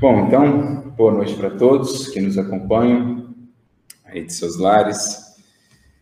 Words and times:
Bom, 0.00 0.26
então, 0.26 0.92
boa 0.96 1.12
noite 1.12 1.36
para 1.36 1.50
todos 1.50 2.08
que 2.08 2.22
nos 2.22 2.38
acompanham 2.38 3.34
aí 4.02 4.24
de 4.24 4.32
seus 4.32 4.56
lares. 4.56 5.36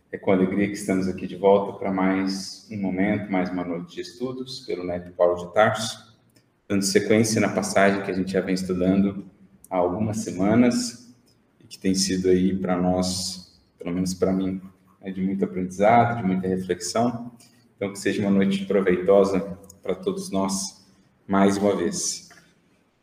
É 0.09 0.17
com 0.17 0.31
alegria 0.31 0.67
que 0.67 0.75
estamos 0.75 1.05
aqui 1.09 1.27
de 1.27 1.35
volta 1.35 1.77
para 1.77 1.91
mais 1.91 2.65
um 2.71 2.79
momento, 2.79 3.29
mais 3.29 3.49
uma 3.49 3.65
noite 3.65 3.95
de 3.95 3.99
estudos 3.99 4.61
pelo 4.61 4.85
Neto 4.85 5.11
Paulo 5.11 5.35
de 5.45 5.53
Tarso, 5.53 6.17
dando 6.65 6.81
sequência 6.83 7.41
na 7.41 7.49
passagem 7.49 8.01
que 8.01 8.09
a 8.09 8.13
gente 8.13 8.31
já 8.31 8.39
vem 8.39 8.55
estudando 8.55 9.25
há 9.69 9.75
algumas 9.75 10.19
semanas 10.19 11.13
e 11.59 11.67
que 11.67 11.77
tem 11.77 11.93
sido 11.93 12.29
aí 12.29 12.55
para 12.55 12.77
nós, 12.77 13.61
pelo 13.77 13.93
menos 13.93 14.13
para 14.13 14.31
mim, 14.31 14.61
é 15.01 15.11
de 15.11 15.21
muito 15.21 15.43
aprendizado, 15.43 16.21
de 16.21 16.23
muita 16.25 16.47
reflexão. 16.47 17.33
Então, 17.75 17.91
que 17.91 17.99
seja 17.99 18.21
uma 18.21 18.31
noite 18.31 18.65
proveitosa 18.65 19.59
para 19.83 19.93
todos 19.93 20.31
nós 20.31 20.87
mais 21.27 21.57
uma 21.57 21.75
vez. 21.75 22.28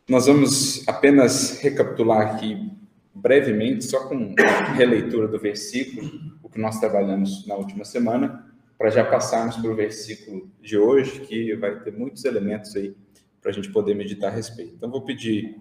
Nós 0.07 0.25
vamos 0.25 0.87
apenas 0.87 1.59
recapitular 1.59 2.35
aqui 2.35 2.71
brevemente, 3.13 3.83
só 3.83 4.07
com 4.07 4.33
releitura 4.75 5.27
do 5.27 5.37
versículo, 5.37 6.09
o 6.41 6.47
que 6.49 6.59
nós 6.59 6.79
trabalhamos 6.79 7.45
na 7.45 7.55
última 7.55 7.83
semana, 7.83 8.47
para 8.77 8.89
já 8.89 9.03
passarmos 9.03 9.57
para 9.57 9.69
o 9.69 9.75
versículo 9.75 10.49
de 10.61 10.77
hoje, 10.77 11.19
que 11.21 11.53
vai 11.55 11.77
ter 11.81 11.91
muitos 11.91 12.23
elementos 12.23 12.73
aí 12.75 12.95
para 13.41 13.51
a 13.51 13.53
gente 13.53 13.69
poder 13.69 13.95
meditar 13.95 14.31
a 14.31 14.33
respeito. 14.33 14.75
Então, 14.75 14.89
vou 14.89 15.01
pedir 15.01 15.59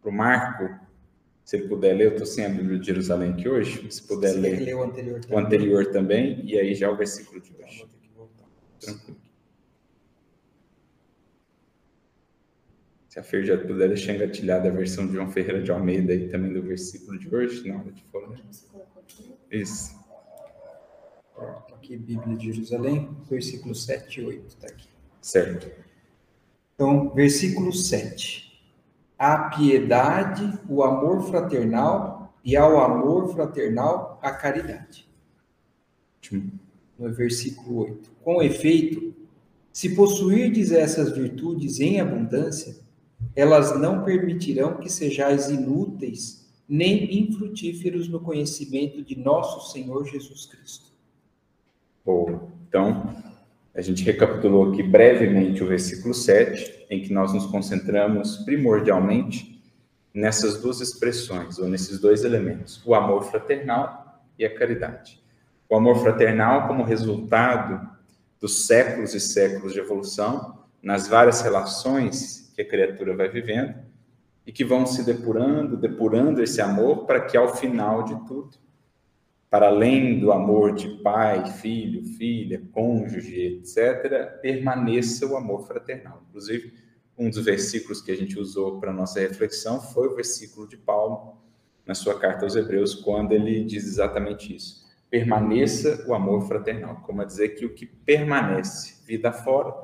para 0.00 0.10
o 0.10 0.14
Marco, 0.14 0.68
se 1.44 1.56
ele 1.56 1.66
puder 1.66 1.94
ler, 1.94 2.06
eu 2.06 2.12
estou 2.12 2.26
sem 2.26 2.46
a 2.46 2.48
Bíblia 2.48 2.78
de 2.78 2.86
Jerusalém 2.86 3.32
aqui 3.32 3.48
hoje, 3.48 3.90
se 3.90 4.06
puder 4.06 4.34
ler, 4.34 4.60
ler 4.60 4.74
o, 4.76 4.82
anterior 4.84 5.20
o 5.28 5.36
anterior 5.36 5.86
também, 5.86 6.40
e 6.44 6.56
aí 6.56 6.76
já 6.76 6.88
o 6.88 6.96
versículo 6.96 7.40
de 7.40 7.52
hoje. 7.60 7.86
Tranquilo. 8.78 9.19
A 13.20 13.22
Fer 13.22 13.44
já 13.44 13.54
puder 13.58 13.88
deixar 13.88 14.14
engatilhada 14.14 14.70
a 14.70 14.72
versão 14.72 15.06
de 15.06 15.12
João 15.12 15.30
Ferreira 15.30 15.62
de 15.62 15.70
Almeida 15.70 16.14
aí 16.14 16.30
também 16.30 16.54
do 16.54 16.62
versículo 16.62 17.18
de 17.18 17.32
hoje, 17.34 17.68
na 17.68 17.78
hora 17.78 17.92
de 17.92 18.02
falar. 18.04 18.40
Isso. 19.50 19.94
Aqui, 21.74 21.98
Bíblia 21.98 22.34
de 22.34 22.50
Jerusalém, 22.50 23.14
versículo 23.28 23.74
7 23.74 24.22
e 24.22 24.24
8, 24.24 24.48
está 24.48 24.68
aqui. 24.68 24.88
Certo. 25.20 25.70
Então, 26.74 27.10
versículo 27.10 27.74
7. 27.74 28.58
A 29.18 29.50
piedade, 29.50 30.58
o 30.66 30.82
amor 30.82 31.22
fraternal 31.28 32.34
e 32.42 32.56
ao 32.56 32.80
amor 32.80 33.34
fraternal 33.34 34.18
a 34.22 34.30
caridade. 34.30 35.06
No 36.98 37.12
versículo 37.12 37.80
8. 37.80 38.10
Com 38.24 38.42
efeito, 38.42 39.14
se 39.70 39.94
possuirdes 39.94 40.72
essas 40.72 41.12
virtudes 41.12 41.80
em 41.80 42.00
abundância, 42.00 42.88
elas 43.34 43.78
não 43.78 44.04
permitirão 44.04 44.78
que 44.78 44.90
sejais 44.90 45.48
inúteis 45.48 46.40
nem 46.68 47.22
infrutíferos 47.22 48.08
no 48.08 48.20
conhecimento 48.20 49.02
de 49.02 49.18
nosso 49.18 49.72
Senhor 49.72 50.06
Jesus 50.06 50.46
Cristo. 50.46 50.86
Bom, 52.04 52.50
então, 52.68 53.14
a 53.74 53.80
gente 53.80 54.04
recapitulou 54.04 54.70
aqui 54.70 54.82
brevemente 54.82 55.62
o 55.62 55.66
versículo 55.66 56.14
7, 56.14 56.86
em 56.88 57.02
que 57.02 57.12
nós 57.12 57.32
nos 57.32 57.46
concentramos 57.46 58.38
primordialmente 58.38 59.60
nessas 60.14 60.60
duas 60.60 60.80
expressões, 60.80 61.58
ou 61.58 61.68
nesses 61.68 62.00
dois 62.00 62.24
elementos, 62.24 62.80
o 62.84 62.94
amor 62.94 63.24
fraternal 63.24 64.22
e 64.38 64.44
a 64.44 64.54
caridade. 64.54 65.20
O 65.68 65.76
amor 65.76 66.00
fraternal 66.00 66.66
como 66.66 66.82
resultado 66.82 67.88
dos 68.40 68.66
séculos 68.66 69.14
e 69.14 69.20
séculos 69.20 69.72
de 69.72 69.80
evolução, 69.80 70.58
nas 70.82 71.06
várias 71.06 71.42
relações 71.42 72.49
que 72.54 72.62
a 72.62 72.68
criatura 72.68 73.16
vai 73.16 73.28
vivendo, 73.28 73.74
e 74.46 74.52
que 74.52 74.64
vão 74.64 74.86
se 74.86 75.04
depurando, 75.04 75.76
depurando 75.76 76.42
esse 76.42 76.60
amor 76.60 77.06
para 77.06 77.20
que 77.20 77.36
ao 77.36 77.54
final 77.54 78.02
de 78.02 78.14
tudo, 78.26 78.58
para 79.48 79.66
além 79.66 80.18
do 80.18 80.32
amor 80.32 80.74
de 80.74 80.88
pai, 81.02 81.50
filho, 81.52 82.04
filha, 82.04 82.62
cônjuge, 82.72 83.40
etc., 83.40 84.40
permaneça 84.40 85.26
o 85.26 85.36
amor 85.36 85.66
fraternal. 85.66 86.22
Inclusive, 86.28 86.72
um 87.18 87.28
dos 87.28 87.44
versículos 87.44 88.00
que 88.00 88.12
a 88.12 88.16
gente 88.16 88.38
usou 88.38 88.80
para 88.80 88.92
nossa 88.92 89.20
reflexão 89.20 89.80
foi 89.80 90.08
o 90.08 90.14
versículo 90.14 90.68
de 90.68 90.76
Paulo 90.76 91.38
na 91.84 91.94
sua 91.94 92.18
carta 92.18 92.44
aos 92.44 92.56
Hebreus, 92.56 92.94
quando 92.94 93.32
ele 93.32 93.64
diz 93.64 93.84
exatamente 93.84 94.54
isso 94.54 94.80
permaneça 95.10 96.04
o 96.06 96.14
amor 96.14 96.46
fraternal. 96.46 97.02
Como 97.02 97.20
a 97.20 97.24
dizer 97.24 97.50
que 97.50 97.66
o 97.66 97.74
que 97.74 97.84
permanece 97.84 99.04
vida 99.04 99.32
fora 99.32 99.74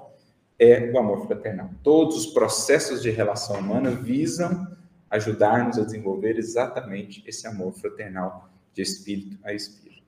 é 0.58 0.90
o 0.92 0.98
amor 0.98 1.26
fraternal. 1.26 1.70
Todos 1.82 2.16
os 2.16 2.26
processos 2.26 3.02
de 3.02 3.10
relação 3.10 3.58
humana 3.58 3.90
visam 3.90 4.66
ajudar-nos 5.10 5.78
a 5.78 5.84
desenvolver 5.84 6.36
exatamente 6.38 7.22
esse 7.26 7.46
amor 7.46 7.72
fraternal 7.72 8.48
de 8.72 8.82
espírito 8.82 9.38
a 9.44 9.52
espírito. 9.52 10.02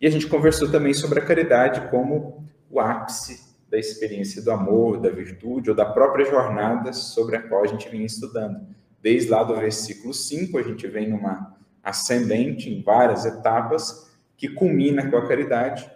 E 0.00 0.06
a 0.06 0.10
gente 0.10 0.26
conversou 0.26 0.70
também 0.70 0.92
sobre 0.92 1.20
a 1.20 1.24
caridade 1.24 1.88
como 1.90 2.44
o 2.70 2.80
ápice 2.80 3.52
da 3.70 3.78
experiência 3.78 4.42
do 4.42 4.50
amor, 4.50 5.00
da 5.00 5.08
virtude 5.08 5.70
ou 5.70 5.76
da 5.76 5.86
própria 5.86 6.24
jornada 6.24 6.92
sobre 6.92 7.36
a 7.36 7.42
qual 7.42 7.64
a 7.64 7.66
gente 7.66 7.88
vinha 7.88 8.04
estudando. 8.04 8.66
Desde 9.00 9.30
lá 9.30 9.42
do 9.42 9.54
versículo 9.56 10.12
5, 10.12 10.58
a 10.58 10.62
gente 10.62 10.86
vem 10.86 11.08
numa 11.08 11.56
ascendente 11.82 12.70
em 12.70 12.82
várias 12.82 13.24
etapas, 13.24 14.12
que 14.36 14.48
culmina 14.48 15.10
com 15.10 15.16
a 15.16 15.26
caridade, 15.26 15.90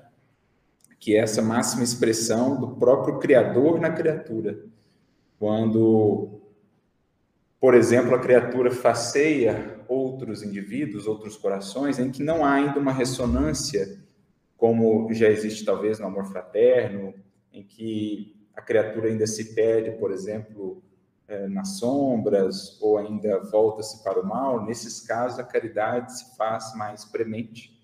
que 0.99 1.17
é 1.17 1.21
essa 1.21 1.43
máxima 1.43 1.85
expressão 1.85 2.59
do 2.59 2.77
próprio 2.77 3.19
Criador 3.19 3.81
na 3.81 3.91
criatura. 3.91 4.59
Quando, 5.39 6.41
por 7.61 7.75
exemplo, 7.75 8.15
a 8.15 8.19
criatura 8.19 8.71
faceia 8.71 9.85
outros 9.89 10.43
indivíduos, 10.43 11.07
outros 11.07 11.37
corações, 11.37 11.99
em 11.99 12.11
que 12.11 12.23
não 12.23 12.45
há 12.45 12.55
ainda 12.55 12.81
uma 12.81 12.93
ressonância, 12.93 13.99
como 14.57 15.13
já 15.13 15.29
existe 15.29 15.65
talvez 15.65 15.99
no 15.99 16.07
amor 16.07 16.25
fraterno, 16.27 17.15
em 17.53 17.63
que 17.63 18.35
a 18.55 18.63
criatura 18.63 19.09
ainda 19.09 19.27
se 19.27 19.55
perde, 19.55 19.93
por 19.99 20.11
exemplo, 20.11 20.83
eh, 21.29 21.47
nas 21.49 21.79
sombras, 21.79 22.81
ou 22.81 22.97
ainda 22.97 23.39
volta-se 23.51 24.03
para 24.03 24.21
o 24.21 24.27
mal, 24.27 24.65
nesses 24.65 25.01
casos 25.01 25.39
a 25.39 25.45
caridade 25.45 26.19
se 26.19 26.37
faz 26.37 26.75
mais 26.75 27.05
premente 27.05 27.76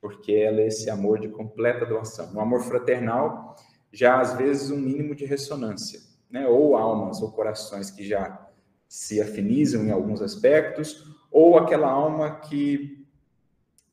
porque 0.00 0.32
ela 0.32 0.60
é 0.60 0.68
esse 0.68 0.88
amor 0.90 1.18
de 1.18 1.28
completa 1.28 1.84
doação. 1.84 2.32
No 2.32 2.40
amor 2.40 2.62
fraternal, 2.62 3.56
já 3.92 4.20
às 4.20 4.34
vezes 4.34 4.70
um 4.70 4.78
mínimo 4.78 5.14
de 5.14 5.24
ressonância, 5.24 6.00
né? 6.30 6.46
Ou 6.46 6.76
almas 6.76 7.20
ou 7.20 7.32
corações 7.32 7.90
que 7.90 8.06
já 8.06 8.46
se 8.88 9.20
afinizam 9.20 9.84
em 9.84 9.90
alguns 9.90 10.22
aspectos, 10.22 11.04
ou 11.30 11.58
aquela 11.58 11.90
alma 11.90 12.40
que 12.40 13.06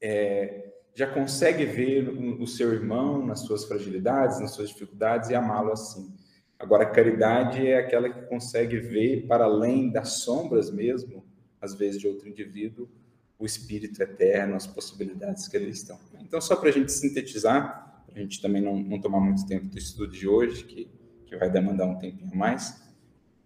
é, 0.01 0.71
já 0.93 1.07
consegue 1.07 1.65
ver 1.65 2.07
o 2.09 2.47
seu 2.47 2.73
irmão 2.73 3.25
nas 3.25 3.41
suas 3.41 3.65
fragilidades, 3.65 4.39
nas 4.39 4.51
suas 4.51 4.69
dificuldades 4.69 5.29
e 5.29 5.35
amá-lo 5.35 5.71
assim. 5.71 6.15
Agora, 6.57 6.83
a 6.83 6.89
caridade 6.89 7.67
é 7.67 7.77
aquela 7.77 8.09
que 8.09 8.21
consegue 8.27 8.77
ver 8.77 9.27
para 9.27 9.43
além 9.43 9.91
das 9.91 10.19
sombras 10.19 10.71
mesmo, 10.71 11.25
às 11.59 11.75
vezes, 11.75 11.99
de 11.99 12.07
outro 12.07 12.29
indivíduo, 12.29 12.89
o 13.37 13.45
espírito 13.45 14.01
eterno, 14.01 14.55
as 14.55 14.65
possibilidades 14.65 15.47
que 15.47 15.57
ali 15.57 15.69
estão. 15.69 15.99
Então, 16.21 16.39
só 16.39 16.55
para 16.55 16.69
a 16.69 16.71
gente 16.71 16.91
sintetizar, 16.91 18.03
para 18.05 18.15
a 18.15 18.21
gente 18.21 18.41
também 18.41 18.61
não, 18.61 18.77
não, 18.77 18.99
tomar 18.99 19.19
muito 19.19 19.45
tempo 19.45 19.65
do 19.65 19.77
estudo 19.77 20.11
de 20.11 20.27
hoje, 20.27 20.63
que, 20.63 20.89
que 21.25 21.35
vai 21.35 21.49
demandar 21.49 21.85
um 21.85 21.97
tempinho 21.97 22.31
a 22.33 22.35
mais, 22.35 22.81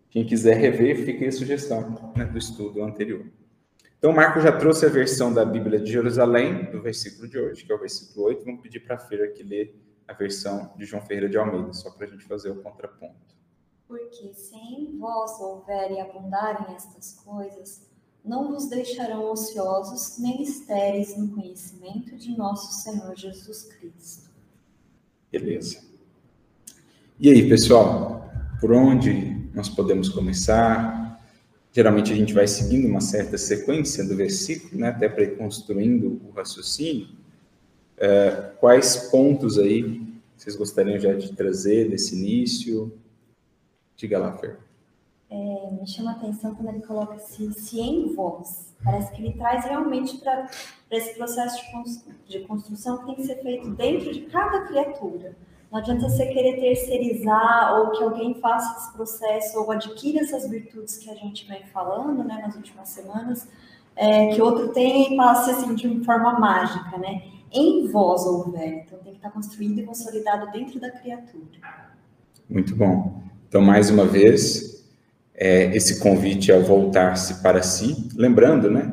quem 0.09 0.25
quiser 0.25 0.57
rever, 0.57 1.05
fica 1.05 1.27
a 1.27 1.31
sugestão 1.31 2.13
né, 2.15 2.25
do 2.25 2.37
estudo 2.37 2.83
anterior. 2.83 3.25
Então, 3.97 4.13
Marco 4.13 4.39
já 4.39 4.57
trouxe 4.57 4.85
a 4.85 4.89
versão 4.89 5.33
da 5.33 5.43
Bíblia 5.43 5.79
de 5.79 5.91
Jerusalém, 5.91 6.71
do 6.71 6.81
versículo 6.81 7.27
de 7.27 7.37
hoje, 7.37 7.65
que 7.65 7.71
é 7.71 7.75
o 7.75 7.79
versículo 7.79 8.27
8. 8.27 8.45
Vamos 8.45 8.61
pedir 8.61 8.79
para 8.79 8.95
a 8.95 8.99
Feira 8.99 9.27
que 9.27 9.43
lê 9.43 9.75
a 10.07 10.13
versão 10.13 10.73
de 10.77 10.85
João 10.85 11.01
Ferreira 11.03 11.29
de 11.29 11.37
Almeida, 11.37 11.73
só 11.73 11.91
para 11.91 12.07
a 12.07 12.09
gente 12.09 12.23
fazer 12.23 12.49
o 12.49 12.61
contraponto. 12.63 13.29
Porque 13.87 14.33
se 14.33 14.55
em 14.55 14.97
vós 14.97 15.39
houverem 15.41 16.01
abundarem 16.01 16.75
estas 16.75 17.13
coisas, 17.13 17.88
não 18.23 18.51
vos 18.51 18.67
deixarão 18.67 19.31
ociosos 19.31 20.17
nem 20.17 20.41
estéreis 20.41 21.17
no 21.17 21.29
conhecimento 21.29 22.15
de 22.17 22.35
nosso 22.37 22.81
Senhor 22.81 23.15
Jesus 23.15 23.63
Cristo. 23.63 24.29
Beleza. 25.31 25.81
E 27.19 27.29
aí, 27.29 27.47
pessoal, 27.47 28.29
por 28.59 28.71
onde 28.71 29.49
nós 29.53 29.69
podemos 29.69 30.09
começar? 30.09 31.21
Geralmente 31.71 32.11
a 32.11 32.15
gente 32.15 32.33
vai 32.33 32.47
seguindo 32.47 32.87
uma 32.87 33.01
certa 33.01 33.37
sequência 33.37 34.03
do 34.03 34.15
versículo, 34.15 34.79
né, 34.79 34.89
até 34.89 35.07
para 35.07 35.23
ir 35.23 35.37
construindo 35.37 36.21
o 36.27 36.31
raciocínio. 36.31 37.09
É, 37.97 38.51
quais 38.59 38.95
pontos 39.11 39.57
aí 39.59 40.01
vocês 40.35 40.55
gostariam 40.55 40.99
já 40.99 41.13
de 41.13 41.33
trazer 41.33 41.89
desse 41.89 42.15
início? 42.15 42.91
Diga 43.95 44.17
lá, 44.17 44.37
Fer 44.37 44.68
é, 45.29 45.71
me 45.79 45.87
chama 45.87 46.11
a 46.11 46.15
atenção 46.15 46.55
quando 46.55 46.69
ele 46.69 46.81
coloca 46.81 47.19
se, 47.19 47.53
se 47.53 47.79
em 47.79 48.13
vós. 48.15 48.75
Parece 48.83 49.11
que 49.11 49.21
ele 49.21 49.33
traz 49.33 49.65
realmente 49.65 50.17
para 50.17 50.49
esse 50.89 51.15
processo 51.15 51.61
de, 52.25 52.39
de 52.39 52.45
construção 52.47 52.99
que 52.99 53.05
tem 53.05 53.15
que 53.15 53.23
ser 53.25 53.41
feito 53.41 53.69
dentro 53.71 54.11
de 54.11 54.21
cada 54.21 54.61
criatura. 54.61 55.35
Não 55.71 55.77
adianta 55.77 56.09
você 56.09 56.25
querer 56.25 56.59
terceirizar 56.59 57.79
ou 57.79 57.91
que 57.91 58.03
alguém 58.03 58.33
faça 58.35 58.79
esse 58.79 58.93
processo 58.93 59.59
ou 59.59 59.71
adquira 59.71 60.21
essas 60.21 60.49
virtudes 60.49 60.97
que 60.97 61.09
a 61.11 61.15
gente 61.15 61.47
vem 61.47 61.63
falando, 61.67 62.23
né, 62.23 62.41
nas 62.41 62.55
últimas 62.55 62.89
semanas, 62.89 63.47
é, 63.95 64.33
que 64.33 64.41
outro 64.41 64.69
tenha 64.69 65.13
e 65.13 65.15
passe 65.15 65.51
assim 65.51 65.75
de 65.75 66.03
forma 66.03 66.39
mágica, 66.39 66.97
né? 66.97 67.21
Em 67.51 67.87
vós 67.87 68.25
houver, 68.25 68.83
então 68.85 68.97
tem 68.99 69.11
que 69.11 69.19
estar 69.19 69.29
construído 69.31 69.79
e 69.79 69.83
consolidado 69.83 70.51
dentro 70.51 70.79
da 70.79 70.89
criatura. 70.89 71.45
Muito 72.49 72.75
bom. 72.75 73.21
Então, 73.47 73.61
mais 73.61 73.89
uma 73.89 74.05
vez, 74.05 74.78
é, 75.41 75.73
esse 75.73 76.01
convite 76.01 76.51
ao 76.51 76.61
voltar-se 76.61 77.41
para 77.41 77.63
si, 77.63 78.09
lembrando, 78.13 78.69
né? 78.69 78.91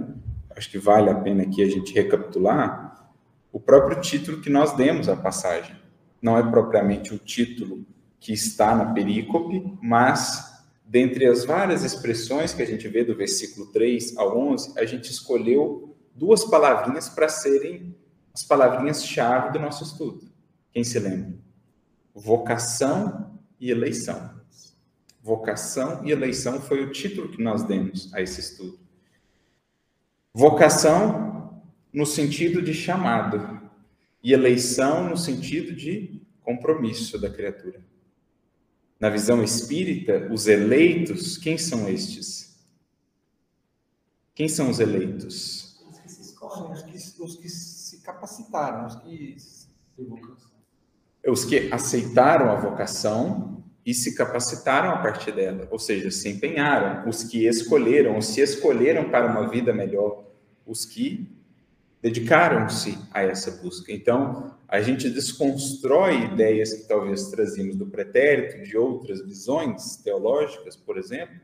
Acho 0.56 0.70
que 0.70 0.78
vale 0.78 1.10
a 1.10 1.14
pena 1.14 1.42
aqui 1.42 1.60
a 1.60 1.68
gente 1.68 1.92
recapitular 1.92 3.10
o 3.52 3.58
próprio 3.58 4.00
título 4.00 4.40
que 4.40 4.48
nós 4.48 4.76
demos 4.76 5.08
à 5.08 5.16
passagem. 5.16 5.74
Não 6.22 6.38
é 6.38 6.48
propriamente 6.48 7.12
o 7.12 7.18
título 7.18 7.84
que 8.20 8.32
está 8.32 8.76
na 8.76 8.92
perícope, 8.92 9.76
mas 9.82 10.62
dentre 10.84 11.26
as 11.26 11.44
várias 11.44 11.82
expressões 11.82 12.54
que 12.54 12.62
a 12.62 12.66
gente 12.66 12.86
vê 12.86 13.02
do 13.02 13.16
versículo 13.16 13.66
3 13.72 14.16
ao 14.16 14.38
11, 14.38 14.78
a 14.78 14.84
gente 14.84 15.10
escolheu 15.10 15.96
duas 16.14 16.44
palavrinhas 16.44 17.08
para 17.08 17.28
serem 17.28 17.96
as 18.32 18.44
palavrinhas-chave 18.44 19.52
do 19.52 19.58
nosso 19.58 19.82
estudo. 19.82 20.30
Quem 20.70 20.84
se 20.84 20.98
lembra? 21.00 21.34
Vocação 22.14 23.36
e 23.58 23.70
eleição. 23.70 24.35
Vocação 25.26 26.06
e 26.06 26.12
eleição 26.12 26.60
foi 26.60 26.84
o 26.84 26.92
título 26.92 27.28
que 27.28 27.42
nós 27.42 27.64
demos 27.64 28.14
a 28.14 28.22
esse 28.22 28.38
estudo. 28.38 28.78
Vocação 30.32 31.60
no 31.92 32.06
sentido 32.06 32.62
de 32.62 32.72
chamado 32.72 33.60
e 34.22 34.32
eleição 34.32 35.10
no 35.10 35.16
sentido 35.16 35.74
de 35.74 36.22
compromisso 36.42 37.18
da 37.18 37.28
criatura. 37.28 37.84
Na 39.00 39.10
visão 39.10 39.42
espírita, 39.42 40.28
os 40.32 40.46
eleitos, 40.46 41.36
quem 41.36 41.58
são 41.58 41.88
estes? 41.88 42.64
Quem 44.32 44.48
são 44.48 44.70
os 44.70 44.78
eleitos? 44.78 45.84
Os 45.90 45.98
que 45.98 46.08
se 46.08 46.22
escolhem, 46.22 46.72
os 46.72 46.82
que, 46.82 47.22
os 47.22 47.36
que 47.36 47.48
se 47.48 48.00
capacitaram, 48.02 48.86
os 48.86 48.94
que. 48.94 49.36
Os 51.26 51.44
que 51.44 51.68
aceitaram 51.72 52.48
a 52.52 52.54
vocação 52.54 53.55
e 53.86 53.94
se 53.94 54.16
capacitaram 54.16 54.90
a 54.90 54.96
partir 54.96 55.30
dela, 55.30 55.68
ou 55.70 55.78
seja, 55.78 56.10
se 56.10 56.28
empenharam, 56.28 57.08
os 57.08 57.22
que 57.22 57.46
escolheram, 57.46 58.16
ou 58.16 58.20
se 58.20 58.40
escolheram 58.40 59.08
para 59.08 59.30
uma 59.30 59.48
vida 59.48 59.72
melhor, 59.72 60.24
os 60.66 60.84
que 60.84 61.30
dedicaram-se 62.02 62.98
a 63.12 63.22
essa 63.22 63.52
busca. 63.62 63.92
Então, 63.92 64.56
a 64.66 64.80
gente 64.80 65.08
desconstrói 65.08 66.24
ideias 66.24 66.72
que 66.72 66.88
talvez 66.88 67.30
trazíamos 67.30 67.76
do 67.76 67.86
pretérito, 67.86 68.64
de 68.64 68.76
outras 68.76 69.24
visões 69.24 69.96
teológicas, 69.98 70.74
por 70.74 70.98
exemplo, 70.98 71.36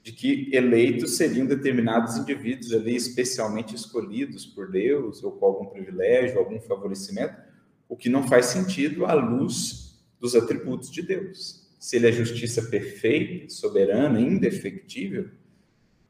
de 0.00 0.12
que 0.12 0.50
eleitos 0.54 1.16
seriam 1.16 1.46
determinados 1.46 2.16
indivíduos 2.16 2.72
ali 2.72 2.94
especialmente 2.94 3.74
escolhidos 3.74 4.46
por 4.46 4.70
Deus 4.70 5.24
ou 5.24 5.32
com 5.32 5.46
algum 5.46 5.66
privilégio, 5.66 6.38
algum 6.38 6.60
favorecimento, 6.60 7.34
o 7.88 7.96
que 7.96 8.08
não 8.08 8.26
faz 8.26 8.46
sentido 8.46 9.04
à 9.04 9.14
luz 9.14 9.98
dos 10.20 10.36
atributos 10.36 10.90
de 10.90 11.02
Deus. 11.02 11.67
Se 11.78 11.96
ele 11.96 12.08
é 12.08 12.12
justiça 12.12 12.62
perfeita, 12.62 13.48
soberana, 13.48 14.20
indefectível, 14.20 15.30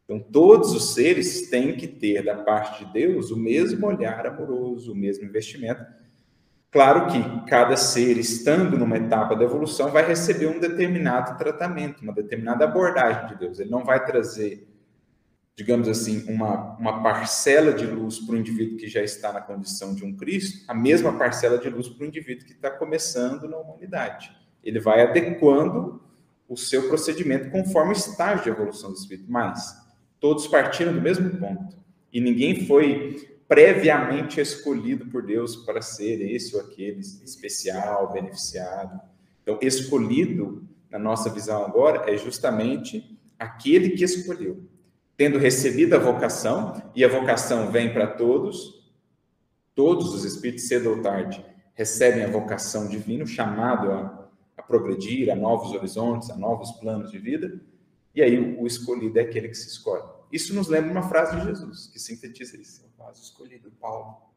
então 0.09 0.19
todos 0.19 0.73
os 0.73 0.95
seres 0.95 1.51
têm 1.51 1.77
que 1.77 1.87
ter 1.87 2.25
da 2.25 2.37
parte 2.37 2.83
de 2.83 2.93
Deus 2.95 3.31
o 3.31 3.37
mesmo 3.37 3.87
olhar 3.87 4.27
amoroso, 4.27 4.93
o 4.93 4.97
mesmo 4.97 5.27
investimento. 5.27 5.85
Claro 6.71 7.09
que 7.09 7.47
cada 7.47 7.77
ser, 7.77 8.17
estando 8.17 8.79
numa 8.79 8.97
etapa 8.97 9.37
da 9.37 9.45
evolução, 9.45 9.91
vai 9.91 10.07
receber 10.07 10.47
um 10.47 10.59
determinado 10.59 11.37
tratamento, 11.37 12.03
uma 12.03 12.15
determinada 12.15 12.65
abordagem 12.65 13.27
de 13.29 13.37
Deus. 13.37 13.59
Ele 13.59 13.71
não 13.71 13.85
vai 13.85 14.03
trazer, 14.03 14.67
digamos 15.55 15.89
assim, 15.89 16.25
uma, 16.27 16.75
uma 16.79 17.03
parcela 17.03 17.75
de 17.75 17.85
luz 17.85 18.19
para 18.19 18.35
o 18.35 18.39
indivíduo 18.39 18.79
que 18.79 18.89
já 18.89 19.03
está 19.03 19.31
na 19.31 19.43
condição 19.43 19.95
de 19.95 20.07
um 20.07 20.17
Cristo, 20.17 20.65
a 20.69 20.75
mesma 20.75 21.19
parcela 21.19 21.59
de 21.59 21.69
luz 21.69 21.87
para 21.87 22.05
o 22.05 22.09
indivíduo 22.09 22.47
que 22.47 22.53
está 22.53 22.71
começando 22.71 23.47
na 23.47 23.59
humanidade. 23.59 24.31
Ele 24.69 24.81
vai 24.81 25.03
adequando 25.03 26.01
o 26.47 26.57
seu 26.57 26.89
procedimento 26.89 27.51
conforme 27.51 27.93
o 27.93 27.97
estágio 27.97 28.45
de 28.45 28.51
evolução 28.51 28.91
do 28.91 28.97
espírito. 28.97 29.31
Mas 29.31 29.75
todos 30.21 30.47
partiram 30.47 30.93
do 30.93 31.01
mesmo 31.01 31.31
ponto. 31.39 31.77
E 32.13 32.21
ninguém 32.21 32.67
foi 32.67 33.39
previamente 33.49 34.41
escolhido 34.41 35.07
por 35.07 35.23
Deus 35.23 35.57
para 35.57 35.81
ser 35.81 36.21
esse 36.21 36.55
ou 36.55 36.61
aquele 36.61 37.01
especial, 37.01 38.13
beneficiado. 38.13 39.01
Então, 39.43 39.59
escolhido, 39.63 40.69
na 40.91 40.99
nossa 40.99 41.31
visão 41.31 41.65
agora, 41.65 42.11
é 42.11 42.17
justamente 42.19 43.19
aquele 43.39 43.91
que 43.91 44.05
escolheu. 44.05 44.63
Tendo 45.17 45.39
recebido 45.39 45.95
a 45.95 45.99
vocação, 45.99 46.83
e 46.95 47.03
a 47.05 47.09
vocação 47.09 47.71
vem 47.71 47.93
para 47.93 48.07
todos, 48.07 48.87
todos 49.75 50.15
os 50.15 50.25
espíritos, 50.25 50.69
cedo 50.69 50.91
ou 50.91 51.01
tarde, 51.01 51.45
recebem 51.75 52.25
a 52.25 52.31
vocação 52.31 52.89
divina, 52.89 53.25
chamado 53.25 53.91
a 53.91 54.28
progredir 54.63 55.31
a 55.31 55.37
novos 55.37 55.73
horizontes, 55.73 56.31
a 56.31 56.37
novos 56.37 56.73
planos 56.73 57.11
de 57.11 57.19
vida, 57.19 57.61
e 58.15 58.23
aí 58.23 58.57
o 58.59 58.67
escolhido 58.67 59.19
é 59.19 59.23
aquele 59.23 59.49
que 59.49 59.57
se 59.57 59.69
escolhe. 59.69 60.03
Isso 60.33 60.55
nos 60.55 60.69
lembra 60.69 60.91
uma 60.91 61.03
frase 61.03 61.37
de 61.37 61.45
Jesus, 61.45 61.87
que 61.87 61.99
sintetiza 61.99 62.57
isso. 62.57 62.85
O 62.85 63.03
vaso 63.03 63.23
escolhido, 63.23 63.71
Paulo. 63.81 64.29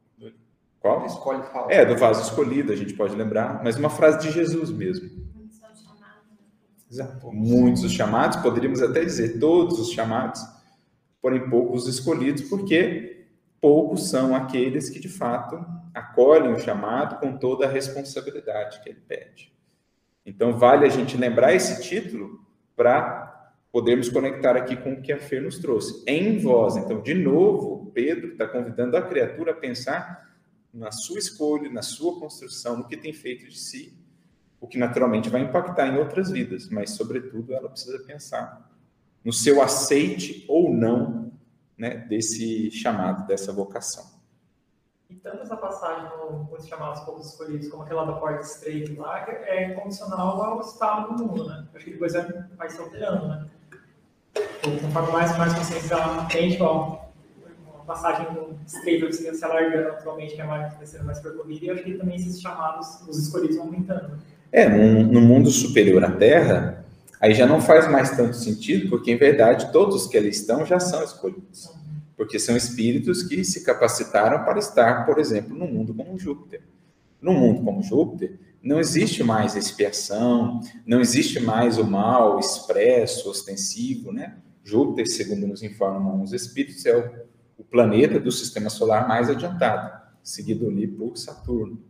Qual? 0.80 1.06
Escolhe 1.06 1.44
Paulo. 1.52 1.72
É, 1.72 1.86
do 1.86 1.96
vaso 1.96 2.24
escolhido, 2.24 2.74
a 2.74 2.76
gente 2.76 2.94
pode 2.96 3.16
lembrar, 3.16 3.64
mas 3.64 3.78
uma 3.78 3.90
frase 3.90 4.28
de 4.28 4.34
Jesus 4.34 4.72
mesmo. 4.72 5.30
Exato. 6.90 7.32
Muitos 7.32 7.84
os 7.84 7.94
chamados, 7.94 8.38
poderíamos 8.38 8.82
até 8.82 9.06
dizer 9.06 9.40
todos 9.40 9.80
os 9.80 9.92
chamados, 9.92 10.42
porém 11.22 11.50
poucos 11.50 11.84
os 11.84 11.96
escolhidos, 11.96 12.42
porque 12.50 13.28
poucos 13.62 14.10
são 14.10 14.36
aqueles 14.36 14.90
que 14.90 15.00
de 15.00 15.08
fato 15.08 15.64
acolhem 15.94 16.52
o 16.52 16.60
chamado 16.60 17.18
com 17.20 17.38
toda 17.38 17.66
a 17.66 17.70
responsabilidade 17.70 18.82
que 18.82 18.90
ele 18.90 19.00
pede. 19.08 19.54
Então, 20.26 20.58
vale 20.58 20.86
a 20.86 20.90
gente 20.90 21.18
lembrar 21.18 21.54
esse 21.54 21.82
título 21.82 22.46
para 22.76 23.54
podermos 23.72 24.10
conectar 24.10 24.56
aqui 24.56 24.76
com 24.76 24.94
o 24.94 25.02
que 25.02 25.12
a 25.12 25.20
Fer 25.20 25.42
nos 25.42 25.60
trouxe. 25.60 26.04
Em 26.06 26.38
vós. 26.40 26.76
Então, 26.78 27.02
de 27.02 27.14
novo, 27.14 27.92
Pedro 27.94 28.34
está 28.34 28.48
convidando 28.48 28.98
a 28.98 29.02
criatura 29.02 29.52
a 29.52 29.56
pensar 29.56 30.30
na 30.74 30.92
sua 30.92 31.20
escolha, 31.20 31.72
na 31.72 31.82
sua 31.82 32.20
construção, 32.20 32.78
no 32.78 32.88
que 32.88 32.98
tem 32.98 33.14
feito 33.14 33.48
de 33.48 33.58
si, 33.58 33.98
o 34.60 34.68
que 34.68 34.78
naturalmente 34.78 35.30
vai 35.30 35.42
impactar 35.42 35.88
em 35.88 35.98
outras 35.98 36.30
vidas, 36.30 36.70
mas, 36.70 36.92
sobretudo, 36.92 37.54
ela 37.54 37.70
precisa 37.70 38.00
pensar 38.04 38.70
no 39.24 39.34
seu 39.34 39.62
aceite 39.62 40.46
ou 40.48 40.74
não 40.74 41.32
né, 41.78 41.98
desse 41.98 42.70
chamado, 42.72 43.26
dessa 43.26 43.52
vocação. 43.52 44.21
E 45.12 45.16
tanto 45.16 45.44
essa 45.44 45.58
passagem 45.58 46.06
no, 46.06 46.46
com 46.46 46.56
os 46.58 46.66
chamados 46.66 47.02
poucos 47.02 47.28
escolhidos, 47.28 47.68
como 47.68 47.84
aquela 47.84 48.06
da 48.06 48.14
porta 48.14 48.46
estreita 48.46 49.02
lá, 49.02 49.26
é 49.28 49.72
condicional 49.72 50.42
ao 50.42 50.62
estado 50.62 51.18
do 51.18 51.26
mundo, 51.26 51.50
né? 51.50 51.66
Acho 51.76 51.84
que 51.84 51.92
depois 51.92 52.14
vai, 52.56 52.70
se 52.70 52.80
alterando, 52.80 53.28
né? 53.28 53.46
Conforme 54.64 55.12
mais, 55.12 55.38
mais 55.38 55.54
consciência 55.54 55.96
ela 55.96 56.26
tem, 56.26 56.54
igual 56.54 57.12
uma 57.76 57.84
passagem 57.84 58.26
estreita 58.66 59.12
você 59.12 59.34
se 59.34 59.44
alargando 59.44 59.90
naturalmente, 59.90 60.34
que 60.34 60.42
é 60.42 60.46
mais, 60.46 60.74
vai 60.76 60.86
sendo 60.86 61.04
mais 61.04 61.20
percorrida, 61.20 61.66
e 61.66 61.72
acho 61.72 61.84
que 61.84 61.94
também 61.96 62.16
esses 62.16 62.40
chamados, 62.40 63.02
os 63.06 63.18
escolhidos 63.18 63.58
vão 63.58 63.66
aumentando. 63.66 64.18
É, 64.50 64.70
no, 64.70 65.04
no 65.04 65.20
mundo 65.20 65.50
superior 65.50 66.06
à 66.06 66.12
Terra, 66.12 66.86
aí 67.20 67.34
já 67.34 67.46
não 67.46 67.60
faz 67.60 67.86
mais 67.92 68.16
tanto 68.16 68.38
sentido, 68.38 68.90
porque 68.90 69.12
em 69.12 69.18
verdade 69.18 69.74
todos 69.74 70.08
que 70.08 70.18
ali 70.18 70.30
estão 70.30 70.66
já 70.66 70.80
são 70.80 71.04
escolhidos 71.04 71.81
porque 72.22 72.38
são 72.38 72.56
espíritos 72.56 73.24
que 73.24 73.44
se 73.44 73.64
capacitaram 73.64 74.46
para 74.46 74.60
estar, 74.60 75.08
por 75.08 75.18
exemplo, 75.18 75.58
no 75.58 75.66
mundo 75.66 75.92
como 75.92 76.20
Júpiter. 76.20 76.62
No 77.20 77.34
mundo 77.34 77.64
como 77.64 77.82
Júpiter, 77.82 78.38
não 78.62 78.80
existe 78.80 79.24
mais 79.24 79.56
expiação, 79.56 80.62
não 80.86 81.02
existe 81.02 81.40
mais 81.40 81.80
o 81.80 81.84
mal 81.84 82.40
expresso, 82.40 83.28
ostensivo, 83.28 84.12
né? 84.12 84.38
Júpiter, 84.64 85.08
segundo 85.08 85.48
nos 85.48 85.64
informam 85.64 86.22
os 86.22 86.32
espíritos, 86.32 86.86
é 86.86 86.96
o, 86.96 87.12
o 87.58 87.64
planeta 87.64 88.20
do 88.20 88.32
sistema 88.32 88.70
solar 88.70 89.08
mais 89.08 89.28
adiantado, 89.28 89.92
seguido 90.22 90.70
ali 90.70 90.86
por 90.86 91.18
Saturno. 91.18 91.82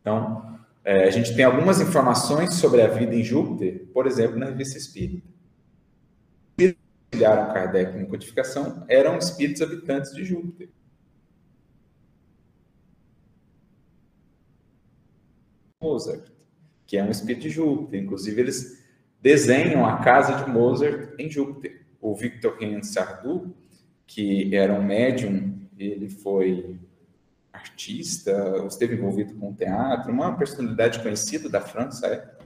Então, 0.00 0.56
é, 0.84 1.02
a 1.02 1.10
gente 1.10 1.34
tem 1.34 1.44
algumas 1.44 1.80
informações 1.80 2.54
sobre 2.54 2.80
a 2.80 2.86
vida 2.86 3.12
em 3.12 3.24
Júpiter, 3.24 3.88
por 3.92 4.06
exemplo, 4.06 4.38
na 4.38 4.46
revista 4.46 4.78
Espírita 4.78 5.31
auxiliaram 7.12 7.52
Kardec 7.52 7.96
na 7.96 8.06
codificação 8.06 8.84
eram 8.88 9.18
espíritos 9.18 9.60
habitantes 9.60 10.14
de 10.14 10.24
Júpiter. 10.24 10.70
Mozart, 15.80 16.30
que 16.86 16.96
é 16.96 17.04
um 17.04 17.10
espírito 17.10 17.42
de 17.42 17.50
Júpiter. 17.50 18.02
Inclusive, 18.02 18.40
eles 18.40 18.82
desenham 19.20 19.84
a 19.84 19.98
casa 19.98 20.42
de 20.42 20.50
Mozart 20.50 21.14
em 21.18 21.30
Júpiter. 21.30 21.84
O 22.00 22.14
Victor 22.14 22.56
Sardou, 22.82 23.54
que 24.06 24.54
era 24.54 24.72
um 24.72 24.82
médium, 24.82 25.60
ele 25.78 26.08
foi 26.08 26.78
artista, 27.52 28.64
esteve 28.66 28.94
envolvido 28.94 29.34
com 29.34 29.54
teatro, 29.54 30.12
uma 30.12 30.36
personalidade 30.36 31.00
conhecida 31.00 31.48
da 31.48 31.60
França. 31.60 32.06
É. 32.06 32.42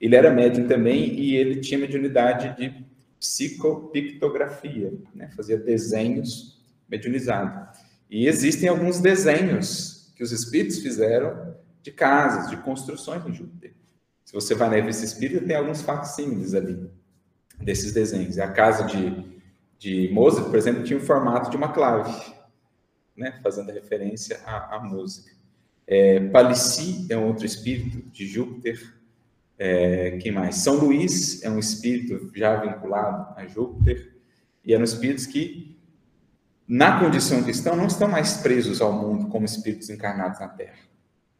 Ele 0.00 0.14
era 0.14 0.30
médium 0.30 0.66
também 0.66 1.14
e 1.18 1.34
ele 1.34 1.60
tinha 1.60 1.80
mediunidade 1.80 2.56
de 2.56 2.85
psicopictografia, 3.26 4.92
né? 5.12 5.28
fazia 5.36 5.58
desenhos 5.58 6.64
mediunizados. 6.88 7.80
E 8.08 8.28
existem 8.28 8.68
alguns 8.68 9.00
desenhos 9.00 10.12
que 10.14 10.22
os 10.22 10.30
espíritos 10.30 10.78
fizeram 10.78 11.56
de 11.82 11.90
casas, 11.90 12.48
de 12.48 12.56
construções 12.58 13.24
no 13.24 13.32
Júpiter. 13.32 13.74
Se 14.24 14.32
você 14.32 14.54
vai 14.54 14.68
na 14.68 14.76
revista 14.76 15.04
espírita, 15.04 15.44
tem 15.44 15.56
alguns 15.56 15.82
facsímiles 15.82 16.54
ali 16.54 16.88
desses 17.60 17.92
desenhos. 17.92 18.38
A 18.38 18.48
casa 18.48 18.84
de, 18.84 19.40
de 19.78 20.08
Mozart, 20.12 20.46
por 20.48 20.56
exemplo, 20.56 20.84
tinha 20.84 20.98
o 20.98 21.02
formato 21.02 21.50
de 21.50 21.56
uma 21.56 21.72
clave, 21.72 22.14
né? 23.16 23.40
fazendo 23.42 23.72
referência 23.72 24.40
à, 24.44 24.76
à 24.76 24.80
música. 24.80 25.34
É, 25.86 26.20
Palissy 26.28 27.06
é 27.10 27.16
um 27.16 27.26
outro 27.26 27.44
espírito 27.44 28.08
de 28.10 28.26
Júpiter. 28.26 28.95
É, 29.58 30.18
quem 30.18 30.32
mais? 30.32 30.56
São 30.56 30.76
Luís 30.76 31.42
é 31.42 31.50
um 31.50 31.58
espírito 31.58 32.30
já 32.34 32.56
vinculado 32.56 33.34
a 33.36 33.46
Júpiter. 33.46 34.14
E 34.64 34.74
eram 34.74 34.84
espíritos 34.84 35.26
que 35.26 35.76
na 36.68 36.98
condição 36.98 37.44
cristã, 37.44 37.76
não 37.76 37.86
estão 37.86 38.08
mais 38.08 38.38
presos 38.38 38.80
ao 38.80 38.92
mundo 38.92 39.28
como 39.28 39.44
espíritos 39.44 39.88
encarnados 39.88 40.40
na 40.40 40.48
Terra. 40.48 40.78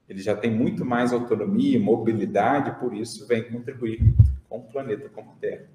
Eles 0.09 0.23
já 0.23 0.37
têm 0.37 0.53
muito 0.53 0.85
mais 0.85 1.13
autonomia, 1.13 1.81
mobilidade, 1.81 2.79
por 2.79 2.95
isso 2.95 3.27
vem 3.27 3.51
contribuir 3.51 4.01
com 4.49 4.59
o 4.59 4.63
planeta 4.63 5.09
como 5.09 5.33
a 5.33 5.35
Terra. 5.35 5.67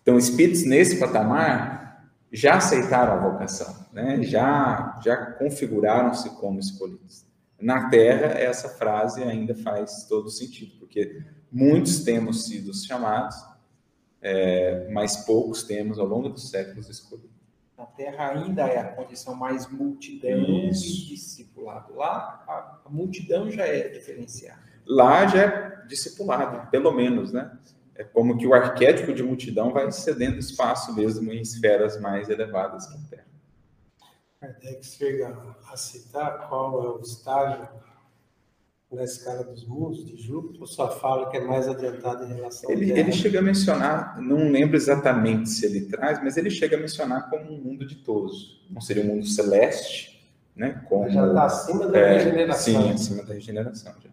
Então, 0.00 0.16
espíritos 0.16 0.64
nesse 0.64 0.96
patamar 0.98 2.10
já 2.32 2.54
aceitaram 2.54 3.12
a 3.12 3.30
vocação, 3.30 3.86
né? 3.92 4.22
já, 4.22 4.98
já 5.04 5.16
configuraram-se 5.16 6.30
como 6.30 6.58
escolhidos. 6.58 7.26
Na 7.62 7.88
Terra, 7.88 8.38
essa 8.38 8.68
frase 8.68 9.22
ainda 9.22 9.54
faz 9.54 10.04
todo 10.08 10.28
sentido, 10.28 10.72
porque 10.80 11.22
muitos 11.50 12.02
temos 12.02 12.46
sido 12.46 12.74
chamados, 12.74 13.36
é, 14.20 14.88
mas 14.90 15.18
poucos 15.24 15.62
temos, 15.62 15.96
ao 15.96 16.06
longo 16.06 16.28
dos 16.28 16.50
séculos, 16.50 16.88
escolhidos. 16.88 17.30
Na 17.78 17.86
Terra 17.86 18.30
ainda 18.30 18.62
é 18.66 18.78
a 18.78 18.88
condição 18.88 19.36
mais 19.36 19.68
multidão 19.70 20.68
Isso. 20.68 20.86
e 20.86 21.14
discipulado. 21.14 21.94
Lá, 21.94 22.44
a, 22.48 22.80
a, 22.84 22.90
multidão 22.90 23.48
já 23.48 23.64
é 23.64 23.88
diferenciada. 23.88 24.60
Lá 24.84 25.26
já 25.28 25.42
é 25.42 25.86
discipulado, 25.86 26.68
pelo 26.68 26.90
menos, 26.90 27.32
né? 27.32 27.56
É 27.94 28.02
como 28.02 28.36
que 28.36 28.46
o 28.46 28.54
arquétipo 28.54 29.12
de 29.12 29.22
multidão 29.22 29.72
vai 29.72 29.90
cedendo 29.92 30.38
espaço 30.38 30.94
mesmo 30.94 31.32
em 31.32 31.40
esferas 31.40 32.00
mais 32.00 32.28
elevadas 32.28 32.86
que 32.86 32.96
a 32.96 33.00
Terra. 33.10 33.31
Kardec 34.42 34.84
chega 34.84 35.36
a 35.72 35.76
citar 35.76 36.48
qual 36.48 36.84
é 36.84 36.98
o 36.98 37.00
estágio 37.00 37.68
na 38.90 39.04
escala 39.04 39.44
dos 39.44 39.64
mundos 39.66 40.04
de 40.04 40.16
Júpiter, 40.20 40.60
ou 40.60 40.66
só 40.66 40.98
fala 40.98 41.30
que 41.30 41.36
é 41.36 41.40
mais 41.40 41.66
adiantado 41.68 42.24
em 42.24 42.34
relação 42.34 42.70
ele, 42.70 42.90
Ele 42.90 43.12
chega 43.12 43.38
a 43.38 43.42
mencionar, 43.42 44.20
não 44.20 44.50
lembro 44.50 44.76
exatamente 44.76 45.48
se 45.48 45.64
ele 45.64 45.82
traz, 45.82 46.22
mas 46.22 46.36
ele 46.36 46.50
chega 46.50 46.76
a 46.76 46.80
mencionar 46.80 47.30
como 47.30 47.52
um 47.52 47.58
mundo 47.58 47.86
ditoso. 47.86 48.60
Não 48.68 48.80
seria 48.82 49.04
um 49.04 49.06
mundo 49.06 49.26
celeste, 49.26 50.28
né? 50.54 50.84
Como, 50.88 51.08
já 51.08 51.26
está 51.26 51.44
acima 51.44 51.86
da 51.86 51.98
é, 51.98 52.18
regeneração. 52.18 52.82
Sim, 52.82 52.90
acima 52.90 53.22
da 53.22 53.34
regeneração 53.34 53.94
já. 54.02 54.10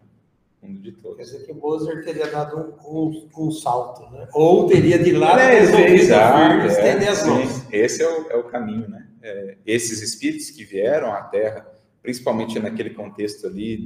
Mundo 0.62 0.80
ditoso. 0.80 1.16
Quer 1.16 1.22
dizer 1.24 1.44
que 1.44 1.52
Mozart 1.52 2.04
teria 2.04 2.30
dado 2.30 2.78
um, 2.86 3.08
um, 3.08 3.28
um 3.36 3.50
salto, 3.50 4.10
né? 4.12 4.28
Ou 4.32 4.66
teria 4.66 4.98
de 4.98 5.12
lá 5.12 5.42
é, 5.42 5.58
exato, 5.58 6.38
é, 6.38 7.08
as 7.08 7.26
mãos. 7.26 7.64
Esse 7.70 8.02
é 8.02 8.08
o, 8.08 8.30
é 8.30 8.36
o 8.36 8.44
caminho, 8.44 8.88
né? 8.88 9.09
É, 9.22 9.58
esses 9.66 10.00
espíritos 10.02 10.50
que 10.50 10.64
vieram 10.64 11.12
à 11.12 11.22
Terra, 11.22 11.66
principalmente 12.02 12.58
naquele 12.58 12.90
contexto 12.90 13.46
ali 13.46 13.76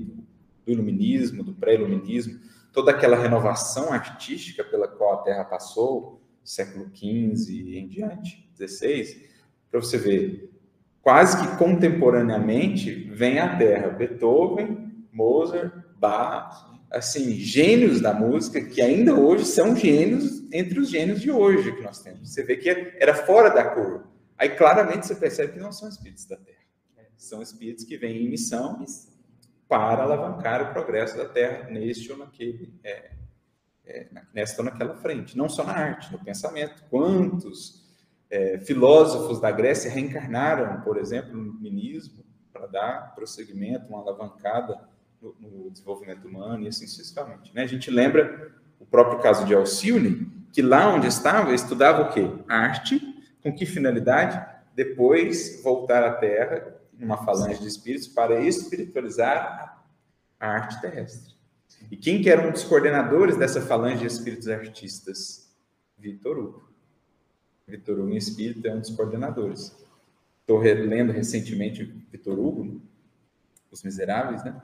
do 0.64 0.72
iluminismo, 0.72 1.42
do 1.42 1.54
pré-iluminismo, 1.54 2.38
toda 2.72 2.90
aquela 2.90 3.16
renovação 3.16 3.92
artística 3.92 4.64
pela 4.64 4.88
qual 4.88 5.14
a 5.14 5.22
Terra 5.22 5.44
passou, 5.44 6.20
século 6.42 6.90
XV 6.94 7.52
e 7.52 7.78
em 7.78 7.88
diante, 7.88 8.48
XVI, 8.56 9.28
para 9.70 9.80
você 9.80 9.96
ver, 9.98 10.50
quase 11.02 11.40
que 11.40 11.56
contemporaneamente 11.56 12.92
vem 13.10 13.38
à 13.38 13.56
Terra 13.56 13.88
Beethoven, 13.88 14.92
Mozart, 15.12 15.72
Bach, 15.98 16.74
assim, 16.90 17.32
gênios 17.32 18.00
da 18.00 18.14
música 18.14 18.60
que 18.60 18.80
ainda 18.80 19.14
hoje 19.14 19.44
são 19.44 19.74
gênios 19.74 20.44
entre 20.52 20.78
os 20.78 20.90
gênios 20.90 21.20
de 21.20 21.30
hoje 21.30 21.72
que 21.72 21.82
nós 21.82 22.00
temos. 22.00 22.32
Você 22.32 22.42
vê 22.42 22.56
que 22.56 22.68
era 22.68 23.14
fora 23.14 23.50
da 23.50 23.64
curva. 23.64 24.13
Aí 24.38 24.50
claramente 24.50 25.06
você 25.06 25.14
percebe 25.14 25.52
que 25.52 25.60
não 25.60 25.72
são 25.72 25.88
espíritos 25.88 26.26
da 26.26 26.36
Terra. 26.36 26.64
São 27.16 27.40
espíritos 27.40 27.84
que 27.84 27.96
vêm 27.96 28.24
em 28.24 28.28
missão 28.28 28.84
para 29.68 30.02
alavancar 30.02 30.62
o 30.62 30.72
progresso 30.72 31.16
da 31.16 31.26
Terra 31.26 31.70
neste 31.70 32.10
ou 32.12 32.18
naquele, 32.18 32.74
é, 32.82 33.12
é, 33.86 34.08
nesta 34.32 34.60
ou 34.60 34.64
naquela 34.66 34.96
frente. 34.96 35.36
Não 35.36 35.48
só 35.48 35.64
na 35.64 35.72
arte, 35.72 36.12
no 36.12 36.18
pensamento. 36.18 36.84
Quantos 36.90 37.84
é, 38.30 38.58
filósofos 38.58 39.40
da 39.40 39.50
Grécia 39.50 39.90
reencarnaram, 39.90 40.80
por 40.82 40.96
exemplo, 40.98 41.36
no 41.36 41.54
minismo, 41.54 42.24
para 42.52 42.66
dar 42.66 43.14
prosseguimento, 43.14 43.88
uma 43.88 44.00
alavancada 44.00 44.80
no, 45.20 45.34
no, 45.40 45.70
desenvolvimento 45.70 46.26
humano 46.26 46.64
e 46.64 46.68
assim 46.68 46.86
sucessivamente. 46.86 47.54
Né? 47.54 47.62
A 47.62 47.66
gente 47.66 47.90
lembra 47.90 48.52
o 48.78 48.86
próprio 48.86 49.20
caso 49.20 49.46
de 49.46 49.54
Alcione, 49.54 50.30
que 50.52 50.62
lá 50.62 50.92
onde 50.92 51.06
estava, 51.06 51.54
estudava 51.54 52.02
o 52.02 52.12
quê? 52.12 52.30
Arte, 52.48 53.13
com 53.44 53.54
que 53.54 53.66
finalidade? 53.66 54.42
Depois 54.74 55.62
voltar 55.62 56.02
à 56.02 56.14
Terra 56.14 56.80
uma 56.98 57.22
falange 57.24 57.60
de 57.60 57.68
espíritos 57.68 58.08
para 58.08 58.40
espiritualizar 58.40 59.84
a 60.40 60.48
arte 60.48 60.80
terrestre. 60.80 61.34
E 61.90 61.96
quem 61.96 62.22
que 62.22 62.30
era 62.30 62.48
um 62.48 62.50
dos 62.50 62.64
coordenadores 62.64 63.36
dessa 63.36 63.60
falange 63.60 63.98
de 63.98 64.06
espíritos 64.06 64.48
artistas? 64.48 65.54
Vitor 65.98 66.38
Hugo. 66.38 66.72
Vitor 67.68 68.00
Hugo 68.00 68.10
em 68.10 68.16
espírito 68.16 68.66
é 68.66 68.74
um 68.74 68.80
dos 68.80 68.90
coordenadores. 68.90 69.76
Estou 70.40 70.58
lendo 70.58 71.12
recentemente 71.12 71.84
Vitor 72.10 72.38
Hugo, 72.38 72.80
Os 73.70 73.82
Miseráveis, 73.82 74.42
né? 74.42 74.60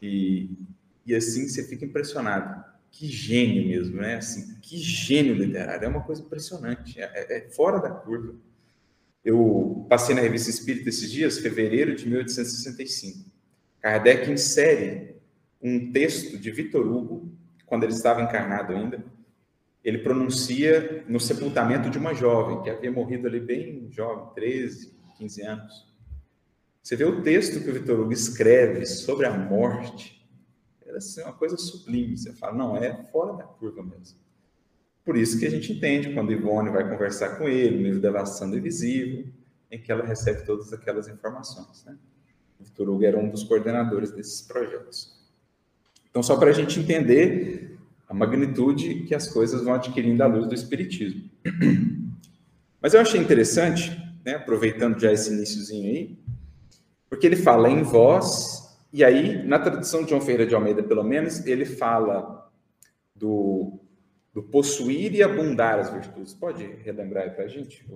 E, 0.00 0.50
e 1.04 1.14
assim 1.14 1.46
você 1.46 1.62
fica 1.64 1.84
impressionado. 1.84 2.64
Que 2.92 3.08
gênio 3.08 3.66
mesmo, 3.66 4.00
né? 4.00 4.16
Assim, 4.16 4.54
que 4.60 4.76
gênio 4.76 5.34
literário. 5.34 5.84
É 5.84 5.88
uma 5.88 6.02
coisa 6.02 6.22
impressionante. 6.22 7.00
É, 7.00 7.10
é, 7.14 7.38
é 7.38 7.50
fora 7.50 7.80
da 7.80 7.90
curva. 7.90 8.34
Eu 9.24 9.86
passei 9.88 10.14
na 10.14 10.20
revista 10.20 10.50
Espírita 10.50 10.88
esses 10.88 11.10
dias, 11.10 11.38
fevereiro 11.38 11.96
de 11.96 12.06
1865. 12.06 13.24
Kardec 13.80 14.30
insere 14.30 15.16
um 15.60 15.90
texto 15.90 16.36
de 16.36 16.50
Vitor 16.50 16.86
Hugo, 16.86 17.32
quando 17.66 17.84
ele 17.84 17.92
estava 17.92 18.20
encarnado 18.20 18.72
ainda. 18.72 19.02
Ele 19.82 19.98
pronuncia 19.98 21.04
no 21.08 21.18
sepultamento 21.18 21.88
de 21.88 21.98
uma 21.98 22.14
jovem 22.14 22.62
que 22.62 22.70
havia 22.70 22.92
morrido 22.92 23.26
ali 23.26 23.40
bem 23.40 23.88
jovem, 23.90 24.32
13, 24.34 24.92
15 25.18 25.42
anos. 25.42 25.92
Você 26.82 26.94
vê 26.94 27.04
o 27.04 27.22
texto 27.22 27.62
que 27.62 27.70
o 27.70 27.72
Vitor 27.72 28.00
Hugo 28.00 28.12
escreve 28.12 28.84
sobre 28.86 29.26
a 29.26 29.32
morte, 29.32 30.21
era 30.92 30.98
assim, 30.98 31.22
uma 31.22 31.32
coisa 31.32 31.56
sublime. 31.56 32.16
Você 32.16 32.32
fala, 32.32 32.54
não, 32.54 32.76
é 32.76 33.04
fora 33.10 33.32
da 33.32 33.44
curva 33.44 33.82
mesmo. 33.82 34.18
Por 35.04 35.16
isso 35.16 35.38
que 35.38 35.46
a 35.46 35.50
gente 35.50 35.72
entende 35.72 36.12
quando 36.12 36.32
Ivone 36.32 36.70
vai 36.70 36.88
conversar 36.88 37.36
com 37.36 37.48
ele, 37.48 37.76
no 37.76 37.82
livro 37.82 38.00
Devastação 38.00 38.54
Invisível, 38.54 39.26
em 39.70 39.80
que 39.80 39.90
ela 39.90 40.04
recebe 40.04 40.44
todas 40.44 40.72
aquelas 40.72 41.08
informações. 41.08 41.84
Né? 41.84 41.96
O 42.60 42.64
Vitor 42.64 42.88
Hugo 42.88 43.04
era 43.04 43.18
um 43.18 43.28
dos 43.28 43.42
coordenadores 43.42 44.12
desses 44.12 44.42
projetos. 44.42 45.20
Então, 46.08 46.22
só 46.22 46.36
para 46.36 46.50
a 46.50 46.52
gente 46.52 46.78
entender 46.78 47.78
a 48.06 48.14
magnitude 48.14 49.04
que 49.04 49.14
as 49.14 49.26
coisas 49.26 49.64
vão 49.64 49.74
adquirindo 49.74 50.22
à 50.22 50.26
luz 50.26 50.46
do 50.46 50.54
Espiritismo. 50.54 51.28
Mas 52.80 52.94
eu 52.94 53.00
achei 53.00 53.20
interessante, 53.20 53.90
né, 54.24 54.34
aproveitando 54.34 55.00
já 55.00 55.10
esse 55.10 55.32
iníciozinho 55.32 55.88
aí, 55.88 56.18
porque 57.08 57.26
ele 57.26 57.36
fala 57.36 57.70
em 57.70 57.82
voz, 57.82 58.71
e 58.92 59.02
aí, 59.02 59.42
na 59.46 59.58
tradução 59.58 60.02
de 60.02 60.10
João 60.10 60.20
Ferreira 60.20 60.46
de 60.46 60.54
Almeida, 60.54 60.82
pelo 60.82 61.02
menos, 61.02 61.46
ele 61.46 61.64
fala 61.64 62.50
do 63.14 63.82
do 64.32 64.42
possuir 64.42 65.14
e 65.14 65.22
abundar 65.22 65.78
as 65.78 65.90
virtudes. 65.90 66.32
Pode 66.32 66.64
relembrar 66.64 67.24
aí 67.24 67.30
para 67.30 67.44
a 67.44 67.48
gente, 67.48 67.86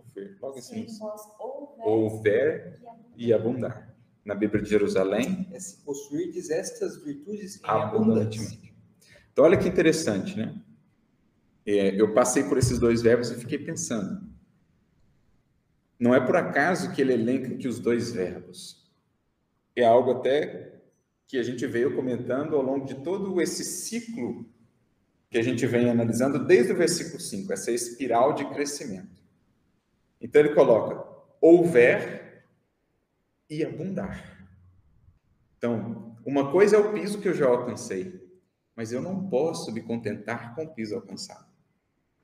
Logo 0.40 0.58
assim. 0.58 0.86
Houver 1.78 2.78
e 3.16 3.32
abundar. 3.32 3.94
Na 4.24 4.34
Bíblia 4.34 4.62
de 4.62 4.68
Jerusalém. 4.68 5.48
É 5.52 5.58
se 5.58 5.82
possuir 5.84 6.32
diz 6.32 6.50
estas 6.50 7.02
virtudes 7.02 7.60
abundantemente. 7.62 8.74
Então, 9.32 9.44
olha 9.44 9.56
que 9.56 9.68
interessante, 9.68 10.36
né? 10.36 10.54
É, 11.64 12.00
eu 12.00 12.12
passei 12.12 12.44
por 12.44 12.58
esses 12.58 12.78
dois 12.78 13.02
verbos 13.02 13.30
e 13.30 13.36
fiquei 13.36 13.58
pensando. 13.58 14.20
Não 15.98 16.14
é 16.14 16.20
por 16.20 16.36
acaso 16.36 16.92
que 16.92 17.00
ele 17.00 17.14
elenca 17.14 17.54
aqui 17.54 17.66
os 17.66 17.78
dois 17.78 18.12
verbos. 18.12 18.84
É 19.74 19.84
algo 19.84 20.10
até 20.12 20.75
que 21.26 21.38
a 21.38 21.42
gente 21.42 21.66
veio 21.66 21.94
comentando 21.94 22.54
ao 22.54 22.62
longo 22.62 22.86
de 22.86 23.02
todo 23.02 23.40
esse 23.40 23.64
ciclo 23.64 24.48
que 25.28 25.38
a 25.38 25.42
gente 25.42 25.66
vem 25.66 25.90
analisando 25.90 26.44
desde 26.44 26.72
o 26.72 26.76
versículo 26.76 27.20
5, 27.20 27.52
essa 27.52 27.70
espiral 27.70 28.32
de 28.34 28.48
crescimento. 28.50 29.22
Então 30.20 30.40
ele 30.40 30.54
coloca 30.54 31.04
houver 31.40 32.44
e 33.50 33.64
abundar. 33.64 34.48
Então, 35.58 36.16
uma 36.24 36.50
coisa 36.50 36.76
é 36.76 36.78
o 36.78 36.92
piso 36.92 37.20
que 37.20 37.28
eu 37.28 37.34
já 37.34 37.46
alcancei, 37.46 38.20
mas 38.74 38.92
eu 38.92 39.00
não 39.00 39.28
posso 39.28 39.72
me 39.72 39.82
contentar 39.82 40.54
com 40.54 40.64
o 40.64 40.74
piso 40.74 40.94
alcançado. 40.94 41.46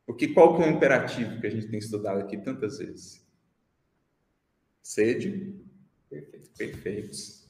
Porque 0.07 0.29
qual 0.29 0.57
que 0.57 0.63
é 0.63 0.67
o 0.67 0.71
imperativo 0.71 1.41
que 1.41 1.47
a 1.47 1.51
gente 1.51 1.69
tem 1.69 1.79
estudado 1.79 2.21
aqui 2.21 2.37
tantas 2.37 2.79
vezes? 2.79 3.27
Sede 4.83 5.55
perfeitos. 6.57 7.42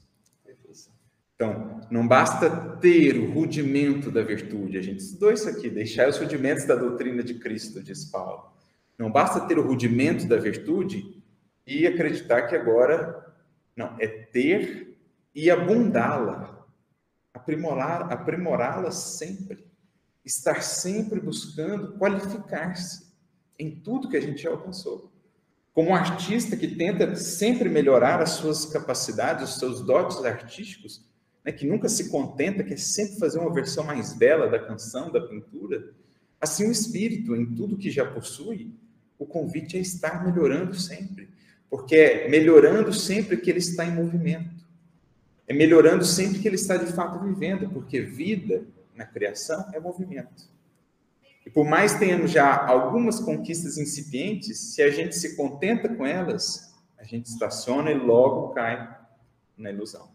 Então, 1.35 1.81
não 1.89 2.07
basta 2.07 2.49
ter 2.77 3.17
o 3.17 3.31
rudimento 3.31 4.11
da 4.11 4.21
virtude. 4.21 4.77
A 4.77 4.81
gente 4.81 4.99
estudou 4.99 5.31
isso 5.31 5.49
aqui, 5.49 5.69
deixar 5.69 6.07
os 6.07 6.17
rudimentos 6.17 6.65
da 6.65 6.75
doutrina 6.75 7.23
de 7.23 7.35
Cristo, 7.35 7.81
diz 7.81 8.05
Paulo. 8.05 8.51
Não 8.97 9.11
basta 9.11 9.41
ter 9.41 9.57
o 9.57 9.67
rudimento 9.67 10.27
da 10.27 10.37
virtude 10.37 11.21
e 11.65 11.87
acreditar 11.87 12.43
que 12.43 12.55
agora 12.55 13.33
não, 13.75 13.95
é 13.99 14.07
ter 14.07 14.97
e 15.33 15.49
abundá-la, 15.49 16.65
aprimorá-la 17.33 18.91
sempre, 18.91 19.65
estar 20.23 20.61
sempre 20.61 21.19
buscando 21.19 21.97
qualificar-se 21.97 23.11
em 23.57 23.71
tudo 23.71 24.09
que 24.09 24.17
a 24.17 24.21
gente 24.21 24.47
alcançou. 24.47 25.11
Como 25.73 25.89
um 25.89 25.95
artista 25.95 26.55
que 26.55 26.67
tenta 26.67 27.15
sempre 27.15 27.67
melhorar 27.67 28.21
as 28.21 28.31
suas 28.31 28.65
capacidades, 28.65 29.49
os 29.49 29.59
seus 29.59 29.81
dotes 29.81 30.23
artísticos, 30.23 31.03
né, 31.43 31.51
que 31.51 31.67
nunca 31.67 31.89
se 31.89 32.09
contenta, 32.09 32.63
quer 32.63 32.79
sempre 32.79 33.19
fazer 33.19 33.39
uma 33.39 33.53
versão 33.53 33.83
mais 33.83 34.13
bela 34.13 34.47
da 34.47 34.59
canção, 34.59 35.11
da 35.11 35.21
pintura, 35.21 35.93
assim 36.39 36.67
o 36.67 36.71
espírito, 36.71 37.35
em 37.35 37.45
tudo 37.53 37.77
que 37.77 37.89
já 37.91 38.05
possui, 38.05 38.73
o 39.17 39.25
convite 39.25 39.77
é 39.77 39.79
estar 39.79 40.23
melhorando 40.25 40.73
sempre, 40.75 41.29
porque 41.69 41.95
é 41.95 42.29
melhorando 42.29 42.93
sempre 42.93 43.37
que 43.37 43.49
ele 43.49 43.59
está 43.59 43.85
em 43.85 43.95
movimento, 43.95 44.63
é 45.47 45.53
melhorando 45.53 46.05
sempre 46.05 46.39
que 46.39 46.47
ele 46.47 46.55
está 46.55 46.77
de 46.77 46.91
fato 46.91 47.19
vivendo, 47.19 47.69
porque 47.69 48.01
vida 48.01 48.63
na 48.95 49.05
criação 49.05 49.69
é 49.73 49.79
movimento. 49.79 50.51
E 51.45 51.49
por 51.49 51.65
mais 51.65 51.95
tenhamos 51.95 52.31
já 52.31 52.65
algumas 52.65 53.19
conquistas 53.19 53.77
incipientes, 53.77 54.57
se 54.57 54.81
a 54.81 54.89
gente 54.89 55.15
se 55.15 55.35
contenta 55.35 55.89
com 55.89 56.05
elas, 56.05 56.73
a 56.97 57.03
gente 57.03 57.25
estaciona 57.25 57.91
e 57.91 57.97
logo 57.97 58.53
cai 58.53 58.97
na 59.57 59.69
ilusão. 59.69 60.12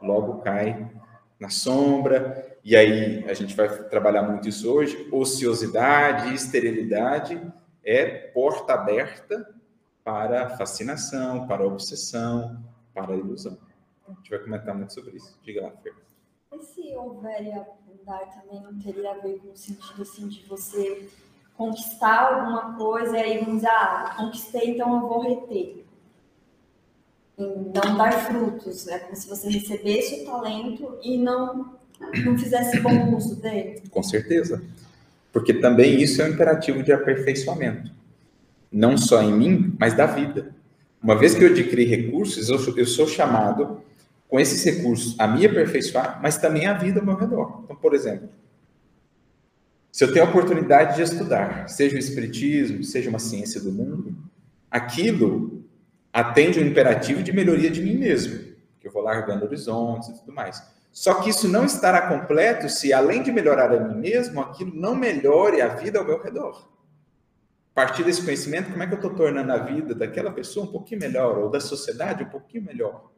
Logo 0.00 0.40
cai 0.40 0.90
na 1.38 1.48
sombra, 1.48 2.58
e 2.62 2.76
aí 2.76 3.24
a 3.28 3.34
gente 3.34 3.56
vai 3.56 3.68
trabalhar 3.84 4.22
muito 4.22 4.48
isso 4.48 4.70
hoje, 4.70 5.08
ociosidade, 5.10 6.34
esterilidade 6.34 7.40
é 7.82 8.28
porta 8.28 8.74
aberta 8.74 9.54
para 10.04 10.50
fascinação, 10.56 11.46
para 11.46 11.66
obsessão, 11.66 12.62
para 12.92 13.16
ilusão. 13.16 13.56
A 14.06 14.12
gente 14.12 14.30
vai 14.30 14.38
comentar 14.40 14.74
muito 14.74 14.92
sobre 14.92 15.16
isso. 15.16 15.38
Diga 15.42 15.62
lá, 15.62 15.70
Fer. 15.82 15.94
E 16.52 16.62
se 16.62 16.94
houver 16.94 17.42
e 17.44 17.52
abundar 17.52 18.28
também 18.34 18.60
não 18.60 18.78
teria 18.78 19.12
a 19.12 19.18
ver 19.18 19.38
com 19.38 19.52
o 19.52 19.56
sentido 19.56 20.02
assim 20.02 20.28
de 20.28 20.44
você 20.46 21.08
conquistar 21.56 22.34
alguma 22.34 22.76
coisa 22.76 23.16
e 23.16 23.22
aí 23.22 23.38
vamos 23.38 23.56
dizer, 23.56 23.68
ah, 23.68 24.14
conquistei, 24.16 24.70
então 24.70 24.94
eu 24.94 25.08
vou 25.08 25.20
reter. 25.20 25.79
E 27.40 27.78
não 27.78 27.96
dar 27.96 28.12
frutos. 28.26 28.86
É 28.86 28.98
como 28.98 29.16
se 29.16 29.26
você 29.26 29.48
recebesse 29.48 30.22
o 30.22 30.24
talento 30.26 30.98
e 31.02 31.16
não, 31.16 31.74
não 32.24 32.38
fizesse 32.38 32.78
bom 32.80 33.16
uso 33.16 33.36
dele. 33.36 33.82
Com 33.90 34.02
certeza. 34.02 34.62
Porque 35.32 35.54
também 35.54 36.02
isso 36.02 36.20
é 36.20 36.26
um 36.26 36.28
imperativo 36.28 36.82
de 36.82 36.92
aperfeiçoamento. 36.92 37.90
Não 38.70 38.98
só 38.98 39.22
em 39.22 39.32
mim, 39.32 39.74
mas 39.78 39.94
da 39.94 40.04
vida. 40.06 40.54
Uma 41.02 41.16
vez 41.16 41.34
que 41.34 41.42
eu 41.42 41.48
adquiri 41.48 41.86
recursos, 41.86 42.50
eu, 42.50 42.76
eu 42.76 42.86
sou 42.86 43.06
chamado 43.06 43.80
com 44.28 44.38
esses 44.38 44.62
recursos 44.62 45.18
a 45.18 45.26
me 45.26 45.46
aperfeiçoar, 45.46 46.20
mas 46.22 46.36
também 46.36 46.66
a 46.66 46.74
vida 46.74 47.00
ao 47.00 47.06
meu 47.06 47.16
redor. 47.16 47.62
Então, 47.64 47.74
por 47.74 47.94
exemplo, 47.94 48.28
se 49.90 50.04
eu 50.04 50.12
tenho 50.12 50.26
a 50.26 50.28
oportunidade 50.28 50.96
de 50.96 51.02
estudar, 51.02 51.68
seja 51.68 51.96
o 51.96 51.98
espiritismo, 51.98 52.84
seja 52.84 53.08
uma 53.08 53.18
ciência 53.18 53.60
do 53.60 53.72
mundo, 53.72 54.14
aquilo 54.70 55.59
atende 56.12 56.58
o 56.58 56.64
imperativo 56.64 57.22
de 57.22 57.32
melhoria 57.32 57.70
de 57.70 57.82
mim 57.82 57.96
mesmo, 57.96 58.54
que 58.80 58.88
eu 58.88 58.92
vou 58.92 59.02
largando 59.02 59.44
horizontes 59.44 60.08
e 60.08 60.18
tudo 60.18 60.32
mais. 60.32 60.62
Só 60.92 61.14
que 61.14 61.30
isso 61.30 61.48
não 61.48 61.64
estará 61.64 62.08
completo 62.08 62.68
se, 62.68 62.92
além 62.92 63.22
de 63.22 63.30
melhorar 63.30 63.72
a 63.72 63.80
mim 63.80 63.96
mesmo, 63.96 64.40
aquilo 64.40 64.74
não 64.74 64.94
melhore 64.94 65.60
a 65.60 65.68
vida 65.68 65.98
ao 65.98 66.04
meu 66.04 66.20
redor. 66.20 66.68
A 67.70 67.74
partir 67.74 68.02
desse 68.02 68.22
conhecimento, 68.22 68.70
como 68.70 68.82
é 68.82 68.86
que 68.86 68.92
eu 68.92 68.96
estou 68.96 69.14
tornando 69.14 69.52
a 69.52 69.58
vida 69.58 69.94
daquela 69.94 70.32
pessoa 70.32 70.66
um 70.66 70.72
pouquinho 70.72 71.00
melhor, 71.00 71.38
ou 71.38 71.48
da 71.48 71.60
sociedade 71.60 72.24
um 72.24 72.28
pouquinho 72.28 72.64
melhor? 72.64 73.10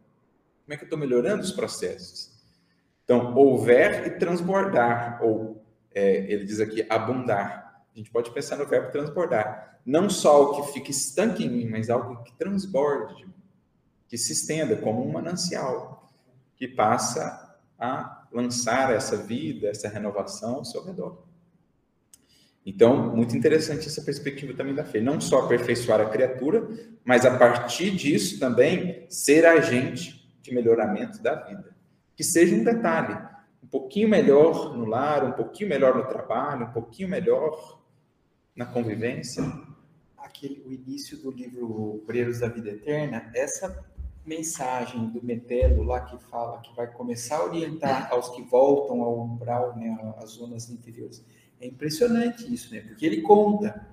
Como 0.64 0.74
é 0.74 0.76
que 0.76 0.82
eu 0.82 0.86
estou 0.86 0.98
melhorando 0.98 1.42
os 1.42 1.50
processos? 1.50 2.30
Então, 3.04 3.34
houver 3.34 4.06
e 4.06 4.10
transbordar, 4.10 5.18
ou 5.22 5.64
é, 5.94 6.30
ele 6.30 6.44
diz 6.44 6.60
aqui, 6.60 6.86
abundar. 6.88 7.71
A 7.94 7.98
gente 7.98 8.10
pode 8.10 8.30
pensar 8.30 8.56
no 8.56 8.66
verbo 8.66 8.90
transbordar. 8.90 9.80
Não 9.84 10.08
só 10.08 10.42
o 10.42 10.54
que 10.56 10.72
fica 10.72 10.90
estanque 10.90 11.44
em 11.44 11.50
mim, 11.50 11.68
mas 11.68 11.90
algo 11.90 12.22
que 12.22 12.32
transborde, 12.36 13.28
que 14.08 14.16
se 14.16 14.32
estenda 14.32 14.76
como 14.76 15.06
um 15.06 15.12
manancial, 15.12 16.10
que 16.56 16.66
passa 16.66 17.58
a 17.78 18.26
lançar 18.32 18.94
essa 18.94 19.16
vida, 19.16 19.68
essa 19.68 19.88
renovação 19.88 20.56
ao 20.56 20.64
seu 20.64 20.82
redor. 20.84 21.24
Então, 22.64 23.14
muito 23.14 23.36
interessante 23.36 23.88
essa 23.88 24.02
perspectiva 24.02 24.54
também 24.54 24.74
da 24.74 24.84
fé. 24.84 25.00
Não 25.00 25.20
só 25.20 25.40
aperfeiçoar 25.40 26.00
a 26.00 26.08
criatura, 26.08 26.68
mas 27.04 27.26
a 27.26 27.36
partir 27.36 27.90
disso 27.90 28.38
também 28.38 29.04
ser 29.08 29.44
agente 29.44 30.32
de 30.40 30.54
melhoramento 30.54 31.20
da 31.20 31.34
vida. 31.34 31.74
Que 32.14 32.22
seja 32.22 32.54
um 32.54 32.62
detalhe, 32.62 33.18
um 33.62 33.66
pouquinho 33.66 34.08
melhor 34.08 34.76
no 34.76 34.84
lar, 34.84 35.24
um 35.24 35.32
pouquinho 35.32 35.68
melhor 35.68 35.96
no 35.96 36.06
trabalho, 36.06 36.66
um 36.66 36.72
pouquinho 36.72 37.08
melhor 37.08 37.81
na 38.54 38.66
convivência. 38.66 39.42
Aquele, 40.16 40.62
o 40.66 40.72
início 40.72 41.16
do 41.18 41.30
livro 41.30 42.02
Breiros 42.06 42.40
da 42.40 42.48
Vida 42.48 42.70
Eterna, 42.70 43.30
essa 43.34 43.84
mensagem 44.24 45.08
do 45.10 45.22
Metelo 45.22 45.82
lá 45.82 46.00
que 46.00 46.16
fala 46.24 46.60
que 46.60 46.74
vai 46.76 46.86
começar 46.86 47.38
a 47.38 47.44
orientar 47.44 48.12
aos 48.12 48.28
que 48.30 48.42
voltam 48.42 49.02
ao 49.02 49.20
umbral, 49.20 49.76
né, 49.76 50.14
às 50.18 50.30
zonas 50.30 50.70
interiores. 50.70 51.24
É 51.60 51.66
impressionante 51.66 52.52
isso, 52.52 52.72
né? 52.72 52.80
Porque 52.80 53.04
ele 53.04 53.22
conta 53.22 53.88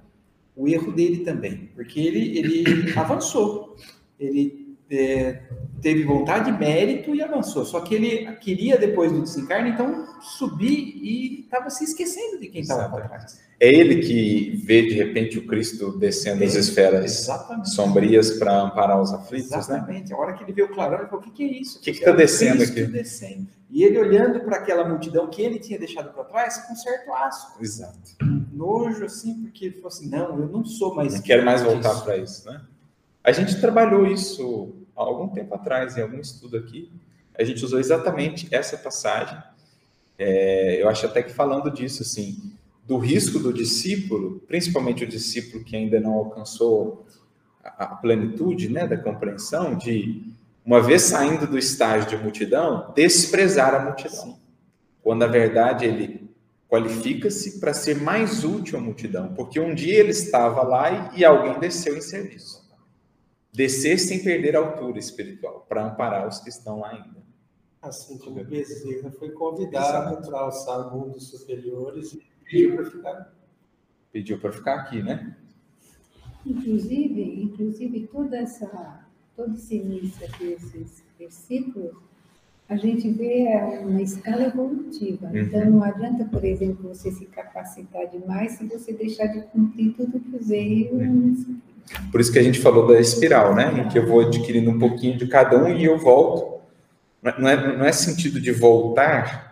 o 0.55 0.67
erro 0.67 0.91
dele 0.91 1.23
também, 1.23 1.67
porque 1.73 1.99
ele, 1.99 2.37
ele 2.37 2.93
avançou, 2.97 3.75
ele 4.19 4.77
é, 4.91 5.43
teve 5.81 6.03
vontade, 6.03 6.51
mérito 6.51 7.13
e 7.15 7.21
avançou. 7.21 7.63
Só 7.65 7.81
que 7.81 7.95
ele 7.95 8.31
queria, 8.37 8.77
depois 8.77 9.11
do 9.11 9.21
desencarne, 9.21 9.71
então 9.71 10.19
subir 10.21 10.97
e 11.01 11.41
estava 11.41 11.69
se 11.69 11.83
esquecendo 11.83 12.39
de 12.39 12.47
quem 12.47 12.61
estava 12.61 12.89
para 12.89 13.07
trás. 13.07 13.48
É 13.61 13.67
ele 13.67 13.97
que 13.97 14.55
vê, 14.63 14.83
de 14.83 14.93
repente, 14.93 15.37
o 15.37 15.45
Cristo 15.45 15.97
descendo 15.97 16.43
as 16.45 16.55
esferas 16.55 17.03
Exatamente. 17.03 17.71
sombrias 17.71 18.31
para 18.39 18.61
amparar 18.61 19.01
os 19.01 19.13
aflitos, 19.13 19.51
né? 19.51 19.57
Exatamente. 19.57 20.09
Né? 20.11 20.15
A 20.15 20.19
hora 20.19 20.33
que 20.33 20.43
ele 20.43 20.53
vê 20.53 20.63
o 20.63 20.69
clarão, 20.69 20.99
ele 20.99 21.07
falou, 21.07 21.25
o 21.25 21.31
que, 21.31 21.43
é 21.43 21.59
isso? 21.59 21.77
O 21.77 21.81
que 21.81 21.91
está 21.91 22.11
descendo 22.11 22.63
aqui? 22.63 22.83
Descendo. 22.85 23.47
E 23.69 23.83
ele 23.83 23.99
olhando 23.99 24.39
para 24.39 24.55
aquela 24.55 24.87
multidão 24.87 25.27
que 25.27 25.41
ele 25.41 25.59
tinha 25.59 25.77
deixado 25.77 26.13
para 26.13 26.23
trás 26.23 26.57
com 26.65 26.73
certo 26.73 27.13
asco. 27.13 27.61
Exato. 27.61 28.15
Nojo, 28.53 29.03
assim, 29.03 29.41
porque 29.41 29.65
ele 29.65 29.75
falou 29.75 29.89
assim, 29.89 30.09
não, 30.09 30.39
eu 30.39 30.47
não 30.47 30.63
sou 30.63 30.95
mais... 30.95 31.15
Não 31.15 31.21
quero 31.21 31.43
mais 31.43 31.61
voltar 31.61 32.01
para 32.01 32.15
isso, 32.15 32.49
né? 32.49 32.61
A 33.21 33.33
gente 33.33 33.59
trabalhou 33.59 34.07
isso 34.07 34.73
há 34.95 35.01
algum 35.01 35.27
tempo 35.27 35.53
atrás, 35.53 35.97
em 35.97 36.01
algum 36.01 36.19
estudo 36.19 36.55
aqui, 36.55 36.89
a 37.37 37.43
gente 37.43 37.63
usou 37.63 37.79
exatamente 37.79 38.47
essa 38.51 38.77
passagem. 38.77 39.37
É, 40.17 40.81
eu 40.81 40.89
acho 40.89 41.05
até 41.05 41.21
que 41.21 41.31
falando 41.31 41.69
disso, 41.71 42.03
assim, 42.03 42.53
do 42.89 42.97
risco 42.97 43.39
do 43.39 43.53
discípulo, 43.53 44.41
principalmente 44.47 45.05
o 45.05 45.07
discípulo 45.07 45.63
que 45.63 45.77
ainda 45.77 45.99
não 45.99 46.13
alcançou 46.13 47.05
a, 47.63 47.83
a 47.83 47.87
plenitude 47.95 48.67
né, 48.67 48.85
da 48.85 48.97
compreensão, 48.97 49.77
de, 49.77 50.33
uma 50.65 50.81
vez 50.81 51.03
saindo 51.03 51.47
do 51.47 51.57
estágio 51.57 52.09
de 52.09 52.17
multidão, 52.17 52.91
desprezar 52.93 53.73
a 53.73 53.79
multidão. 53.85 54.37
Quando, 55.01 55.19
na 55.19 55.27
verdade, 55.27 55.85
ele 55.85 56.29
qualifica-se 56.67 57.59
para 57.59 57.73
ser 57.73 58.01
mais 58.01 58.43
útil 58.43 58.77
à 58.77 58.81
multidão, 58.81 59.33
porque 59.35 59.59
um 59.59 59.73
dia 59.73 59.99
ele 59.99 60.11
estava 60.11 60.63
lá 60.63 61.13
e, 61.13 61.19
e 61.19 61.25
alguém 61.25 61.59
desceu 61.59 61.95
em 61.95 62.01
serviço 62.01 62.67
descer 63.51 63.99
sem 63.99 64.23
perder 64.23 64.55
a 64.55 64.59
altura 64.59 64.99
espiritual, 64.99 65.65
para 65.67 65.85
amparar 65.85 66.27
os 66.27 66.39
que 66.39 66.49
estão 66.49 66.79
lá 66.79 66.91
ainda. 66.91 67.19
Assim 67.81 68.17
como 68.17 68.43
Bezerra 68.43 69.11
foi 69.11 69.31
convidado 69.31 70.25
para 70.27 70.39
alçar 70.39 70.93
mundos 70.93 71.29
superiores 71.29 72.13
e 72.13 72.17
pediu 72.49 72.75
para 72.75 72.85
ficar. 72.85 73.33
Pediu 74.11 74.39
para 74.39 74.51
ficar 74.51 74.75
aqui, 74.75 75.03
né? 75.03 75.35
Inclusive, 76.45 77.43
inclusive 77.43 78.09
toda 78.11 78.37
essa, 78.37 79.01
todo 79.35 79.53
esse 79.53 79.75
início 79.75 80.27
desses 80.39 81.03
versículos, 81.17 81.91
a 82.67 82.75
gente 82.75 83.09
vê 83.11 83.47
uma 83.81 84.01
escala 84.01 84.43
evolutiva. 84.43 85.27
Uhum. 85.27 85.37
Então, 85.37 85.69
não 85.69 85.83
adianta, 85.83 86.25
por 86.25 86.43
exemplo, 86.43 86.89
você 86.89 87.11
se 87.11 87.25
capacitar 87.25 88.07
demais 88.07 88.53
se 88.53 88.65
você 88.65 88.93
deixar 88.93 89.27
de 89.27 89.41
cumprir 89.41 89.93
tudo 89.93 90.19
que 90.19 90.37
veio 90.43 90.93
uhum. 90.95 91.59
Por 92.11 92.21
isso 92.21 92.31
que 92.31 92.37
a 92.37 92.43
gente 92.43 92.59
falou 92.59 92.87
da 92.87 92.99
espiral, 92.99 93.55
né? 93.55 93.81
Em 93.81 93.87
que 93.87 93.97
eu 93.97 94.05
vou 94.05 94.21
adquirindo 94.21 94.69
um 94.69 94.77
pouquinho 94.77 95.17
de 95.17 95.27
cada 95.27 95.57
um 95.57 95.75
e 95.75 95.83
eu 95.85 95.97
volto 95.97 96.59
não 97.21 97.49
é, 97.49 97.77
não 97.77 97.85
é 97.85 97.91
sentido 97.91 98.39
de 98.39 98.51
voltar, 98.51 99.48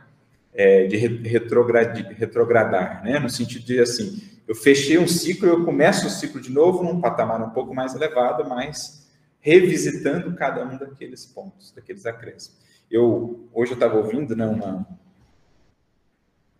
é, 0.58 0.88
de 0.88 0.98
retrogradar, 0.98 3.04
né? 3.04 3.20
no 3.20 3.30
sentido 3.30 3.64
de 3.64 3.80
assim, 3.80 4.20
eu 4.48 4.56
fechei 4.56 4.98
um 4.98 5.08
ciclo, 5.08 5.48
eu 5.48 5.64
começo 5.64 6.08
o 6.08 6.10
ciclo 6.10 6.42
de 6.42 6.52
novo 6.52 6.84
num 6.84 7.00
patamar 7.00 7.40
um 7.44 7.52
pouco 7.52 7.76
mais 7.76 7.94
elevado, 7.94 8.50
mas 8.50 9.08
revisitando 9.40 10.36
cada 10.36 10.66
um 10.66 10.76
daqueles 10.76 11.28
pontos, 11.28 11.72
daqueles 11.72 12.08
acréscimos. 12.08 12.58
Eu 12.90 13.48
hoje 13.54 13.74
eu 13.74 13.76
estava 13.76 13.98
ouvindo 13.98 14.36
né, 14.36 14.48
uma 14.48 14.88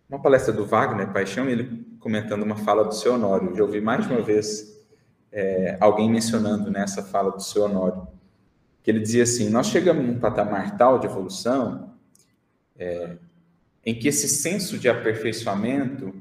uma 0.08 0.22
palestra 0.22 0.54
do 0.54 0.64
Wagner 0.64 1.12
Paixão, 1.12 1.50
ele 1.50 1.84
comentando 1.98 2.42
uma 2.42 2.56
fala 2.56 2.84
do 2.84 2.94
seu 2.94 3.14
Honório. 3.14 3.54
Já 3.54 3.62
ouvi 3.62 3.80
mais 3.80 4.06
de 4.06 4.12
uma 4.12 4.22
vez 4.22 4.80
é, 5.30 5.76
alguém 5.80 6.08
mencionando 6.08 6.70
nessa 6.70 7.02
né, 7.02 7.08
fala 7.08 7.32
do 7.32 7.42
seu 7.42 7.64
Honório, 7.64 8.06
que 8.82 8.90
ele 8.90 9.00
dizia 9.00 9.24
assim: 9.24 9.50
nós 9.50 9.66
chegamos 9.66 10.06
num 10.06 10.18
patamar 10.18 10.78
tal 10.78 10.98
de 10.98 11.06
evolução 11.06 11.92
é, 12.78 13.18
em 13.84 13.94
que 13.94 14.08
esse 14.08 14.28
senso 14.28 14.78
de 14.78 14.88
aperfeiçoamento 14.88 16.14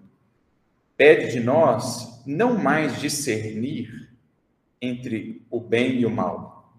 pede 0.96 1.34
de 1.34 1.40
nós 1.40 2.24
não 2.26 2.58
mais 2.58 3.00
discernir 3.00 4.10
entre 4.82 5.46
o 5.50 5.60
bem 5.60 6.00
e 6.00 6.06
o 6.06 6.10
mal, 6.10 6.74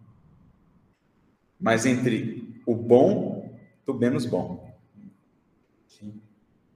mas 1.61 1.87
entre 1.87 2.63
o 2.67 2.75
bom 2.75 3.59
do 3.85 3.95
menos 3.95 4.25
bom. 4.25 4.69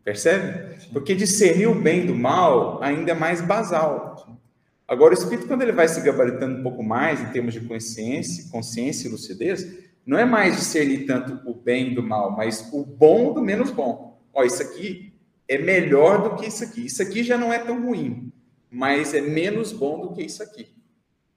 Percebe? 0.04 0.88
Porque 0.92 1.14
discernir 1.14 1.68
o 1.68 1.80
bem 1.80 2.06
do 2.06 2.14
mal 2.14 2.82
ainda 2.82 3.12
é 3.12 3.14
mais 3.14 3.40
basal. 3.40 4.38
Agora, 4.86 5.14
o 5.14 5.16
espírito, 5.16 5.46
quando 5.46 5.62
ele 5.62 5.72
vai 5.72 5.86
se 5.88 6.00
gabaritando 6.00 6.58
um 6.58 6.62
pouco 6.62 6.82
mais 6.82 7.20
em 7.20 7.30
termos 7.32 7.54
de 7.54 7.60
consciência, 7.60 8.50
consciência 8.50 9.06
e 9.06 9.10
lucidez, 9.10 9.81
não 10.04 10.18
é 10.18 10.24
mais 10.24 10.56
discernir 10.56 11.06
tanto 11.06 11.48
o 11.48 11.54
bem 11.54 11.94
do 11.94 12.02
mal, 12.02 12.32
mas 12.32 12.68
o 12.72 12.84
bom 12.84 13.32
do 13.32 13.40
menos 13.40 13.70
bom. 13.70 14.20
Ó, 14.32 14.42
isso 14.42 14.62
aqui 14.62 15.12
é 15.48 15.58
melhor 15.58 16.22
do 16.22 16.36
que 16.36 16.46
isso 16.46 16.64
aqui. 16.64 16.86
Isso 16.86 17.02
aqui 17.02 17.22
já 17.22 17.38
não 17.38 17.52
é 17.52 17.58
tão 17.58 17.84
ruim, 17.84 18.32
mas 18.70 19.14
é 19.14 19.20
menos 19.20 19.72
bom 19.72 20.00
do 20.00 20.12
que 20.12 20.22
isso 20.22 20.42
aqui. 20.42 20.74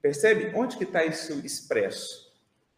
Percebe? 0.01 0.51
Onde 0.55 0.77
que 0.77 0.83
está 0.83 1.03
isso 1.03 1.33
expresso? 1.45 2.33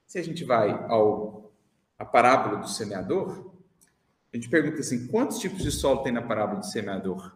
Se 0.05 0.17
a 0.17 0.23
gente 0.23 0.43
vai 0.43 0.69
ao 0.89 1.51
a 1.97 2.05
parábola 2.05 2.57
do 2.57 2.69
semeador, 2.69 3.51
a 4.31 4.37
gente 4.37 4.49
pergunta 4.49 4.79
assim: 4.79 5.07
quantos 5.07 5.39
tipos 5.39 5.63
de 5.63 5.71
solo 5.71 6.03
tem 6.03 6.11
na 6.11 6.21
parábola 6.21 6.59
do 6.59 6.65
semeador? 6.65 7.35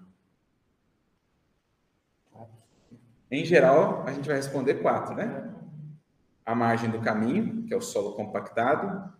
Em 3.30 3.46
geral, 3.46 4.04
a 4.06 4.12
gente 4.12 4.28
vai 4.28 4.36
responder 4.36 4.76
quatro, 4.76 5.16
né? 5.16 5.56
A 6.46 6.56
margem 6.56 6.90
do 6.90 7.00
caminho, 7.02 7.64
que 7.64 7.74
é 7.74 7.78
o 7.78 7.82
solo 7.82 8.14
compactado, 8.14 9.14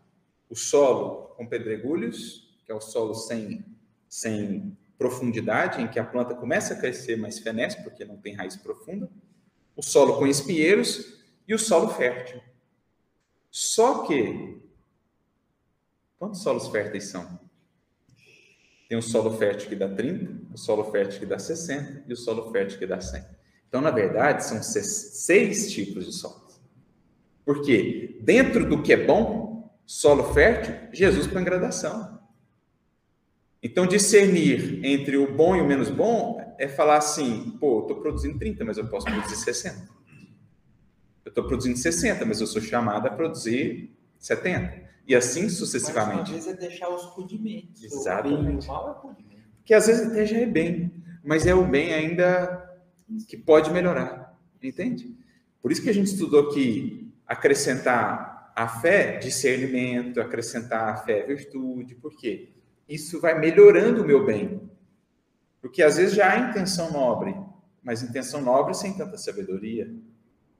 o 0.50 0.56
solo 0.56 1.34
com 1.38 1.48
pedregulhos, 1.48 2.58
que 2.66 2.72
é 2.72 2.76
o 2.76 2.82
solo 2.82 3.14
sem, 3.14 3.66
sem 4.08 4.78
profundidade, 4.98 5.82
em 5.82 5.88
que 5.88 6.00
a 6.00 6.04
planta 6.04 6.36
começa 6.36 6.74
a 6.74 6.78
crescer, 6.80 7.16
mas 7.16 7.40
fenece, 7.40 7.82
porque 7.84 8.06
não 8.06 8.18
tem 8.18 8.34
raiz 8.34 8.56
profunda, 8.56 9.10
o 9.76 9.82
solo 9.82 10.18
com 10.18 10.28
espinheiros 10.28 11.22
e 11.48 11.54
o 11.54 11.60
solo 11.60 11.90
fértil. 11.90 12.42
Só 13.50 14.06
que, 14.06 14.62
quantos 16.18 16.42
solos 16.42 16.68
férteis 16.68 17.06
são? 17.06 17.40
Tem 18.88 18.98
o 18.98 19.02
solo 19.02 19.38
fértil 19.38 19.70
que 19.70 19.76
dá 19.76 19.88
30, 19.88 20.54
o 20.54 20.58
solo 20.58 20.92
fértil 20.92 21.20
que 21.20 21.26
dá 21.26 21.40
60 21.40 22.04
e 22.08 22.14
o 22.14 22.18
solo 22.18 22.52
fértil 22.52 22.78
que 22.78 22.86
dá 22.86 23.00
100. 23.00 23.24
Então, 23.68 23.80
na 23.80 23.90
verdade, 23.90 24.46
são 24.46 24.62
seis 24.62 25.72
tipos 25.72 26.06
de 26.06 26.12
solos. 26.12 26.51
Porque 27.46 28.20
dentro 28.22 28.68
do 28.68 28.82
que 28.82 28.94
é 28.94 29.06
bom, 29.06 29.72
solo 29.86 30.34
fértil, 30.34 30.76
Jesus 30.94 31.28
põe 31.28 31.44
gradação. 31.44 32.20
Então, 33.64 33.86
discernir 33.86 34.84
entre 34.84 35.18
o 35.18 35.32
bom 35.36 35.56
e 35.56 35.62
o 35.62 35.68
menos 35.68 35.90
bom 35.90 36.56
é 36.58 36.68
falar 36.68 36.98
assim: 36.98 37.58
pô, 37.60 37.80
eu 37.80 37.82
estou 37.82 38.02
produzindo 38.02 38.40
30, 38.40 38.66
mas 38.66 38.78
eu 38.78 38.88
posso 38.88 39.06
produzir 39.06 39.36
60. 39.36 39.90
Eu 41.24 41.30
estou 41.30 41.44
produzindo 41.46 41.78
60, 41.78 42.26
mas 42.26 42.42
eu 42.42 42.48
sou 42.48 42.62
chamado 42.62 43.08
a 43.08 43.12
produzir 43.12 43.96
70. 44.18 44.90
E 45.08 45.16
assim 45.16 45.50
sucessivamente. 45.50 46.32
Mas, 46.32 46.40
às 46.40 46.46
vezes 46.46 46.48
é 46.48 46.70
deixar 46.70 46.90
os 46.90 47.04
rudimentos. 47.04 47.84
Exatamente. 47.84 48.66
O 48.66 48.72
mal 48.72 48.90
é 48.90 49.08
rudimento. 49.08 49.42
Que 49.64 49.74
às 49.74 49.88
vezes 49.88 50.08
até 50.08 50.26
já 50.26 50.38
é 50.38 50.46
bem, 50.46 50.92
mas 51.24 51.46
é 51.46 51.54
o 51.54 51.66
bem 51.66 51.94
ainda 51.94 52.68
que 53.28 53.38
pode 53.38 53.72
melhorar. 53.72 54.40
Entende? 54.62 55.16
Por 55.62 55.72
isso 55.72 55.82
que 55.82 55.90
a 55.90 55.94
gente 55.94 56.08
estudou 56.08 56.50
que 56.50 57.01
acrescentar 57.32 58.52
a 58.54 58.68
fé, 58.68 59.18
discernimento, 59.18 60.20
acrescentar 60.20 60.90
a 60.90 60.98
fé, 60.98 61.24
virtude. 61.24 61.96
Por 61.96 62.18
quê? 62.18 62.50
Isso 62.90 63.22
vai 63.22 63.40
melhorando 63.40 64.04
o 64.04 64.06
meu 64.06 64.26
bem. 64.26 64.70
Porque 65.62 65.82
às 65.82 65.96
vezes 65.96 66.14
já 66.14 66.30
há 66.30 66.38
intenção 66.38 66.92
nobre, 66.92 67.34
mas 67.82 68.04
intenção 68.04 68.42
nobre 68.42 68.74
sem 68.74 68.98
tanta 68.98 69.18
sabedoria. 69.18 69.90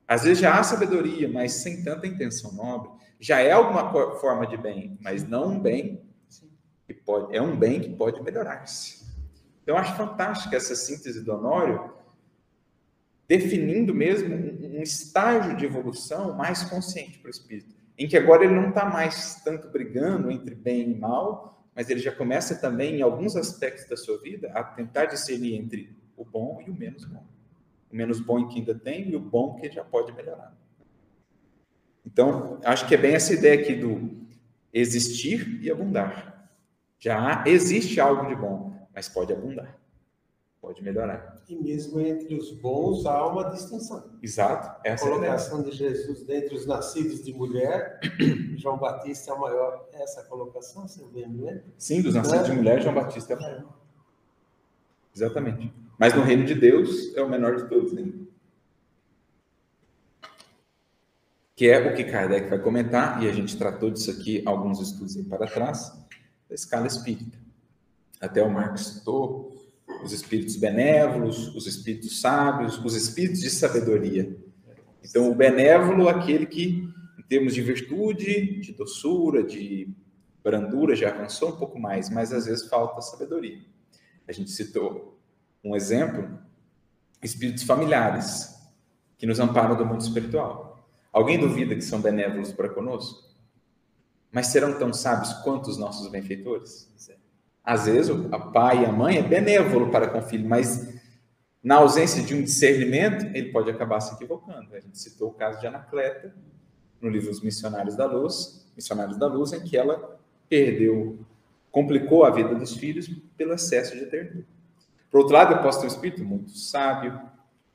Às 0.08 0.24
vezes 0.24 0.40
já 0.40 0.58
há 0.58 0.64
sabedoria, 0.64 1.28
mas 1.28 1.56
sem 1.56 1.84
tanta 1.84 2.08
intenção 2.08 2.54
nobre 2.54 2.90
já 3.20 3.40
é 3.42 3.52
alguma 3.52 3.92
forma 4.20 4.48
de 4.48 4.56
bem, 4.56 4.98
mas 5.02 5.28
não 5.28 5.54
um 5.54 5.60
bem 5.60 6.02
que 6.88 6.94
pode, 6.94 7.36
é 7.36 7.42
um 7.42 7.56
bem 7.56 7.82
que 7.82 7.90
pode 7.90 8.24
melhorar-se. 8.24 9.06
Então, 9.62 9.76
eu 9.76 9.78
acho 9.78 9.96
fantástica 9.96 10.56
essa 10.56 10.76
síntese 10.76 11.22
do 11.22 11.34
Honório, 11.34 11.94
definindo 13.32 13.96
mesmo 13.96 14.36
um 14.36 14.82
estágio 14.82 15.56
de 15.56 15.64
evolução 15.64 16.36
mais 16.36 16.64
consciente 16.64 17.18
para 17.20 17.30
o 17.30 17.32
espírito, 17.32 17.74
em 17.98 18.06
que 18.06 18.18
agora 18.18 18.44
ele 18.44 18.54
não 18.54 18.68
está 18.68 18.84
mais 18.84 19.42
tanto 19.42 19.70
brigando 19.70 20.30
entre 20.30 20.54
bem 20.54 20.92
e 20.92 21.00
mal, 21.00 21.66
mas 21.74 21.90
ele 21.90 22.02
já 22.02 22.12
começa 22.12 22.56
também, 22.56 22.98
em 22.98 23.02
alguns 23.02 23.38
aspectos 23.38 23.88
da 23.88 23.96
sua 23.96 24.22
vida, 24.22 24.52
a 24.54 24.62
tentar 24.62 25.06
discernir 25.06 25.56
entre 25.56 25.96
o 26.18 26.26
bom 26.26 26.62
e 26.68 26.70
o 26.70 26.74
menos 26.74 27.06
bom. 27.06 27.24
O 27.90 27.96
menos 27.96 28.20
bom 28.20 28.50
que 28.50 28.60
ainda 28.60 28.76
tem 28.76 29.10
e 29.10 29.16
o 29.16 29.20
bom 29.22 29.56
que 29.56 29.72
já 29.72 29.86
pode 29.86 30.12
melhorar. 30.12 30.54
Então, 32.06 32.60
acho 32.66 32.86
que 32.86 32.96
é 32.96 32.98
bem 32.98 33.14
essa 33.14 33.34
ideia 33.34 33.62
aqui 33.62 33.76
do 33.76 34.28
existir 34.74 35.58
e 35.64 35.72
abundar. 35.72 36.52
Já 37.00 37.46
existe 37.48 37.98
algo 37.98 38.28
de 38.28 38.36
bom, 38.36 38.76
mas 38.94 39.08
pode 39.08 39.32
abundar, 39.32 39.80
pode 40.72 40.84
melhorar. 40.84 41.36
E 41.48 41.56
mesmo 41.56 42.00
entre 42.00 42.34
os 42.36 42.52
bons 42.52 43.06
há 43.06 43.28
uma 43.28 43.44
distinção. 43.52 44.10
Exato. 44.24 44.80
Essa 44.84 45.06
a 45.06 45.10
colocação 45.10 45.58
é 45.58 45.62
a 45.62 45.64
de 45.66 45.72
Jesus 45.72 46.24
dentre 46.24 46.56
os 46.56 46.66
nascidos 46.66 47.24
de 47.24 47.34
mulher, 47.34 48.00
João 48.58 48.78
Batista 48.78 49.32
é 49.32 49.34
o 49.34 49.40
maior. 49.40 49.90
É 49.94 50.02
essa 50.02 50.24
colocação, 50.24 50.88
você 50.88 51.04
lembra? 51.14 51.64
Sim, 51.78 52.02
dos 52.02 52.16
nascidos 52.16 52.48
é? 52.48 52.52
de 52.52 52.58
mulher, 52.58 52.82
João 52.82 52.96
Batista 52.96 53.34
é 53.34 53.36
o 53.36 53.42
maior. 53.42 53.78
Exatamente. 55.14 55.74
Mas 56.00 56.14
no 56.14 56.24
reino 56.24 56.46
de 56.46 56.56
Deus 56.56 57.16
é 57.16 57.22
o 57.22 57.30
menor 57.30 57.58
de 57.58 57.68
todos. 57.68 57.94
Né? 57.94 58.12
que 61.54 61.70
é 61.70 61.78
o 61.78 61.96
que 61.96 62.06
Kardec 62.06 62.50
vai 62.50 62.58
comentar, 62.58 63.22
e 63.22 63.30
a 63.30 63.32
gente 63.32 63.56
tratou 63.56 63.92
disso 63.92 64.10
aqui 64.10 64.42
alguns 64.48 64.80
estudos 64.80 65.16
aí 65.16 65.24
para 65.24 65.46
trás, 65.46 65.92
da 66.50 66.56
escala 66.56 66.88
espírita. 66.88 67.38
Até 68.20 68.42
o 68.42 68.50
Marx 68.50 68.88
citou 68.88 69.51
os 70.04 70.12
espíritos 70.12 70.56
benévolos, 70.56 71.54
os 71.56 71.68
espíritos 71.68 72.20
sábios, 72.20 72.78
os 72.84 72.96
espíritos 72.96 73.42
de 73.42 73.50
sabedoria. 73.50 74.38
Então, 75.04 75.32
o 75.32 75.36
benévolo, 75.36 76.08
aquele 76.08 76.46
que, 76.46 76.88
em 77.18 77.24
termos 77.24 77.54
de 77.54 77.62
virtude, 77.62 78.60
de 78.60 78.74
doçura, 78.74 79.44
de 79.44 79.94
brandura, 80.44 80.96
já 80.96 81.10
avançou 81.10 81.50
um 81.50 81.58
pouco 81.58 81.80
mais, 81.80 82.10
mas 82.10 82.32
às 82.32 82.46
vezes 82.46 82.68
falta 82.68 83.02
sabedoria. 83.02 83.60
A 84.28 84.32
gente 84.32 84.52
citou 84.52 85.20
um 85.64 85.76
exemplo, 85.76 86.40
espíritos 87.22 87.64
familiares, 87.64 88.56
que 89.18 89.28
nos 89.28 89.40
amparam 89.40 89.76
do 89.76 89.86
mundo 89.86 90.02
espiritual. 90.02 90.88
Alguém 91.12 91.40
duvida 91.40 91.76
que 91.76 91.82
são 91.82 92.02
benévolos 92.02 92.52
para 92.52 92.70
conosco? 92.70 93.30
Mas 94.32 94.48
serão 94.48 94.78
tão 94.80 94.94
sábios 94.94 95.34
quanto 95.44 95.70
os 95.70 95.78
nossos 95.78 96.10
benfeitores? 96.10 96.90
Às 97.64 97.86
vezes, 97.86 98.10
o 98.10 98.30
pai 98.52 98.82
e 98.82 98.86
a 98.86 98.92
mãe 98.92 99.18
é 99.18 99.22
benévolo 99.22 99.92
para 99.92 100.08
com 100.08 100.20
o 100.20 100.22
filho, 100.22 100.48
mas 100.48 101.00
na 101.64 101.76
ausência 101.76 102.24
de 102.24 102.34
um 102.34 102.42
discernimento, 102.42 103.26
ele 103.36 103.52
pode 103.52 103.70
acabar 103.70 104.00
se 104.00 104.16
equivocando. 104.16 104.74
A 104.74 104.80
gente 104.80 104.98
citou 104.98 105.30
o 105.30 105.34
caso 105.34 105.60
de 105.60 105.68
Anacleta, 105.68 106.34
no 107.00 107.10
livro 107.10 107.30
Os 107.30 107.42
Missionários 107.42 107.96
da 107.96 108.06
Luz, 108.06 108.68
Missionários 108.76 109.18
da 109.18 109.28
Luz, 109.28 109.54
em 109.54 109.62
que 109.62 109.78
ela 109.78 110.20
perdeu, 110.50 111.20
complicou 111.72 112.26
a 112.26 112.32
vida 112.32 112.54
dos 112.56 112.76
filhos 112.76 113.10
pelo 113.38 113.54
excesso 113.54 113.98
de 113.98 114.06
ternura. 114.06 114.46
Por 115.10 115.20
outro 115.20 115.34
lado, 115.34 115.54
eu 115.54 115.62
posso 115.62 115.82
ter 115.82 115.86
um 115.86 115.90
espírito 115.90 116.24
muito 116.24 116.52
sábio, 116.52 117.20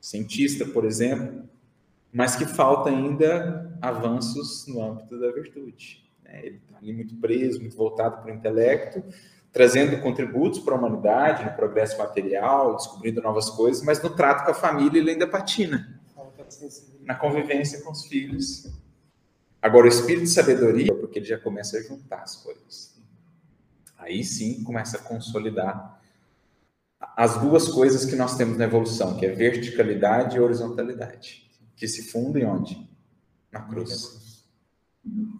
cientista, 0.01 0.65
por 0.65 0.85
exemplo, 0.85 1.43
mas 2.11 2.35
que 2.35 2.45
falta 2.45 2.89
ainda 2.89 3.77
avanços 3.81 4.65
no 4.67 4.81
âmbito 4.81 5.19
da 5.19 5.31
virtude. 5.31 6.03
Né? 6.23 6.45
Ele 6.45 6.57
está 6.57 6.77
ali 6.77 6.93
muito 6.93 7.15
preso, 7.15 7.59
muito 7.59 7.75
voltado 7.75 8.21
para 8.21 8.31
o 8.31 8.35
intelecto, 8.35 9.03
trazendo 9.51 10.01
contributos 10.01 10.59
para 10.59 10.75
a 10.75 10.77
humanidade, 10.77 11.45
no 11.45 11.51
progresso 11.51 11.97
material, 11.97 12.75
descobrindo 12.75 13.21
novas 13.21 13.49
coisas, 13.49 13.83
mas 13.83 14.01
no 14.01 14.09
trato 14.09 14.45
com 14.45 14.51
a 14.51 14.53
família 14.53 14.99
ele 14.99 15.11
ainda 15.11 15.27
patina. 15.27 15.99
Na 17.03 17.15
convivência 17.15 17.81
com 17.81 17.91
os 17.91 18.05
filhos. 18.05 18.71
Agora, 19.61 19.85
o 19.85 19.89
espírito 19.89 20.23
de 20.23 20.29
sabedoria, 20.29 20.93
porque 20.93 21.19
ele 21.19 21.25
já 21.25 21.37
começa 21.37 21.77
a 21.77 21.81
juntar 21.81 22.21
as 22.21 22.35
coisas. 22.35 22.95
Aí 23.97 24.23
sim 24.23 24.63
começa 24.63 24.97
a 24.97 25.01
consolidar 25.01 25.99
as 26.99 27.39
duas 27.39 27.67
coisas 27.67 28.05
que 28.05 28.15
nós 28.15 28.35
temos 28.37 28.57
na 28.57 28.65
evolução, 28.65 29.17
que 29.17 29.25
é 29.25 29.29
verticalidade 29.29 30.37
e 30.37 30.39
horizontalidade, 30.39 31.49
que 31.75 31.87
se 31.87 32.11
fundem 32.11 32.45
onde? 32.45 32.87
Na 33.51 33.61
cruz. 33.61 34.45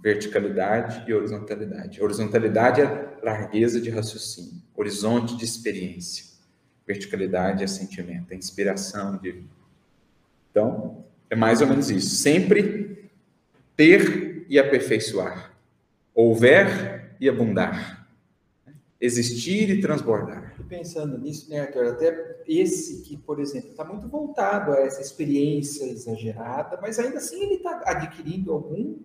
Verticalidade 0.02 1.10
e 1.10 1.13
horizontalidade. 1.13 2.02
Horizontalidade 2.02 2.82
é 2.82 3.07
largueza 3.24 3.80
de 3.80 3.90
raciocínio, 3.90 4.62
horizonte 4.76 5.36
de 5.36 5.46
experiência. 5.46 6.26
Verticalidade 6.86 7.64
é 7.64 7.68
sentimento, 7.68 8.32
é 8.32 8.36
inspiração 8.36 9.18
de. 9.18 9.44
Então, 10.52 11.04
é 11.30 11.36
mais 11.36 11.62
ou 11.62 11.68
menos 11.68 11.90
isso. 11.90 12.16
Sempre 12.16 13.10
ter 13.76 14.46
e 14.50 14.58
aperfeiçoar. 14.58 15.54
Houver 16.14 17.16
e 17.20 17.28
abundar. 17.30 18.08
Existir 19.00 19.70
e 19.70 19.82
transbordar. 19.82 20.56
E 20.60 20.64
pensando 20.64 21.18
nisso, 21.18 21.50
né, 21.50 21.60
Arthur, 21.60 21.88
até 21.88 22.42
esse 22.48 23.04
que, 23.04 23.16
por 23.18 23.40
exemplo, 23.40 23.70
está 23.70 23.84
muito 23.84 24.08
voltado 24.08 24.72
a 24.72 24.80
essa 24.80 25.02
experiência 25.02 25.86
exagerada, 25.86 26.80
mas 26.82 26.98
ainda 26.98 27.18
assim 27.18 27.44
ele 27.44 27.56
está 27.56 27.84
adquirindo 27.86 28.52
algum, 28.52 28.98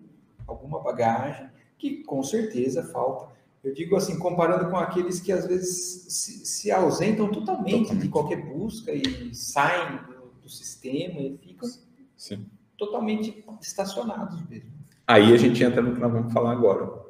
alguma 0.47 0.79
bagagem 0.81 1.47
que 1.77 2.03
com 2.03 2.23
certeza 2.23 2.81
falta. 2.81 3.32
Eu 3.63 3.73
digo 3.73 3.95
assim, 3.95 4.19
comparando 4.19 4.69
com 4.69 4.75
aqueles 4.75 5.21
que 5.21 5.31
às 5.31 5.47
vezes 5.47 6.05
se, 6.09 6.45
se 6.45 6.71
ausentam 6.71 7.29
totalmente, 7.29 7.71
totalmente, 7.71 8.01
de 8.01 8.09
qualquer 8.09 8.45
busca 8.45 8.91
e 8.91 9.33
saem 9.33 9.97
do, 10.03 10.41
do 10.41 10.49
sistema 10.49 11.21
e 11.21 11.37
ficam 11.37 11.69
Sim. 12.17 12.45
totalmente 12.77 13.43
estacionados 13.61 14.45
mesmo. 14.49 14.69
Aí 15.07 15.33
a 15.33 15.37
gente 15.37 15.63
entra 15.63 15.81
no 15.81 15.93
que 15.93 15.99
nós 15.99 16.11
vamos 16.11 16.33
falar 16.33 16.51
agora. 16.51 17.03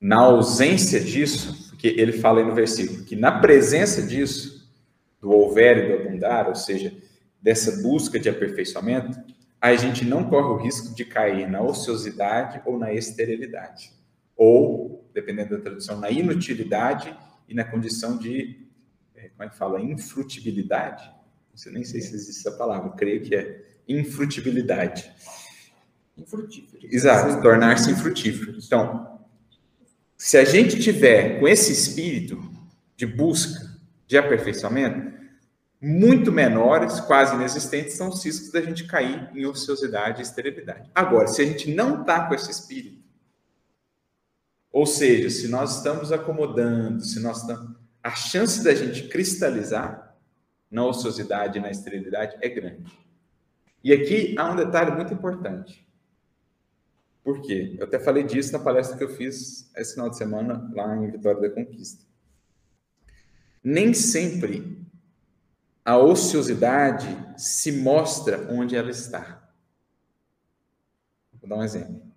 Na 0.00 0.20
ausência 0.20 1.00
disso, 1.00 1.70
porque 1.70 1.88
ele 1.88 2.12
fala 2.12 2.40
aí 2.40 2.46
no 2.46 2.54
versículo 2.54 3.04
que 3.04 3.16
na 3.16 3.40
presença 3.40 4.02
disso, 4.02 4.70
do 5.20 5.30
houver 5.30 5.78
e 5.78 5.88
do 5.88 6.02
abundar, 6.02 6.48
ou 6.48 6.54
seja, 6.54 6.94
dessa 7.40 7.82
busca 7.82 8.18
de 8.18 8.28
aperfeiçoamento, 8.28 9.18
a 9.60 9.74
gente 9.76 10.04
não 10.04 10.24
corre 10.24 10.48
o 10.48 10.56
risco 10.56 10.94
de 10.94 11.04
cair 11.04 11.48
na 11.48 11.62
ociosidade 11.62 12.60
ou 12.66 12.78
na 12.78 12.92
esterilidade. 12.92 13.92
Ou, 14.36 15.03
dependendo 15.14 15.56
da 15.56 15.62
tradução, 15.62 15.98
na 15.98 16.10
inutilidade 16.10 17.16
e 17.48 17.54
na 17.54 17.64
condição 17.64 18.18
de, 18.18 18.66
é, 19.14 19.28
como 19.28 19.44
é 19.44 19.48
que 19.48 19.56
fala, 19.56 19.80
infrutibilidade. 19.80 21.08
Não 21.66 21.72
nem 21.72 21.84
sei 21.84 22.00
se 22.00 22.14
existe 22.14 22.40
essa 22.46 22.56
palavra, 22.56 22.90
creio 22.90 23.22
que 23.22 23.34
é 23.34 23.64
infrutibilidade. 23.88 25.10
Infrutífero. 26.16 26.86
Exato, 26.90 27.40
tornar-se 27.40 27.90
infrutífero. 27.90 28.58
Então, 28.58 29.20
se 30.16 30.36
a 30.36 30.44
gente 30.44 30.80
tiver 30.80 31.38
com 31.38 31.46
esse 31.46 31.72
espírito 31.72 32.42
de 32.96 33.06
busca, 33.06 33.72
de 34.06 34.16
aperfeiçoamento, 34.16 35.14
muito 35.80 36.32
menores, 36.32 36.98
quase 37.00 37.34
inexistentes, 37.34 37.94
são 37.94 38.08
os 38.08 38.24
riscos 38.24 38.50
da 38.50 38.60
gente 38.62 38.84
cair 38.84 39.28
em 39.34 39.44
ociosidade 39.44 40.20
e 40.20 40.22
esterilidade. 40.22 40.90
Agora, 40.94 41.26
se 41.26 41.42
a 41.42 41.44
gente 41.44 41.74
não 41.74 42.00
está 42.00 42.26
com 42.26 42.34
esse 42.34 42.50
espírito, 42.50 43.03
ou 44.74 44.86
seja, 44.86 45.30
se 45.30 45.46
nós 45.46 45.76
estamos 45.76 46.10
acomodando, 46.10 47.04
se 47.04 47.20
nós 47.20 47.42
estamos, 47.42 47.76
a 48.02 48.10
chance 48.10 48.64
da 48.64 48.74
gente 48.74 49.06
cristalizar 49.06 50.18
na 50.68 50.84
ociosidade 50.84 51.58
e 51.58 51.62
na 51.62 51.70
esterilidade 51.70 52.36
é 52.40 52.48
grande. 52.48 52.92
E 53.84 53.92
aqui 53.92 54.34
há 54.36 54.50
um 54.50 54.56
detalhe 54.56 54.90
muito 54.90 55.14
importante. 55.14 55.88
Por 57.22 57.40
quê? 57.40 57.76
Eu 57.78 57.84
até 57.84 58.00
falei 58.00 58.24
disso 58.24 58.52
na 58.52 58.58
palestra 58.58 58.98
que 58.98 59.04
eu 59.04 59.10
fiz 59.10 59.70
esse 59.76 59.94
final 59.94 60.10
de 60.10 60.16
semana 60.16 60.68
lá 60.74 60.96
em 60.96 61.08
Vitória 61.08 61.40
da 61.40 61.50
Conquista. 61.50 62.04
Nem 63.62 63.94
sempre 63.94 64.84
a 65.84 65.96
ociosidade 65.96 67.06
se 67.36 67.70
mostra 67.70 68.52
onde 68.52 68.74
ela 68.74 68.90
está. 68.90 69.48
Vou 71.40 71.48
dar 71.48 71.58
um 71.58 71.62
exemplo. 71.62 72.13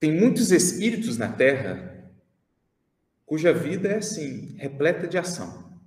Tem 0.00 0.12
muitos 0.18 0.50
espíritos 0.50 1.16
na 1.16 1.30
Terra 1.30 2.10
cuja 3.24 3.52
vida 3.52 3.88
é 3.88 3.98
assim, 3.98 4.56
repleta 4.56 5.06
de 5.06 5.16
ação, 5.16 5.80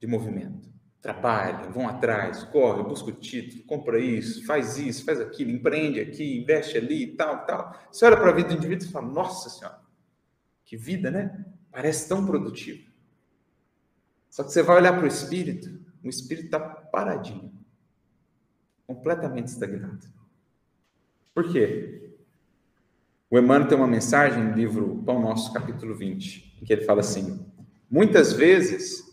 de 0.00 0.06
movimento 0.06 0.72
trabalham, 1.02 1.72
vão 1.72 1.88
atrás, 1.88 2.44
corre, 2.44 2.84
busca 2.84 3.10
o 3.10 3.12
título, 3.12 3.64
compra 3.64 3.98
isso, 3.98 4.46
faz 4.46 4.78
isso, 4.78 5.04
faz 5.04 5.20
aquilo, 5.20 5.50
empreende 5.50 5.98
aqui, 5.98 6.38
investe 6.38 6.78
ali 6.78 7.02
e 7.02 7.16
tal, 7.16 7.44
tal. 7.44 7.76
Você 7.90 8.06
olha 8.06 8.16
para 8.16 8.30
a 8.30 8.32
vida 8.32 8.50
do 8.50 8.54
indivíduo 8.54 8.86
e 8.86 8.90
fala, 8.90 9.08
nossa 9.08 9.50
senhora, 9.50 9.80
que 10.64 10.76
vida, 10.76 11.10
né? 11.10 11.44
Parece 11.72 12.08
tão 12.08 12.24
produtivo. 12.24 12.88
Só 14.30 14.44
que 14.44 14.52
você 14.52 14.62
vai 14.62 14.76
olhar 14.76 14.92
para 14.92 15.02
o 15.02 15.08
espírito, 15.08 15.84
o 16.04 16.08
espírito 16.08 16.46
está 16.46 16.60
paradinho, 16.60 17.52
completamente 18.86 19.48
estagnado. 19.48 20.06
Por 21.34 21.50
quê? 21.50 22.11
O 23.32 23.38
Emmanuel 23.38 23.66
tem 23.66 23.78
uma 23.78 23.86
mensagem 23.86 24.44
no 24.44 24.54
livro 24.54 25.02
Pão 25.06 25.18
Nosso, 25.18 25.54
capítulo 25.54 25.94
20, 25.94 26.58
em 26.60 26.66
que 26.66 26.70
ele 26.70 26.84
fala 26.84 27.00
assim: 27.00 27.42
muitas 27.90 28.34
vezes 28.34 29.10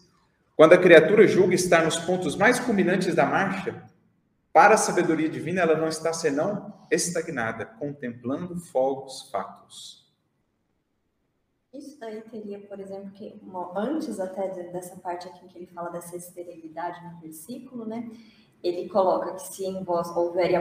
quando 0.57 0.73
a 0.73 0.77
criatura 0.77 1.25
julga 1.25 1.55
estar 1.55 1.85
nos 1.85 1.97
pontos 1.97 2.35
mais 2.35 2.59
culminantes 2.59 3.15
da 3.15 3.25
marcha, 3.25 3.81
para 4.51 4.73
a 4.73 4.77
sabedoria 4.77 5.29
divina 5.29 5.61
ela 5.61 5.77
não 5.77 5.87
está 5.87 6.11
senão 6.11 6.85
estagnada, 6.91 7.65
contemplando 7.65 8.59
fogos 8.59 9.29
fatos. 9.31 10.05
Isso 11.73 11.97
daí 11.97 12.21
teria, 12.23 12.59
por 12.59 12.77
exemplo, 12.77 13.11
que 13.11 13.39
antes 13.73 14.19
até 14.19 14.49
dessa 14.65 14.97
parte 14.97 15.29
aqui 15.29 15.47
que 15.47 15.59
ele 15.59 15.67
fala 15.67 15.91
dessa 15.91 16.17
esterilidade 16.17 17.01
no 17.05 17.21
versículo, 17.21 17.85
né? 17.85 18.11
Ele 18.61 18.89
coloca 18.89 19.35
que 19.35 19.47
se 19.47 19.63
em 19.63 19.81
vós 19.81 20.09
houver 20.09 20.51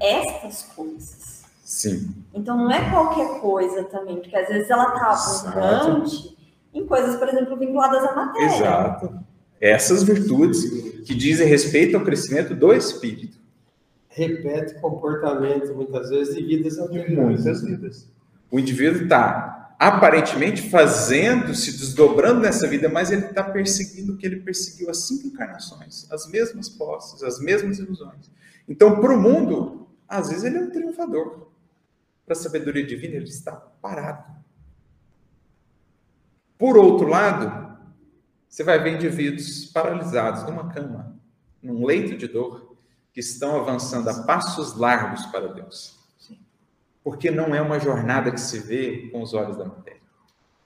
estas 0.00 0.62
coisas. 0.72 1.47
Sim. 1.68 2.14
Então 2.32 2.56
não 2.56 2.70
é 2.70 2.90
qualquer 2.90 3.40
coisa 3.40 3.84
também, 3.84 4.16
porque 4.20 4.36
às 4.36 4.48
vezes 4.48 4.70
ela 4.70 4.94
está 4.94 5.50
abundante 5.50 6.36
em 6.72 6.86
coisas, 6.86 7.16
por 7.16 7.28
exemplo, 7.28 7.56
vinculadas 7.56 8.04
à 8.04 8.14
matéria. 8.14 8.46
Exato 8.46 9.28
essas 9.60 10.02
virtudes 10.02 10.62
que 11.04 11.14
dizem 11.14 11.46
respeito 11.46 11.96
ao 11.96 12.04
crescimento 12.04 12.54
do 12.54 12.72
espírito. 12.72 13.38
Repete 14.08 14.80
comportamento, 14.80 15.74
muitas 15.74 16.10
vezes, 16.10 16.34
de 16.34 16.42
vidas 16.42 16.78
anteriores. 16.78 17.44
Muitas 17.44 17.62
vidas. 17.62 18.08
O 18.50 18.58
indivíduo 18.58 19.02
está 19.02 19.76
aparentemente 19.78 20.70
fazendo, 20.70 21.54
se 21.54 21.72
desdobrando 21.72 22.40
nessa 22.40 22.66
vida, 22.66 22.88
mas 22.88 23.12
ele 23.12 23.26
está 23.26 23.44
perseguindo 23.44 24.14
o 24.14 24.16
que 24.16 24.26
ele 24.26 24.40
perseguiu 24.40 24.90
as 24.90 25.06
cinco 25.06 25.28
encarnações, 25.28 26.10
as 26.10 26.28
mesmas 26.28 26.68
posses, 26.68 27.22
as 27.22 27.40
mesmas 27.40 27.78
ilusões. 27.78 28.30
Então, 28.68 29.00
para 29.00 29.14
o 29.14 29.20
mundo, 29.20 29.86
às 30.08 30.28
vezes 30.28 30.44
ele 30.44 30.58
é 30.58 30.60
um 30.62 30.70
triunfador. 30.70 31.47
Para 32.28 32.36
a 32.36 32.40
sabedoria 32.40 32.86
divina, 32.86 33.16
ele 33.16 33.24
está 33.24 33.52
parado. 33.56 34.22
Por 36.58 36.76
outro 36.76 37.08
lado, 37.08 37.74
você 38.46 38.62
vai 38.62 38.78
ver 38.82 38.96
indivíduos 38.96 39.64
paralisados 39.64 40.42
numa 40.42 40.68
cama, 40.68 41.18
num 41.62 41.86
leito 41.86 42.18
de 42.18 42.28
dor, 42.28 42.76
que 43.14 43.20
estão 43.20 43.56
avançando 43.56 44.10
a 44.10 44.24
passos 44.24 44.76
largos 44.76 45.24
para 45.24 45.54
Deus. 45.54 45.98
Porque 47.02 47.30
não 47.30 47.54
é 47.54 47.62
uma 47.62 47.80
jornada 47.80 48.30
que 48.30 48.40
se 48.42 48.58
vê 48.58 49.08
com 49.08 49.22
os 49.22 49.32
olhos 49.32 49.56
da 49.56 49.64
matéria. 49.64 50.02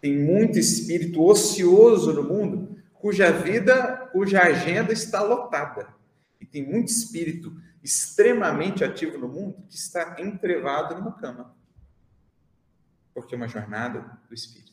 Tem 0.01 0.19
muito 0.19 0.59
espírito 0.59 1.23
ocioso 1.23 2.13
no 2.13 2.25
mundo, 2.25 2.77
cuja 2.95 3.31
vida, 3.31 4.09
cuja 4.11 4.43
agenda 4.43 4.93
está 4.93 5.23
lotada. 5.23 5.95
E 6.41 6.45
tem 6.45 6.69
muito 6.69 6.89
espírito 6.89 7.57
extremamente 7.83 8.85
ativo 8.85 9.19
no 9.19 9.29
mundo 9.29 9.57
que 9.69 9.75
está 9.75 10.17
entrevado 10.19 10.95
numa 10.95 11.13
cama. 11.13 11.55
Porque 13.13 13.35
é 13.35 13.37
uma 13.37 13.49
jornada 13.49 14.19
do 14.29 14.35
espírito. 14.35 14.73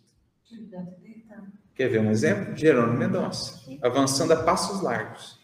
Quer 1.75 1.89
ver 1.89 1.99
um 1.99 2.11
exemplo? 2.11 2.55
Jerônimo 2.55 2.97
Mendonça, 2.97 3.61
avançando 3.81 4.33
a 4.33 4.43
passos 4.43 4.81
largos. 4.81 5.39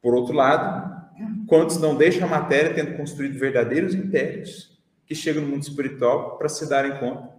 Por 0.00 0.14
outro 0.14 0.34
lado, 0.34 1.06
quantos 1.46 1.78
não 1.78 1.96
deixam 1.96 2.26
a 2.26 2.30
matéria 2.30 2.74
tendo 2.74 2.96
construído 2.96 3.38
verdadeiros 3.38 3.94
impérios 3.94 4.78
que 5.06 5.14
chegam 5.14 5.42
no 5.42 5.48
mundo 5.48 5.62
espiritual 5.62 6.36
para 6.36 6.48
se 6.48 6.68
darem 6.68 6.98
conta? 6.98 7.34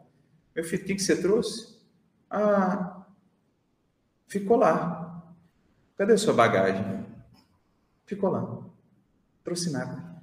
Meu 0.56 0.64
filho, 0.64 0.84
o 0.84 0.86
que, 0.86 0.96
que 0.96 1.04
você 1.04 1.22
trouxe? 1.22 1.80
Ah, 2.30 3.06
ficou 4.28 4.58
lá. 4.58 5.24
Cadê 5.98 6.14
a 6.14 6.18
sua 6.18 6.34
bagagem? 6.34 7.05
Ficou 8.06 8.30
lá. 8.30 8.62
Trouxe 9.44 9.72
nada 9.72 10.16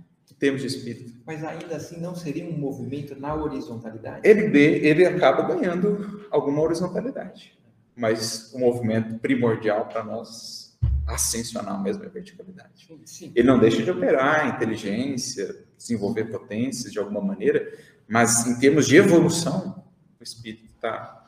termos 0.43 0.61
de 0.61 0.67
espírito. 0.67 1.13
Mas 1.25 1.45
ainda 1.45 1.77
assim 1.77 2.01
não 2.01 2.17
seria 2.17 2.45
um 2.45 2.59
movimento 2.59 3.15
na 3.15 3.33
horizontalidade? 3.33 4.29
Ele, 4.29 4.59
ele 4.59 5.07
acaba 5.07 5.55
ganhando 5.55 6.27
alguma 6.33 6.63
horizontalidade. 6.63 7.57
Mas 7.95 8.53
o 8.53 8.59
movimento 8.59 9.21
primordial 9.21 9.87
para 9.87 10.03
nós 10.03 10.77
ascensional 11.07 11.81
mesmo, 11.81 12.05
é 12.05 12.09
verticalidade. 12.09 12.87
Sim, 12.89 13.01
sim. 13.05 13.33
Ele 13.37 13.47
não 13.47 13.61
deixa 13.61 13.85
de 13.85 13.91
operar 13.93 14.49
inteligência, 14.49 15.65
desenvolver 15.79 16.25
potências 16.25 16.93
de 16.93 16.99
alguma 16.99 17.21
maneira, 17.21 17.73
mas 18.09 18.45
em 18.45 18.59
termos 18.59 18.89
de 18.89 18.97
evolução, 18.97 19.85
o 20.19 20.25
espírito 20.25 20.65
está 20.75 21.25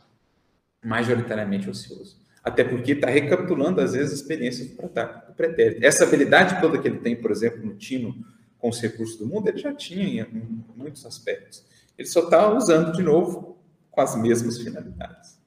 majoritariamente 0.85 1.71
ocioso. 1.71 2.24
Até 2.45 2.63
porque 2.63 2.93
está 2.93 3.09
recapitulando, 3.09 3.81
às 3.81 3.95
vezes, 3.95 4.21
experiências 4.21 4.69
do 4.69 5.33
pretérito. 5.35 5.83
Essa 5.83 6.05
habilidade 6.05 6.61
toda 6.61 6.79
que 6.79 6.87
ele 6.87 6.99
tem, 6.99 7.17
por 7.17 7.31
exemplo, 7.31 7.65
no 7.65 7.75
tino 7.75 8.15
com 8.59 8.69
os 8.69 8.79
recursos 8.81 9.17
do 9.17 9.27
mundo, 9.27 9.49
ele 9.49 9.57
já 9.57 9.73
tinha 9.73 10.29
em 10.31 10.65
muitos 10.77 11.07
aspectos. 11.07 11.65
Ele 11.97 12.07
só 12.07 12.25
está 12.25 12.53
usando 12.53 12.93
de 12.93 13.03
novo 13.03 13.59
com 13.91 14.01
as 14.03 14.15
mesmas 14.15 14.59
finalidades. 14.59 15.39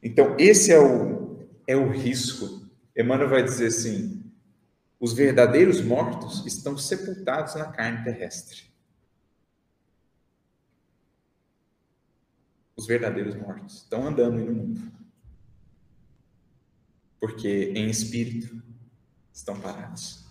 Então, 0.00 0.36
esse 0.38 0.70
é 0.70 0.78
o, 0.78 1.48
é 1.66 1.74
o 1.74 1.90
risco. 1.90 2.64
Emmanuel 2.96 3.28
vai 3.28 3.42
dizer 3.42 3.66
assim: 3.66 4.22
os 5.00 5.12
verdadeiros 5.12 5.80
mortos 5.80 6.46
estão 6.46 6.78
sepultados 6.78 7.56
na 7.56 7.66
carne 7.66 8.04
terrestre. 8.04 8.62
Os 12.76 12.86
verdadeiros 12.86 13.34
mortos 13.34 13.78
estão 13.78 14.06
andando 14.06 14.38
no 14.38 14.52
mundo. 14.52 15.05
Porque 17.26 17.72
em 17.74 17.90
espírito 17.90 18.62
estão 19.32 19.58
parados. 19.58 20.24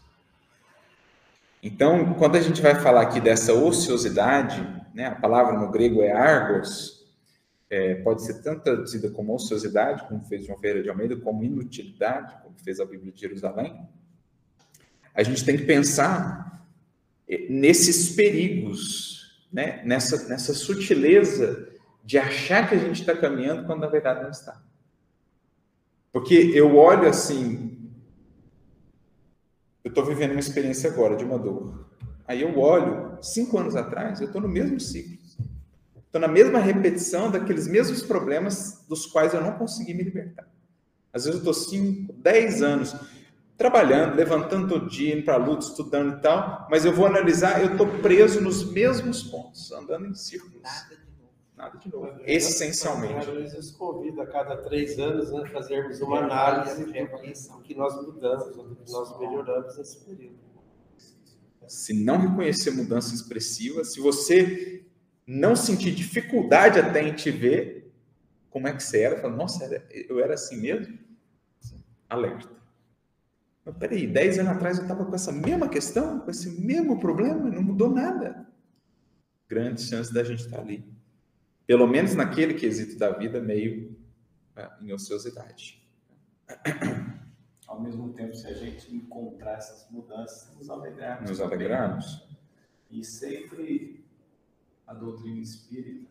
Então, 1.61 2.13
quando 2.13 2.37
a 2.37 2.41
gente 2.41 2.61
vai 2.61 2.73
falar 2.75 3.01
aqui 3.01 3.19
dessa 3.19 3.53
ociosidade, 3.53 4.65
né, 4.93 5.07
a 5.07 5.15
palavra 5.15 5.59
no 5.59 5.69
grego 5.69 6.01
é 6.01 6.13
argos, 6.13 7.05
é, 7.69 7.95
pode 7.95 8.23
ser 8.23 8.41
tanto 8.41 8.63
traduzida 8.63 9.09
como 9.09 9.35
ociosidade, 9.35 10.07
como 10.07 10.23
fez 10.23 10.45
João 10.45 10.57
Ferreira 10.57 10.83
de 10.83 10.89
Almeida, 10.89 11.17
como 11.17 11.43
inutilidade, 11.43 12.33
como 12.41 12.57
fez 12.59 12.79
a 12.79 12.85
Bíblia 12.85 13.11
de 13.11 13.19
Jerusalém. 13.19 13.77
A 15.13 15.21
gente 15.21 15.43
tem 15.43 15.57
que 15.57 15.65
pensar 15.65 16.65
é, 17.27 17.45
nesses 17.49 18.15
perigos, 18.15 19.45
né? 19.51 19.83
nessa, 19.83 20.29
nessa 20.29 20.53
sutileza 20.53 21.67
de 22.05 22.17
achar 22.17 22.69
que 22.69 22.75
a 22.75 22.79
gente 22.79 23.01
está 23.01 23.17
caminhando 23.17 23.65
quando 23.65 23.81
na 23.81 23.87
verdade 23.87 24.23
não 24.23 24.29
está. 24.29 24.63
Porque 26.15 26.33
eu 26.53 26.77
olho 26.77 27.09
assim, 27.09 27.77
eu 29.83 29.89
estou 29.89 30.05
vivendo 30.05 30.31
uma 30.31 30.39
experiência 30.39 30.89
agora 30.89 31.17
de 31.17 31.25
uma 31.25 31.37
dor. 31.37 31.89
Aí 32.25 32.41
eu 32.41 32.57
olho, 32.57 33.21
cinco 33.21 33.59
anos 33.59 33.75
atrás, 33.75 34.21
eu 34.21 34.27
estou 34.27 34.39
no 34.39 34.47
mesmo 34.47 34.79
ciclo. 34.79 35.17
Estou 36.05 36.21
na 36.21 36.29
mesma 36.29 36.59
repetição 36.59 37.29
daqueles 37.29 37.67
mesmos 37.67 38.01
problemas 38.01 38.85
dos 38.87 39.05
quais 39.05 39.33
eu 39.33 39.41
não 39.41 39.57
consegui 39.57 39.93
me 39.93 40.03
libertar. 40.03 40.47
Às 41.11 41.25
vezes 41.25 41.43
eu 41.45 41.51
estou 41.51 41.53
cinco, 41.53 42.13
dez 42.13 42.61
anos 42.61 42.95
trabalhando, 43.57 44.15
levantando 44.15 44.69
todo 44.69 44.89
dia, 44.89 45.15
indo 45.15 45.25
para 45.25 45.33
a 45.33 45.37
luta, 45.37 45.65
estudando 45.65 46.17
e 46.17 46.21
tal, 46.21 46.65
mas 46.71 46.85
eu 46.85 46.93
vou 46.93 47.07
analisar, 47.07 47.59
eu 47.59 47.73
estou 47.73 47.87
preso 47.87 48.39
nos 48.39 48.71
mesmos 48.71 49.21
pontos, 49.21 49.69
andando 49.73 50.05
em 50.05 50.13
círculos. 50.13 50.61
Nada. 50.63 51.04
Nada 51.57 51.77
de 51.77 51.89
novo. 51.89 52.19
Essencialmente. 52.25 53.29
Às 53.29 53.53
vezes 53.53 53.71
convida 53.71 54.23
a 54.23 54.27
cada 54.27 54.57
três 54.57 54.99
anos 54.99 55.31
né, 55.31 55.47
fazermos 55.51 56.01
uma 56.01 56.19
análise 56.19 56.85
do 56.85 57.61
que 57.61 57.73
nós 57.73 57.95
mudamos, 57.95 58.55
do 58.55 58.75
que 58.75 58.91
nós 58.91 59.17
melhoramos 59.19 59.77
nesse 59.77 60.03
período. 60.03 60.35
Se 61.67 61.93
não 61.93 62.17
reconhecer 62.17 62.71
mudança 62.71 63.15
expressiva, 63.15 63.83
se 63.83 63.99
você 63.99 64.85
não 65.25 65.55
sentir 65.55 65.91
dificuldade 65.95 66.79
até 66.79 67.01
em 67.01 67.13
te 67.13 67.31
ver, 67.31 67.91
como 68.49 68.67
é 68.67 68.73
que 68.73 68.83
você 68.83 69.01
era? 69.01 69.19
Fala, 69.19 69.35
nossa, 69.35 69.65
eu 69.91 70.19
era 70.19 70.35
assim 70.35 70.61
mesmo? 70.61 70.97
Alerta. 72.07 72.49
Mas 73.65 73.77
peraí, 73.77 74.05
dez 74.05 74.37
anos 74.37 74.51
atrás 74.51 74.77
eu 74.77 74.83
estava 74.83 75.05
com 75.05 75.15
essa 75.15 75.31
mesma 75.31 75.67
questão, 75.67 76.19
com 76.19 76.29
esse 76.29 76.49
mesmo 76.61 76.99
problema, 76.99 77.49
não 77.49 77.63
mudou 77.63 77.89
nada. 77.89 78.45
Grandes 79.47 79.87
chances 79.87 80.13
da 80.13 80.23
gente 80.23 80.43
estar 80.43 80.59
ali. 80.59 80.94
Pelo 81.65 81.87
menos 81.87 82.13
naquele 82.13 82.53
quesito 82.53 82.97
da 82.97 83.11
vida, 83.11 83.41
meio 83.41 83.95
é, 84.55 84.69
em 84.81 84.93
ociosidade. 84.93 85.83
Ao 87.67 87.81
mesmo 87.81 88.13
tempo, 88.13 88.35
se 88.35 88.47
a 88.47 88.53
gente 88.53 88.95
encontrar 88.95 89.53
essas 89.53 89.89
mudanças, 89.89 90.55
nos 90.55 90.69
alegrarmos. 90.69 91.29
Nos 91.29 91.41
alegrarmos. 91.41 92.27
E 92.91 93.03
sempre 93.03 94.05
a 94.85 94.93
doutrina 94.93 95.41
espírita, 95.41 96.07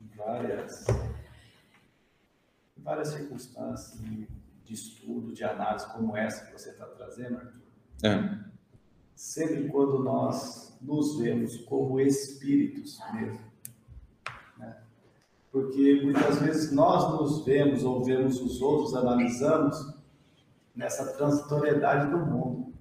em 0.00 0.06
várias, 0.16 0.86
em 2.76 2.82
várias 2.82 3.08
circunstâncias 3.08 4.00
de, 4.00 4.28
de 4.64 4.74
estudo, 4.74 5.32
de 5.32 5.42
análise 5.42 5.86
como 5.92 6.16
essa 6.16 6.46
que 6.46 6.52
você 6.52 6.70
está 6.70 6.86
trazendo, 6.86 7.38
Arthur. 7.38 7.62
É. 8.04 8.52
Sempre 9.16 9.68
quando 9.68 9.98
nós 9.98 10.78
nos 10.80 11.18
vemos 11.18 11.56
como 11.64 12.00
espíritos 12.00 12.98
mesmo. 13.12 13.51
Porque 15.52 16.00
muitas 16.02 16.40
vezes 16.40 16.72
nós 16.72 17.12
nos 17.12 17.44
vemos 17.44 17.84
ou 17.84 18.02
vemos 18.02 18.40
os 18.40 18.62
outros, 18.62 18.94
analisamos 18.94 19.94
nessa 20.74 21.12
transitoriedade 21.12 22.10
do 22.10 22.16
mundo. 22.16 22.72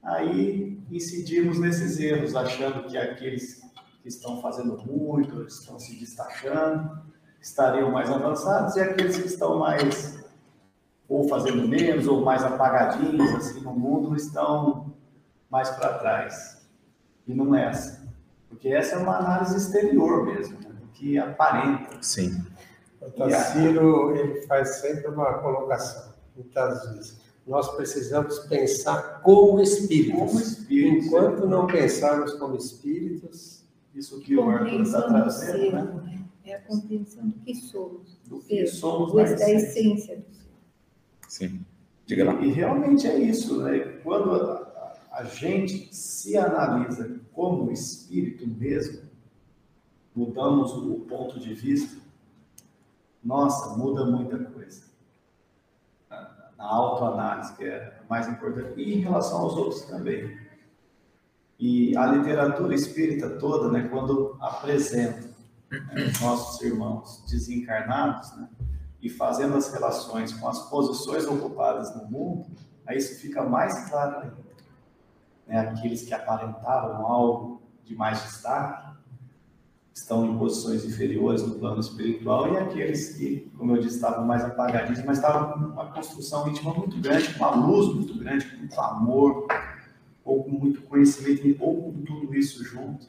Aí 0.00 0.80
incidimos 0.92 1.58
nesses 1.58 1.98
erros, 1.98 2.36
achando 2.36 2.86
que 2.88 2.96
aqueles 2.96 3.60
que 4.00 4.08
estão 4.08 4.40
fazendo 4.40 4.78
muito, 4.86 5.42
estão 5.42 5.76
se 5.80 5.98
destacando, 5.98 7.02
estariam 7.40 7.90
mais 7.90 8.08
avançados, 8.08 8.76
e 8.76 8.80
aqueles 8.80 9.16
que 9.16 9.26
estão 9.26 9.58
mais 9.58 10.24
ou 11.08 11.28
fazendo 11.28 11.66
menos 11.66 12.06
ou 12.06 12.24
mais 12.24 12.44
apagadinhos 12.44 13.34
assim 13.34 13.60
no 13.60 13.72
mundo 13.72 14.14
estão 14.14 14.94
mais 15.50 15.70
para 15.70 15.98
trás. 15.98 16.64
E 17.26 17.34
não 17.34 17.52
é 17.54 17.66
essa. 17.66 18.06
Porque 18.48 18.68
essa 18.68 18.94
é 18.94 18.98
uma 18.98 19.18
análise 19.18 19.56
exterior 19.56 20.24
mesmo? 20.24 20.65
Que 20.96 21.18
aparenta. 21.18 21.98
Sim. 22.02 22.42
O 23.00 23.10
Taciro, 23.10 24.16
ele 24.16 24.40
faz 24.42 24.76
sempre 24.80 25.08
uma 25.08 25.34
colocação, 25.34 26.12
muitas 26.34 26.90
vezes. 26.92 27.18
Nós 27.46 27.68
precisamos 27.76 28.40
pensar 28.40 29.20
como 29.22 29.60
espíritos. 29.60 30.18
Como 30.18 30.40
espíritos. 30.40 31.06
Enquanto 31.06 31.46
não 31.46 31.66
pensarmos 31.66 32.34
como 32.34 32.56
espíritos, 32.56 33.64
Isso 33.94 34.20
que 34.20 34.36
o 34.36 34.48
Arthur 34.50 34.82
está 34.82 35.02
trazendo, 35.02 35.72
né? 35.72 35.82
né? 36.04 36.24
É 36.44 36.54
a 36.56 36.60
compreensão 36.62 37.28
do 37.28 37.38
que 37.40 37.54
somos. 37.54 38.18
Do 38.26 38.40
que 38.40 38.66
ser, 38.66 38.66
somos 38.66 39.12
da 39.14 39.22
na 39.22 39.30
essência. 39.32 39.54
essência 39.56 40.16
do 40.16 40.34
ser. 40.34 40.48
Sim. 41.28 41.60
Diga 42.04 42.24
lá. 42.24 42.34
E, 42.40 42.48
e 42.48 42.52
realmente 42.52 43.06
é 43.06 43.16
isso, 43.18 43.62
né? 43.62 43.78
Quando 44.02 44.32
a, 44.32 44.44
a- 45.12 45.18
a 45.20 45.24
gente 45.24 45.94
se 45.94 46.36
analisa 46.36 47.18
como 47.32 47.70
espírito 47.72 48.46
mesmo, 48.46 49.05
mudamos 50.16 50.72
o 50.72 51.00
ponto 51.00 51.38
de 51.38 51.52
vista, 51.52 52.00
nossa, 53.22 53.76
muda 53.76 54.06
muita 54.06 54.38
coisa. 54.38 54.86
Na, 56.08 56.64
autoanálise, 56.64 57.54
que 57.54 57.64
é 57.64 58.00
mais 58.08 58.26
importante, 58.26 58.80
e 58.80 58.94
em 58.94 59.00
relação 59.00 59.40
aos 59.40 59.54
outros 59.54 59.82
também. 59.82 60.40
E 61.58 61.94
a 61.96 62.06
literatura 62.06 62.74
espírita 62.74 63.28
toda, 63.38 63.70
né, 63.70 63.88
quando 63.88 64.36
apresenta 64.40 65.28
né, 65.70 66.06
os 66.06 66.20
nossos 66.20 66.62
irmãos 66.62 67.24
desencarnados, 67.28 68.34
né, 68.36 68.48
e 69.02 69.10
fazendo 69.10 69.54
as 69.54 69.70
relações 69.72 70.32
com 70.32 70.48
as 70.48 70.70
posições 70.70 71.26
ocupadas 71.26 71.94
no 71.94 72.10
mundo, 72.10 72.46
aí 72.86 72.96
isso 72.96 73.20
fica 73.20 73.44
mais 73.44 73.90
claro 73.90 74.20
ainda. 74.20 74.36
Né? 75.46 75.58
Aqueles 75.58 76.02
que 76.02 76.14
aparentavam 76.14 77.06
algo 77.06 77.62
de 77.84 77.94
mais 77.94 78.22
destaque 78.22 78.85
estão 79.96 80.26
em 80.26 80.36
posições 80.36 80.84
inferiores 80.84 81.42
no 81.42 81.54
plano 81.54 81.80
espiritual 81.80 82.52
e 82.52 82.56
aqueles 82.58 83.14
que, 83.16 83.50
como 83.56 83.74
eu 83.74 83.80
disse, 83.80 83.96
estavam 83.96 84.26
mais 84.26 84.44
apagadinhos, 84.44 85.02
mas 85.04 85.16
estavam 85.16 85.52
com 85.52 85.58
uma 85.72 85.86
construção 85.86 86.46
íntima 86.46 86.74
muito 86.74 87.00
grande, 87.00 87.32
com 87.32 87.38
uma 87.44 87.54
luz 87.66 87.94
muito 87.94 88.16
grande, 88.18 88.44
com 88.44 88.58
muito 88.58 88.78
amor, 88.78 89.46
ou 90.22 90.44
com 90.44 90.50
muito 90.50 90.82
conhecimento, 90.82 91.56
ou 91.58 91.82
com 91.84 92.02
tudo 92.02 92.34
isso 92.34 92.62
junto. 92.62 93.06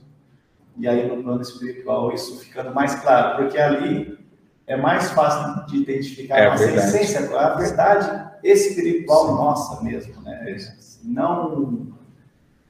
E 0.78 0.88
aí 0.88 1.13
no 1.13 1.21
plano 1.21 1.41
espiritual 1.41 2.13
isso 2.13 2.39
ficando 2.39 2.73
mais 2.73 2.95
claro, 2.95 3.43
porque 3.43 3.58
ali 3.58 4.17
é 4.65 4.77
mais 4.77 5.12
fácil 5.12 5.65
de 5.65 5.77
identificar 5.81 6.38
É 6.38 6.46
a 6.48 6.50
nossa 6.52 6.65
verdade. 6.67 6.88
essência, 6.88 7.38
a 7.40 7.56
verdade 7.56 8.31
espiritual 8.44 9.35
nossa 9.35 9.83
mesmo, 9.83 10.21
né? 10.21 10.56
Não, 11.04 11.88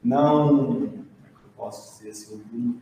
não, 0.02 0.56
como 0.56 0.84
é 1.24 1.28
que 1.28 1.44
eu 1.44 1.47
posso 1.58 1.98
dizer 1.98 2.10
assim, 2.10 2.80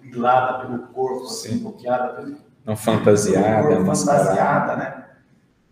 pilada 0.00 0.66
pelo 0.66 0.78
corpo, 0.88 1.24
assim, 1.24 1.50
Sim. 1.50 1.58
bloqueada 1.58 2.14
pelo 2.14 2.36
Não 2.64 2.76
fantasiada, 2.76 3.68
pelo 3.68 3.84
corpo, 3.84 3.96
fantasiada, 3.96 4.76
né? 4.76 5.10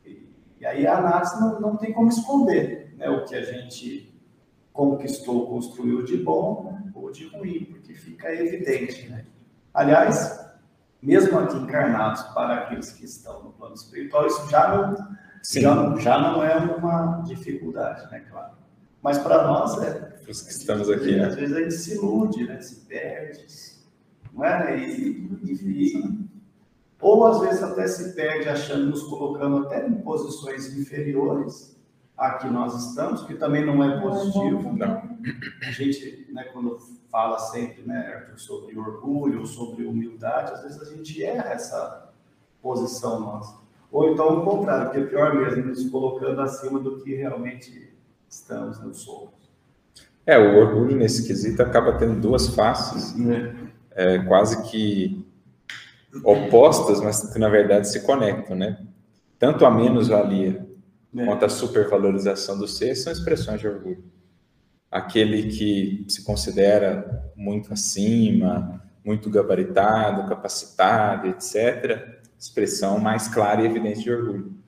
E, 0.04 0.28
e 0.60 0.66
aí 0.66 0.86
a 0.86 0.98
análise 0.98 1.40
não, 1.40 1.58
não 1.58 1.76
tem 1.76 1.92
como 1.92 2.08
esconder, 2.08 2.94
né? 2.98 3.08
O 3.08 3.24
que 3.24 3.34
a 3.34 3.42
gente 3.42 4.14
conquistou, 4.72 5.48
construiu 5.48 6.04
de 6.04 6.18
bom 6.18 6.70
né? 6.70 6.92
ou 6.94 7.10
de 7.10 7.28
ruim, 7.28 7.64
porque 7.64 7.94
fica 7.94 8.32
evidente, 8.32 9.08
né? 9.08 9.24
Aliás, 9.74 10.40
mesmo 11.02 11.38
aqui 11.38 11.56
encarnados 11.56 12.22
para 12.34 12.54
aqueles 12.54 12.92
que 12.92 13.04
estão 13.04 13.42
no 13.42 13.52
plano 13.52 13.74
espiritual, 13.74 14.26
isso 14.26 14.48
já 14.48 14.68
não, 14.68 15.16
Já, 15.42 15.98
já 15.98 16.18
não 16.20 16.44
é 16.44 16.56
uma 16.56 17.22
dificuldade, 17.22 18.08
né, 18.10 18.20
claro. 18.30 18.61
Mas 19.02 19.18
para 19.18 19.46
nós 19.46 19.82
é. 19.82 20.12
Os 20.28 20.42
que 20.42 20.52
estamos 20.52 20.88
aqui, 20.88 21.16
né? 21.16 21.26
Às 21.26 21.34
vezes 21.34 21.56
a 21.56 21.60
gente 21.60 21.74
se 21.74 21.94
ilude, 21.94 22.44
né? 22.44 22.60
Se 22.60 22.76
perde, 22.86 23.44
não 24.32 24.44
é? 24.44 24.78
E, 24.78 25.28
e, 25.44 26.22
ou 27.00 27.26
às 27.26 27.40
vezes 27.40 27.62
até 27.62 27.86
se 27.88 28.14
perde 28.14 28.48
achando, 28.48 28.86
nos 28.86 29.02
colocando 29.02 29.66
até 29.66 29.86
em 29.86 29.94
posições 29.94 30.72
inferiores 30.78 31.76
a 32.16 32.34
que 32.34 32.46
nós 32.46 32.88
estamos, 32.88 33.24
que 33.24 33.34
também 33.34 33.66
não 33.66 33.82
é 33.82 34.00
positivo. 34.00 34.72
Não. 34.72 35.18
A 35.66 35.70
gente, 35.72 36.28
né, 36.30 36.44
quando 36.52 36.78
fala 37.10 37.38
sempre, 37.38 37.82
né, 37.82 38.14
Arthur, 38.14 38.38
sobre 38.38 38.78
orgulho, 38.78 39.44
sobre 39.44 39.84
humildade, 39.84 40.52
às 40.52 40.62
vezes 40.62 40.80
a 40.80 40.94
gente 40.94 41.22
erra 41.22 41.50
essa 41.50 42.12
posição 42.62 43.18
nossa. 43.18 43.60
Ou 43.90 44.12
então 44.12 44.38
o 44.38 44.44
contrário, 44.44 44.92
que 44.92 44.98
é 44.98 45.04
pior 45.04 45.34
mesmo, 45.34 45.64
nos 45.64 45.90
colocando 45.90 46.40
acima 46.40 46.78
do 46.78 47.00
que 47.02 47.14
realmente 47.14 47.91
estamos, 48.32 48.80
não 48.80 48.94
somos. 48.94 49.30
É, 50.24 50.38
o 50.38 50.56
orgulho 50.56 50.96
nesse 50.96 51.26
quesito 51.26 51.62
acaba 51.62 51.98
tendo 51.98 52.20
duas 52.20 52.48
faces, 52.48 53.16
né? 53.16 53.70
é, 53.90 54.18
quase 54.20 54.70
que 54.70 55.26
opostas, 56.24 57.00
mas 57.00 57.32
que 57.32 57.38
na 57.38 57.48
verdade 57.48 57.88
se 57.88 58.00
conectam, 58.00 58.56
né? 58.56 58.78
Tanto 59.38 59.66
a 59.66 59.70
menos-valia 59.70 60.66
é. 61.14 61.24
quanto 61.24 61.44
a 61.44 61.48
supervalorização 61.48 62.58
do 62.58 62.68
ser 62.68 62.94
são 62.94 63.12
expressões 63.12 63.60
de 63.60 63.68
orgulho. 63.68 64.04
Aquele 64.90 65.50
que 65.50 66.04
se 66.08 66.22
considera 66.22 67.30
muito 67.34 67.72
acima, 67.72 68.82
muito 69.04 69.28
gabaritado, 69.30 70.28
capacitado, 70.28 71.26
etc., 71.28 72.20
expressão 72.38 72.98
mais 72.98 73.28
clara 73.28 73.62
e 73.62 73.66
evidente 73.66 74.02
de 74.02 74.12
orgulho. 74.12 74.61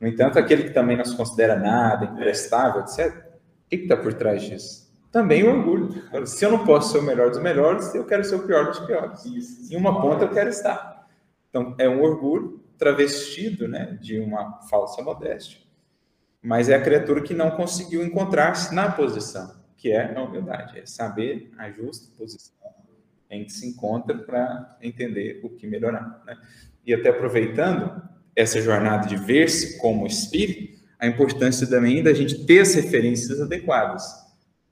No 0.00 0.06
entanto, 0.06 0.38
aquele 0.38 0.64
que 0.64 0.70
também 0.70 0.96
não 0.96 1.04
se 1.04 1.16
considera 1.16 1.56
nada, 1.56 2.04
imprestável, 2.04 2.82
etc., 2.82 3.24
o 3.66 3.68
que 3.68 3.76
está 3.76 3.96
por 3.96 4.14
trás 4.14 4.42
disso? 4.42 4.86
Também 5.10 5.42
o 5.42 5.50
orgulho. 5.50 6.26
Se 6.26 6.44
eu 6.44 6.50
não 6.50 6.64
posso 6.64 6.92
ser 6.92 6.98
o 6.98 7.02
melhor 7.02 7.30
dos 7.30 7.40
melhores, 7.40 7.94
eu 7.94 8.04
quero 8.04 8.22
ser 8.22 8.36
o 8.36 8.46
pior 8.46 8.66
dos 8.66 8.78
piores. 8.80 9.24
Isso. 9.24 9.72
Em 9.72 9.76
uma 9.76 10.00
ponta 10.00 10.24
eu 10.24 10.30
quero 10.30 10.50
estar. 10.50 11.08
Então, 11.48 11.74
é 11.78 11.88
um 11.88 12.02
orgulho 12.02 12.62
travestido 12.76 13.66
né, 13.66 13.98
de 14.00 14.20
uma 14.20 14.60
falsa 14.68 15.02
modéstia. 15.02 15.60
Mas 16.42 16.68
é 16.68 16.74
a 16.74 16.82
criatura 16.82 17.22
que 17.22 17.34
não 17.34 17.50
conseguiu 17.50 18.04
encontrar-se 18.04 18.74
na 18.74 18.92
posição, 18.92 19.56
que 19.76 19.90
é 19.90 20.14
a 20.14 20.22
humildade, 20.22 20.78
é 20.78 20.86
saber 20.86 21.50
a 21.58 21.70
justa 21.70 22.08
posição 22.16 22.54
em 23.30 23.44
que 23.44 23.52
se 23.52 23.66
encontra 23.66 24.16
para 24.16 24.76
entender 24.80 25.40
o 25.42 25.50
que 25.50 25.66
melhorar. 25.66 26.22
Né? 26.24 26.36
E 26.84 26.94
até 26.94 27.08
aproveitando 27.08 28.02
essa 28.36 28.60
jornada 28.60 29.08
de 29.08 29.16
ver-se 29.16 29.78
como 29.78 30.06
espírito, 30.06 30.76
a 30.98 31.06
importância 31.06 31.66
também 31.66 32.02
da 32.02 32.12
gente 32.12 32.44
ter 32.44 32.60
as 32.60 32.74
referências 32.74 33.40
adequadas. 33.40 34.04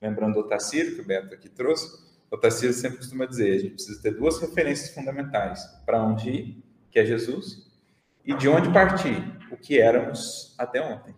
Lembrando 0.01 0.39
o 0.39 0.43
Taciro, 0.43 0.95
que 0.95 1.01
o 1.01 1.05
Beto 1.05 1.33
aqui 1.33 1.49
trouxe, 1.49 2.05
o 2.29 2.37
Taciro 2.37 2.73
sempre 2.73 2.97
costuma 2.97 3.25
dizer, 3.25 3.51
a 3.53 3.59
gente 3.59 3.73
precisa 3.73 4.01
ter 4.01 4.11
duas 4.11 4.39
referências 4.39 4.93
fundamentais, 4.93 5.63
para 5.85 6.01
onde 6.01 6.29
ir, 6.29 6.63
que 6.91 6.99
é 6.99 7.05
Jesus, 7.05 7.65
e 8.23 8.35
de 8.35 8.47
onde 8.47 8.71
partir, 8.71 9.23
o 9.51 9.57
que 9.57 9.79
éramos 9.79 10.55
até 10.57 10.81
ontem. 10.81 11.15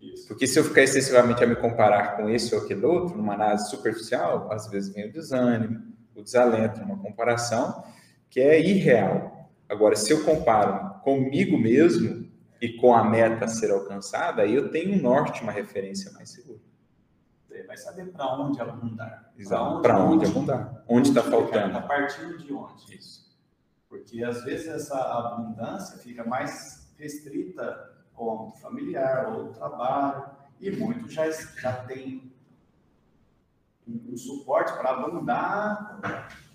Isso. 0.00 0.26
Porque 0.26 0.46
se 0.46 0.58
eu 0.58 0.64
ficar 0.64 0.82
excessivamente 0.82 1.42
a 1.42 1.46
me 1.46 1.54
comparar 1.54 2.16
com 2.16 2.28
esse 2.28 2.54
ou 2.54 2.62
aquele 2.62 2.84
outro, 2.84 3.16
numa 3.16 3.34
análise 3.34 3.70
superficial, 3.70 4.50
às 4.50 4.68
vezes 4.68 4.92
vem 4.92 5.08
o 5.08 5.12
desânimo, 5.12 5.80
o 6.14 6.22
desalento, 6.22 6.80
uma 6.80 6.98
comparação 6.98 7.84
que 8.28 8.40
é 8.40 8.60
irreal. 8.60 9.41
Agora, 9.68 9.96
se 9.96 10.12
eu 10.12 10.24
comparo 10.24 11.00
comigo 11.00 11.58
mesmo 11.58 12.30
e 12.60 12.68
com 12.74 12.94
a 12.94 13.02
meta 13.02 13.46
a 13.46 13.48
ser 13.48 13.70
alcançada, 13.70 14.42
aí 14.42 14.54
eu 14.54 14.70
tenho 14.70 14.94
um 14.94 15.02
norte, 15.02 15.42
uma 15.42 15.52
referência 15.52 16.12
mais 16.12 16.30
segura. 16.30 16.60
Você 17.48 17.62
vai 17.64 17.76
saber 17.76 18.06
para 18.12 18.34
onde 18.38 18.60
abundar. 18.60 19.32
Exato, 19.36 19.82
para 19.82 19.98
onde, 19.98 20.26
onde, 20.26 20.26
abundar. 20.26 20.84
Onde 20.88 21.08
está 21.08 21.22
faltando. 21.22 21.76
A 21.76 21.82
partir 21.82 22.38
de 22.38 22.52
onde. 22.52 22.96
Isso. 22.96 23.36
Porque 23.88 24.22
às 24.24 24.44
vezes 24.44 24.68
essa 24.68 24.96
abundância 24.96 25.98
fica 25.98 26.24
mais 26.24 26.94
restrita 26.98 27.90
ao 28.14 28.44
âmbito 28.44 28.60
familiar, 28.60 29.26
ao 29.26 29.48
trabalho, 29.48 30.24
e 30.60 30.70
muitos 30.70 31.12
já, 31.12 31.30
já 31.30 31.72
têm 31.84 32.32
um, 33.86 34.12
um 34.12 34.16
suporte 34.16 34.72
para 34.74 34.90
abundar, 34.90 35.98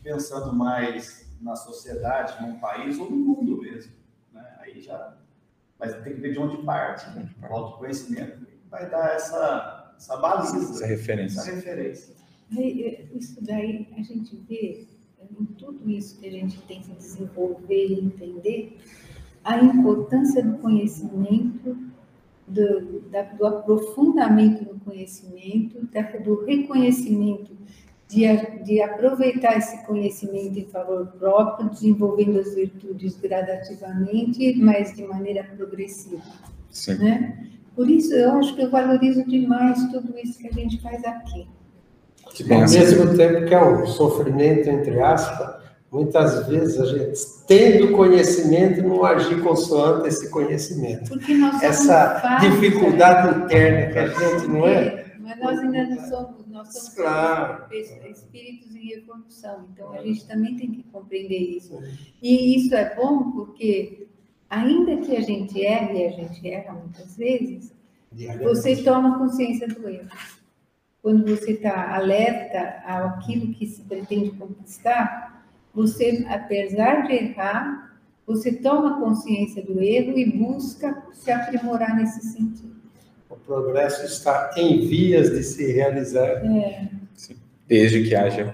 pensando 0.02 0.56
mais 0.56 1.27
na 1.42 1.56
sociedade, 1.56 2.42
num 2.42 2.60
país 2.60 2.98
ou 3.00 3.10
no 3.10 3.18
mundo 3.18 3.62
mesmo. 3.62 3.94
Né? 4.34 4.44
Aí 4.60 4.82
já. 4.82 5.18
Mas 5.80 5.94
tem 6.04 6.16
que 6.16 6.22
ver 6.22 6.34
de 6.34 6.40
onde 6.40 6.58
parte, 6.64 7.10
né? 7.12 7.30
o 7.42 7.54
autoconhecimento 7.54 8.48
vai 8.70 8.90
dar 8.90 9.14
essa, 9.14 9.94
essa 9.96 10.18
baliza, 10.18 10.58
essa 10.58 10.86
referência. 10.86 11.40
Essa 11.40 11.52
referência. 11.52 12.16
Isso 13.14 13.44
daí 13.44 13.88
a 13.96 14.02
gente 14.02 14.36
vê 14.48 14.88
em 15.40 15.46
tudo 15.46 15.90
isso 15.90 16.20
que 16.20 16.28
a 16.28 16.32
gente 16.32 16.62
tem 16.62 16.82
que 16.82 16.92
desenvolver 16.92 17.88
e 17.88 18.00
entender, 18.00 18.78
a 19.44 19.58
importância 19.64 20.44
do 20.44 20.58
conhecimento, 20.58 21.78
do, 22.48 23.02
da, 23.10 23.24
do 23.24 23.46
aprofundamento 23.46 24.64
no 24.64 24.80
conhecimento, 24.80 25.86
da, 25.88 26.02
do 26.18 26.46
reconhecimento, 26.46 27.56
de, 28.08 28.26
de 28.64 28.82
aproveitar 28.82 29.58
esse 29.58 29.86
conhecimento 29.86 30.58
em 30.58 30.66
favor 30.66 31.08
próprio, 31.20 31.70
desenvolvendo 31.70 32.40
as 32.40 32.56
virtudes 32.56 33.18
gradativamente, 33.18 34.56
mas 34.58 34.96
de 34.96 35.04
maneira 35.04 35.44
progressiva. 35.44 36.22
Sim. 36.70 36.96
Né? 36.96 37.38
Por 37.76 37.90
isso, 37.90 38.14
eu 38.14 38.32
acho 38.34 38.56
que 38.56 38.62
eu 38.62 38.72
valorizo 38.72 39.24
demais 39.26 39.80
tudo 39.92 40.18
isso 40.18 40.40
que 40.40 40.48
a 40.48 40.54
gente 40.54 40.82
faz 40.82 41.04
aqui. 41.04 41.48
Ao 42.50 42.60
mesmo 42.62 43.18
tempo 43.18 43.46
que 43.46 43.54
é 43.54 43.64
um 43.64 43.86
sofrimento, 43.88 44.70
entre 44.70 45.00
aspas, 45.02 45.56
muitas 45.92 46.48
vezes 46.48 46.80
a 46.80 46.86
gente, 46.86 47.20
tendo 47.48 47.92
conhecimento, 47.92 48.82
não 48.84 49.04
agir 49.04 49.42
consoante 49.42 50.08
esse 50.08 50.30
conhecimento. 50.30 51.20
Essa 51.62 52.40
dificuldade 52.40 53.44
interna 53.44 53.92
que 53.92 54.00
a 54.00 54.08
gente 54.08 54.48
não 54.48 54.68
é. 54.68 55.07
Mas 55.28 55.40
nós 55.40 55.60
ainda 55.60 55.84
não 55.88 56.08
somos, 56.08 56.48
nós 56.48 56.74
somos 56.74 56.96
claro. 56.96 57.74
espíritos 57.74 58.76
em 58.76 58.92
evolução, 58.92 59.68
então 59.74 59.92
a 59.92 60.02
gente 60.02 60.26
também 60.26 60.56
tem 60.56 60.72
que 60.72 60.84
compreender 60.84 61.38
isso. 61.38 61.78
E 62.22 62.56
isso 62.56 62.74
é 62.74 62.96
bom 62.96 63.32
porque, 63.32 64.08
ainda 64.50 64.98
que 64.98 65.16
a 65.18 65.22
gente 65.22 65.62
erre, 65.62 66.00
e 66.00 66.06
a 66.06 66.12
gente 66.12 66.50
erra 66.50 66.74
muitas 66.74 67.18
vezes, 67.18 67.74
você 68.42 68.82
toma 68.84 69.20
consciência 69.20 69.68
do 69.68 69.88
erro 69.88 70.10
quando 71.02 71.26
você 71.26 71.52
está 71.52 71.96
alerta 71.96 72.60
àquilo 72.86 73.54
que 73.54 73.66
se 73.66 73.82
pretende 73.84 74.32
conquistar, 74.32 75.46
você, 75.74 76.26
apesar 76.28 77.08
de 77.08 77.14
errar, 77.14 77.98
você 78.26 78.52
toma 78.52 79.00
consciência 79.00 79.64
do 79.64 79.82
erro 79.82 80.18
e 80.18 80.38
busca 80.38 81.06
se 81.14 81.32
aprimorar 81.32 81.96
nesse 81.96 82.22
sentido. 82.34 82.77
O 83.48 83.54
progresso 83.62 84.06
está 84.06 84.52
em 84.58 84.86
vias 84.88 85.30
de 85.30 85.42
se 85.42 85.72
realizar. 85.72 86.46
É. 86.46 86.90
Desde 87.66 88.04
que 88.04 88.14
haja 88.14 88.54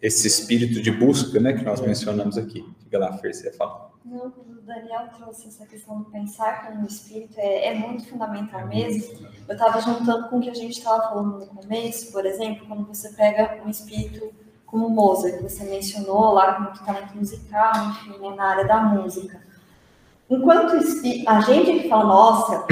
esse 0.00 0.26
espírito 0.26 0.82
de 0.82 0.90
busca, 0.90 1.38
né, 1.38 1.52
que 1.52 1.64
nós 1.64 1.80
é. 1.80 1.86
mencionamos 1.86 2.36
aqui. 2.36 2.66
Diga 2.80 2.98
lá, 2.98 3.16
Fer, 3.18 3.32
você 3.32 3.46
ia 3.46 3.52
falar. 3.52 3.92
Não, 4.04 4.26
o 4.26 4.60
Daniel 4.66 5.08
trouxe 5.16 5.46
essa 5.46 5.64
questão 5.64 6.00
do 6.00 6.06
pensar 6.06 6.66
com 6.66 6.82
o 6.82 6.86
espírito, 6.86 7.38
é, 7.38 7.68
é 7.68 7.74
muito 7.74 8.08
fundamental 8.08 8.66
mesmo. 8.66 9.28
Eu 9.48 9.52
estava 9.54 9.80
juntando 9.80 10.28
com 10.28 10.38
o 10.38 10.40
que 10.40 10.50
a 10.50 10.54
gente 10.54 10.76
estava 10.76 11.08
falando 11.08 11.38
no 11.38 11.46
começo, 11.46 12.10
por 12.10 12.26
exemplo, 12.26 12.66
quando 12.66 12.84
você 12.84 13.10
pega 13.10 13.62
um 13.64 13.70
espírito 13.70 14.32
como 14.66 14.90
Mozart, 14.90 15.36
que 15.36 15.42
você 15.44 15.62
mencionou 15.64 16.32
lá, 16.32 16.54
com 16.54 16.62
muito 16.62 16.84
talento 16.84 17.16
musical, 17.16 17.90
enfim, 17.90 18.18
né, 18.18 18.34
na 18.34 18.44
área 18.44 18.64
da 18.66 18.82
música. 18.82 19.40
Enquanto 20.32 20.72
a 21.26 21.40
gente 21.40 21.80
que 21.80 21.88
fala, 21.90 22.04
nossa, 22.04 22.64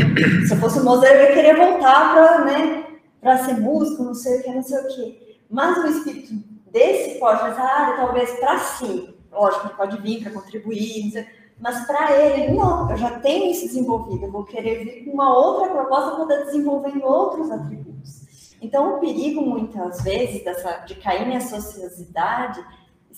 se 0.46 0.54
eu 0.54 0.56
fosse 0.56 0.80
Mozart, 0.80 1.12
eu 1.12 1.20
ia 1.20 1.34
querer 1.34 1.56
voltar 1.56 2.14
para 2.14 2.44
né, 2.46 3.36
ser 3.44 3.60
músico, 3.60 4.02
não 4.02 4.14
sei 4.14 4.40
o 4.40 4.42
que, 4.42 4.50
não 4.50 4.62
sei 4.62 4.78
o 4.78 4.88
que. 4.88 5.38
Mas 5.50 5.76
o 5.76 5.86
espírito 5.88 6.32
desse 6.72 7.18
pode 7.18 7.40
fazer, 7.40 7.60
ah, 7.60 7.94
talvez 7.98 8.30
para 8.40 8.58
si, 8.60 9.14
lógico, 9.30 9.66
ele 9.66 9.74
pode 9.74 10.00
vir 10.00 10.22
para 10.22 10.32
contribuir, 10.32 11.28
mas 11.58 11.86
para 11.86 12.16
ele, 12.16 12.54
não, 12.54 12.90
eu 12.90 12.96
já 12.96 13.20
tenho 13.20 13.50
isso 13.50 13.66
desenvolvido, 13.66 14.24
eu 14.24 14.32
vou 14.32 14.44
querer 14.44 14.82
vir 14.82 15.04
com 15.04 15.10
uma 15.10 15.36
outra 15.36 15.68
proposta 15.68 16.12
para 16.12 16.20
poder 16.20 16.46
desenvolver 16.46 16.96
em 16.96 17.02
outros 17.02 17.50
atributos. 17.50 18.56
Então, 18.62 18.96
o 18.96 19.00
perigo, 19.00 19.42
muitas 19.42 20.00
vezes, 20.00 20.42
dessa, 20.42 20.78
de 20.86 20.94
cair 20.94 21.28
nessa 21.28 21.58
ociosidade 21.58 22.64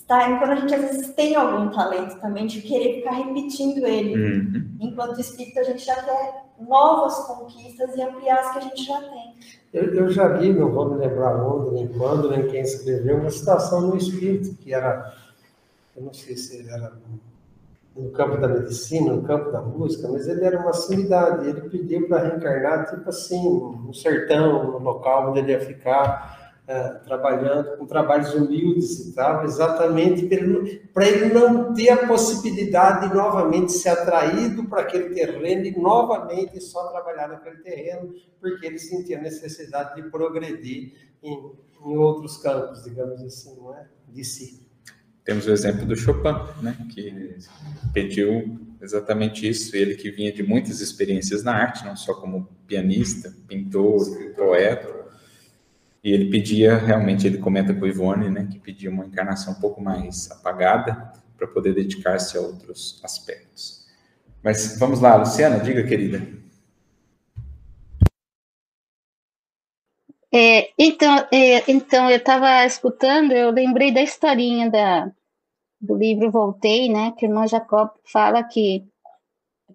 está 0.03 0.29
em 0.29 0.37
quando 0.37 0.51
a 0.51 0.55
gente, 0.55 0.75
às 0.75 0.81
vezes, 0.81 1.13
tem 1.13 1.35
algum 1.35 1.71
talento 1.71 2.19
também 2.19 2.45
de 2.45 2.61
querer 2.61 2.95
ficar 2.95 3.11
repetindo 3.11 3.85
ele. 3.85 4.15
Uhum. 4.15 4.77
Enquanto 4.79 5.19
espírito, 5.19 5.59
a 5.59 5.63
gente 5.63 5.83
já 5.83 5.95
quer 5.95 6.43
novas 6.59 7.17
conquistas 7.25 7.95
e 7.95 8.01
ampliar 8.01 8.39
as 8.39 8.51
que 8.51 8.57
a 8.57 8.61
gente 8.61 8.83
já 8.83 8.99
tem. 9.01 9.35
Eu, 9.73 9.95
eu 9.95 10.09
já 10.09 10.27
vi, 10.27 10.53
não 10.53 10.71
vou 10.71 10.89
me 10.89 10.97
lembrar 10.97 11.35
onde, 11.43 11.73
nem 11.73 11.87
quando, 11.87 12.29
nem 12.29 12.47
quem 12.47 12.61
escreveu, 12.61 13.17
uma 13.17 13.31
citação 13.31 13.81
no 13.81 13.97
espírito, 13.97 14.55
que 14.57 14.73
era 14.73 15.13
eu 15.95 16.03
não 16.03 16.13
sei 16.13 16.35
se 16.35 16.67
era 16.67 16.91
no 17.95 18.09
campo 18.09 18.37
da 18.37 18.47
medicina, 18.47 19.13
no 19.13 19.21
campo 19.21 19.51
da 19.51 19.61
música, 19.61 20.07
mas 20.07 20.27
ele 20.27 20.43
era 20.43 20.59
uma 20.59 20.73
sumidade. 20.73 21.47
Ele 21.47 21.69
pediu 21.69 22.07
para 22.07 22.23
reencarnar, 22.23 22.89
tipo 22.89 23.07
assim, 23.07 23.43
no 23.85 23.93
sertão, 23.93 24.71
no 24.71 24.79
local 24.79 25.29
onde 25.29 25.39
ele 25.39 25.51
ia 25.51 25.61
ficar 25.61 26.42
é, 26.65 26.89
trabalhando 27.05 27.77
com 27.77 27.85
trabalhos 27.85 28.33
humildes 28.33 29.07
e 29.07 29.13
tal, 29.13 29.43
exatamente 29.43 30.25
para 30.93 31.07
ele, 31.07 31.33
não 31.33 31.73
ter 31.73 31.89
a 31.89 32.07
possibilidade 32.07 33.09
de 33.09 33.15
novamente 33.15 33.73
ser 33.73 33.89
atraído 33.89 34.63
para 34.69 34.81
aquele 34.81 35.13
terreno 35.13 35.65
e 35.65 35.77
novamente 35.77 36.61
só 36.61 36.87
trabalhar 36.87 37.27
naquele 37.27 37.57
terreno, 37.57 38.13
porque 38.39 38.65
ele 38.65 38.79
sentia 38.79 39.19
necessidade 39.19 40.01
de 40.01 40.09
progredir 40.09 40.93
em, 41.21 41.51
em 41.85 41.97
outros 41.97 42.37
campos, 42.37 42.83
digamos 42.83 43.21
assim, 43.21 43.55
não 43.57 43.73
é? 43.75 43.85
de 44.07 44.23
si. 44.23 44.63
Temos 45.25 45.47
o 45.47 45.51
exemplo 45.51 45.85
do 45.85 45.95
Chopin, 45.95 46.35
né, 46.61 46.77
que 46.93 47.37
pediu 47.93 48.59
exatamente 48.81 49.47
isso, 49.47 49.75
ele 49.75 49.95
que 49.95 50.11
vinha 50.11 50.31
de 50.33 50.43
muitas 50.43 50.81
experiências 50.81 51.43
na 51.43 51.53
arte, 51.53 51.85
não 51.85 51.95
só 51.95 52.13
como 52.13 52.47
pianista, 52.67 53.33
pintor, 53.47 54.05
poeta, 54.35 54.92
e 56.03 56.11
ele 56.11 56.29
pedia, 56.29 56.75
realmente, 56.75 57.25
ele 57.25 57.37
comenta 57.37 57.73
com 57.73 57.85
o 57.85 57.87
Ivone, 57.87 58.29
né, 58.29 58.47
que 58.51 58.59
pedia 58.59 58.89
uma 58.89 59.05
encarnação 59.05 59.53
um 59.53 59.59
pouco 59.59 59.81
mais 59.81 60.29
apagada 60.29 61.13
para 61.37 61.47
poder 61.47 61.73
dedicar-se 61.73 62.37
a 62.37 62.41
outros 62.41 62.99
aspectos. 63.03 63.87
Mas 64.43 64.77
vamos 64.77 64.99
lá, 64.99 65.15
Luciana, 65.15 65.59
diga, 65.59 65.83
querida. 65.83 66.27
É, 70.35 70.71
então, 70.77 71.27
é, 71.31 71.71
então, 71.71 72.09
eu 72.09 72.17
estava 72.17 72.65
escutando, 72.65 73.31
eu 73.31 73.51
lembrei 73.51 73.93
da 73.93 74.01
historinha 74.01 74.69
da, 74.69 75.09
do 75.79 75.95
livro 75.95 76.31
Voltei, 76.31 76.89
né, 76.89 77.13
que 77.17 77.25
o 77.25 77.29
irmão 77.29 77.47
Jacob 77.47 77.91
fala 78.11 78.43
que 78.43 78.85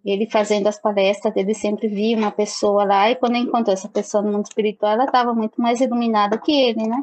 ele 0.05 0.31
fazendo 0.31 0.67
as 0.67 0.81
palestras, 0.81 1.35
ele 1.37 1.55
sempre 1.55 1.89
via 1.89 2.17
uma 2.17 2.31
pessoa 2.31 2.85
lá, 2.85 3.11
e 3.11 3.17
quando 3.17 3.37
encontrou 3.37 3.73
essa 3.73 3.89
pessoa 3.89 4.23
no 4.23 4.33
mundo 4.33 4.47
espiritual, 4.47 4.93
ela 4.93 5.05
estava 5.05 5.35
muito 5.35 5.61
mais 5.61 5.81
iluminada 5.81 6.39
que 6.39 6.53
ele, 6.53 6.87
né? 6.87 7.03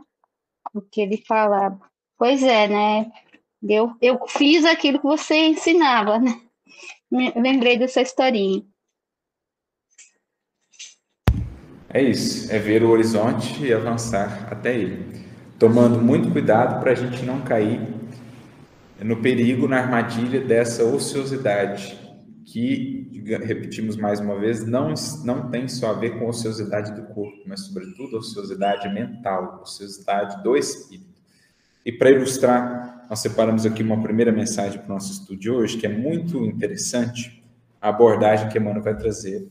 Porque 0.72 1.02
ele 1.02 1.18
fala, 1.28 1.78
pois 2.18 2.44
é, 2.44 2.68
né? 2.68 3.12
Eu, 3.64 3.96
eu 4.02 4.20
fiz 4.28 4.66
aquilo 4.66 5.00
que 5.00 5.06
você 5.06 5.48
ensinava, 5.48 6.20
né? 6.20 6.40
Lembrei 7.36 7.78
dessa 7.78 8.02
historinha. 8.02 8.64
É 11.90 12.02
isso, 12.02 12.52
é 12.52 12.60
ver 12.60 12.84
o 12.84 12.90
horizonte 12.90 13.64
e 13.64 13.74
avançar 13.74 14.50
até 14.52 14.76
ele. 14.76 15.26
Tomando 15.58 16.02
muito 16.02 16.30
cuidado 16.30 16.82
para 16.82 16.92
a 16.92 16.96
gente 16.96 17.24
não 17.24 17.42
cair 17.42 17.80
no 19.02 19.22
perigo, 19.22 19.68
na 19.68 19.78
armadilha 19.78 20.42
dessa 20.42 20.84
ociosidade 20.84 22.05
que, 22.46 23.24
repetimos 23.44 23.98
mais 23.98 24.20
uma 24.20 24.40
vez, 24.40 24.66
não, 24.66 24.94
não 25.24 25.50
tem 25.50 25.68
só 25.68 25.90
a 25.90 25.94
ver 25.94 26.20
com 26.20 26.26
a 26.26 26.30
ociosidade 26.30 26.94
do 26.94 27.08
corpo, 27.14 27.42
mas, 27.48 27.62
sobretudo, 27.62 28.16
a 28.16 28.20
ociosidade 28.20 28.88
mental, 28.94 29.58
a 29.60 29.62
ociosidade 29.64 30.44
do 30.44 30.56
espírito. 30.56 31.16
E 31.84 31.92
para 31.92 32.12
ilustrar, 32.12 33.06
nós 33.10 33.20
separamos 33.20 33.66
aqui 33.66 33.82
uma 33.82 34.02
primeira 34.02 34.32
mensagem 34.32 34.80
para 34.80 34.86
o 34.86 34.94
nosso 34.94 35.12
estudo 35.12 35.40
de 35.40 35.50
hoje, 35.50 35.78
que 35.78 35.88
é 35.88 35.90
muito 35.90 36.46
interessante, 36.46 37.44
a 37.82 37.90
abordagem 37.90 38.48
que 38.50 38.58
Emmanuel 38.58 38.84
vai 38.84 38.96
trazer. 38.96 39.48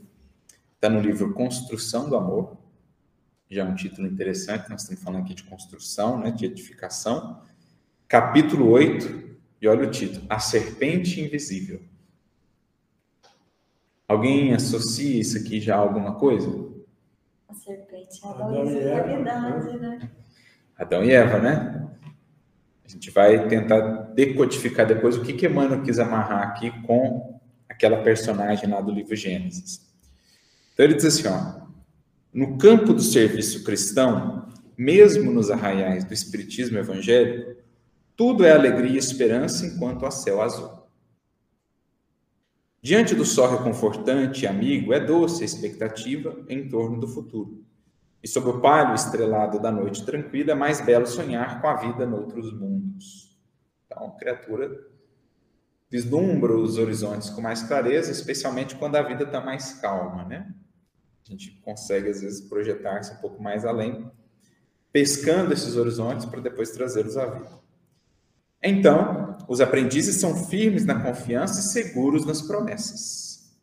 Está 0.74 0.88
no 0.88 1.00
livro 1.00 1.34
Construção 1.34 2.08
do 2.08 2.16
Amor, 2.16 2.56
já 3.50 3.62
é 3.62 3.64
um 3.64 3.74
título 3.74 4.06
interessante, 4.06 4.70
nós 4.70 4.82
estamos 4.82 5.02
falando 5.02 5.22
aqui 5.22 5.34
de 5.34 5.44
construção, 5.44 6.18
né, 6.18 6.30
de 6.30 6.44
edificação. 6.46 7.42
Capítulo 8.08 8.70
8, 8.70 9.36
e 9.60 9.68
olha 9.68 9.86
o 9.86 9.90
título: 9.90 10.24
A 10.28 10.38
Serpente 10.38 11.20
Invisível. 11.20 11.80
Alguém 14.06 14.52
associa 14.52 15.20
isso 15.20 15.38
aqui 15.38 15.60
já 15.60 15.76
a 15.76 15.78
alguma 15.78 16.14
coisa? 16.14 16.48
A 17.48 17.54
serpente 17.54 18.20
é 18.22 18.26
a 18.26 18.46
horizontalidade, 18.46 19.78
né? 19.78 20.10
Adão 20.76 21.04
e 21.04 21.12
Eva, 21.12 21.38
né? 21.38 21.88
A 22.84 22.88
gente 22.88 23.10
vai 23.10 23.48
tentar 23.48 23.80
decodificar 24.14 24.86
depois 24.86 25.16
o 25.16 25.22
que, 25.22 25.32
que 25.32 25.46
Emmanuel 25.46 25.82
quis 25.82 25.98
amarrar 25.98 26.42
aqui 26.42 26.70
com 26.82 27.40
aquela 27.68 28.02
personagem 28.02 28.68
lá 28.68 28.80
do 28.80 28.92
livro 28.92 29.16
Gênesis. 29.16 29.80
Então 30.72 30.84
ele 30.84 30.94
diz 30.94 31.06
assim, 31.06 31.26
ó, 31.28 31.64
no 32.32 32.58
campo 32.58 32.92
do 32.92 33.00
serviço 33.00 33.64
cristão, 33.64 34.48
mesmo 34.76 35.32
nos 35.32 35.50
arraiais 35.50 36.04
do 36.04 36.12
espiritismo 36.12 36.76
evangélico, 36.78 37.62
tudo 38.16 38.44
é 38.44 38.52
alegria 38.52 38.92
e 38.92 38.98
esperança 38.98 39.64
enquanto 39.66 40.04
há 40.04 40.10
céu 40.10 40.42
azul. 40.42 40.73
Diante 42.84 43.14
do 43.14 43.24
sol 43.24 43.48
reconfortante 43.48 44.44
e 44.44 44.46
amigo, 44.46 44.92
é 44.92 45.00
doce 45.00 45.40
a 45.40 45.46
expectativa 45.46 46.44
em 46.50 46.68
torno 46.68 47.00
do 47.00 47.08
futuro. 47.08 47.64
E 48.22 48.28
sob 48.28 48.46
o 48.50 48.60
palho 48.60 48.94
estrelado 48.94 49.58
da 49.58 49.72
noite 49.72 50.04
tranquila, 50.04 50.52
é 50.52 50.54
mais 50.54 50.82
belo 50.82 51.06
sonhar 51.06 51.62
com 51.62 51.66
a 51.66 51.76
vida 51.76 52.04
noutros 52.04 52.52
mundos. 52.52 53.34
Então, 53.86 54.08
a 54.08 54.10
criatura 54.18 54.70
vislumbra 55.90 56.54
os 56.54 56.76
horizontes 56.76 57.30
com 57.30 57.40
mais 57.40 57.62
clareza, 57.62 58.12
especialmente 58.12 58.76
quando 58.76 58.96
a 58.96 59.02
vida 59.02 59.24
está 59.24 59.40
mais 59.40 59.80
calma, 59.80 60.22
né? 60.26 60.54
A 61.26 61.30
gente 61.30 61.58
consegue, 61.62 62.10
às 62.10 62.20
vezes, 62.20 62.42
projetar-se 62.42 63.14
um 63.14 63.16
pouco 63.16 63.42
mais 63.42 63.64
além, 63.64 64.12
pescando 64.92 65.54
esses 65.54 65.74
horizontes 65.74 66.26
para 66.26 66.42
depois 66.42 66.70
trazê-los 66.72 67.16
à 67.16 67.24
vida. 67.24 67.63
Então, 68.66 69.36
os 69.46 69.60
aprendizes 69.60 70.16
são 70.16 70.34
firmes 70.46 70.86
na 70.86 70.98
confiança 70.98 71.60
e 71.60 71.62
seguros 71.64 72.24
nas 72.24 72.40
promessas. 72.40 73.54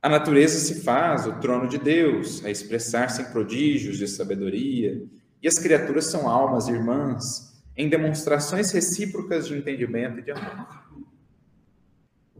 A 0.00 0.08
natureza 0.08 0.58
se 0.58 0.80
faz 0.80 1.26
o 1.26 1.34
trono 1.34 1.68
de 1.68 1.76
Deus, 1.76 2.42
a 2.42 2.50
expressar-se 2.50 3.20
em 3.20 3.26
prodígios 3.26 3.98
de 3.98 4.08
sabedoria, 4.08 5.04
e 5.42 5.46
as 5.46 5.58
criaturas 5.58 6.06
são 6.06 6.26
almas 6.26 6.68
irmãs, 6.68 7.62
em 7.76 7.88
demonstrações 7.88 8.72
recíprocas 8.72 9.46
de 9.46 9.58
entendimento 9.58 10.20
e 10.20 10.22
de 10.22 10.30
amor. 10.30 10.88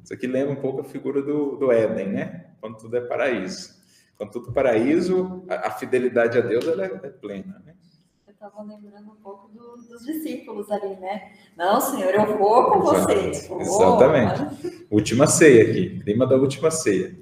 Isso 0.02 0.14
aqui 0.14 0.26
lembra 0.26 0.54
um 0.54 0.60
pouco 0.60 0.80
a 0.80 0.84
figura 0.84 1.20
do, 1.20 1.56
do 1.56 1.70
Éden, 1.70 2.12
né? 2.12 2.46
Quando 2.62 2.78
tudo 2.78 2.96
é 2.96 3.00
paraíso. 3.02 3.76
Quando 4.16 4.30
tudo 4.30 4.50
é 4.50 4.54
paraíso, 4.54 5.44
a, 5.50 5.68
a 5.68 5.70
fidelidade 5.70 6.38
a 6.38 6.40
Deus 6.40 6.66
é, 6.66 6.84
é 6.84 7.10
plena, 7.10 7.62
né? 7.66 7.74
Estava 8.40 8.62
lembrando 8.62 9.10
um 9.10 9.16
pouco 9.16 9.48
do, 9.48 9.82
dos 9.88 10.06
discípulos 10.06 10.70
ali, 10.70 10.94
né? 11.00 11.32
Não, 11.56 11.80
Senhor, 11.80 12.14
eu 12.14 12.38
vou 12.38 12.70
com 12.70 12.80
vocês. 12.82 13.48
Vou. 13.48 13.60
Exatamente. 13.60 14.86
Última 14.88 15.26
ceia 15.26 15.64
aqui, 15.64 15.98
clima 15.98 16.24
da 16.24 16.36
última 16.36 16.70
ceia. 16.70 17.18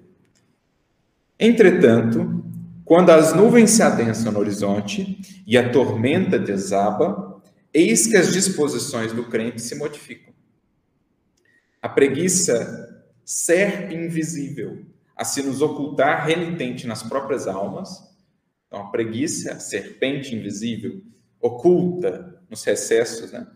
Entretanto, 1.40 2.44
quando 2.84 3.08
as 3.10 3.32
nuvens 3.32 3.70
se 3.70 3.82
adensam 3.82 4.30
no 4.30 4.40
horizonte 4.40 5.42
e 5.46 5.56
a 5.56 5.72
tormenta 5.72 6.38
desaba, 6.38 7.40
eis 7.72 8.06
que 8.06 8.16
as 8.18 8.30
disposições 8.30 9.14
do 9.14 9.24
crente 9.24 9.62
se 9.62 9.74
modificam. 9.74 10.34
A 11.80 11.88
preguiça 11.88 13.06
ser 13.24 13.90
invisível, 13.90 14.84
a 15.16 15.24
se 15.24 15.42
nos 15.42 15.62
ocultar 15.62 16.26
renitente 16.26 16.86
nas 16.86 17.02
próprias 17.02 17.46
almas, 17.46 18.06
então, 18.76 18.88
a 18.88 18.90
preguiça, 18.90 19.52
a 19.52 19.58
serpente 19.58 20.34
invisível, 20.34 21.00
oculta 21.40 22.38
nos 22.50 22.62
recessos 22.62 23.32
né, 23.32 23.46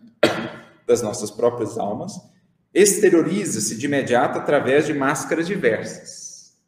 das 0.87 1.03
nossas 1.03 1.29
próprias 1.29 1.77
almas, 1.77 2.13
exterioriza-se 2.73 3.77
de 3.77 3.85
imediato 3.85 4.39
através 4.39 4.87
de 4.87 4.95
máscaras 4.95 5.45
diversas. 5.45 6.59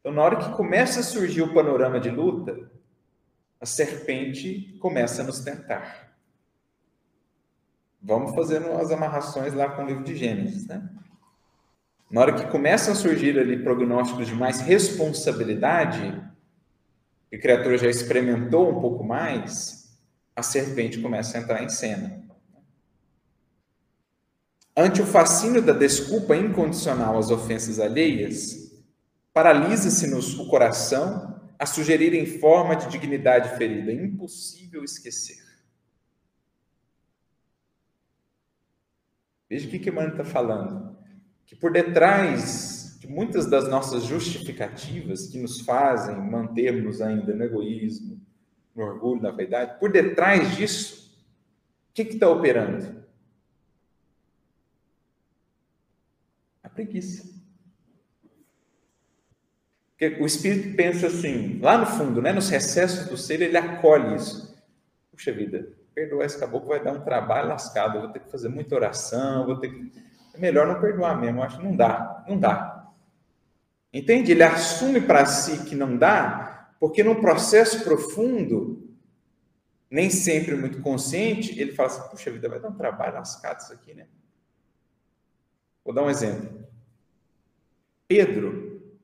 Então, 0.00 0.12
na 0.12 0.22
hora 0.22 0.36
que 0.36 0.54
começa 0.54 1.00
a 1.00 1.02
surgir 1.02 1.40
o 1.40 1.54
panorama 1.54 1.98
de 1.98 2.10
luta, 2.10 2.70
a 3.58 3.64
serpente 3.64 4.76
começa 4.78 5.22
a 5.22 5.24
nos 5.24 5.40
tentar. 5.40 6.14
Vamos 8.02 8.34
fazendo 8.34 8.70
as 8.72 8.90
amarrações 8.90 9.54
lá 9.54 9.70
com 9.70 9.82
o 9.82 9.86
livro 9.86 10.04
de 10.04 10.14
Gênesis, 10.14 10.66
né? 10.66 10.86
Na 12.10 12.20
hora 12.20 12.34
que 12.34 12.50
começam 12.50 12.92
a 12.92 12.96
surgir 12.96 13.38
ali 13.38 13.62
prognósticos 13.62 14.26
de 14.26 14.34
mais 14.34 14.60
responsabilidade, 14.60 16.22
a 17.32 17.38
criatura 17.38 17.76
já 17.76 17.88
experimentou 17.88 18.70
um 18.70 18.80
pouco 18.80 19.04
mais, 19.04 19.98
a 20.34 20.42
serpente 20.42 21.00
começa 21.00 21.36
a 21.36 21.40
entrar 21.40 21.62
em 21.62 21.68
cena. 21.68 22.24
Ante 24.76 25.00
o 25.00 25.06
fascínio 25.06 25.62
da 25.62 25.72
desculpa 25.72 26.36
incondicional 26.36 27.18
às 27.18 27.30
ofensas 27.30 27.80
alheias, 27.80 28.72
paralisa-se-nos 29.32 30.38
o 30.38 30.48
coração 30.48 31.34
a 31.58 31.64
sugerir 31.64 32.14
em 32.14 32.26
forma 32.26 32.76
de 32.76 32.88
dignidade 32.88 33.56
ferida, 33.56 33.90
impossível 33.90 34.84
esquecer. 34.84 35.44
Veja 39.48 39.66
o 39.66 39.70
que, 39.70 39.78
que 39.78 39.88
Emmanuel 39.88 40.12
está 40.12 40.24
falando. 40.24 40.96
Que 41.46 41.56
por 41.56 41.72
detrás 41.72 42.75
de 42.98 43.06
muitas 43.06 43.46
das 43.46 43.68
nossas 43.68 44.04
justificativas 44.04 45.26
que 45.26 45.38
nos 45.38 45.60
fazem 45.60 46.16
mantermos 46.16 47.00
ainda 47.00 47.34
no 47.34 47.44
egoísmo, 47.44 48.20
no 48.74 48.84
orgulho, 48.84 49.22
na 49.22 49.30
vaidade, 49.30 49.78
por 49.78 49.90
detrás 49.90 50.56
disso, 50.56 51.14
o 51.90 51.94
que 51.94 52.02
está 52.02 52.28
operando? 52.28 52.96
preguiça. 56.76 57.34
Porque 59.90 60.22
o 60.22 60.26
espírito 60.26 60.76
pensa 60.76 61.06
assim, 61.06 61.58
lá 61.60 61.78
no 61.78 61.86
fundo, 61.86 62.20
né, 62.20 62.30
nos 62.32 62.50
recessos 62.50 63.08
do 63.08 63.16
ser, 63.16 63.40
ele 63.40 63.56
acolhe 63.56 64.14
isso. 64.14 64.54
Puxa 65.10 65.32
vida, 65.32 65.66
perdoar 65.94 66.26
esse 66.26 66.38
caboclo 66.38 66.68
vai 66.68 66.84
dar 66.84 66.92
um 66.92 67.00
trabalho 67.00 67.48
lascado, 67.48 67.98
vou 67.98 68.10
ter 68.10 68.20
que 68.20 68.30
fazer 68.30 68.50
muita 68.50 68.74
oração, 68.74 69.46
vou 69.46 69.58
ter 69.58 69.70
que... 69.70 69.90
É 70.34 70.38
melhor 70.38 70.66
não 70.66 70.78
perdoar 70.78 71.18
mesmo, 71.18 71.42
acho 71.42 71.56
que 71.56 71.64
não 71.64 71.74
dá, 71.74 72.22
não 72.28 72.38
dá. 72.38 72.75
Entende? 73.96 74.32
Ele 74.32 74.42
assume 74.42 75.00
para 75.00 75.24
si 75.24 75.64
que 75.64 75.74
não 75.74 75.96
dá, 75.96 76.70
porque 76.78 77.02
num 77.02 77.18
processo 77.18 77.82
profundo, 77.82 78.94
nem 79.90 80.10
sempre 80.10 80.54
muito 80.54 80.82
consciente, 80.82 81.58
ele 81.58 81.72
fala 81.72 81.88
assim, 81.88 82.10
puxa 82.10 82.30
vida, 82.30 82.46
vai 82.46 82.60
dar 82.60 82.68
um 82.68 82.76
trabalho 82.76 83.14
lascado 83.14 83.60
isso 83.60 83.72
aqui, 83.72 83.94
né? 83.94 84.06
Vou 85.82 85.94
dar 85.94 86.02
um 86.02 86.10
exemplo. 86.10 86.62
Pedro, 88.06 88.98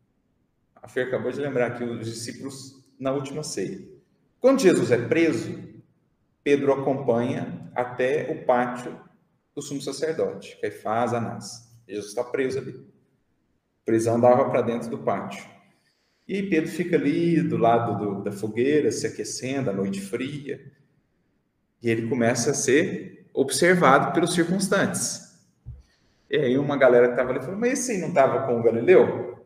a 0.74 0.86
Fer 0.86 1.06
acabou 1.06 1.32
de 1.32 1.40
lembrar 1.40 1.68
aqui 1.68 1.84
os 1.84 2.04
discípulos 2.04 2.84
na 2.98 3.12
última 3.12 3.42
ceia. 3.42 3.88
Quando 4.40 4.60
Jesus 4.60 4.90
é 4.90 4.98
preso, 4.98 5.58
Pedro 6.44 6.70
acompanha 6.70 7.70
até 7.74 8.30
o 8.30 8.44
pátio 8.44 9.00
do 9.54 9.62
sumo 9.62 9.80
sacerdote, 9.80 10.58
Caifás, 10.60 11.14
Anás. 11.14 11.74
Jesus 11.88 12.08
está 12.08 12.22
preso 12.22 12.58
ali. 12.58 12.91
A 13.82 13.84
prisão 13.84 14.20
dava 14.20 14.48
para 14.48 14.62
dentro 14.62 14.88
do 14.88 14.98
pátio. 14.98 15.44
E 16.26 16.42
Pedro 16.42 16.70
fica 16.70 16.96
ali 16.96 17.42
do 17.42 17.56
lado 17.56 17.98
do, 17.98 18.22
da 18.22 18.32
fogueira, 18.32 18.90
se 18.92 19.06
aquecendo, 19.06 19.70
a 19.70 19.72
noite 19.72 20.00
fria. 20.00 20.72
E 21.82 21.90
ele 21.90 22.08
começa 22.08 22.52
a 22.52 22.54
ser 22.54 23.28
observado 23.34 24.12
pelos 24.12 24.32
circunstantes. 24.32 25.32
E 26.30 26.36
aí 26.36 26.56
uma 26.56 26.76
galera 26.76 27.08
que 27.08 27.12
estava 27.12 27.30
ali 27.30 27.40
falou, 27.40 27.58
mas 27.58 27.72
esse 27.72 27.92
aí 27.92 27.98
não 27.98 28.08
estava 28.08 28.46
com 28.46 28.58
o 28.58 28.62
Galileu? 28.62 29.44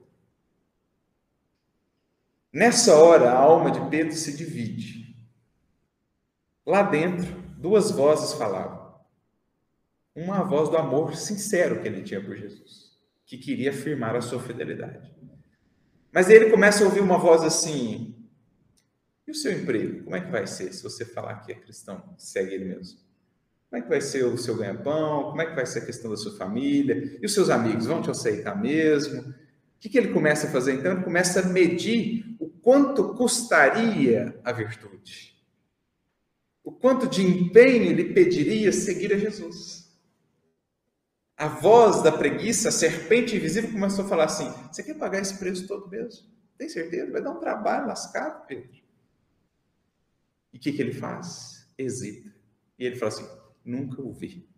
Nessa 2.53 2.95
hora, 2.95 3.33
a 3.33 3.39
alma 3.39 3.71
de 3.71 3.91
Pedro 3.91 4.15
se 4.15 4.37
divide. 4.37 5.17
Lá 6.65 6.83
dentro, 6.83 7.27
duas 7.59 7.91
vozes 7.91 8.33
falavam. 8.35 8.95
Uma 10.15 10.43
voz 10.43 10.69
do 10.69 10.77
amor 10.77 11.15
sincero 11.17 11.83
que 11.83 11.89
ele 11.89 12.03
tinha 12.03 12.23
por 12.23 12.37
Jesus, 12.37 12.86
que 13.27 13.37
queria 13.37 13.71
afirmar 13.71 14.17
a 14.17 14.23
sua 14.23 14.41
fidelidade. 14.41 15.15
Mas 16.13 16.31
ele 16.31 16.51
começa 16.51 16.83
a 16.83 16.87
ouvir 16.87 17.01
uma 17.01 17.19
voz 17.19 17.43
assim: 17.43 18.15
e 19.27 19.31
o 19.31 19.35
seu 19.35 19.53
emprego? 19.53 20.05
Como 20.05 20.17
é 20.17 20.21
que 20.21 20.31
vai 20.31 20.47
ser 20.47 20.73
se 20.73 20.83
você 20.83 21.05
falar 21.05 21.41
que 21.41 21.53
é 21.53 21.55
cristão, 21.55 22.15
segue 22.17 22.55
ele 22.55 22.65
mesmo? 22.65 22.99
Como 23.69 23.81
é 23.81 23.83
que 23.83 23.89
vai 23.89 24.01
ser 24.01 24.25
o 24.25 24.39
seu 24.39 24.57
ganha-pão? 24.57 25.25
Como 25.25 25.43
é 25.43 25.47
que 25.47 25.55
vai 25.55 25.67
ser 25.67 25.81
a 25.81 25.87
questão 25.87 26.11
da 26.11 26.17
sua 26.17 26.37
família? 26.37 27.19
E 27.21 27.27
os 27.27 27.35
seus 27.35 27.51
amigos 27.51 27.87
vão 27.87 28.01
te 28.01 28.11
aceitar 28.11 28.59
mesmo? 28.59 29.21
O 29.21 29.35
que, 29.81 29.89
que 29.91 29.99
ele 29.99 30.13
começa 30.13 30.47
a 30.47 30.51
fazer 30.51 30.75
então? 30.75 30.93
Ele 30.93 31.03
começa 31.03 31.41
a 31.41 31.43
medir 31.43 32.37
o 32.39 32.49
quanto 32.49 33.15
custaria 33.15 34.41
a 34.43 34.53
virtude 34.53 35.37
o 36.67 36.73
quanto 36.73 37.07
de 37.07 37.23
empenho 37.23 37.85
ele 37.85 38.13
pediria 38.13 38.73
seguir 38.73 39.15
a 39.15 39.17
Jesus. 39.17 39.76
A 41.37 41.49
voz 41.49 42.03
da 42.03 42.11
preguiça, 42.11 42.71
a 42.71 42.73
serpente 42.73 43.37
invisível, 43.37 43.71
começou 43.71 44.05
a 44.05 44.09
falar 44.09 44.25
assim: 44.25 44.49
Você 44.71 44.83
quer 44.83 44.95
pagar 44.95 45.21
esse 45.21 45.39
preço 45.39 45.67
todo 45.67 45.89
mesmo? 45.89 46.27
Tem 46.57 46.69
certeza? 46.69 47.13
Vai 47.13 47.23
dar 47.23 47.31
um 47.31 47.41
trabalho 47.41 47.87
lascado, 47.87 48.47
Pedro. 48.47 48.71
E 50.53 50.57
o 50.57 50.61
que, 50.61 50.73
que 50.73 50.81
ele 50.81 50.93
faz? 50.93 51.69
Hesita. 51.77 52.35
E 52.79 52.87
ele 52.87 52.97
fala 52.97 53.13
assim: 53.13 53.29
Nunca 53.65 54.01
ouvi. 54.01 54.49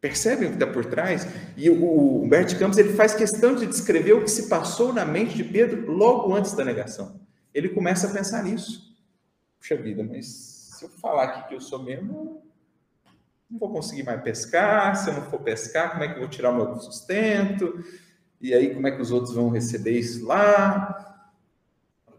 Percebem 0.00 0.48
o 0.48 0.50
que 0.50 0.56
está 0.56 0.66
por 0.66 0.84
trás? 0.84 1.26
E 1.56 1.70
o 1.70 2.22
Humberto 2.22 2.58
Campos 2.58 2.76
ele 2.76 2.92
faz 2.94 3.14
questão 3.14 3.54
de 3.54 3.66
descrever 3.66 4.14
o 4.14 4.24
que 4.24 4.30
se 4.30 4.48
passou 4.48 4.92
na 4.92 5.04
mente 5.04 5.36
de 5.36 5.44
Pedro 5.44 5.90
logo 5.92 6.34
antes 6.34 6.52
da 6.54 6.64
negação. 6.64 7.20
Ele 7.54 7.68
começa 7.68 8.08
a 8.08 8.12
pensar 8.12 8.42
nisso 8.42 8.92
puxa 9.62 9.76
vida, 9.76 10.02
mas 10.02 10.26
se 10.26 10.84
eu 10.84 10.88
falar 10.88 11.22
aqui 11.22 11.48
que 11.48 11.54
eu 11.54 11.60
sou 11.60 11.80
mesmo, 11.80 12.42
não 13.52 13.58
vou 13.58 13.70
conseguir 13.70 14.02
mais 14.02 14.22
pescar. 14.22 14.96
Se 14.96 15.10
eu 15.10 15.14
não 15.14 15.22
for 15.22 15.40
pescar, 15.40 15.92
como 15.92 16.02
é 16.02 16.08
que 16.08 16.14
eu 16.14 16.20
vou 16.20 16.28
tirar 16.28 16.50
o 16.50 16.54
meu 16.54 16.76
sustento? 16.76 17.84
E 18.40 18.54
aí, 18.54 18.74
como 18.74 18.86
é 18.86 18.90
que 18.90 19.02
os 19.02 19.12
outros 19.12 19.34
vão 19.34 19.50
receber 19.50 19.98
isso 19.98 20.24
lá? 20.26 21.28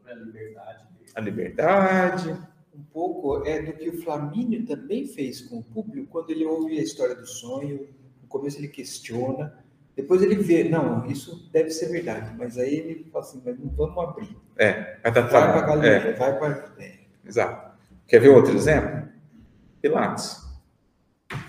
A 0.06 0.14
liberdade. 0.14 0.86
A 1.16 1.22
liberdade. 1.22 2.38
Um 2.74 2.84
pouco 2.84 3.46
é 3.46 3.62
do 3.62 3.74
que 3.74 3.90
o 3.90 4.02
Flamínio 4.02 4.66
também 4.66 5.08
fez 5.08 5.42
com 5.42 5.60
o 5.60 5.64
público 5.64 6.08
quando 6.10 6.30
ele 6.30 6.46
ouve 6.46 6.80
a 6.80 6.84
história 6.84 7.16
do 7.16 7.26
sonho. 7.26 7.88
No 8.22 8.28
começo 8.28 8.60
ele 8.60 8.68
questiona, 8.68 9.64
depois 9.96 10.22
ele 10.24 10.36
vê, 10.36 10.64
não, 10.64 11.06
isso 11.06 11.50
deve 11.52 11.70
ser 11.70 11.88
verdade, 11.90 12.34
mas 12.36 12.58
aí 12.58 12.76
ele 12.76 13.10
fala 13.12 13.24
assim, 13.24 13.42
mas 13.46 13.60
não 13.60 13.70
vamos 13.70 13.98
abrir. 13.98 14.36
É, 14.58 14.98
vai, 15.04 15.12
para 15.12 15.60
a 15.60 15.62
galeria, 15.62 16.16
vai 16.16 16.40
para. 16.40 16.74
É. 16.80 17.00
Exato. 17.24 17.78
Quer 18.08 18.20
ver 18.20 18.30
outro 18.30 18.56
exemplo? 18.56 19.08
Pilatos. 19.82 20.43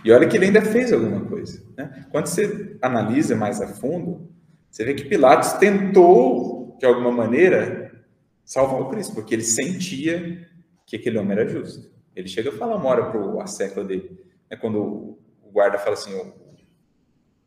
E 0.04 0.12
olha 0.12 0.28
que 0.28 0.36
ele 0.36 0.46
ainda 0.46 0.62
fez 0.62 0.92
alguma 0.92 1.24
coisa. 1.24 1.62
Né? 1.76 2.06
Quando 2.10 2.26
você 2.26 2.76
analisa 2.82 3.34
mais 3.34 3.60
a 3.60 3.68
fundo, 3.68 4.30
você 4.70 4.84
vê 4.84 4.94
que 4.94 5.04
Pilatos 5.04 5.52
tentou, 5.54 6.76
de 6.78 6.86
alguma 6.86 7.10
maneira, 7.10 8.04
salvar 8.44 8.80
o 8.80 8.90
Cristo, 8.90 9.14
porque 9.14 9.34
ele 9.34 9.42
sentia 9.42 10.48
que 10.86 10.96
aquele 10.96 11.18
homem 11.18 11.32
era 11.32 11.48
justo. 11.48 11.90
Ele 12.14 12.28
chega 12.28 12.50
a 12.50 12.52
falar 12.52 12.76
uma 12.76 12.86
hora 12.86 13.10
para 13.10 13.42
a 13.42 13.46
sécula 13.46 13.84
dele, 13.84 14.18
né? 14.50 14.56
quando 14.56 14.78
o 14.80 15.50
guarda 15.52 15.78
fala 15.78 15.94
assim: 15.94 16.14
o, 16.14 16.26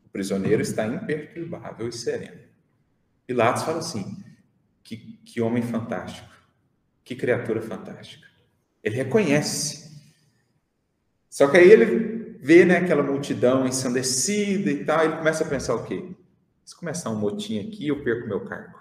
o 0.06 0.10
prisioneiro 0.12 0.62
está 0.62 0.86
imperturbável 0.88 1.88
e 1.88 1.94
sereno. 1.94 2.40
Pilatos 3.26 3.64
fala 3.64 3.80
assim: 3.80 4.24
que, 4.84 5.20
que 5.26 5.42
homem 5.42 5.62
fantástico. 5.62 6.30
Que 7.04 7.16
criatura 7.16 7.62
fantástica. 7.62 8.26
Ele 8.84 8.96
reconhece. 8.96 9.88
Só 11.30 11.48
que 11.48 11.58
aí 11.58 11.70
ele 11.70 12.17
vê 12.48 12.64
né, 12.64 12.78
aquela 12.78 13.04
multidão 13.04 13.68
ensandecida 13.68 14.72
e 14.72 14.86
tal, 14.86 15.04
ele 15.04 15.18
começa 15.18 15.44
a 15.44 15.48
pensar 15.48 15.76
o 15.76 15.84
quê? 15.84 16.16
Se 16.64 16.74
começar 16.78 17.10
um 17.10 17.20
motim 17.20 17.60
aqui, 17.60 17.90
eu 17.90 18.02
perco 18.02 18.26
meu 18.26 18.46
cargo. 18.46 18.80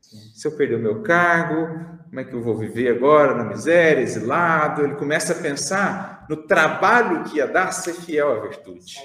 Se 0.00 0.48
eu 0.48 0.56
perder 0.56 0.74
o 0.74 0.80
meu 0.80 1.04
cargo, 1.04 1.98
como 2.06 2.18
é 2.18 2.24
que 2.24 2.34
eu 2.34 2.42
vou 2.42 2.58
viver 2.58 2.88
agora 2.88 3.36
na 3.36 3.44
miséria, 3.44 4.00
exilado? 4.00 4.82
Ele 4.82 4.96
começa 4.96 5.34
a 5.34 5.40
pensar 5.40 6.26
no 6.28 6.48
trabalho 6.48 7.22
que 7.22 7.36
ia 7.36 7.46
dar 7.46 7.70
ser 7.70 7.94
fiel 7.94 8.32
à 8.32 8.40
virtude. 8.40 8.96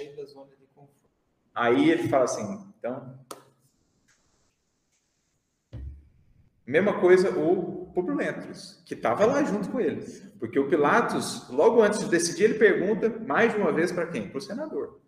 Aí 1.54 1.92
ele 1.92 2.10
fala 2.10 2.24
assim, 2.24 2.60
então, 2.80 3.20
Mesma 6.66 7.00
coisa 7.00 7.30
o 7.32 7.92
Publio 7.94 8.18
que 8.86 8.94
estava 8.94 9.26
lá 9.26 9.44
junto 9.44 9.70
com 9.70 9.80
eles. 9.80 10.26
Porque 10.40 10.60
o 10.60 10.70
Pilatos, 10.70 11.50
logo 11.50 11.82
antes 11.82 12.00
de 12.00 12.10
decidir, 12.10 12.46
ele 12.46 12.54
pergunta 12.56 13.10
mais 13.28 13.54
de 13.54 13.60
uma 13.60 13.72
vez 13.72 13.92
para 13.92 14.08
quem? 14.08 14.30
Para 14.30 14.38
o 14.38 14.42
senador. 14.42 15.00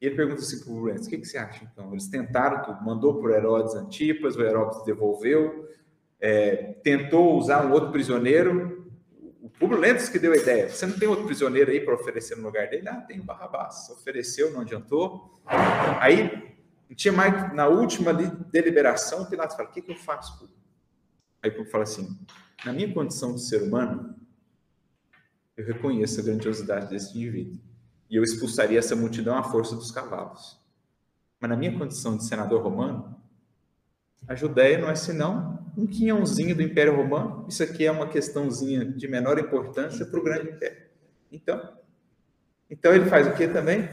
E 0.00 0.06
ele 0.06 0.16
pergunta 0.16 0.40
assim 0.40 0.58
para 0.58 0.64
o 0.64 0.74
Publio 0.74 0.86
Lentulus, 0.86 1.06
o 1.06 1.10
que, 1.10 1.18
que, 1.18 1.26
você 1.26 1.38
acha 1.38 1.64
então? 1.64 1.92
Eles 1.92 2.08
tentaram 2.08 2.62
tudo, 2.62 2.84
mandou 2.84 3.20
para 3.20 3.30
o 3.30 3.34
Herodes 3.34 3.74
Antipas, 3.74 4.34
o 4.34 4.42
Herodes 4.42 4.84
devolveu, 4.84 5.68
é, 6.20 6.74
tentou 6.82 7.36
usar 7.36 7.64
um 7.64 7.72
outro 7.72 7.92
prisioneiro, 7.92 8.90
o 9.40 9.48
Publio 9.48 9.80
que 10.10 10.18
deu 10.18 10.32
a 10.32 10.36
ideia, 10.36 10.68
você 10.68 10.86
não 10.86 10.98
tem 10.98 11.08
outro 11.08 11.24
prisioneiro 11.24 11.70
aí 11.70 11.80
para 11.80 11.94
oferecer 11.94 12.36
no 12.36 12.42
lugar 12.42 12.68
dele? 12.68 12.88
Ah, 12.88 13.00
tem 13.00 13.20
o 13.20 13.24
Barrabás. 13.24 13.88
Ofereceu, 13.90 14.52
não 14.52 14.62
adiantou. 14.62 15.32
Aí, 16.00 16.56
tinha 16.96 17.12
mais, 17.12 17.54
na 17.54 17.68
última 17.68 18.12
deliberação, 18.12 19.22
o 19.22 19.30
Pilatos 19.30 19.54
fala, 19.54 19.68
o 19.68 19.72
que, 19.72 19.82
que 19.82 19.92
eu 19.92 19.96
faço? 19.96 20.48
Aí 21.42 21.50
o 21.50 21.64
fala 21.64 21.84
assim: 21.84 22.18
na 22.64 22.72
minha 22.72 22.92
condição 22.92 23.34
de 23.34 23.42
ser 23.42 23.62
humano, 23.62 24.14
eu 25.56 25.66
reconheço 25.66 26.20
a 26.20 26.22
grandiosidade 26.22 26.88
desse 26.88 27.16
indivíduo. 27.16 27.60
E 28.08 28.16
eu 28.16 28.22
expulsaria 28.22 28.78
essa 28.78 28.94
multidão 28.94 29.36
à 29.36 29.42
força 29.42 29.74
dos 29.74 29.90
cavalos. 29.90 30.60
Mas 31.40 31.50
na 31.50 31.56
minha 31.56 31.76
condição 31.76 32.16
de 32.16 32.24
senador 32.24 32.62
romano, 32.62 33.16
a 34.28 34.34
Judéia 34.34 34.78
não 34.78 34.88
é 34.88 34.94
senão 34.94 35.58
um 35.76 35.86
quinhãozinho 35.86 36.54
do 36.54 36.62
Império 36.62 36.94
Romano. 36.94 37.46
Isso 37.48 37.62
aqui 37.62 37.84
é 37.84 37.90
uma 37.90 38.08
questãozinha 38.08 38.84
de 38.84 39.08
menor 39.08 39.38
importância 39.38 40.06
para 40.06 40.20
o 40.20 40.22
grande 40.22 40.50
império. 40.50 40.82
Então, 41.30 41.76
então 42.70 42.94
ele 42.94 43.06
faz 43.06 43.26
o 43.26 43.34
que 43.34 43.48
também? 43.48 43.88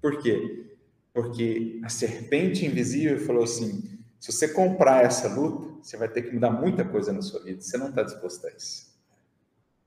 Por 0.00 0.20
quê? 0.20 0.76
Porque 1.12 1.80
a 1.84 1.88
serpente 1.88 2.64
invisível 2.64 3.18
falou 3.20 3.44
assim: 3.44 3.97
se 4.20 4.32
você 4.32 4.48
comprar 4.48 5.04
essa 5.04 5.28
luta, 5.28 5.78
você 5.82 5.96
vai 5.96 6.08
ter 6.08 6.22
que 6.22 6.34
mudar 6.34 6.50
muita 6.50 6.84
coisa 6.84 7.12
na 7.12 7.22
sua 7.22 7.42
vida. 7.42 7.60
Você 7.60 7.78
não 7.78 7.88
está 7.88 8.02
disposto 8.02 8.46
a 8.46 8.50
isso. 8.50 8.88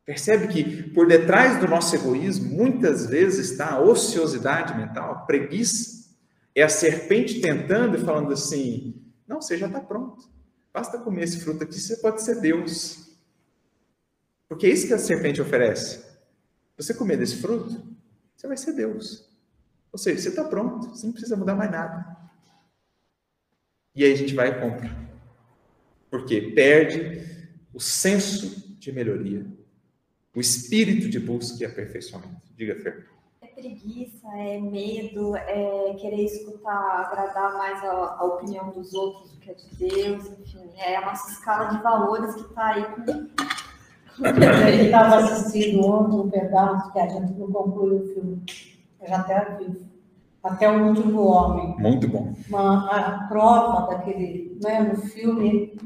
Percebe 0.05 0.47
que 0.47 0.83
por 0.91 1.07
detrás 1.07 1.59
do 1.59 1.67
nosso 1.67 1.95
egoísmo, 1.95 2.49
muitas 2.49 3.05
vezes 3.05 3.51
está 3.51 3.73
a 3.73 3.81
ociosidade 3.81 4.75
mental, 4.75 5.11
a 5.11 5.19
preguiça. 5.19 6.01
É 6.53 6.63
a 6.63 6.69
serpente 6.69 7.39
tentando 7.39 7.97
e 7.97 8.01
falando 8.01 8.33
assim: 8.33 9.01
não, 9.27 9.41
você 9.41 9.57
já 9.57 9.67
está 9.67 9.79
pronto. 9.79 10.29
Basta 10.73 10.97
comer 10.97 11.23
esse 11.23 11.39
fruto 11.39 11.63
aqui, 11.63 11.79
você 11.79 11.97
pode 11.97 12.21
ser 12.21 12.41
Deus. 12.41 13.09
Porque 14.47 14.67
é 14.67 14.69
isso 14.69 14.87
que 14.87 14.93
a 14.93 14.99
serpente 14.99 15.41
oferece. 15.41 16.03
Você 16.75 16.93
comer 16.93 17.17
desse 17.17 17.37
fruto, 17.37 17.81
você 18.35 18.47
vai 18.47 18.57
ser 18.57 18.73
Deus. 18.73 19.29
Ou 19.91 19.99
seja, 19.99 20.21
você 20.21 20.29
está 20.29 20.43
pronto, 20.43 20.89
você 20.89 21.05
não 21.05 21.13
precisa 21.13 21.37
mudar 21.37 21.55
mais 21.55 21.71
nada. 21.71 22.20
E 23.93 24.05
aí 24.05 24.13
a 24.13 24.15
gente 24.15 24.33
vai 24.33 24.49
e 24.49 24.59
compra. 24.59 24.89
Porque 26.09 26.41
perde 26.41 27.21
o 27.73 27.79
senso 27.79 28.77
de 28.79 28.91
melhoria, 28.91 29.45
o 30.35 30.39
espírito 30.39 31.09
de 31.09 31.19
busca 31.19 31.61
e 31.61 31.65
aperfeiçoamento. 31.65 32.41
Diga, 32.55 32.75
Fer. 32.75 33.07
É 33.41 33.47
preguiça, 33.47 34.27
é 34.37 34.59
medo, 34.59 35.35
é 35.35 35.93
querer 35.99 36.23
escutar, 36.23 37.01
agradar 37.01 37.57
mais 37.57 37.83
a, 37.83 38.17
a 38.19 38.23
opinião 38.23 38.71
dos 38.71 38.93
outros 38.93 39.31
do 39.31 39.39
que 39.39 39.51
a 39.51 39.53
de 39.53 39.75
Deus, 39.75 40.25
enfim, 40.39 40.69
é 40.77 40.95
a 40.95 41.05
nossa 41.05 41.31
escala 41.31 41.65
de 41.65 41.81
valores 41.81 42.35
que 42.35 42.41
está 42.41 42.67
aí 42.67 42.85
com. 42.85 43.01
Ele 44.67 44.85
estava 44.85 45.17
assistindo 45.17 45.85
ontem 45.85 46.15
um 46.15 46.29
pedaço 46.29 46.91
que 46.91 46.99
a 46.99 47.07
gente 47.07 47.33
não 47.33 47.51
concluiu 47.51 48.03
o 48.03 48.13
filme. 48.13 48.43
Eu 49.01 49.07
já 49.07 49.17
até 49.17 49.57
vi 49.57 49.90
até 50.43 50.69
o 50.69 50.87
último 50.87 51.21
homem. 51.21 51.75
Muito 51.77 52.07
bom. 52.07 52.33
Uma, 52.49 52.89
a 52.89 53.27
prova 53.27 53.91
daquele, 53.91 54.57
né, 54.61 54.79
no 54.79 55.01
filme 55.01 55.77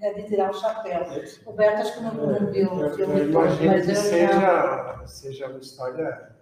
é 0.00 0.12
de 0.14 0.24
tirar 0.24 0.50
o 0.50 0.54
chapéu. 0.54 1.06
O 1.46 1.52
Beto 1.52 1.82
acho 1.82 1.94
que 1.94 2.00
não, 2.02 2.14
não 2.14 2.52
viu 2.52 2.72
o 2.72 2.90
filme 2.90 3.20
eu, 3.20 3.32
todo, 3.32 3.64
mas 3.64 3.86
que 3.86 3.94
seja, 3.94 4.32
já... 4.32 5.02
seja 5.06 5.48
uma 5.48 5.58
história 5.58 6.32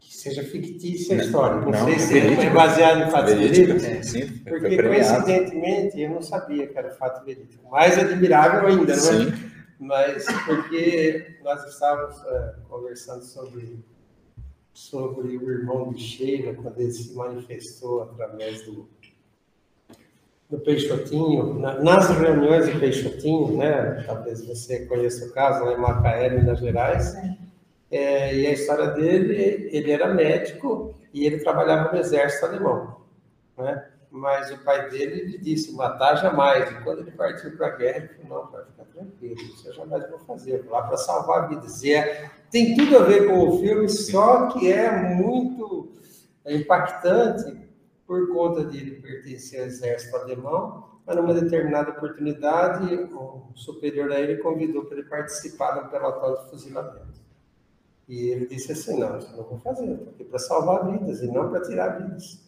que 0.00 0.16
seja 0.16 0.42
fictícia 0.42 1.16
a 1.16 1.24
história. 1.24 1.60
Não, 1.60 1.70
não 1.70 1.86
sei 1.86 1.94
é 1.94 1.98
se 1.98 2.46
é 2.46 2.50
baseado 2.50 3.02
em 3.02 3.10
fatos 3.10 3.34
verídicos. 3.34 3.84
É, 3.84 4.02
sim, 4.02 4.26
porque 4.38 4.82
coincidentemente 4.82 6.00
eu 6.00 6.10
não 6.10 6.22
sabia 6.22 6.66
que 6.66 6.78
era 6.78 6.90
fato 6.90 7.24
verídico. 7.24 7.68
Mais 7.70 7.98
admirável 7.98 8.68
ainda, 8.68 8.96
não 8.96 9.22
é? 9.22 9.48
Mas 9.80 10.26
porque 10.44 11.36
nós 11.42 11.64
estávamos 11.64 12.16
é, 12.24 12.54
conversando 12.68 13.22
sobre 13.22 13.78
sobre 14.78 15.36
o 15.36 15.50
irmão 15.50 15.92
de 15.92 16.00
Sheila, 16.00 16.54
quando 16.54 16.80
ele 16.80 16.92
se 16.92 17.12
manifestou 17.12 18.04
através 18.04 18.64
do, 18.64 18.88
do 20.48 20.60
Peixotinho, 20.60 21.54
nas 21.58 22.08
reuniões 22.10 22.72
do 22.72 22.78
Peixotinho, 22.78 23.56
né? 23.56 24.04
Talvez 24.06 24.46
você 24.46 24.86
conheça 24.86 25.26
o 25.26 25.32
caso 25.32 25.64
lá 25.64 25.72
em 25.72 25.80
Macaé, 25.80 26.30
Minas 26.30 26.60
Gerais. 26.60 27.12
É, 27.90 28.32
e 28.32 28.46
a 28.46 28.52
história 28.52 28.86
dele, 28.92 29.68
ele 29.72 29.90
era 29.90 30.14
médico 30.14 30.94
e 31.12 31.26
ele 31.26 31.40
trabalhava 31.40 31.90
no 31.90 31.98
exército 31.98 32.46
alemão, 32.46 33.00
né? 33.56 33.84
Mas 34.12 34.52
o 34.52 34.58
pai 34.58 34.88
dele 34.90 35.24
lhe 35.24 35.38
disse, 35.38 35.74
matar 35.74 36.14
jamais. 36.16 36.70
E 36.70 36.84
quando 36.84 37.00
ele 37.00 37.10
partiu 37.10 37.56
para 37.56 37.66
a 37.66 37.76
guerra, 37.76 37.96
ele 37.98 38.08
falou, 38.08 38.44
não, 38.44 38.52
pai, 38.52 38.62
tranquilo, 38.98 39.40
isso 39.40 39.68
eu 39.68 39.72
jamais 39.72 40.08
vou 40.10 40.18
fazer, 40.20 40.62
vou 40.62 40.72
lá 40.72 40.82
para 40.82 40.96
salvar 40.96 41.48
vidas. 41.48 41.82
E 41.82 41.92
é, 41.92 42.30
tem 42.50 42.76
tudo 42.76 42.98
a 42.98 43.02
ver 43.02 43.28
com 43.28 43.48
o 43.48 43.58
filme, 43.60 43.88
só 43.88 44.48
que 44.48 44.72
é 44.72 45.14
muito 45.14 45.92
impactante 46.46 47.56
por 48.06 48.32
conta 48.32 48.64
de 48.64 48.78
ele 48.78 49.02
pertencer 49.02 49.60
ao 49.60 49.66
exército 49.66 50.16
alemão, 50.16 50.84
mas 51.06 51.16
numa 51.16 51.34
determinada 51.34 51.90
oportunidade, 51.90 52.94
o 52.94 53.52
superior 53.54 54.10
a 54.12 54.20
ele 54.20 54.38
convidou 54.38 54.84
para 54.84 54.98
ele 54.98 55.08
participar 55.08 55.72
do 55.72 55.90
pelotão 55.90 56.42
de 56.42 56.50
fuzilamento. 56.50 57.18
E 58.08 58.28
ele 58.28 58.46
disse 58.46 58.72
assim, 58.72 58.98
não, 58.98 59.18
isso 59.18 59.30
eu 59.32 59.36
não 59.36 59.44
vou 59.44 59.58
fazer, 59.58 59.92
aqui 59.92 60.24
para 60.24 60.38
salvar 60.38 60.90
vidas 60.90 61.22
e 61.22 61.26
não 61.26 61.50
para 61.50 61.60
tirar 61.60 61.98
vidas. 61.98 62.47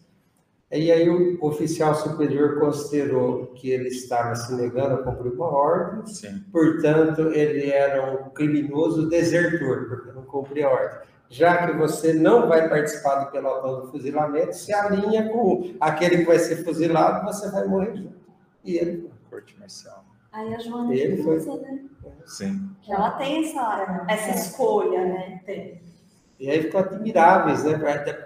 E 0.71 0.89
aí 0.91 1.09
o 1.09 1.37
oficial 1.45 1.93
superior 1.93 2.59
considerou 2.59 3.47
que 3.47 3.69
ele 3.69 3.89
estava 3.89 4.33
se 4.35 4.53
negando 4.55 4.95
a 4.95 5.03
cumprir 5.03 5.33
uma 5.33 5.47
ordem, 5.47 6.05
Sim. 6.07 6.43
portanto, 6.51 7.23
ele 7.33 7.69
era 7.69 8.13
um 8.13 8.29
criminoso 8.29 9.09
desertor, 9.09 9.89
porque 9.89 10.11
não 10.13 10.23
cumpria 10.23 10.67
a 10.67 10.71
ordem. 10.71 10.99
Já 11.29 11.65
que 11.67 11.77
você 11.77 12.13
não 12.13 12.47
vai 12.47 12.69
participar 12.69 13.23
do 13.23 13.31
pelotão 13.31 13.81
do 13.81 13.91
fuzilamento, 13.91 14.53
se 14.53 14.73
alinha 14.73 15.29
com 15.29 15.73
aquele 15.79 16.19
que 16.19 16.25
vai 16.25 16.39
ser 16.39 16.63
fuzilado, 16.63 17.25
você 17.25 17.49
vai 17.51 17.67
morrer 17.67 17.95
junto. 17.95 18.21
E 18.63 18.77
ele 18.77 19.11
Corte 19.29 19.57
marcial. 19.57 20.03
Aí 20.33 20.53
a 20.53 20.59
Joana 20.59 20.93
ele 20.93 21.23
foi. 21.23 21.37
né? 21.39 21.85
Sim. 22.25 22.69
Que 22.81 22.91
ela 22.91 23.11
tem 23.11 23.45
essa, 23.45 24.05
essa 24.09 24.29
escolha, 24.31 25.05
né? 25.05 25.41
Tem. 25.45 25.81
E 26.41 26.49
aí 26.49 26.63
ficam 26.63 26.79
admiráveis, 26.79 27.63
né? 27.63 27.77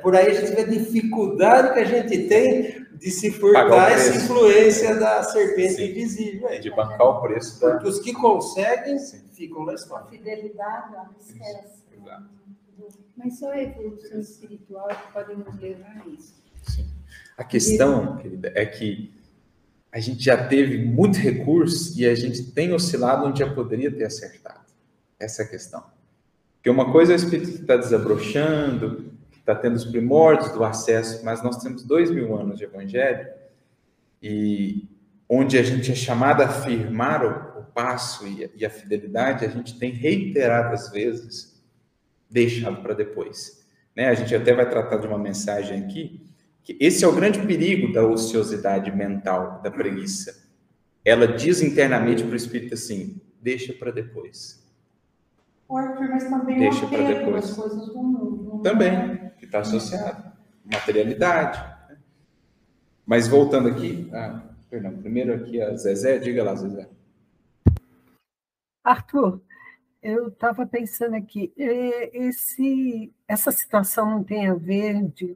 Por 0.02 0.16
aí 0.16 0.28
a 0.28 0.34
gente 0.40 0.56
vê 0.56 0.62
a 0.62 0.66
dificuldade 0.66 1.74
que 1.74 1.80
a 1.80 1.84
gente 1.84 2.30
tem 2.30 2.86
de 2.94 3.12
se 3.12 3.30
furtar 3.30 3.92
essa 3.92 4.16
influência 4.16 4.96
da 4.96 5.22
serpente 5.22 5.74
Sim. 5.74 5.90
invisível. 5.90 6.48
Aí. 6.48 6.62
De 6.62 6.70
bancar 6.70 7.06
o 7.06 7.22
preço. 7.22 7.60
Da... 7.60 7.72
Porque 7.72 7.90
os 7.90 8.00
que 8.00 8.14
conseguem 8.14 8.98
Sim. 9.00 9.22
ficam 9.34 9.66
na 9.66 9.74
história. 9.74 10.06
A 10.06 10.10
fidelidade, 10.10 10.96
a 10.96 11.10
Exato. 11.94 12.30
Mas 13.18 13.38
só 13.38 13.52
a 13.52 13.62
evolução 13.62 14.18
espiritual 14.18 14.90
é 14.90 14.96
que 14.96 15.12
pode 15.12 15.36
nos 15.36 15.60
levar 15.60 16.02
a 16.06 16.08
isso. 16.08 16.42
Sim. 16.70 16.86
A 17.38 17.44
questão, 17.44 18.16
querida, 18.16 18.50
é 18.56 18.66
que 18.66 19.14
a 19.92 20.00
gente 20.00 20.24
já 20.24 20.48
teve 20.48 20.78
muito 20.86 21.18
recurso 21.18 22.00
e 22.00 22.06
a 22.06 22.16
gente 22.16 22.50
tem 22.54 22.72
oscilado 22.72 23.26
onde 23.26 23.40
já 23.40 23.54
poderia 23.54 23.94
ter 23.94 24.06
acertado. 24.06 24.62
Essa 25.20 25.42
é 25.42 25.46
a 25.46 25.50
questão. 25.50 25.95
Porque 26.66 26.72
uma 26.72 26.92
coisa 26.92 27.14
é 27.14 27.16
o 27.16 27.18
espírito 27.18 27.52
que 27.52 27.62
está 27.62 27.78
desabrochando, 27.78 29.14
que 29.30 29.38
está 29.38 29.54
tendo 29.54 29.76
os 29.76 29.86
primórdios 29.86 30.52
do 30.52 30.64
acesso, 30.64 31.24
mas 31.24 31.44
nós 31.44 31.62
temos 31.62 31.84
dois 31.84 32.10
mil 32.10 32.36
anos 32.36 32.58
de 32.58 32.64
evangelho, 32.64 33.28
e 34.20 34.90
onde 35.30 35.60
a 35.60 35.62
gente 35.62 35.92
é 35.92 35.94
chamado 35.94 36.42
a 36.42 36.48
afirmar 36.48 37.24
o, 37.24 37.60
o 37.60 37.64
passo 37.66 38.28
e, 38.28 38.50
e 38.56 38.66
a 38.66 38.70
fidelidade, 38.72 39.46
a 39.46 39.48
gente 39.48 39.78
tem 39.78 39.92
reiteradas 39.92 40.90
vezes 40.90 41.64
deixado 42.28 42.82
para 42.82 42.96
depois. 42.96 43.64
Né? 43.96 44.08
A 44.08 44.16
gente 44.16 44.34
até 44.34 44.52
vai 44.52 44.68
tratar 44.68 44.98
de 44.98 45.06
uma 45.06 45.20
mensagem 45.20 45.84
aqui, 45.84 46.20
que 46.64 46.76
esse 46.80 47.06
é 47.06 47.08
o 47.08 47.14
grande 47.14 47.46
perigo 47.46 47.94
da 47.94 48.04
ociosidade 48.04 48.92
mental, 48.92 49.62
da 49.62 49.70
preguiça. 49.70 50.50
Ela 51.06 51.28
diz 51.28 51.62
internamente 51.62 52.24
para 52.24 52.34
o 52.34 52.36
espírito 52.36 52.74
assim: 52.74 53.22
deixa 53.40 53.72
para 53.72 53.92
depois 53.92 54.65
Arthur, 55.70 56.10
mas 56.10 56.24
também 56.30 56.60
Deixa 56.60 56.88
para 56.88 57.04
depois. 57.04 57.54
coisas 57.54 57.88
do 57.88 57.96
mundo. 57.96 58.62
Também, 58.62 58.94
é? 58.94 59.34
que 59.38 59.46
está 59.46 59.60
associado. 59.60 60.32
Materialidade. 60.64 61.60
Né? 61.90 61.98
Mas 63.06 63.28
voltando 63.28 63.70
aqui, 63.70 64.10
ah, 64.14 64.42
perdão, 64.70 64.96
primeiro 64.98 65.34
aqui 65.34 65.62
a 65.62 65.76
Zezé, 65.76 66.18
diga 66.20 66.44
lá, 66.44 66.56
Zezé. 66.56 66.88
Arthur, 68.84 69.42
eu 70.02 70.28
estava 70.28 70.68
pensando 70.68 71.16
aqui, 71.16 71.52
esse, 71.58 73.12
essa 73.28 73.52
situação 73.52 74.08
não 74.08 74.24
tem 74.24 74.48
a 74.48 74.54
ver 74.54 75.02
de 75.10 75.36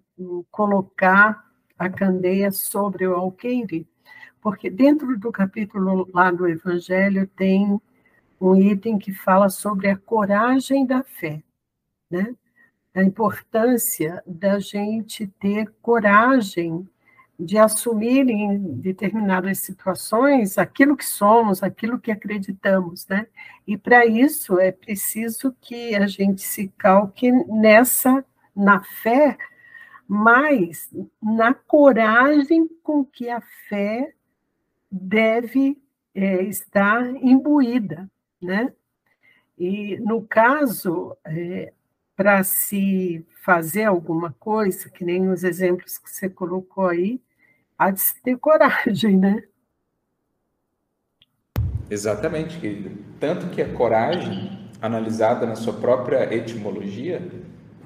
colocar 0.52 1.44
a 1.78 1.90
candeia 1.90 2.52
sobre 2.52 3.08
o 3.08 3.16
alqueire, 3.16 3.88
porque 4.40 4.70
dentro 4.70 5.18
do 5.18 5.32
capítulo 5.32 6.08
lá 6.14 6.30
do 6.30 6.48
Evangelho 6.48 7.26
tem 7.36 7.82
um 8.40 8.56
item 8.56 8.98
que 8.98 9.14
fala 9.14 9.50
sobre 9.50 9.90
a 9.90 9.98
coragem 9.98 10.86
da 10.86 11.04
fé, 11.04 11.44
né? 12.10 12.36
A 12.96 13.04
importância 13.04 14.24
da 14.26 14.60
gente 14.60 15.28
ter 15.40 15.72
coragem 15.82 16.88
de 17.40 17.58
assumir 17.58 18.30
em 18.30 18.58
determinadas 18.82 19.60
situações 19.60 20.58
aquilo 20.58 20.98
que 20.98 21.06
somos, 21.06 21.64
aquilo 21.64 22.00
que 22.00 22.12
acreditamos, 22.12 23.08
né? 23.08 23.28
E 23.66 23.78
para 23.78 24.06
isso 24.06 24.60
é 24.60 24.72
preciso 24.72 25.56
que 25.62 25.96
a 25.96 26.06
gente 26.06 26.42
se 26.42 26.68
calque 26.78 27.32
nessa 27.32 28.26
na 28.54 28.84
fé, 28.84 29.38
mas 30.06 30.90
na 31.22 31.54
coragem 31.54 32.68
com 32.84 33.06
que 33.06 33.30
a 33.30 33.40
fé 33.70 34.14
deve 34.92 35.82
é, 36.14 36.42
estar 36.44 37.08
imbuída, 37.24 38.10
né? 38.42 38.74
E 39.58 39.98
no 40.00 40.22
caso, 40.22 41.16
é, 41.26 41.74
para 42.16 42.44
se 42.44 43.26
fazer 43.44 43.86
alguma 43.86 44.34
coisa, 44.40 44.90
que 44.90 45.04
nem 45.04 45.30
os 45.30 45.44
exemplos 45.44 45.98
que 45.98 46.10
você 46.10 46.30
colocou 46.30 46.88
aí, 46.88 47.22
há 47.78 47.92
de 47.92 48.02
se 48.02 48.22
ter 48.22 48.38
coragem, 48.38 49.18
né? 49.18 49.44
Exatamente, 51.90 52.60
querida. 52.60 52.92
Tanto 53.20 53.48
que 53.48 53.62
a 53.62 53.74
coragem, 53.74 54.70
analisada 54.82 55.46
na 55.46 55.56
sua 55.56 55.74
própria 55.74 56.34
etimologia, 56.34 57.28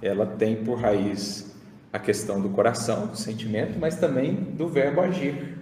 ela 0.01 0.25
tem 0.25 0.63
por 0.63 0.79
raiz 0.79 1.55
a 1.91 1.99
questão 1.99 2.41
do 2.41 2.49
coração, 2.49 3.07
do 3.07 3.15
sentimento, 3.15 3.79
mas 3.79 3.99
também 3.99 4.33
do 4.33 4.67
verbo 4.67 4.99
agir. 4.99 5.52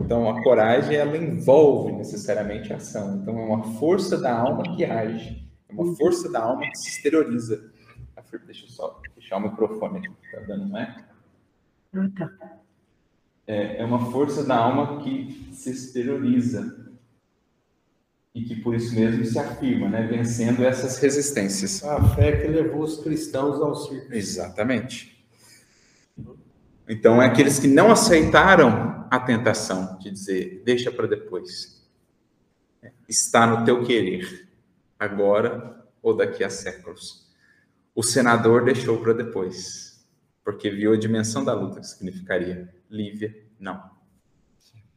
Então, 0.00 0.28
a 0.28 0.42
coragem, 0.42 0.96
ela 0.96 1.16
envolve 1.16 1.92
necessariamente 1.92 2.72
a 2.72 2.76
ação. 2.76 3.16
Então, 3.16 3.38
é 3.38 3.44
uma 3.44 3.64
força 3.78 4.18
da 4.18 4.36
alma 4.36 4.76
que 4.76 4.84
age. 4.84 5.46
É 5.68 5.72
uma 5.72 5.96
força 5.96 6.30
da 6.30 6.42
alma 6.42 6.68
que 6.70 6.78
se 6.78 6.88
exterioriza. 6.90 7.70
Deixa 8.44 8.66
eu 8.66 8.68
só 8.68 9.00
fechar 9.14 9.36
o 9.38 9.40
microfone 9.40 9.98
aqui, 9.98 10.10
tá 10.30 10.40
dando, 10.46 10.68
não 10.68 10.78
é? 10.78 10.96
Ah, 11.94 12.08
tá. 12.16 12.30
É, 13.46 13.80
é 13.80 13.84
uma 13.84 14.10
força 14.10 14.44
da 14.44 14.56
alma 14.56 15.02
que 15.02 15.48
se 15.52 15.70
exterioriza. 15.70 16.84
E 18.34 18.42
que 18.42 18.56
por 18.56 18.74
isso 18.74 18.94
mesmo 18.94 19.24
se 19.24 19.38
afirma, 19.38 19.88
né? 19.88 20.06
Vencendo 20.06 20.64
essas 20.64 20.98
resistências. 20.98 21.82
A 21.82 22.02
fé 22.14 22.36
que 22.36 22.48
levou 22.48 22.82
os 22.82 22.98
cristãos 22.98 23.60
ao 23.62 23.74
circo. 23.74 24.12
Exatamente. 24.12 25.24
Então, 26.88 27.22
é 27.22 27.26
aqueles 27.26 27.58
que 27.58 27.66
não 27.66 27.90
aceitaram 27.90 28.95
a 29.10 29.20
tentação 29.20 29.98
de 29.98 30.10
dizer, 30.10 30.62
deixa 30.64 30.90
para 30.90 31.06
depois. 31.06 31.84
Está 33.08 33.46
no 33.46 33.64
teu 33.64 33.84
querer, 33.84 34.48
agora 34.98 35.84
ou 36.02 36.16
daqui 36.16 36.44
a 36.44 36.50
séculos. 36.50 37.26
O 37.94 38.02
senador 38.02 38.64
deixou 38.64 39.00
para 39.00 39.12
depois, 39.12 40.06
porque 40.44 40.70
viu 40.70 40.92
a 40.92 40.96
dimensão 40.96 41.44
da 41.44 41.52
luta 41.54 41.80
que 41.80 41.86
significaria. 41.86 42.72
Lívia, 42.90 43.34
não. 43.58 43.90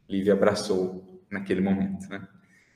Lívia 0.08 0.34
abraçou 0.34 1.22
naquele 1.30 1.60
momento, 1.60 2.08
né? 2.08 2.26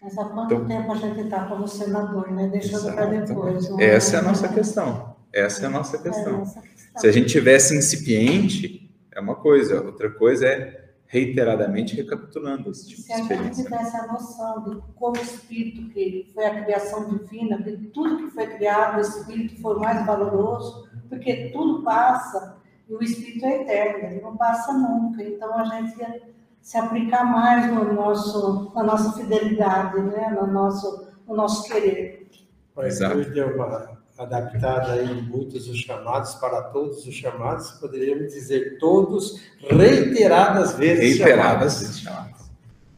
Mas 0.00 0.18
há 0.18 0.24
quanto 0.24 0.54
então, 0.54 0.66
tempo 0.66 0.92
a 0.92 0.96
gente 0.96 1.20
está 1.20 1.46
como 1.46 1.66
senador, 1.66 2.30
né? 2.30 2.48
Deixando 2.48 2.94
para 2.94 3.06
depois. 3.06 3.70
Essa 3.78 4.16
é 4.16 4.18
a 4.18 4.22
nossa 4.22 4.48
questão. 4.48 5.16
Essa 5.32 5.62
é 5.62 5.66
a 5.66 5.70
nossa 5.70 5.98
questão. 5.98 6.32
É 6.32 6.34
a 6.34 6.38
nossa 6.38 6.60
questão. 6.60 7.00
Se 7.00 7.06
a 7.08 7.12
gente 7.12 7.28
tivesse 7.28 7.76
incipiente, 7.76 8.94
é 9.10 9.20
uma 9.20 9.34
coisa. 9.34 9.82
Outra 9.82 10.10
coisa 10.10 10.46
é 10.46 10.83
reiteradamente 11.06 11.94
recapitulando 11.94 12.70
esse 12.70 12.88
tipo 12.88 13.02
Se 13.02 13.08
de 13.08 13.20
experiência. 13.20 13.54
Se 13.54 13.60
a 13.60 13.64
gente 13.64 13.84
tivesse 13.84 13.96
a 13.96 14.12
noção 14.12 14.64
de 14.64 14.82
como 14.94 15.16
o 15.16 15.20
Espírito, 15.20 15.88
que 15.90 16.30
foi 16.34 16.44
a 16.44 16.64
criação 16.64 17.08
divina, 17.08 17.62
de 17.62 17.76
tudo 17.88 18.16
que 18.18 18.30
foi 18.30 18.46
criado, 18.46 18.98
o 18.98 19.00
Espírito 19.00 19.60
foi 19.60 19.78
mais 19.78 20.04
valoroso, 20.04 20.88
porque 21.08 21.50
tudo 21.52 21.82
passa 21.82 22.56
e 22.88 22.94
o 22.94 23.02
Espírito 23.02 23.44
é 23.46 23.62
eterno, 23.62 24.08
ele 24.08 24.20
não 24.20 24.36
passa 24.36 24.72
nunca. 24.72 25.22
Então 25.22 25.56
a 25.58 25.64
gente 25.64 25.98
ia 25.98 26.22
se 26.60 26.78
aplicar 26.78 27.24
mais 27.24 27.72
no 27.72 27.92
nosso, 27.92 28.72
na 28.74 28.82
nossa 28.82 29.12
fidelidade, 29.12 30.00
né? 30.00 30.30
no, 30.30 30.46
nosso, 30.46 31.08
no 31.28 31.36
nosso 31.36 31.68
querer. 31.68 32.26
Uma 32.74 33.93
adaptada 34.18 34.92
aí 34.92 35.22
muitos 35.22 35.68
os 35.68 35.78
chamados 35.78 36.34
para 36.34 36.62
todos 36.62 37.06
os 37.06 37.14
chamados, 37.14 37.72
poderíamos 37.72 38.32
dizer 38.32 38.78
todos 38.78 39.40
reiteradas 39.58 40.74
vezes 40.74 41.18
reiteradas 41.18 41.80
vezes 41.80 41.98
chamados. 41.98 42.42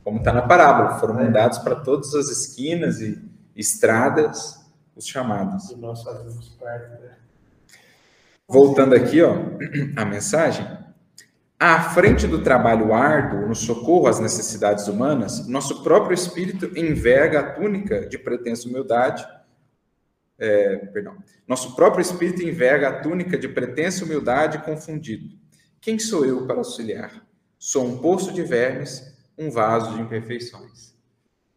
Como 0.05 0.19
está 0.19 0.33
na 0.33 0.43
parábola, 0.43 0.99
foram 1.01 1.19
é. 1.19 1.25
mandados 1.25 1.59
para 1.59 1.77
todas 1.77 2.15
as 2.15 2.29
esquinas 2.29 3.01
e 3.01 3.19
estradas 3.57 4.65
os 4.95 5.07
chamados. 5.07 5.71
E 5.71 5.77
nós 5.77 6.03
fazemos 6.03 6.49
parte, 6.51 6.91
né? 7.03 7.17
Voltando 8.49 8.95
aqui, 8.95 9.23
ó, 9.23 9.35
a 9.97 10.05
mensagem. 10.05 10.67
À 11.59 11.81
frente 11.81 12.27
do 12.27 12.43
trabalho 12.43 12.93
árduo 12.93 13.49
no 13.49 13.55
socorro 13.55 14.07
às 14.07 14.21
necessidades 14.21 14.89
humanas, 14.89 15.49
nosso 15.49 15.83
próprio 15.83 16.15
espírito 16.15 16.79
enverga 16.79 17.41
a 17.41 17.51
túnica 17.55 18.07
de 18.07 18.19
pretensa 18.19 18.69
humildade 18.69 19.27
é, 20.39 20.77
perdão, 20.77 21.17
nosso 21.47 21.75
próprio 21.75 22.03
espírito 22.03 22.43
enverga 22.43 22.89
a 22.89 23.01
túnica 23.01 23.39
de 23.39 23.49
pretensa 23.49 24.05
humildade 24.05 24.59
confundido. 24.65 25.37
Quem 25.81 25.99
sou 25.99 26.25
eu 26.25 26.47
para 26.47 26.57
auxiliar? 26.57 27.27
Sou 27.59 27.87
um 27.87 27.99
poço 27.99 28.33
de 28.33 28.43
vermes, 28.43 29.15
um 29.39 29.51
vaso 29.51 29.95
de 29.95 30.03
imperfeições. 30.03 30.95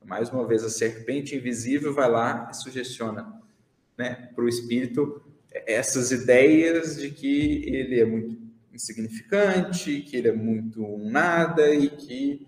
Mais 0.06 0.30
uma 0.32 0.48
vez, 0.48 0.64
a 0.64 0.70
serpente 0.70 1.36
invisível 1.36 1.94
vai 1.94 2.10
lá 2.10 2.50
e 2.52 2.56
sugestiona 2.56 3.32
né, 3.98 4.30
para 4.34 4.44
o 4.44 4.50
espírito 4.50 5.22
essas 5.52 6.12
ideias 6.12 6.98
de 6.98 7.12
que 7.12 7.64
ele 7.66 8.00
é 8.00 8.06
muito 8.06 8.40
insignificante, 8.74 10.02
que 10.02 10.16
ele 10.16 10.30
é 10.30 10.34
muito 10.34 10.84
um 10.84 11.10
nada 11.10 11.74
e 11.74 11.90
que 11.90 12.48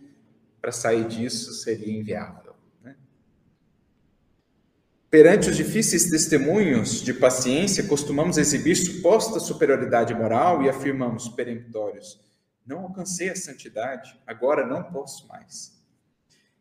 para 0.61 0.71
sair 0.71 1.07
disso 1.07 1.53
seria 1.53 1.91
inviável. 1.91 2.40
Perante 5.11 5.49
os 5.49 5.57
difíceis 5.57 6.09
testemunhos 6.09 7.01
de 7.01 7.13
paciência, 7.13 7.83
costumamos 7.83 8.37
exibir 8.37 8.77
suposta 8.77 9.41
superioridade 9.41 10.13
moral 10.13 10.63
e 10.63 10.69
afirmamos 10.69 11.27
peremptórios: 11.27 12.17
não 12.65 12.83
alcancei 12.83 13.29
a 13.29 13.35
santidade, 13.35 14.17
agora 14.25 14.65
não 14.65 14.83
posso 14.83 15.27
mais. 15.27 15.77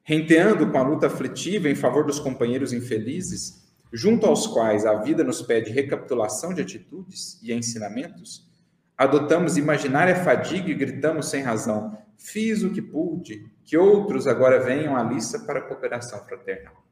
Renteando 0.02 0.68
com 0.68 0.76
a 0.76 0.82
luta 0.82 1.06
aflitiva 1.06 1.68
em 1.68 1.76
favor 1.76 2.04
dos 2.04 2.18
companheiros 2.18 2.72
infelizes, 2.72 3.72
junto 3.92 4.26
aos 4.26 4.48
quais 4.48 4.84
a 4.84 4.94
vida 4.94 5.22
nos 5.22 5.40
pede 5.40 5.70
recapitulação 5.70 6.52
de 6.52 6.62
atitudes 6.62 7.38
e 7.44 7.52
ensinamentos, 7.52 8.50
adotamos 8.98 9.56
imaginária 9.56 10.24
fadiga 10.24 10.68
e 10.68 10.74
gritamos 10.74 11.30
sem 11.30 11.40
razão: 11.40 11.96
fiz 12.18 12.64
o 12.64 12.72
que 12.72 12.82
pude, 12.82 13.48
que 13.64 13.76
outros 13.76 14.26
agora 14.26 14.58
venham 14.58 14.96
à 14.96 15.04
lista 15.04 15.38
para 15.38 15.60
a 15.60 15.62
cooperação 15.62 16.24
fraternal. 16.24 16.89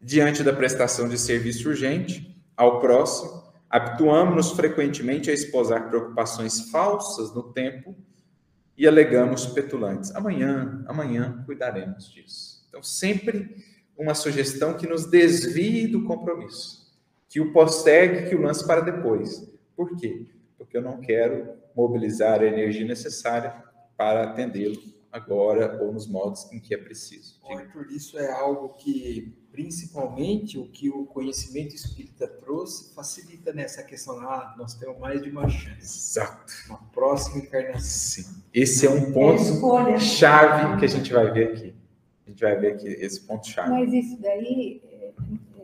Diante 0.00 0.44
da 0.44 0.52
prestação 0.52 1.08
de 1.08 1.18
serviço 1.18 1.68
urgente 1.68 2.40
ao 2.56 2.78
próximo, 2.78 3.42
habituamos-nos 3.68 4.52
frequentemente 4.52 5.28
a 5.28 5.34
esposar 5.34 5.88
preocupações 5.88 6.70
falsas 6.70 7.34
no 7.34 7.52
tempo 7.52 7.96
e 8.76 8.86
alegamos 8.86 9.46
petulantes. 9.46 10.14
Amanhã, 10.14 10.84
amanhã 10.86 11.42
cuidaremos 11.44 12.12
disso. 12.12 12.64
Então, 12.68 12.80
sempre 12.80 13.56
uma 13.96 14.14
sugestão 14.14 14.74
que 14.74 14.86
nos 14.86 15.04
desvie 15.06 15.88
do 15.88 16.04
compromisso, 16.04 16.96
que 17.28 17.40
o 17.40 17.52
postergue, 17.52 18.28
que 18.28 18.36
o 18.36 18.42
lance 18.42 18.64
para 18.64 18.80
depois. 18.80 19.52
Por 19.76 19.96
quê? 19.96 20.26
Porque 20.56 20.76
eu 20.76 20.82
não 20.82 21.00
quero 21.00 21.54
mobilizar 21.74 22.40
a 22.40 22.46
energia 22.46 22.86
necessária 22.86 23.52
para 23.96 24.22
atendê-lo 24.22 24.97
agora 25.12 25.82
ou 25.82 25.92
nos 25.92 26.06
modos 26.06 26.50
em 26.52 26.60
que 26.60 26.74
é 26.74 26.78
preciso. 26.78 27.40
Arthur, 27.50 27.90
isso 27.90 28.18
é 28.18 28.30
algo 28.30 28.74
que 28.74 29.34
principalmente 29.50 30.58
o 30.58 30.68
que 30.68 30.88
o 30.88 31.04
conhecimento 31.06 31.74
espírita 31.74 32.28
trouxe, 32.28 32.94
facilita 32.94 33.52
nessa 33.52 33.82
questão. 33.82 34.20
Ah, 34.20 34.54
nós 34.56 34.74
temos 34.74 34.98
mais 34.98 35.22
de 35.22 35.30
uma 35.30 35.48
chance. 35.48 35.80
Exato. 35.80 36.52
Uma 36.68 36.78
próxima 36.92 37.38
encarnação. 37.38 37.82
Sim. 37.82 38.42
Esse 38.54 38.86
é 38.86 38.90
um 38.90 39.12
ponto 39.12 39.88
é 39.88 39.98
chave 39.98 40.78
que 40.78 40.84
a 40.84 40.88
gente 40.88 41.12
vai 41.12 41.30
ver 41.32 41.52
aqui. 41.52 41.74
A 42.26 42.30
gente 42.30 42.40
vai 42.40 42.56
ver 42.56 42.74
aqui 42.74 42.86
esse 42.86 43.20
ponto 43.22 43.48
chave. 43.48 43.70
Mas 43.70 43.92
isso 43.92 44.20
daí, 44.20 44.82
é, 44.84 45.12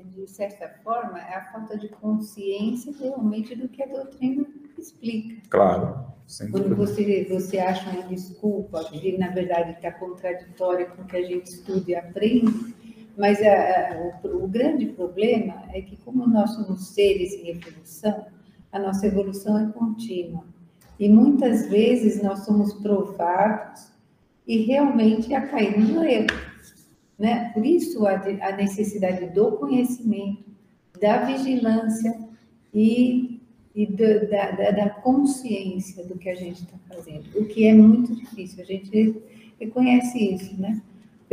de 0.05 0.26
certa 0.26 0.68
forma, 0.82 1.20
é 1.20 1.36
a 1.36 1.53
falta 1.53 1.78
de 1.78 1.88
consciência 1.88 2.92
realmente 2.99 3.55
do 3.55 3.68
que 3.68 3.82
a 3.82 3.86
doutrina 3.86 4.47
explica. 4.78 5.42
Claro. 5.51 6.14
Quando 6.51 6.75
você, 6.75 7.27
você 7.31 7.59
acha 7.59 7.89
uma 7.91 8.03
desculpa, 8.05 8.83
que 8.85 9.18
na 9.18 9.29
verdade 9.29 9.72
está 9.72 9.93
contraditória 9.93 10.87
com 10.87 11.03
o 11.03 11.07
que 11.07 11.16
a 11.16 11.22
gente 11.22 11.47
estuda 11.47 11.91
e 11.91 11.95
aprende, 11.95 12.75
mas 13.16 13.41
a, 13.43 13.53
a, 13.53 14.27
o, 14.27 14.45
o, 14.45 14.49
grande 14.49 14.87
problema 14.87 15.62
é 15.72 15.81
que, 15.83 15.97
como 15.99 16.27
nós 16.27 16.51
somos 16.51 16.89
seres 16.89 17.33
em 17.35 17.51
evolução, 17.51 18.27
a 18.72 18.79
nossa 18.79 19.07
evolução 19.07 19.59
é 19.59 19.72
contínua. 19.72 20.45
E 20.99 21.09
muitas 21.09 21.68
vezes 21.68 22.22
nós 22.22 22.41
somos 22.41 22.72
provados 22.75 23.93
e 24.47 24.59
realmente 24.64 25.33
a 25.35 25.47
cair 25.47 25.79
no 25.79 26.03
erro. 26.03 26.27
Né? 27.18 27.51
Por 27.53 27.64
isso, 27.64 28.07
a, 28.07 28.14
a 28.14 28.57
necessidade 28.57 29.27
do 29.27 29.53
conhecimento, 29.53 30.45
da 31.01 31.25
vigilância 31.25 32.18
e, 32.72 33.34
e 33.75 33.87
do, 33.87 34.29
da, 34.29 34.51
da, 34.53 34.70
da 34.70 34.91
consciência 34.91 36.05
do 36.05 36.16
que 36.16 36.29
a 36.29 36.35
gente 36.35 36.62
está 36.62 36.77
fazendo, 36.89 37.25
o 37.35 37.45
que 37.45 37.66
é 37.66 37.75
muito 37.75 38.14
difícil. 38.14 38.62
A 38.62 38.66
gente 38.66 39.22
reconhece 39.59 40.35
isso, 40.35 40.61
né? 40.61 40.81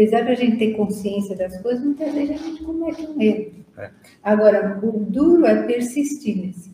apesar 0.02 0.22
de 0.22 0.32
a 0.32 0.36
gente 0.36 0.58
ter 0.58 0.74
consciência 0.74 1.36
das 1.36 1.62
coisas, 1.62 1.84
muitas 1.84 2.14
vezes 2.14 2.42
a 2.42 2.44
gente 2.44 2.64
comete 2.64 3.06
um 3.06 3.22
erro. 3.22 3.52
É. 3.78 3.92
Agora, 4.24 4.80
o 4.84 5.06
duro 5.06 5.46
é 5.46 5.64
persistir 5.64 6.38
nesse. 6.38 6.72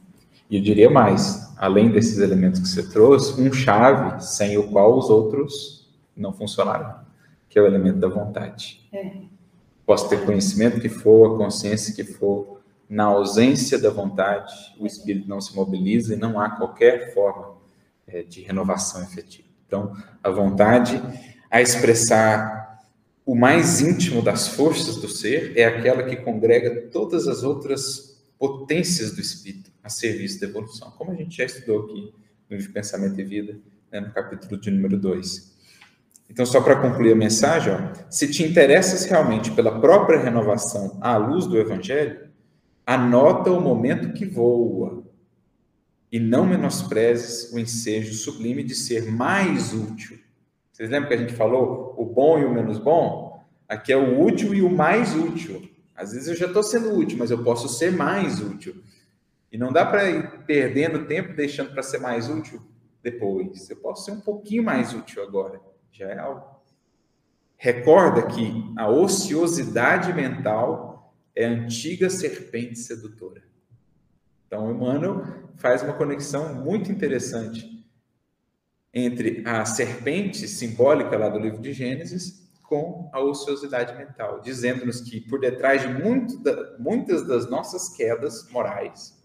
E 0.50 0.58
eu 0.58 0.62
diria 0.62 0.90
mais, 0.90 1.54
além 1.58 1.92
desses 1.92 2.20
elementos 2.20 2.60
que 2.60 2.68
você 2.68 2.90
trouxe, 2.90 3.40
um 3.42 3.52
chave 3.52 4.24
sem 4.24 4.58
o 4.58 4.70
qual 4.70 4.98
os 4.98 5.10
outros 5.10 5.90
não 6.16 6.32
funcionaram, 6.32 7.02
que 7.50 7.60
é 7.60 7.62
o 7.62 7.66
elemento 7.66 8.00
da 8.00 8.08
vontade. 8.08 8.88
É. 8.94 9.12
Posso 9.86 10.10
ter 10.10 10.26
conhecimento 10.26 10.80
que 10.80 10.90
for, 10.90 11.36
a 11.36 11.38
consciência 11.38 11.94
que 11.94 12.04
for, 12.04 12.57
na 12.90 13.06
ausência 13.06 13.78
da 13.78 13.90
vontade, 13.90 14.54
o 14.80 14.86
espírito 14.86 15.28
não 15.28 15.42
se 15.42 15.56
mobiliza 15.56 16.14
e 16.14 16.18
não 16.18 16.40
há 16.40 16.50
qualquer 16.50 17.14
forma 17.14 17.56
é, 18.08 18.24
de 18.24 18.42
renovação 18.42 19.04
efetiva. 19.04 19.48
Então, 19.68 19.96
a 20.24 20.30
vontade 20.30 21.02
a 21.52 21.62
expressar 21.62 22.82
o 23.26 23.36
mais 23.36 23.82
íntimo 23.82 24.22
das 24.22 24.48
forças 24.48 24.96
do 24.96 25.10
ser 25.10 25.58
é 25.58 25.66
aquela 25.66 26.04
que 26.04 26.16
congrega 26.16 26.88
todas 26.90 27.28
as 27.28 27.44
outras 27.44 28.24
potências 28.40 29.12
do 29.12 29.20
espírito 29.20 29.70
a 29.84 29.90
serviço 29.90 30.40
da 30.40 30.48
evolução, 30.48 30.92
como 30.92 31.12
a 31.12 31.16
gente 31.16 31.36
já 31.36 31.44
estudou 31.44 31.84
aqui 31.84 32.14
no 32.50 32.58
livro 32.58 32.72
Pensamento 32.72 33.20
e 33.20 33.24
Vida, 33.24 33.58
né, 33.92 34.00
no 34.00 34.12
capítulo 34.12 34.60
de 34.60 34.72
número 34.72 34.98
2. 34.98 35.58
Então, 36.30 36.46
só 36.46 36.62
para 36.62 36.76
concluir 36.78 37.14
a 37.14 37.16
mensagem, 37.16 37.74
ó, 37.74 37.94
se 38.10 38.30
te 38.30 38.44
interessas 38.44 39.06
realmente 39.06 39.52
pela 39.52 39.80
própria 39.80 40.20
renovação 40.20 40.98
à 41.02 41.18
luz 41.18 41.46
do 41.48 41.58
Evangelho, 41.58 42.27
anota 42.88 43.52
o 43.52 43.62
momento 43.62 44.14
que 44.14 44.26
voa 44.26 45.06
e 46.12 46.20
não 46.20 46.44
menosprezes 46.44 47.54
o 47.54 47.60
ensejo 47.60 48.16
sublime 48.16 48.64
de 48.64 48.74
ser 48.74 49.12
mais 49.12 49.74
útil 49.74 50.18
vocês 50.78 50.92
lembram 50.92 51.08
que 51.08 51.16
a 51.16 51.18
gente 51.18 51.34
falou 51.34 51.96
o 51.98 52.06
bom 52.06 52.38
e 52.38 52.46
o 52.46 52.54
menos 52.54 52.78
bom? 52.78 53.44
Aqui 53.68 53.92
é 53.92 53.98
o 53.98 54.22
útil 54.22 54.54
e 54.54 54.62
o 54.62 54.70
mais 54.70 55.16
útil. 55.16 55.68
Às 55.96 56.12
vezes 56.12 56.28
eu 56.28 56.36
já 56.36 56.46
estou 56.46 56.62
sendo 56.62 56.96
útil, 56.96 57.18
mas 57.18 57.32
eu 57.32 57.44
posso 57.44 57.68
ser 57.68 57.92
mais 57.92 58.40
útil. 58.40 58.76
E 59.52 59.58
não 59.58 59.74
dá 59.74 59.84
para 59.84 60.08
ir 60.08 60.46
perdendo 60.46 61.08
tempo 61.08 61.34
deixando 61.34 61.72
para 61.72 61.82
ser 61.82 61.98
mais 61.98 62.30
útil, 62.30 62.62
depois, 63.02 63.68
eu 63.72 63.78
posso 63.78 64.06
ser 64.06 64.12
um 64.12 64.20
pouquinho 64.20 64.64
mais 64.64 64.94
útil 64.94 65.24
agora. 65.24 65.60
Já 65.92 66.10
é 66.10 66.20
algo. 66.20 66.46
Recorda 67.58 68.28
que 68.28 68.72
a 68.78 68.88
ociosidade 68.88 70.14
mental 70.14 70.97
é 71.38 71.46
a 71.46 71.52
antiga 71.52 72.10
serpente 72.10 72.80
sedutora. 72.80 73.44
Então, 74.48 74.72
Emmanuel 74.72 75.24
faz 75.58 75.84
uma 75.84 75.94
conexão 75.94 76.56
muito 76.56 76.92
interessante 76.92 77.86
entre 78.92 79.44
a 79.46 79.64
serpente 79.64 80.48
simbólica 80.48 81.16
lá 81.16 81.30
do 81.30 81.38
livro 81.38 81.62
de 81.62 81.74
Gênesis 81.74 82.50
com 82.64 83.08
a 83.14 83.22
ociosidade 83.22 83.96
mental, 83.96 84.42
dizendo-nos 84.42 85.00
que 85.00 85.22
por 85.22 85.40
detrás 85.40 85.84
de 85.84 85.88
muito 85.90 86.42
da, 86.42 86.76
muitas 86.80 87.26
das 87.28 87.48
nossas 87.48 87.90
quedas 87.90 88.50
morais 88.50 89.16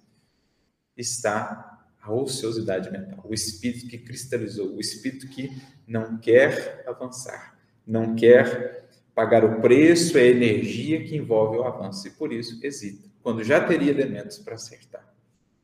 está 0.95 1.83
a 2.03 2.13
ociosidade 2.13 2.91
mental, 2.91 3.25
o 3.25 3.33
espírito 3.33 3.87
que 3.87 3.97
cristalizou, 3.97 4.75
o 4.75 4.81
espírito 4.81 5.29
que 5.29 5.51
não 5.87 6.19
quer 6.19 6.85
avançar, 6.87 7.59
não 7.87 8.15
quer 8.15 8.82
pagar 9.15 9.45
o 9.45 9.61
preço, 9.61 10.17
a 10.17 10.23
energia 10.23 11.05
que 11.05 11.17
envolve 11.17 11.59
o 11.59 11.65
avanço 11.65 12.07
e 12.09 12.11
por 12.11 12.33
isso 12.33 12.59
hesita, 12.65 13.09
quando 13.23 13.45
já 13.45 13.61
teria 13.61 13.91
elementos 13.91 14.39
para 14.39 14.55
acertar. 14.55 15.07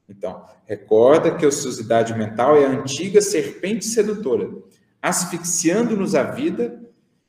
Então, 0.08 0.46
recorda 0.64 1.34
que 1.34 1.44
a 1.44 1.48
ociosidade 1.48 2.14
mental 2.14 2.56
é 2.56 2.64
a 2.64 2.70
antiga 2.70 3.20
serpente 3.20 3.84
sedutora, 3.84 4.50
asfixiando-nos 5.02 6.14
a 6.14 6.22
vida 6.22 6.82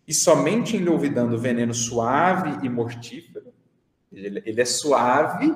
e 0.08 0.14
somente 0.14 0.78
enlouvidando 0.78 1.36
o 1.36 1.40
veneno 1.40 1.74
suave 1.74 2.66
e 2.66 2.70
mortífero. 2.70 3.54
Ele 4.12 4.62
é 4.62 4.66
suave, 4.66 5.56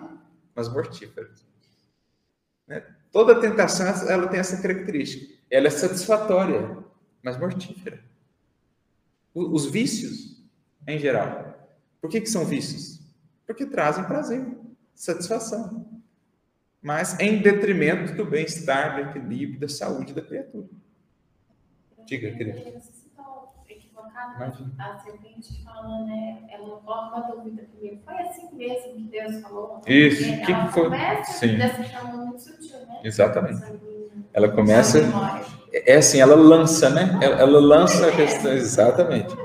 mas 0.54 0.72
mortífero. 0.72 1.30
Né? 2.68 2.84
Toda 3.12 3.40
tentação 3.40 3.88
ela 4.10 4.28
tem 4.28 4.40
essa 4.40 4.62
característica. 4.62 5.34
Ela 5.50 5.68
é 5.68 5.72
satisfatória, 5.72 6.78
mas 7.24 7.38
mortífera. 7.40 8.04
Os 9.34 9.66
vícios, 9.66 10.33
em 10.88 10.98
geral. 10.98 11.54
Por 12.02 12.10
que, 12.10 12.22
que 12.22 12.30
são 12.30 12.46
vícios? 12.46 13.00
Porque 13.46 13.66
trazem 13.66 14.04
prazer, 14.04 14.46
satisfação 14.94 15.94
mas 16.84 17.18
em 17.18 17.42
detrimento 17.42 18.14
do 18.14 18.26
bem-estar, 18.26 18.96
do 18.96 19.10
equilíbrio, 19.10 19.58
da 19.58 19.70
saúde 19.70 20.14
da 20.14 20.22
criatura. 20.22 20.68
Diga, 22.06 22.30
querida. 22.32 22.62
A 24.36 25.00
serpente 25.00 25.64
fala, 25.64 26.06
né? 26.06 26.44
Ela 26.52 26.78
coloca 26.78 27.16
uma 27.16 27.32
dúvida 27.32 27.64
primeiro. 27.72 28.02
Foi 28.04 28.16
assim 28.16 28.54
mesmo 28.54 28.96
que 28.96 29.04
Deus 29.04 29.42
falou? 29.42 29.82
Isso. 29.88 30.34
O 30.34 30.46
que 30.46 30.74
foi? 30.74 30.90
Sim. 31.26 31.58
dessa 31.58 31.84
forma 31.84 32.26
muito 32.26 32.42
sutil, 32.42 32.80
né? 32.80 33.00
Exatamente. 33.04 33.64
Ela 34.34 34.50
começa. 34.50 35.00
É 35.72 35.96
assim, 35.96 36.20
ela 36.20 36.36
lança, 36.36 36.90
né? 36.90 37.18
Ela, 37.22 37.36
ela 37.40 37.60
lança 37.60 38.08
a 38.08 38.12
questão. 38.16 38.52
Exatamente. 38.52 39.36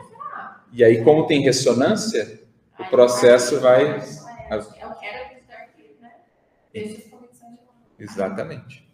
E 0.73 0.85
aí, 0.85 1.03
como 1.03 1.27
tem 1.27 1.43
ressonância, 1.43 2.41
o 2.79 2.85
processo 2.85 3.61
vai. 3.61 3.99
Eu 3.99 4.65
quero 4.65 4.91
acreditar 4.91 5.69
que, 5.77 5.97
né? 6.01 6.13
Exatamente. 7.99 8.89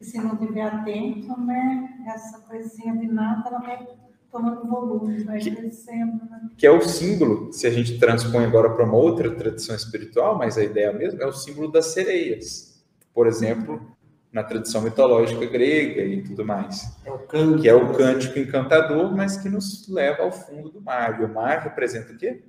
E 0.00 0.04
se 0.04 0.18
não 0.18 0.32
estiver 0.32 0.62
atento, 0.62 1.38
né, 1.40 1.88
essa 2.06 2.40
coisinha 2.40 2.96
de 2.96 3.06
nada, 3.06 3.48
ela 3.48 3.58
vai 3.58 3.86
tomando 4.32 4.66
volume, 4.66 5.22
vai 5.24 5.38
que, 5.38 5.54
crescendo. 5.54 6.24
Né? 6.30 6.50
Que 6.56 6.66
é 6.66 6.70
o 6.70 6.80
símbolo, 6.80 7.52
se 7.52 7.66
a 7.66 7.70
gente 7.70 7.98
transpõe 7.98 8.44
agora 8.44 8.70
para 8.70 8.84
uma 8.84 8.96
outra 8.96 9.30
tradição 9.34 9.74
espiritual, 9.74 10.38
mas 10.38 10.56
a 10.56 10.64
ideia 10.64 10.92
mesmo 10.92 11.22
é 11.22 11.26
o 11.26 11.32
símbolo 11.32 11.70
das 11.70 11.86
sereias. 11.86 12.82
Por 13.12 13.26
exemplo, 13.26 13.94
na 14.32 14.42
tradição 14.44 14.82
mitológica 14.82 15.44
grega 15.46 16.02
e 16.02 16.22
tudo 16.22 16.44
mais. 16.44 16.96
É 17.04 17.10
o 17.10 17.18
cântico. 17.18 17.62
Que 17.62 17.68
é 17.68 17.74
o 17.74 17.92
cântico 17.92 18.38
encantador, 18.38 19.14
mas 19.14 19.36
que 19.36 19.48
nos 19.48 19.88
leva 19.88 20.22
ao 20.22 20.32
fundo 20.32 20.70
do 20.70 20.80
mar. 20.80 21.20
E 21.20 21.24
o 21.24 21.28
mar 21.28 21.60
representa 21.60 22.12
o 22.12 22.16
quê? 22.16 22.42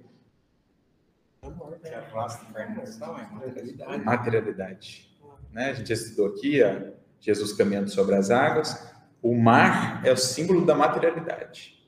Encarnação, 1.44 3.18
é 3.18 3.26
materialidade. 3.26 4.04
Materialidade 4.04 5.12
né? 5.52 5.72
A 5.72 5.74
gente 5.74 5.92
estudou 5.92 6.28
aqui 6.28 6.64
a 6.64 6.92
Jesus 7.20 7.54
caminhando 7.54 7.90
sobre 7.90 8.16
as 8.16 8.32
águas. 8.32 8.90
O 9.22 9.36
mar 9.36 10.06
é 10.06 10.12
o 10.12 10.18
símbolo 10.18 10.66
da 10.66 10.74
materialidade. 10.74 11.80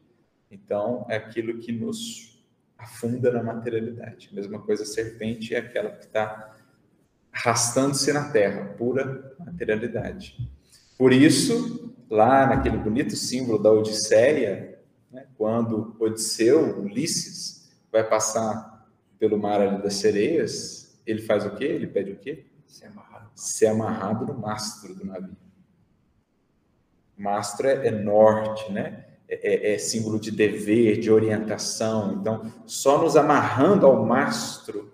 Então, 0.52 1.06
é 1.10 1.16
aquilo 1.16 1.60
que 1.60 1.72
nos 1.72 2.44
afunda 2.78 3.32
na 3.32 3.41
materialidade. 3.41 4.30
A 4.32 4.36
mesma 4.36 4.60
coisa, 4.60 4.84
a 4.84 4.86
serpente 4.86 5.56
é 5.56 5.60
aquela 5.60 5.91
que 5.91 6.06
está 6.06 6.53
arrastando-se 7.34 8.14
na 8.14 8.30
terra, 8.30 8.66
pura 8.78 9.36
materialidade. 9.40 10.38
Por 10.98 11.12
isso, 11.12 11.94
lá 12.10 12.46
naquele 12.46 12.78
bonito 12.78 13.16
símbolo 13.16 13.62
da 13.62 13.72
Odisseia, 13.72 14.80
né, 15.12 15.26
quando 15.38 15.96
Odisseu, 16.00 16.80
Ulisses, 16.80 17.72
vai 17.92 18.08
passar 18.08 18.88
pelo 19.18 19.38
mar 19.38 19.62
ali 19.62 19.82
das 19.82 19.96
sereias, 19.96 21.02
ele 21.06 21.22
faz 21.22 21.46
o 21.46 21.56
quê? 21.56 21.66
Ele 21.66 21.88
pede 21.88 22.12
o 22.12 22.18
quê? 22.18 22.46
Se 22.68 22.86
amarrar 22.86 23.14
ser 23.36 23.68
amarrado 23.68 24.26
no 24.26 24.40
mastro 24.40 24.94
do 24.94 25.06
navio. 25.06 25.36
Mastro 27.18 27.68
é, 27.68 27.88
é 27.88 27.92
norte, 27.92 28.72
né? 28.72 29.06
É, 29.28 29.72
é, 29.72 29.74
é, 29.74 29.78
símbolo 29.78 30.20
de 30.20 30.32
dever, 30.32 31.00
de 31.00 31.12
orientação. 31.12 32.14
Então, 32.20 32.52
só 32.66 33.02
nos 33.02 33.16
amarrando 33.16 33.86
ao 33.86 34.06
mastro 34.06 34.94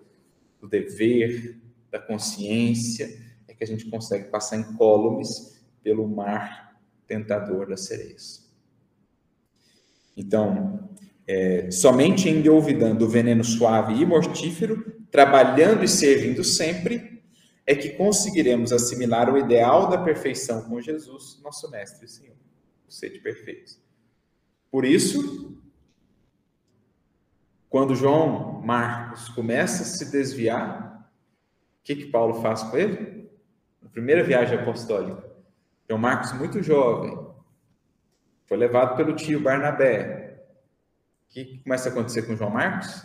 do 0.60 0.68
dever, 0.68 1.58
da 1.90 1.98
consciência, 1.98 3.08
é 3.48 3.54
que 3.54 3.64
a 3.64 3.66
gente 3.66 3.90
consegue 3.90 4.30
passar 4.30 4.56
incólumes 4.56 5.60
pelo 5.82 6.06
mar 6.06 6.80
tentador 7.06 7.68
das 7.68 7.86
sereias. 7.86 8.48
Então, 10.16 10.88
é, 11.26 11.70
somente 11.70 12.48
olvidando 12.48 13.04
o 13.04 13.08
veneno 13.08 13.44
suave 13.44 13.94
e 13.94 14.06
mortífero, 14.06 15.00
trabalhando 15.10 15.84
e 15.84 15.88
servindo 15.88 16.42
sempre, 16.44 17.22
é 17.66 17.74
que 17.74 17.90
conseguiremos 17.90 18.72
assimilar 18.72 19.32
o 19.32 19.38
ideal 19.38 19.88
da 19.88 19.98
perfeição 19.98 20.62
com 20.62 20.80
Jesus, 20.80 21.40
nosso 21.42 21.70
Mestre 21.70 22.06
e 22.06 22.08
Senhor, 22.08 22.36
o 22.88 22.92
sede 22.92 23.20
perfeito. 23.20 23.78
Por 24.70 24.84
isso, 24.84 25.56
quando 27.68 27.94
João 27.94 28.60
Marcos 28.60 29.28
começa 29.28 29.82
a 29.82 29.86
se 29.86 30.10
desviar, 30.10 30.89
o 31.80 31.84
que, 31.84 31.96
que 31.96 32.06
Paulo 32.06 32.34
faz 32.42 32.62
com 32.62 32.76
ele? 32.76 33.30
Na 33.82 33.88
primeira 33.88 34.22
viagem 34.22 34.58
apostólica, 34.58 35.24
João 35.88 36.00
Marcos, 36.00 36.32
muito 36.32 36.62
jovem, 36.62 37.18
foi 38.46 38.56
levado 38.56 38.96
pelo 38.96 39.16
tio 39.16 39.40
Barnabé. 39.40 40.44
O 41.28 41.32
que 41.32 41.58
começa 41.62 41.88
a 41.88 41.92
acontecer 41.92 42.22
com 42.22 42.36
João 42.36 42.50
Marcos? 42.50 43.04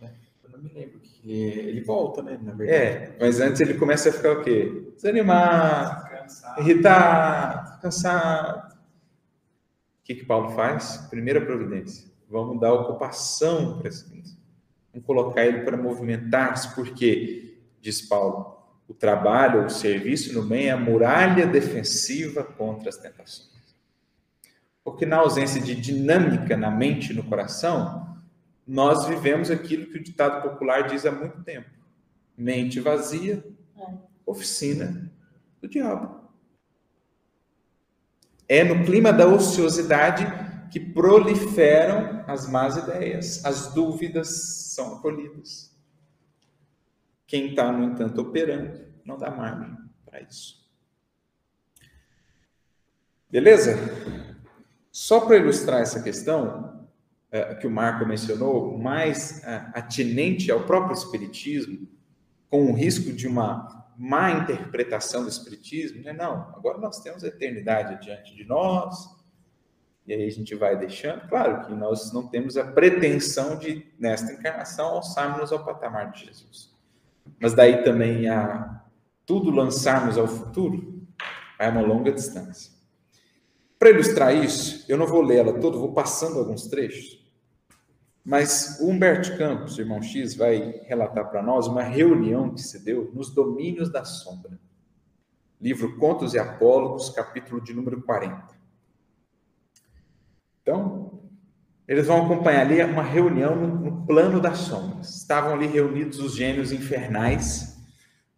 Eu 0.00 0.50
não 0.50 0.58
me 0.58 0.70
lembro 0.72 1.00
ele 1.32 1.80
volta, 1.80 2.22
né? 2.22 2.38
Na 2.40 2.52
verdade. 2.52 2.70
É, 2.70 3.16
mas 3.20 3.40
antes 3.40 3.60
ele 3.60 3.74
começa 3.74 4.08
a 4.10 4.12
ficar 4.12 4.32
o 4.32 4.42
quê? 4.42 4.92
Desanimado, 4.94 6.08
cansado. 6.08 6.60
irritado, 6.60 7.80
cansado. 7.80 8.72
O 8.72 10.04
que, 10.04 10.14
que 10.14 10.24
Paulo 10.24 10.50
faz? 10.50 10.98
Primeira 11.10 11.40
providência. 11.40 12.08
Vamos 12.30 12.60
dar 12.60 12.72
ocupação 12.72 13.78
para 13.78 13.88
esse. 13.88 14.35
Vamos 14.96 15.06
colocar 15.06 15.44
ele 15.44 15.60
para 15.60 15.76
movimentar-se, 15.76 16.74
porque, 16.74 17.58
diz 17.82 18.00
Paulo, 18.00 18.56
o 18.88 18.94
trabalho, 18.94 19.66
o 19.66 19.68
serviço 19.68 20.32
no 20.32 20.42
bem 20.42 20.68
é 20.68 20.70
a 20.70 20.76
muralha 20.78 21.46
defensiva 21.46 22.42
contra 22.42 22.88
as 22.88 22.96
tentações. 22.96 23.76
Porque 24.82 25.04
na 25.04 25.18
ausência 25.18 25.60
de 25.60 25.74
dinâmica 25.74 26.56
na 26.56 26.70
mente 26.70 27.12
e 27.12 27.14
no 27.14 27.24
coração, 27.24 28.16
nós 28.66 29.04
vivemos 29.04 29.50
aquilo 29.50 29.84
que 29.84 29.98
o 29.98 30.02
ditado 30.02 30.40
popular 30.48 30.88
diz 30.88 31.04
há 31.04 31.12
muito 31.12 31.42
tempo: 31.42 31.68
mente 32.34 32.80
vazia, 32.80 33.44
é. 33.76 33.86
oficina 34.24 35.12
do 35.60 35.68
diabo. 35.68 36.22
É 38.48 38.64
no 38.64 38.82
clima 38.86 39.12
da 39.12 39.26
ociosidade 39.26 40.24
que 40.70 40.80
proliferam 40.80 42.24
as 42.26 42.48
más 42.48 42.76
ideias, 42.76 43.44
as 43.44 43.72
dúvidas 43.72 44.28
são 44.74 44.96
acolhidas. 44.96 45.74
Quem 47.26 47.50
está, 47.50 47.72
no 47.72 47.84
entanto, 47.84 48.20
operando, 48.20 48.80
não 49.04 49.18
dá 49.18 49.30
margem 49.30 49.76
para 50.04 50.20
isso. 50.22 50.64
Beleza? 53.30 53.76
Só 54.92 55.20
para 55.20 55.36
ilustrar 55.36 55.80
essa 55.80 56.02
questão, 56.02 56.86
é, 57.30 57.54
que 57.56 57.66
o 57.66 57.70
Marco 57.70 58.06
mencionou, 58.06 58.78
mais 58.78 59.42
é, 59.44 59.70
atinente 59.74 60.50
ao 60.50 60.64
próprio 60.64 60.94
Espiritismo, 60.94 61.86
com 62.48 62.70
o 62.70 62.74
risco 62.74 63.12
de 63.12 63.26
uma 63.26 63.86
má 63.98 64.30
interpretação 64.30 65.22
do 65.22 65.28
Espiritismo, 65.28 66.02
né? 66.02 66.12
não, 66.12 66.54
agora 66.54 66.78
nós 66.78 67.00
temos 67.00 67.24
a 67.24 67.28
eternidade 67.28 68.04
diante 68.04 68.34
de 68.34 68.44
nós, 68.44 69.15
e 70.06 70.12
aí 70.12 70.26
a 70.26 70.30
gente 70.30 70.54
vai 70.54 70.76
deixando. 70.78 71.28
Claro 71.28 71.66
que 71.66 71.74
nós 71.74 72.12
não 72.12 72.26
temos 72.26 72.56
a 72.56 72.64
pretensão 72.64 73.58
de, 73.58 73.86
nesta 73.98 74.32
encarnação, 74.32 74.86
alçarmos 74.86 75.52
ao 75.52 75.64
patamar 75.64 76.12
de 76.12 76.26
Jesus. 76.26 76.74
Mas 77.40 77.54
daí 77.54 77.82
também 77.82 78.28
a 78.28 78.82
tudo 79.24 79.50
lançarmos 79.50 80.16
ao 80.16 80.28
futuro, 80.28 80.96
Vai 81.58 81.70
uma 81.70 81.80
longa 81.80 82.12
distância. 82.12 82.72
Para 83.78 83.90
ilustrar 83.90 84.34
isso, 84.34 84.84
eu 84.88 84.96
não 84.96 85.06
vou 85.06 85.22
ler 85.22 85.38
ela 85.38 85.58
toda, 85.58 85.78
vou 85.78 85.92
passando 85.92 86.38
alguns 86.38 86.66
trechos. 86.66 87.24
Mas 88.24 88.78
o 88.80 88.88
Humberto 88.88 89.36
Campos, 89.38 89.78
irmão 89.78 90.02
X, 90.02 90.34
vai 90.34 90.80
relatar 90.84 91.30
para 91.30 91.42
nós 91.42 91.66
uma 91.66 91.82
reunião 91.82 92.52
que 92.52 92.60
se 92.60 92.84
deu 92.84 93.10
nos 93.14 93.30
domínios 93.30 93.90
da 93.90 94.04
sombra. 94.04 94.58
Livro 95.60 95.96
Contos 95.96 96.34
e 96.34 96.38
Apólogos, 96.38 97.10
capítulo 97.10 97.60
de 97.60 97.72
número 97.72 98.02
40. 98.02 98.55
Então, 100.66 101.22
eles 101.86 102.08
vão 102.08 102.24
acompanhar 102.24 102.62
ali 102.62 102.82
uma 102.82 103.04
reunião 103.04 103.54
no, 103.54 103.68
no 103.68 104.04
plano 104.04 104.40
das 104.40 104.58
sombras. 104.58 105.18
Estavam 105.18 105.54
ali 105.54 105.68
reunidos 105.68 106.18
os 106.18 106.34
gênios 106.34 106.72
infernais. 106.72 107.80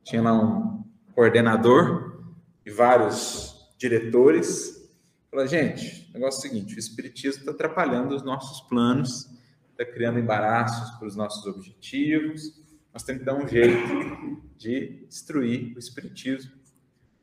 Tinha 0.05 0.21
lá 0.21 0.35
um 0.35 0.85
coordenador 1.15 2.23
e 2.67 2.71
vários 2.71 3.67
diretores. 3.79 4.93
Falou, 5.31 5.47
gente, 5.47 6.11
o 6.11 6.19
negócio 6.19 6.37
é 6.37 6.49
o 6.49 6.51
seguinte: 6.51 6.77
o 6.77 6.79
Espiritismo 6.79 7.41
está 7.41 7.53
atrapalhando 7.53 8.15
os 8.15 8.23
nossos 8.23 8.61
planos, 8.69 9.27
está 9.71 9.91
criando 9.91 10.19
embaraços 10.19 10.99
para 10.99 11.09
os 11.09 11.17
nossos 11.17 11.47
objetivos. 11.47 12.63
Nós 12.93 13.05
temos 13.05 13.21
que 13.21 13.27
dar 13.27 13.43
um 13.43 13.49
jeito 13.49 14.43
de 14.59 15.07
destruir 15.09 15.75
o 15.75 15.79
Espiritismo 15.79 16.53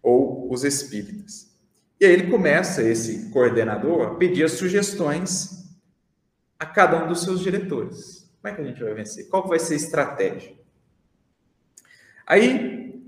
ou 0.02 0.52
os 0.52 0.64
espíritas. 0.64 1.55
E 2.00 2.06
aí 2.06 2.12
ele 2.12 2.30
começa, 2.30 2.82
esse 2.82 3.30
coordenador, 3.30 4.08
a 4.08 4.16
pedir 4.16 4.44
as 4.44 4.54
sugestões 4.54 5.66
a 6.60 6.66
cada 6.66 7.04
um 7.04 7.08
dos 7.08 7.22
seus 7.22 7.40
diretores. 7.40 8.30
Como 8.42 8.54
é 8.54 8.56
que 8.56 8.62
a 8.62 8.66
gente 8.66 8.84
vai 8.84 8.94
vencer? 8.94 9.28
Qual 9.30 9.48
vai 9.48 9.60
ser 9.60 9.74
a 9.74 9.78
estratégia? 9.78 10.54
Aí, 12.28 13.04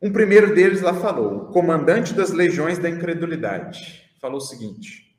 um 0.00 0.12
primeiro 0.12 0.54
deles 0.54 0.80
lá 0.80 0.94
falou, 0.94 1.36
o 1.36 1.52
comandante 1.52 2.14
das 2.14 2.30
legiões 2.30 2.78
da 2.78 2.88
incredulidade, 2.88 4.10
falou 4.20 4.38
o 4.38 4.40
seguinte: 4.40 5.16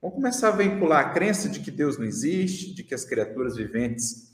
vamos 0.00 0.16
começar 0.16 0.48
a 0.48 0.56
vincular 0.56 1.06
a 1.06 1.10
crença 1.10 1.48
de 1.48 1.60
que 1.60 1.70
Deus 1.70 1.98
não 1.98 2.06
existe, 2.06 2.74
de 2.74 2.82
que 2.82 2.94
as 2.94 3.04
criaturas 3.04 3.56
viventes 3.56 4.32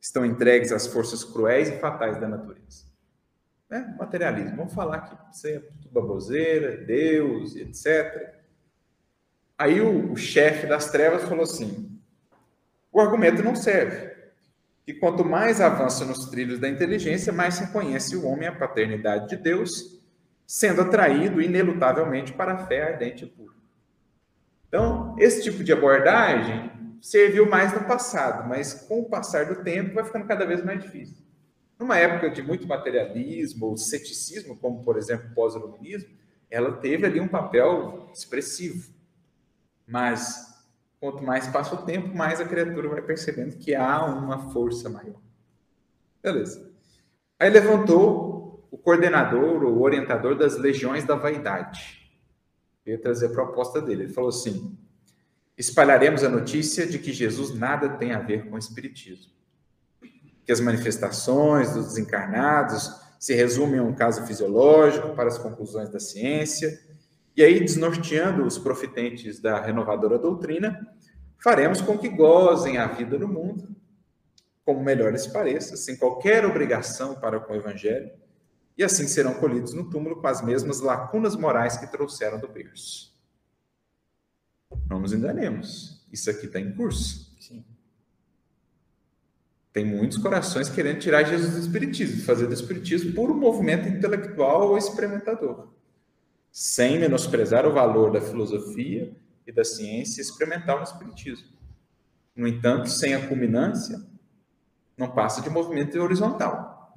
estão 0.00 0.24
entregues 0.24 0.72
às 0.72 0.86
forças 0.86 1.24
cruéis 1.24 1.68
e 1.68 1.78
fatais 1.78 2.20
da 2.20 2.28
natureza. 2.28 2.86
Né? 3.68 3.94
Materialismo. 3.98 4.56
Vamos 4.56 4.72
falar 4.72 5.00
que 5.00 5.48
é 5.48 5.62
tudo 5.88 6.00
baboseira, 6.00 6.76
Deus, 6.76 7.56
etc. 7.56 8.34
Aí 9.56 9.80
o, 9.80 10.12
o 10.12 10.16
chefe 10.16 10.66
das 10.66 10.90
trevas 10.90 11.24
falou 11.24 11.44
assim: 11.44 11.98
o 12.92 13.00
argumento 13.00 13.42
não 13.42 13.56
serve. 13.56 14.16
E 14.86 14.94
quanto 14.94 15.24
mais 15.24 15.60
avança 15.60 16.04
nos 16.04 16.26
trilhos 16.30 16.58
da 16.58 16.68
inteligência, 16.68 17.32
mais 17.32 17.58
reconhece 17.58 18.16
o 18.16 18.24
homem 18.24 18.48
a 18.48 18.54
paternidade 18.54 19.28
de 19.28 19.36
Deus, 19.36 20.00
sendo 20.46 20.80
atraído 20.80 21.42
inelutavelmente 21.42 22.32
para 22.32 22.54
a 22.54 22.66
fé 22.66 22.92
ardente 22.92 23.24
e 23.24 23.28
pura. 23.28 23.54
Então, 24.66 25.14
esse 25.18 25.42
tipo 25.42 25.62
de 25.62 25.72
abordagem 25.72 26.72
serviu 27.02 27.48
mais 27.48 27.72
no 27.72 27.84
passado, 27.84 28.48
mas 28.48 28.72
com 28.72 29.00
o 29.00 29.08
passar 29.08 29.46
do 29.46 29.62
tempo 29.62 29.94
vai 29.94 30.04
ficando 30.04 30.26
cada 30.26 30.46
vez 30.46 30.64
mais 30.64 30.82
difícil. 30.82 31.27
Numa 31.78 31.96
época 31.96 32.30
de 32.30 32.42
muito 32.42 32.66
materialismo 32.66 33.66
ou 33.66 33.76
ceticismo, 33.76 34.56
como 34.56 34.82
por 34.82 34.96
exemplo 34.96 35.30
o 35.30 35.34
pós-iluminismo, 35.34 36.10
ela 36.50 36.72
teve 36.72 37.06
ali 37.06 37.20
um 37.20 37.28
papel 37.28 38.10
expressivo. 38.12 38.92
Mas 39.86 40.48
Quanto 41.00 41.22
mais 41.22 41.46
passa 41.46 41.74
o 41.76 41.84
tempo, 41.84 42.14
mais 42.14 42.40
a 42.40 42.44
criatura 42.44 42.88
vai 42.88 43.02
percebendo 43.02 43.56
que 43.56 43.74
há 43.74 44.04
uma 44.04 44.50
força 44.50 44.88
maior. 44.88 45.20
Beleza. 46.20 46.72
Aí 47.38 47.48
levantou 47.48 48.66
o 48.70 48.76
coordenador, 48.76 49.62
o 49.62 49.80
orientador 49.80 50.36
das 50.36 50.56
legiões 50.56 51.04
da 51.04 51.14
vaidade. 51.14 52.10
Veio 52.84 53.00
trazer 53.00 53.26
a 53.26 53.30
proposta 53.30 53.80
dele. 53.80 54.04
Ele 54.04 54.12
falou 54.12 54.30
assim: 54.30 54.76
espalharemos 55.56 56.24
a 56.24 56.28
notícia 56.28 56.84
de 56.84 56.98
que 56.98 57.12
Jesus 57.12 57.54
nada 57.54 57.90
tem 57.90 58.12
a 58.12 58.18
ver 58.18 58.48
com 58.48 58.56
o 58.56 58.58
Espiritismo. 58.58 59.32
Que 60.48 60.52
as 60.52 60.60
manifestações 60.60 61.74
dos 61.74 61.88
desencarnados 61.88 62.90
se 63.20 63.34
resumem 63.34 63.78
a 63.78 63.82
um 63.82 63.94
caso 63.94 64.26
fisiológico 64.26 65.14
para 65.14 65.28
as 65.28 65.38
conclusões 65.38 65.90
da 65.90 66.00
ciência 66.00 66.88
e 67.38 67.44
aí, 67.44 67.60
desnorteando 67.60 68.44
os 68.44 68.58
profitentes 68.58 69.38
da 69.38 69.60
renovadora 69.60 70.18
doutrina, 70.18 70.92
faremos 71.40 71.80
com 71.80 71.96
que 71.96 72.08
gozem 72.08 72.78
a 72.78 72.88
vida 72.88 73.16
no 73.16 73.28
mundo, 73.28 73.76
como 74.64 74.82
melhor 74.82 75.12
lhes 75.12 75.28
pareça, 75.28 75.76
sem 75.76 75.96
qualquer 75.96 76.44
obrigação 76.44 77.14
para 77.14 77.38
com 77.38 77.52
o 77.52 77.56
evangelho, 77.56 78.10
e 78.76 78.82
assim 78.82 79.06
serão 79.06 79.34
colhidos 79.34 79.72
no 79.72 79.88
túmulo 79.88 80.20
com 80.20 80.26
as 80.26 80.42
mesmas 80.42 80.80
lacunas 80.80 81.36
morais 81.36 81.76
que 81.76 81.86
trouxeram 81.86 82.40
do 82.40 82.48
berço. 82.48 83.16
Não 84.90 84.98
nos 84.98 85.12
enganemos, 85.12 86.04
isso 86.12 86.28
aqui 86.28 86.46
está 86.46 86.58
em 86.58 86.74
curso. 86.74 87.27
Tem 89.72 89.84
muitos 89.84 90.18
corações 90.18 90.68
querendo 90.68 90.98
tirar 90.98 91.24
Jesus 91.24 91.54
do 91.54 91.60
Espiritismo, 91.60 92.22
fazer 92.22 92.46
do 92.46 92.54
Espiritismo 92.54 93.12
puro 93.12 93.34
movimento 93.34 93.88
intelectual 93.88 94.68
ou 94.68 94.78
experimentador 94.78 95.68
sem 96.50 96.98
menosprezar 96.98 97.66
o 97.66 97.72
valor 97.72 98.10
da 98.10 98.20
filosofia 98.20 99.16
e 99.46 99.52
da 99.52 99.64
ciência 99.64 100.20
experimental 100.20 100.78
no 100.78 100.84
espiritismo. 100.84 101.48
No 102.34 102.46
entanto, 102.46 102.88
sem 102.88 103.14
a 103.14 103.28
culminância, 103.28 104.04
não 104.96 105.10
passa 105.10 105.40
de 105.40 105.50
movimento 105.50 105.96
horizontal. 106.00 106.96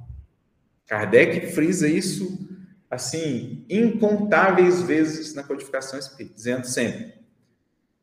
Kardec 0.87 1.53
frisa 1.53 1.87
isso 1.87 2.49
assim 2.89 3.63
incontáveis 3.69 4.81
vezes 4.81 5.33
na 5.33 5.43
codificação 5.43 5.97
espírita, 5.97 6.35
dizendo 6.35 6.65
sempre: 6.65 7.20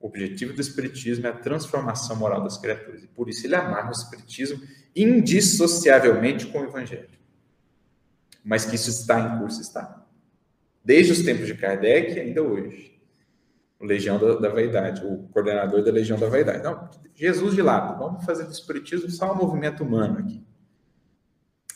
o 0.00 0.06
objetivo 0.06 0.52
do 0.52 0.60
espiritismo 0.60 1.26
é 1.26 1.30
a 1.30 1.36
transformação 1.36 2.16
moral 2.16 2.42
das 2.42 2.56
criaturas, 2.56 3.02
e 3.02 3.08
por 3.08 3.28
isso 3.28 3.46
ele 3.46 3.54
amarra 3.54 3.88
o 3.88 3.92
espiritismo 3.92 4.60
indissociavelmente 4.94 6.46
com 6.46 6.60
o 6.60 6.64
evangelho. 6.64 7.08
Mas 8.44 8.64
que 8.64 8.76
isso 8.76 8.90
está 8.90 9.20
em 9.20 9.38
curso 9.38 9.60
está 9.60 10.08
desde 10.88 11.12
os 11.12 11.22
tempos 11.22 11.46
de 11.46 11.54
Kardec 11.54 12.14
e 12.14 12.20
ainda 12.20 12.42
hoje. 12.42 12.98
O 13.78 13.84
Legião 13.84 14.18
da, 14.18 14.36
da, 14.36 14.48
Vaidade, 14.48 15.04
o 15.04 15.28
coordenador 15.28 15.84
da 15.84 15.92
Legião 15.92 16.18
da 16.18 16.30
Vaidade. 16.30 16.64
Não, 16.64 16.88
Jesus 17.14 17.54
de 17.54 17.60
lado, 17.60 17.98
vamos 17.98 18.24
fazer 18.24 18.44
do 18.44 18.50
Espiritismo 18.50 19.10
só 19.10 19.34
um 19.34 19.36
movimento 19.36 19.84
humano 19.84 20.18
aqui. 20.18 20.42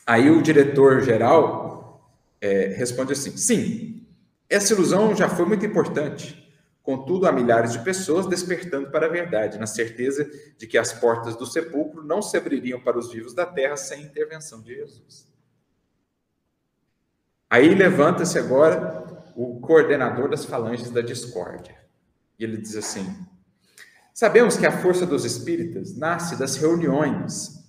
Aí 0.07 0.31
o 0.31 0.43
diretor-geral 0.43 2.11
é, 2.41 2.69
responde 2.69 3.13
assim: 3.13 3.37
sim, 3.37 4.07
essa 4.49 4.73
ilusão 4.73 5.15
já 5.15 5.29
foi 5.29 5.45
muito 5.45 5.67
importante. 5.67 6.42
Contudo, 6.83 7.27
há 7.27 7.33
milhares 7.33 7.73
de 7.73 7.79
pessoas 7.79 8.27
despertando 8.27 8.91
para 8.91 9.07
a 9.07 9.11
verdade, 9.11 9.59
na 9.59 9.67
certeza 9.67 10.29
de 10.59 10.67
que 10.67 10.77
as 10.77 10.93
portas 10.93 11.37
do 11.37 11.47
sepulcro 11.47 12.03
não 12.03 12.21
se 12.21 12.37
abririam 12.37 12.81
para 12.81 12.99
os 12.99 13.13
vivos 13.13 13.35
da 13.35 13.47
terra 13.47 13.77
sem 13.77 14.03
intervenção 14.03 14.61
de 14.61 14.75
Jesus. 14.75 15.29
Aí 17.49 17.73
levanta-se 17.75 18.39
agora 18.39 19.05
o 19.37 19.61
coordenador 19.61 20.29
das 20.29 20.45
falanges 20.45 20.91
da 20.91 21.01
discórdia. 21.01 21.77
E 22.39 22.45
ele 22.45 22.57
diz 22.57 22.75
assim: 22.75 23.07
Sabemos 24.13 24.57
que 24.57 24.67
a 24.67 24.73
força 24.73 25.07
dos 25.07 25.25
espíritas 25.25 25.97
nasce 25.97 26.37
das 26.37 26.57
reuniões 26.57 27.63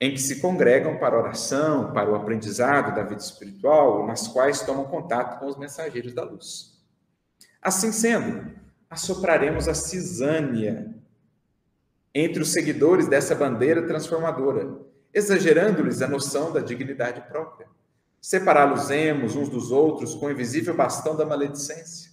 em 0.00 0.12
que 0.12 0.20
se 0.20 0.40
congregam 0.40 0.98
para 0.98 1.16
oração, 1.16 1.92
para 1.92 2.10
o 2.10 2.14
aprendizado 2.14 2.94
da 2.94 3.02
vida 3.02 3.20
espiritual, 3.20 4.06
nas 4.06 4.26
quais 4.26 4.62
tomam 4.62 4.84
contato 4.84 5.38
com 5.38 5.46
os 5.46 5.56
mensageiros 5.56 6.12
da 6.12 6.24
luz. 6.24 6.73
Assim 7.64 7.90
sendo, 7.90 8.52
assopraremos 8.88 9.66
a 9.66 9.74
cisânia 9.74 10.94
entre 12.14 12.40
os 12.40 12.52
seguidores 12.52 13.08
dessa 13.08 13.34
bandeira 13.34 13.86
transformadora, 13.86 14.78
exagerando-lhes 15.12 16.02
a 16.02 16.06
noção 16.06 16.52
da 16.52 16.60
dignidade 16.60 17.22
própria 17.22 17.66
Separá-los-emos 18.24 19.36
uns 19.36 19.50
dos 19.50 19.70
outros 19.70 20.14
com 20.14 20.24
o 20.24 20.30
invisível 20.30 20.74
bastão 20.74 21.14
da 21.14 21.26
maledicência. 21.26 22.10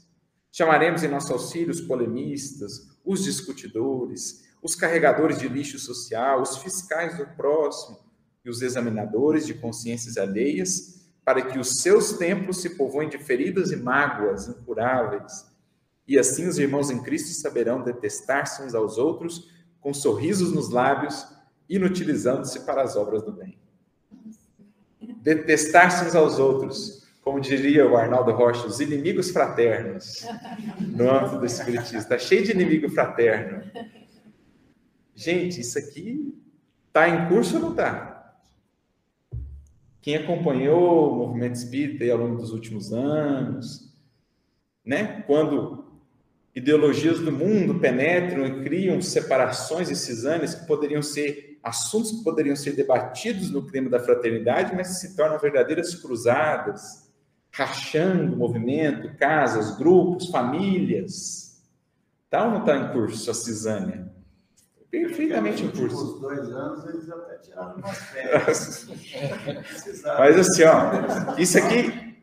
Chamaremos 0.51 1.03
em 1.03 1.07
nosso 1.07 1.31
auxílio 1.31 1.71
os 1.71 1.79
polemistas, 1.79 2.89
os 3.05 3.23
discutidores, 3.23 4.43
os 4.61 4.75
carregadores 4.75 5.39
de 5.39 5.47
lixo 5.47 5.79
social, 5.79 6.41
os 6.41 6.57
fiscais 6.57 7.17
do 7.17 7.25
próximo 7.37 7.97
e 8.43 8.49
os 8.49 8.61
examinadores 8.61 9.47
de 9.47 9.53
consciências 9.53 10.17
alheias, 10.17 11.00
para 11.23 11.41
que 11.41 11.59
os 11.59 11.81
seus 11.81 12.13
templos 12.13 12.61
se 12.61 12.71
povoem 12.71 13.09
de 13.09 13.17
feridas 13.17 13.71
e 13.71 13.75
mágoas 13.75 14.47
incuráveis. 14.47 15.45
E 16.07 16.17
assim 16.17 16.47
os 16.47 16.57
irmãos 16.57 16.89
em 16.89 17.01
Cristo 17.01 17.29
saberão 17.39 17.81
detestar-se 17.81 18.61
uns 18.63 18.73
aos 18.73 18.97
outros 18.97 19.49
com 19.79 19.93
sorrisos 19.93 20.53
nos 20.53 20.69
lábios, 20.69 21.25
inutilizando-se 21.69 22.61
para 22.61 22.81
as 22.81 22.95
obras 22.95 23.23
do 23.23 23.31
bem 23.31 23.61
detestar-se 25.21 26.05
uns 26.05 26.15
aos 26.15 26.39
outros, 26.39 27.07
como 27.21 27.39
diria 27.39 27.87
o 27.87 27.95
Arnaldo 27.95 28.31
Rocha, 28.31 28.65
os 28.67 28.79
inimigos 28.79 29.29
fraternos, 29.29 30.25
no 30.79 31.09
âmbito 31.09 31.37
do 31.37 31.45
Espiritismo. 31.45 31.99
Está 31.99 32.17
cheio 32.17 32.43
de 32.43 32.51
inimigo 32.51 32.89
fraterno. 32.89 33.63
Gente, 35.15 35.61
isso 35.61 35.77
aqui 35.77 36.35
está 36.87 37.07
em 37.07 37.27
curso 37.27 37.55
ou 37.55 37.61
não 37.61 37.71
está? 37.71 38.10
Quem 40.01 40.15
acompanhou 40.15 41.11
o 41.11 41.15
movimento 41.17 41.55
espírita 41.55 42.11
ao 42.11 42.17
longo 42.17 42.37
dos 42.37 42.51
últimos 42.51 42.91
anos, 42.91 43.93
né? 44.83 45.23
Quando 45.27 45.85
ideologias 46.55 47.19
do 47.19 47.31
mundo 47.31 47.79
penetram 47.79 48.45
e 48.45 48.63
criam 48.63 49.01
separações 49.01 49.89
e 49.89 49.95
cisâneas 49.95 50.55
que 50.55 50.65
poderiam 50.65 51.01
ser 51.01 51.59
assuntos 51.63 52.11
que 52.11 52.23
poderiam 52.23 52.55
ser 52.55 52.71
debatidos 52.71 53.51
no 53.51 53.65
clima 53.65 53.89
da 53.89 53.99
fraternidade, 53.99 54.75
mas 54.75 54.99
se 54.99 55.15
tornam 55.15 55.37
verdadeiras 55.37 55.93
cruzadas, 55.93 57.09
rachando 57.51 58.35
movimento, 58.35 59.15
casas, 59.17 59.77
grupos, 59.77 60.29
famílias. 60.29 61.61
Está 62.25 62.45
ou 62.45 62.51
não 62.51 62.59
está 62.61 62.75
em 62.75 62.91
curso 62.91 63.29
a 63.29 63.33
cisânia? 63.33 64.10
Perfeitamente 64.91 65.63
em 65.63 65.71
curso. 65.71 65.95
Nos 65.95 66.19
dois 66.19 66.49
anos 66.49 66.85
eles 66.85 67.09
até 67.09 67.37
tiraram 67.37 67.77
umas 67.77 67.97
férias. 67.97 68.87
mas 70.19 70.35
assim, 70.37 70.63
ó, 70.63 71.37
isso 71.37 71.57
aqui, 71.57 72.17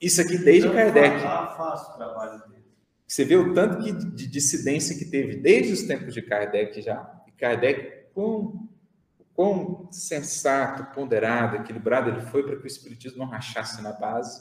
isso 0.00 0.20
aqui 0.20 0.38
desde 0.38 0.70
Kardec. 0.70 1.20
Fácil 1.20 1.92
o 1.92 1.96
trabalho 1.96 2.38
dele. 2.48 2.64
Você 3.04 3.24
vê 3.24 3.34
o 3.34 3.52
tanto 3.52 3.82
que, 3.82 3.92
de 3.92 4.28
dissidência 4.28 4.96
que 4.96 5.06
teve 5.06 5.36
desde 5.38 5.72
os 5.72 5.82
tempos 5.82 6.14
de 6.14 6.22
Kardec 6.22 6.80
já. 6.80 7.10
E 7.26 7.32
Kardec, 7.32 8.12
quão, 8.14 8.68
quão 9.34 9.88
sensato, 9.90 10.94
ponderado, 10.94 11.56
equilibrado 11.56 12.10
ele 12.10 12.20
foi 12.20 12.44
para 12.44 12.56
que 12.56 12.64
o 12.64 12.66
Espiritismo 12.68 13.18
não 13.18 13.26
rachasse 13.26 13.82
na 13.82 13.92
base. 13.92 14.40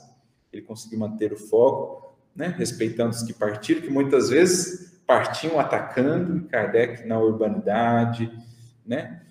Ele 0.53 0.61
conseguiu 0.61 0.99
manter 0.99 1.34
o 1.34 1.38
foco, 1.38 2.19
né? 2.35 2.53
respeitando 2.55 3.15
os 3.15 3.23
que 3.23 3.34
partiram, 3.34 3.81
que 3.81 3.89
muitas 3.89 4.29
vezes 4.29 4.97
partiam 5.07 5.57
atacando 5.57 6.47
Kardec 6.49 7.07
na 7.07 7.17
urbanidade, 7.17 8.29
né? 8.85 9.23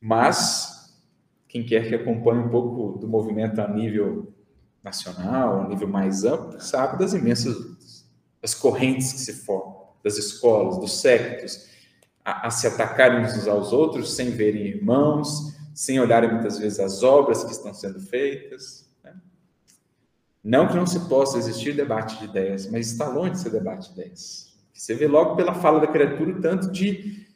Mas 0.00 0.98
quem 1.46 1.64
quer 1.64 1.86
que 1.86 1.94
acompanhe 1.94 2.40
um 2.40 2.48
pouco 2.48 2.98
do 2.98 3.06
movimento 3.06 3.60
a 3.60 3.68
nível 3.68 4.34
nacional, 4.82 5.60
a 5.60 5.68
nível 5.68 5.86
mais 5.86 6.24
amplo, 6.24 6.60
sabe 6.60 6.98
das 6.98 7.12
imensas 7.12 7.74
das 8.40 8.54
correntes 8.54 9.12
que 9.12 9.20
se 9.20 9.32
formam, 9.32 9.88
das 10.02 10.18
escolas, 10.18 10.78
dos 10.78 11.00
sectos, 11.00 11.70
a, 12.22 12.46
a, 12.46 12.50
se 12.50 12.66
atacarem 12.66 13.24
uns 13.24 13.48
aos 13.48 13.72
outros 13.72 14.14
sem 14.14 14.30
verem 14.30 14.66
irmãos, 14.66 15.54
sem 15.74 15.98
olharem 15.98 16.30
muitas 16.30 16.58
vezes 16.58 16.78
as 16.78 17.02
obras 17.02 17.42
que 17.42 17.52
estão 17.52 17.72
sendo 17.72 18.00
feitas. 18.00 18.86
Né? 19.02 19.14
Não 20.42 20.68
que 20.68 20.76
não 20.76 20.86
se 20.86 21.00
possa 21.08 21.38
existir 21.38 21.74
debate 21.74 22.18
de 22.18 22.24
ideias, 22.24 22.70
mas 22.70 22.90
está 22.92 23.08
longe 23.08 23.32
de 23.32 23.38
ser 23.40 23.50
debate 23.50 23.86
de 23.86 24.00
ideias. 24.00 24.53
Você 24.74 24.94
vê 24.94 25.06
logo 25.06 25.36
pela 25.36 25.54
fala 25.54 25.80
da 25.80 25.86
criatura 25.86 26.32
o 26.32 26.40
tanto 26.40 26.70
de, 26.70 27.26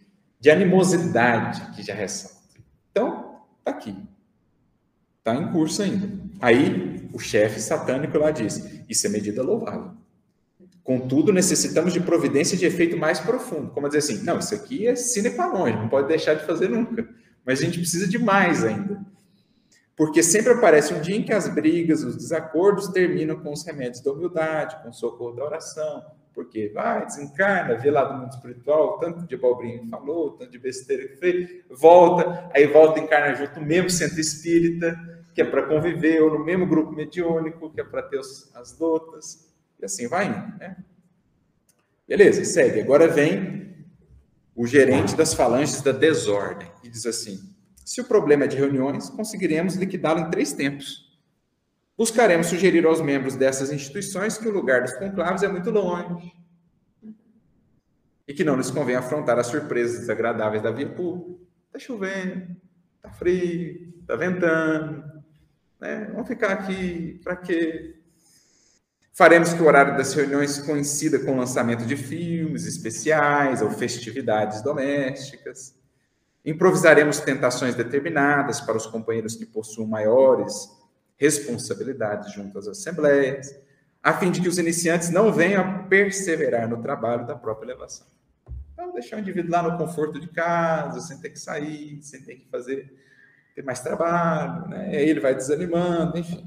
de 0.41 0.51
animosidade 0.51 1.75
que 1.75 1.83
já 1.83 1.95
ressalta. 1.95 2.37
Então, 2.91 3.41
está 3.61 3.71
aqui. 3.71 3.97
Está 5.19 5.35
em 5.35 5.53
curso 5.53 5.83
ainda. 5.83 6.11
Aí, 6.41 7.09
o 7.13 7.19
chefe 7.19 7.61
satânico 7.61 8.19
lá 8.19 8.31
diz: 8.31 8.83
Isso 8.89 9.07
é 9.07 9.11
medida 9.11 9.43
louvável. 9.43 9.93
Contudo, 10.83 11.33
necessitamos 11.33 11.93
de 11.93 12.01
providência 12.01 12.57
de 12.57 12.65
efeito 12.65 12.97
mais 12.97 13.21
profundo. 13.21 13.71
Como 13.73 13.87
dizer 13.87 13.99
assim, 13.99 14.25
não, 14.25 14.39
isso 14.39 14.55
aqui 14.55 14.87
é 14.87 14.97
sine 14.97 15.31
qua 15.31 15.47
non, 15.47 15.67
não 15.67 15.89
pode 15.89 16.09
deixar 16.09 16.33
de 16.33 16.47
fazer 16.47 16.69
nunca. 16.71 17.07
Mas 17.45 17.61
a 17.61 17.65
gente 17.67 17.79
precisa 17.79 18.09
de 18.09 18.19
mais 18.19 18.65
ainda. 18.65 18.99
Porque 19.95 20.23
sempre 20.23 20.53
aparece 20.53 20.95
um 20.95 21.01
dia 21.03 21.15
em 21.15 21.23
que 21.23 21.33
as 21.33 21.47
brigas, 21.47 22.03
os 22.03 22.17
desacordos 22.17 22.89
terminam 22.89 23.39
com 23.39 23.53
os 23.53 23.67
remédios 23.67 24.03
da 24.03 24.13
humildade, 24.13 24.83
com 24.83 24.89
o 24.89 24.93
socorro 24.95 25.37
da 25.37 25.45
oração. 25.45 26.07
Porque 26.39 26.69
vai, 26.69 27.05
desencarna, 27.05 27.75
vê 27.75 27.91
lá 27.91 28.05
do 28.05 28.17
mundo 28.17 28.31
espiritual, 28.31 29.01
tanto 29.01 29.27
de 29.27 29.35
abobrinha 29.35 29.81
que 29.81 29.89
falou, 29.89 30.37
tanto 30.37 30.53
de 30.53 30.59
besteira 30.61 31.09
que 31.09 31.17
fez, 31.17 31.65
volta, 31.69 32.49
aí 32.55 32.65
volta 32.65 33.01
e 33.01 33.03
encarna 33.03 33.35
junto 33.35 33.59
no 33.59 33.67
mesmo 33.67 33.91
centro 33.91 34.21
espírita, 34.21 34.97
que 35.35 35.43
é 35.43 35.45
para 35.45 35.67
conviver, 35.67 36.23
ou 36.23 36.39
no 36.39 36.45
mesmo 36.45 36.65
grupo 36.65 36.93
mediúnico, 36.93 37.71
que 37.71 37.81
é 37.81 37.85
para 37.85 38.03
ter 38.03 38.21
as 38.21 38.79
lutas 38.79 39.53
e 39.81 39.85
assim 39.85 40.07
vai 40.07 40.29
indo, 40.29 40.59
né? 40.61 40.77
Beleza, 42.07 42.45
segue. 42.45 42.83
Agora 42.83 43.09
vem 43.09 43.75
o 44.55 44.65
gerente 44.65 45.17
das 45.17 45.35
falanges 45.35 45.83
da 45.83 45.91
desordem 45.91 46.71
e 46.85 46.89
diz 46.89 47.05
assim: 47.05 47.37
se 47.85 48.01
o 48.01 48.05
problema 48.05 48.45
é 48.45 48.47
de 48.47 48.57
reuniões, 48.57 49.11
conseguiremos 49.11 49.75
liquidá-lo 49.75 50.21
em 50.21 50.31
três 50.31 50.53
tempos. 50.53 51.08
Buscaremos 51.99 52.47
sugerir 52.47 52.87
aos 52.87 53.01
membros 53.01 53.35
dessas 53.35 53.73
instituições 53.73 54.39
que 54.39 54.47
o 54.47 54.53
lugar 54.53 54.83
dos 54.83 54.93
conclaves 54.93 55.43
é 55.43 55.49
muito 55.49 55.69
longe 55.69 56.33
e 58.29 58.33
que 58.33 58.45
não 58.45 58.57
lhes 58.57 58.71
convém 58.71 58.95
afrontar 58.95 59.37
as 59.37 59.49
surpresas 59.49 59.99
desagradáveis 59.99 60.63
da 60.63 60.71
via 60.71 60.89
pública. 60.89 61.43
Está 61.67 61.81
chovendo, 61.81 62.57
está 62.95 63.11
frio, 63.11 63.95
está 64.01 64.15
ventando, 64.15 65.03
né? 65.81 66.09
Vamos 66.13 66.29
ficar 66.29 66.53
aqui 66.53 67.21
para 67.25 67.35
quê? 67.35 67.97
Faremos 69.13 69.53
que 69.53 69.61
o 69.61 69.67
horário 69.67 69.97
das 69.97 70.15
reuniões 70.15 70.61
coincida 70.61 71.19
com 71.19 71.33
o 71.33 71.37
lançamento 71.37 71.85
de 71.85 71.97
filmes 71.97 72.65
especiais 72.65 73.61
ou 73.61 73.73
festividades 73.73 74.63
domésticas. 74.63 75.75
Improvisaremos 76.45 77.19
tentações 77.19 77.75
determinadas 77.75 78.61
para 78.61 78.77
os 78.77 78.87
companheiros 78.87 79.35
que 79.35 79.45
possuam 79.45 79.89
maiores 79.89 80.78
responsabilidades 81.19 82.33
junto 82.33 82.59
às 82.59 82.69
assembleias, 82.69 83.55
a 84.03 84.15
fim 84.15 84.31
de 84.31 84.41
que 84.41 84.49
os 84.49 84.59
iniciantes 84.59 85.11
não 85.11 85.33
venham 85.33 85.63
a 85.63 85.83
perseverar 85.83 86.69
no 86.69 86.81
trabalho 86.81 87.27
da 87.27 87.35
própria 87.35 87.67
elevação. 87.67 88.07
Então, 88.73 88.93
deixar 88.93 89.17
o 89.17 89.21
indivíduo 89.21 89.51
lá 89.51 89.63
no 89.63 89.77
conforto 89.77 90.21
de 90.21 90.29
casa, 90.29 91.01
sem 91.01 91.19
ter 91.19 91.31
que 91.31 91.39
sair, 91.39 92.01
sem 92.01 92.23
ter 92.23 92.37
que 92.37 92.49
fazer, 92.49 92.95
ter 93.55 93.65
mais 93.65 93.81
trabalho, 93.81 94.69
né? 94.69 94.91
aí 94.97 95.11
ele 95.11 95.21
vai 95.21 95.35
desanimando, 95.35 96.17
enfim. 96.17 96.47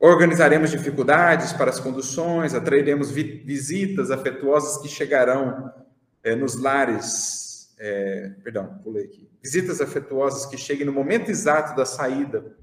Organizaremos 0.00 0.70
dificuldades 0.70 1.52
para 1.52 1.70
as 1.70 1.78
conduções, 1.78 2.54
atrairemos 2.54 3.10
vi 3.10 3.42
visitas 3.44 4.10
afetuosas 4.10 4.80
que 4.80 4.88
chegarão 4.88 5.72
é, 6.22 6.34
nos 6.34 6.56
lares. 6.56 7.74
É, 7.78 8.32
perdão, 8.42 8.80
pulei 8.82 9.04
aqui. 9.04 9.28
Visitas 9.42 9.80
afetuosas 9.80 10.46
que 10.46 10.56
cheguem 10.56 10.86
no 10.86 10.92
momento 10.92 11.30
exato 11.30 11.76
da 11.76 11.84
saída 11.84 12.56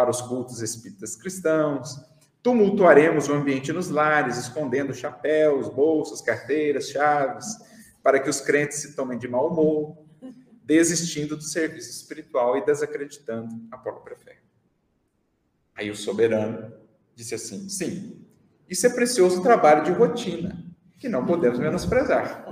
para 0.00 0.08
os 0.08 0.22
cultos 0.22 0.62
espíritas 0.62 1.14
cristãos. 1.14 2.00
Tumultuaremos 2.42 3.28
o 3.28 3.34
ambiente 3.34 3.70
nos 3.70 3.90
lares, 3.90 4.38
escondendo 4.38 4.94
chapéus, 4.94 5.68
bolsas, 5.68 6.22
carteiras, 6.22 6.88
chaves, 6.88 7.54
para 8.02 8.18
que 8.18 8.30
os 8.30 8.40
crentes 8.40 8.78
se 8.78 8.96
tomem 8.96 9.18
de 9.18 9.28
mau 9.28 9.48
humor, 9.48 9.98
desistindo 10.64 11.36
do 11.36 11.42
serviço 11.42 11.90
espiritual 11.90 12.56
e 12.56 12.64
desacreditando 12.64 13.54
a 13.70 13.76
própria 13.76 14.16
fé. 14.16 14.38
Aí 15.74 15.90
o 15.90 15.96
soberano 15.96 16.72
disse 17.14 17.34
assim: 17.34 17.68
sim, 17.68 18.24
isso 18.70 18.86
é 18.86 18.90
precioso 18.90 19.42
trabalho 19.42 19.84
de 19.84 19.92
rotina, 19.92 20.64
que 20.98 21.10
não 21.10 21.26
podemos 21.26 21.58
menosprezar. 21.58 22.46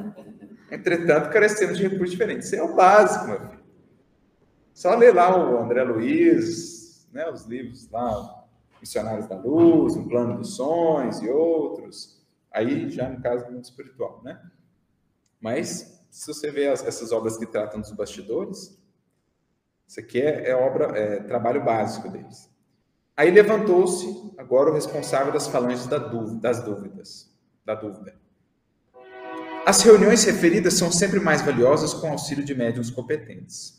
Entretanto, 0.71 1.31
carecemos 1.31 1.79
de 1.79 1.85
recursos 1.85 2.11
diferentes. 2.11 2.49
Isso 2.49 2.57
é 2.57 2.63
o 2.63 2.75
básico, 2.75 3.27
meu 3.27 3.41
filho. 3.41 3.65
Só 4.75 4.95
ler 4.95 5.15
lá 5.15 5.35
o 5.35 5.65
André 5.65 5.83
Luiz, 5.83 6.78
né, 7.13 7.29
os 7.31 7.45
livros 7.45 7.89
lá, 7.91 8.45
Missionários 8.81 9.27
da 9.27 9.37
Luz, 9.37 9.97
Um 9.97 10.09
Plano 10.09 10.39
dos 10.39 10.57
Sonhos 10.57 11.21
e 11.21 11.29
outros. 11.29 12.23
Aí, 12.51 12.89
já 12.91 13.09
no 13.09 13.21
caso 13.21 13.47
do 13.47 13.53
mundo 13.53 13.65
espiritual, 13.65 14.21
né? 14.23 14.41
Mas, 15.41 16.03
se 16.11 16.27
você 16.27 16.51
vê 16.51 16.69
as, 16.69 16.85
essas 16.85 17.13
obras 17.13 17.37
que 17.37 17.47
tratam 17.47 17.81
dos 17.81 17.93
bastidores, 17.93 18.79
isso 19.87 20.01
aqui 20.01 20.21
é, 20.21 20.51
é 20.51 20.55
obra, 20.55 20.97
é 20.99 21.23
trabalho 21.23 21.65
básico 21.65 22.09
deles. 22.09 22.51
Aí 23.17 23.31
levantou-se 23.31 24.33
agora 24.39 24.71
o 24.71 24.75
responsável 24.75 25.33
das 25.33 25.49
falanges 25.49 25.87
da 25.87 25.99
dúvida, 25.99 26.41
das 26.41 26.63
dúvidas, 26.63 27.33
da 27.65 27.75
dúvida. 27.75 28.15
As 29.67 29.83
reuniões 29.83 30.25
referidas 30.25 30.75
são 30.75 30.91
sempre 30.91 31.21
mais 31.21 31.43
valiosas 31.43 31.93
com 31.93 32.11
auxílio 32.11 32.45
de 32.45 32.55
médiums 32.55 32.91
competentes. 32.91 33.78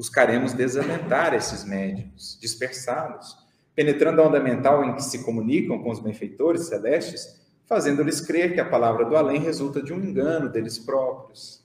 Buscaremos 0.00 0.54
desalentar 0.54 1.34
esses 1.34 1.62
médiums, 1.62 2.38
dispersá-los, 2.40 3.36
penetrando 3.74 4.22
a 4.22 4.28
onda 4.28 4.40
mental 4.40 4.82
em 4.82 4.94
que 4.94 5.02
se 5.04 5.22
comunicam 5.22 5.78
com 5.82 5.90
os 5.90 6.00
benfeitores 6.00 6.68
celestes, 6.68 7.38
fazendo-lhes 7.66 8.18
crer 8.18 8.54
que 8.54 8.60
a 8.60 8.64
palavra 8.64 9.04
do 9.04 9.14
além 9.14 9.42
resulta 9.42 9.82
de 9.82 9.92
um 9.92 10.02
engano 10.02 10.48
deles 10.48 10.78
próprios, 10.78 11.62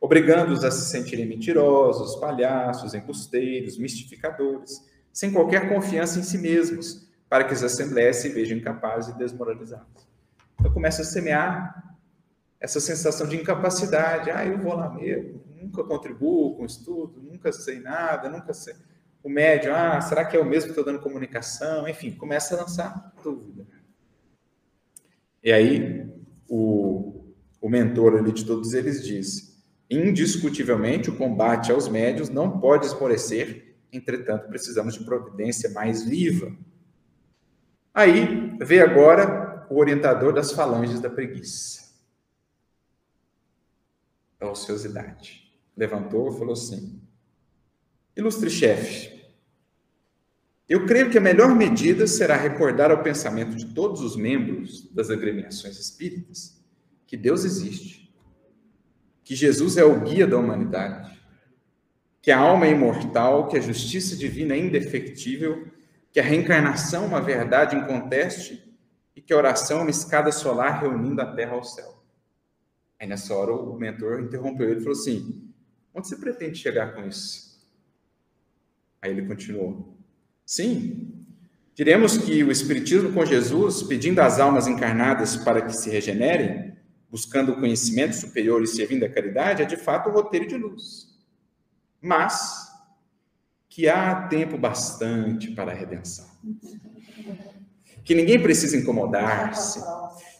obrigando-os 0.00 0.64
a 0.64 0.70
se 0.70 0.90
sentirem 0.90 1.26
mentirosos, 1.26 2.16
palhaços, 2.16 2.94
embusteiros, 2.94 3.76
mistificadores, 3.76 4.82
sem 5.12 5.30
qualquer 5.30 5.68
confiança 5.68 6.18
em 6.18 6.22
si 6.22 6.38
mesmos, 6.38 7.06
para 7.28 7.44
que 7.44 7.52
as 7.52 7.62
assembleias 7.62 8.16
se 8.16 8.30
vejam 8.30 8.56
incapazes 8.56 9.14
e 9.14 9.18
desmoralizadas. 9.18 10.08
Então 10.58 10.72
começa 10.72 11.02
a 11.02 11.04
semear 11.04 11.94
essa 12.58 12.80
sensação 12.80 13.28
de 13.28 13.36
incapacidade. 13.36 14.30
Ah, 14.30 14.46
eu 14.46 14.56
vou 14.56 14.74
lá 14.74 14.88
mesmo, 14.94 15.42
nunca 15.64 15.84
contribuo 15.84 16.56
com 16.56 16.64
estudo, 16.64 17.20
nunca 17.22 17.52
sei 17.52 17.80
nada, 17.80 18.28
nunca 18.28 18.54
sei. 18.54 18.74
O 19.22 19.28
médium, 19.28 19.74
ah, 19.74 20.00
será 20.00 20.24
que 20.24 20.36
é 20.36 20.40
o 20.40 20.44
mesmo 20.44 20.66
que 20.66 20.78
estou 20.78 20.84
dando 20.84 21.02
comunicação? 21.02 21.88
Enfim, 21.88 22.12
começa 22.12 22.54
a 22.54 22.60
lançar 22.60 23.12
dúvida. 23.22 23.66
E 25.42 25.52
aí, 25.52 26.06
o, 26.48 27.32
o 27.60 27.68
mentor 27.68 28.16
ali 28.16 28.32
de 28.32 28.44
todos 28.44 28.74
eles 28.74 29.04
diz: 29.04 29.64
indiscutivelmente, 29.90 31.10
o 31.10 31.16
combate 31.16 31.72
aos 31.72 31.88
médios 31.88 32.28
não 32.28 32.60
pode 32.60 32.86
esmorecer 32.86 33.74
Entretanto, 33.94 34.48
precisamos 34.48 34.94
de 34.94 35.04
providência 35.04 35.70
mais 35.70 36.04
viva. 36.04 36.52
Aí 37.94 38.56
vê 38.58 38.80
agora 38.80 39.64
o 39.70 39.78
orientador 39.78 40.32
das 40.32 40.50
falanges 40.50 40.98
da 40.98 41.08
preguiça. 41.08 41.94
Da 44.36 44.50
ociosidade. 44.50 45.43
Levantou 45.76 46.32
e 46.32 46.38
falou 46.38 46.52
assim: 46.52 47.00
Ilustre 48.16 48.48
chefe, 48.48 49.14
eu 50.68 50.86
creio 50.86 51.10
que 51.10 51.18
a 51.18 51.20
melhor 51.20 51.54
medida 51.54 52.06
será 52.06 52.36
recordar 52.36 52.90
ao 52.90 53.02
pensamento 53.02 53.54
de 53.54 53.74
todos 53.74 54.00
os 54.00 54.16
membros 54.16 54.90
das 54.92 55.10
agremiações 55.10 55.78
espíritas 55.78 56.64
que 57.06 57.16
Deus 57.16 57.44
existe, 57.44 58.14
que 59.22 59.34
Jesus 59.34 59.76
é 59.76 59.84
o 59.84 60.00
guia 60.00 60.26
da 60.26 60.38
humanidade, 60.38 61.20
que 62.22 62.30
a 62.30 62.38
alma 62.38 62.66
é 62.66 62.70
imortal, 62.70 63.48
que 63.48 63.58
a 63.58 63.60
justiça 63.60 64.16
divina 64.16 64.54
é 64.54 64.58
indefectível, 64.58 65.68
que 66.10 66.18
a 66.18 66.22
reencarnação 66.22 67.04
é 67.04 67.06
uma 67.08 67.20
verdade 67.20 67.76
inconteste 67.76 68.74
e 69.14 69.20
que 69.20 69.32
a 69.32 69.36
oração 69.36 69.80
é 69.80 69.82
uma 69.82 69.90
escada 69.90 70.32
solar 70.32 70.80
reunindo 70.80 71.20
a 71.20 71.34
terra 71.34 71.52
ao 71.52 71.62
céu. 71.62 72.02
Aí 72.98 73.06
nessa 73.06 73.34
hora 73.34 73.52
o 73.52 73.76
mentor 73.76 74.20
interrompeu 74.20 74.70
ele 74.70 74.80
e 74.80 74.82
falou 74.82 74.98
assim: 74.98 75.53
Onde 75.94 76.08
você 76.08 76.16
pretende 76.16 76.58
chegar 76.58 76.92
com 76.94 77.06
isso? 77.06 77.64
Aí 79.00 79.10
ele 79.10 79.26
continuou: 79.26 79.96
Sim, 80.44 81.26
diremos 81.74 82.18
que 82.18 82.42
o 82.42 82.50
Espiritismo 82.50 83.12
com 83.12 83.24
Jesus, 83.24 83.82
pedindo 83.82 84.20
às 84.20 84.40
almas 84.40 84.66
encarnadas 84.66 85.36
para 85.36 85.62
que 85.62 85.72
se 85.72 85.88
regenerem, 85.88 86.76
buscando 87.10 87.52
o 87.52 87.56
conhecimento 87.56 88.16
superior 88.16 88.62
e 88.62 88.66
servindo 88.66 89.04
a 89.04 89.08
caridade, 89.08 89.62
é 89.62 89.64
de 89.64 89.76
fato 89.76 90.08
o 90.08 90.12
roteiro 90.12 90.48
de 90.48 90.56
luz 90.56 91.14
mas 92.04 92.70
que 93.66 93.88
há 93.88 94.28
tempo 94.28 94.58
bastante 94.58 95.50
para 95.52 95.72
a 95.72 95.74
redenção. 95.74 96.26
Que 98.04 98.14
ninguém 98.14 98.40
precisa 98.40 98.76
incomodar-se, 98.76 99.82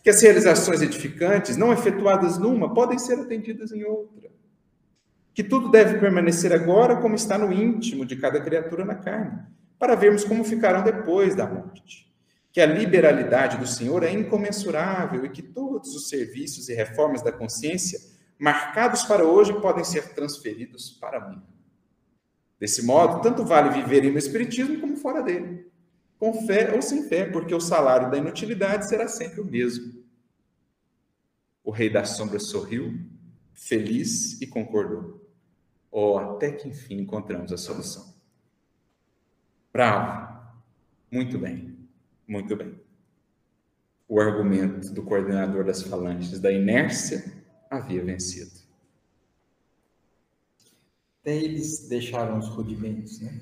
que 0.02 0.10
as 0.10 0.20
realizações 0.20 0.82
edificantes, 0.82 1.56
não 1.56 1.72
efetuadas 1.72 2.36
numa, 2.36 2.74
podem 2.74 2.98
ser 2.98 3.18
atendidas 3.18 3.72
em 3.72 3.82
outra. 3.82 4.30
Que 5.34 5.42
tudo 5.42 5.68
deve 5.68 5.98
permanecer 5.98 6.52
agora 6.52 6.96
como 6.96 7.16
está 7.16 7.36
no 7.36 7.52
íntimo 7.52 8.06
de 8.06 8.16
cada 8.16 8.40
criatura 8.40 8.84
na 8.84 8.94
carne, 8.94 9.42
para 9.78 9.96
vermos 9.96 10.24
como 10.24 10.44
ficarão 10.44 10.82
depois 10.82 11.34
da 11.34 11.46
morte. 11.46 12.10
Que 12.52 12.60
a 12.60 12.66
liberalidade 12.66 13.58
do 13.58 13.66
Senhor 13.66 14.04
é 14.04 14.12
incomensurável 14.12 15.26
e 15.26 15.28
que 15.28 15.42
todos 15.42 15.94
os 15.96 16.08
serviços 16.08 16.68
e 16.68 16.74
reformas 16.74 17.20
da 17.20 17.32
consciência 17.32 17.98
marcados 18.38 19.02
para 19.02 19.24
hoje 19.24 19.52
podem 19.60 19.84
ser 19.84 20.14
transferidos 20.14 20.90
para 20.90 21.18
amanhã. 21.18 21.42
Desse 22.60 22.82
modo, 22.84 23.20
tanto 23.20 23.44
vale 23.44 23.70
viver 23.70 24.10
no 24.10 24.18
Espiritismo 24.18 24.80
como 24.80 24.96
fora 24.96 25.22
dele, 25.22 25.66
com 26.18 26.46
fé 26.46 26.72
ou 26.74 26.80
sem 26.80 27.08
fé, 27.08 27.24
porque 27.24 27.54
o 27.54 27.60
salário 27.60 28.10
da 28.10 28.18
inutilidade 28.18 28.88
será 28.88 29.08
sempre 29.08 29.40
o 29.40 29.44
mesmo. 29.44 30.04
O 31.64 31.70
rei 31.70 31.90
da 31.90 32.04
sombra 32.04 32.38
sorriu, 32.38 32.98
feliz 33.52 34.40
e 34.40 34.46
concordou. 34.46 35.23
Oh, 35.96 36.18
até 36.18 36.50
que 36.50 36.68
enfim 36.68 37.02
encontramos 37.02 37.52
a 37.52 37.56
solução. 37.56 38.12
Bravo. 39.72 40.44
Muito 41.08 41.38
bem. 41.38 41.78
Muito 42.26 42.56
bem. 42.56 42.74
O 44.08 44.20
argumento 44.20 44.92
do 44.92 45.04
coordenador 45.04 45.64
das 45.64 45.82
falanges 45.82 46.40
da 46.40 46.50
inércia 46.50 47.24
havia 47.70 48.04
vencido. 48.04 48.50
Até 51.20 51.36
eles 51.36 51.88
deixaram 51.88 52.40
os 52.40 52.48
rudimentos, 52.48 53.20
né? 53.20 53.40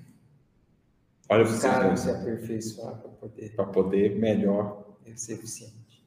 Olha, 1.30 1.44
Buscaram 1.44 1.96
se 1.96 2.10
aperfeiçoar 2.10 2.98
para 2.98 3.10
poder, 3.12 3.56
para 3.56 3.64
poder 3.64 4.18
melhor 4.18 4.94
ser 5.16 5.32
eficiente. 5.32 6.06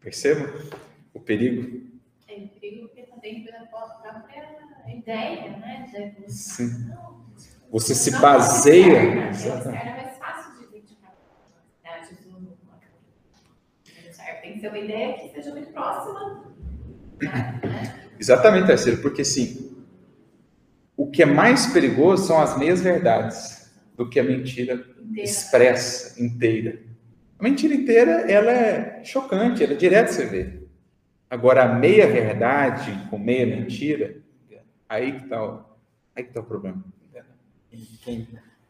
Percebam 0.00 0.52
o 1.14 1.20
perigo? 1.20 1.91
É, 2.32 2.46
porque 2.46 3.06
dentro 3.20 3.52
da 3.52 3.66
própria 3.66 4.56
ideia, 4.88 5.50
né? 5.58 5.86
De 5.86 6.22
você, 6.22 6.68
Sim. 6.68 6.90
Você 7.70 7.94
se 7.94 8.10
baseia. 8.20 8.96
Era 8.96 9.96
mais 9.96 10.18
fácil 10.18 10.58
de 10.58 10.64
identificar 10.64 11.14
a 11.84 11.98
Jesus 12.04 12.48
Tem 14.42 14.54
que 14.54 14.60
ser 14.60 14.68
uma 14.68 14.78
ideia 14.78 15.18
que 15.18 15.28
seja 15.30 15.50
muito 15.52 15.72
próxima. 15.72 16.44
Né? 17.20 18.12
Exatamente, 18.18 18.66
terceiro, 18.66 19.00
porque 19.00 19.24
sim, 19.24 19.84
o 20.96 21.10
que 21.10 21.22
é 21.22 21.26
mais 21.26 21.66
perigoso 21.72 22.26
são 22.26 22.40
as 22.40 22.56
meias 22.58 22.80
verdades 22.80 23.72
do 23.96 24.08
que 24.08 24.20
a 24.20 24.24
mentira 24.24 24.74
inteira. 24.74 25.22
expressa, 25.22 26.22
inteira. 26.22 26.80
A 27.38 27.42
mentira 27.42 27.74
inteira, 27.74 28.30
ela 28.30 28.52
é 28.52 29.04
chocante, 29.04 29.64
ela 29.64 29.72
é 29.72 29.76
direto 29.76 30.08
você 30.08 30.26
vê. 30.26 30.61
Agora, 31.32 31.64
a 31.64 31.74
meia 31.74 32.06
verdade 32.06 33.08
com 33.08 33.16
meia 33.16 33.46
mentira, 33.46 34.22
aí 34.86 35.12
que 35.12 35.24
está 35.24 35.42
o, 35.42 35.64
aí 36.14 36.24
que 36.24 36.30
tá 36.34 36.40
o 36.40 36.44
problema. 36.44 36.84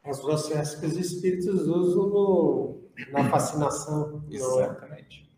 As 0.04 0.20
processos 0.20 0.78
que 0.78 0.86
os 0.86 0.96
espíritos 0.96 1.66
usam 1.66 2.08
no, 2.08 2.82
na 3.10 3.28
fascinação. 3.28 4.24
É? 4.30 4.36
Exatamente. 4.36 5.28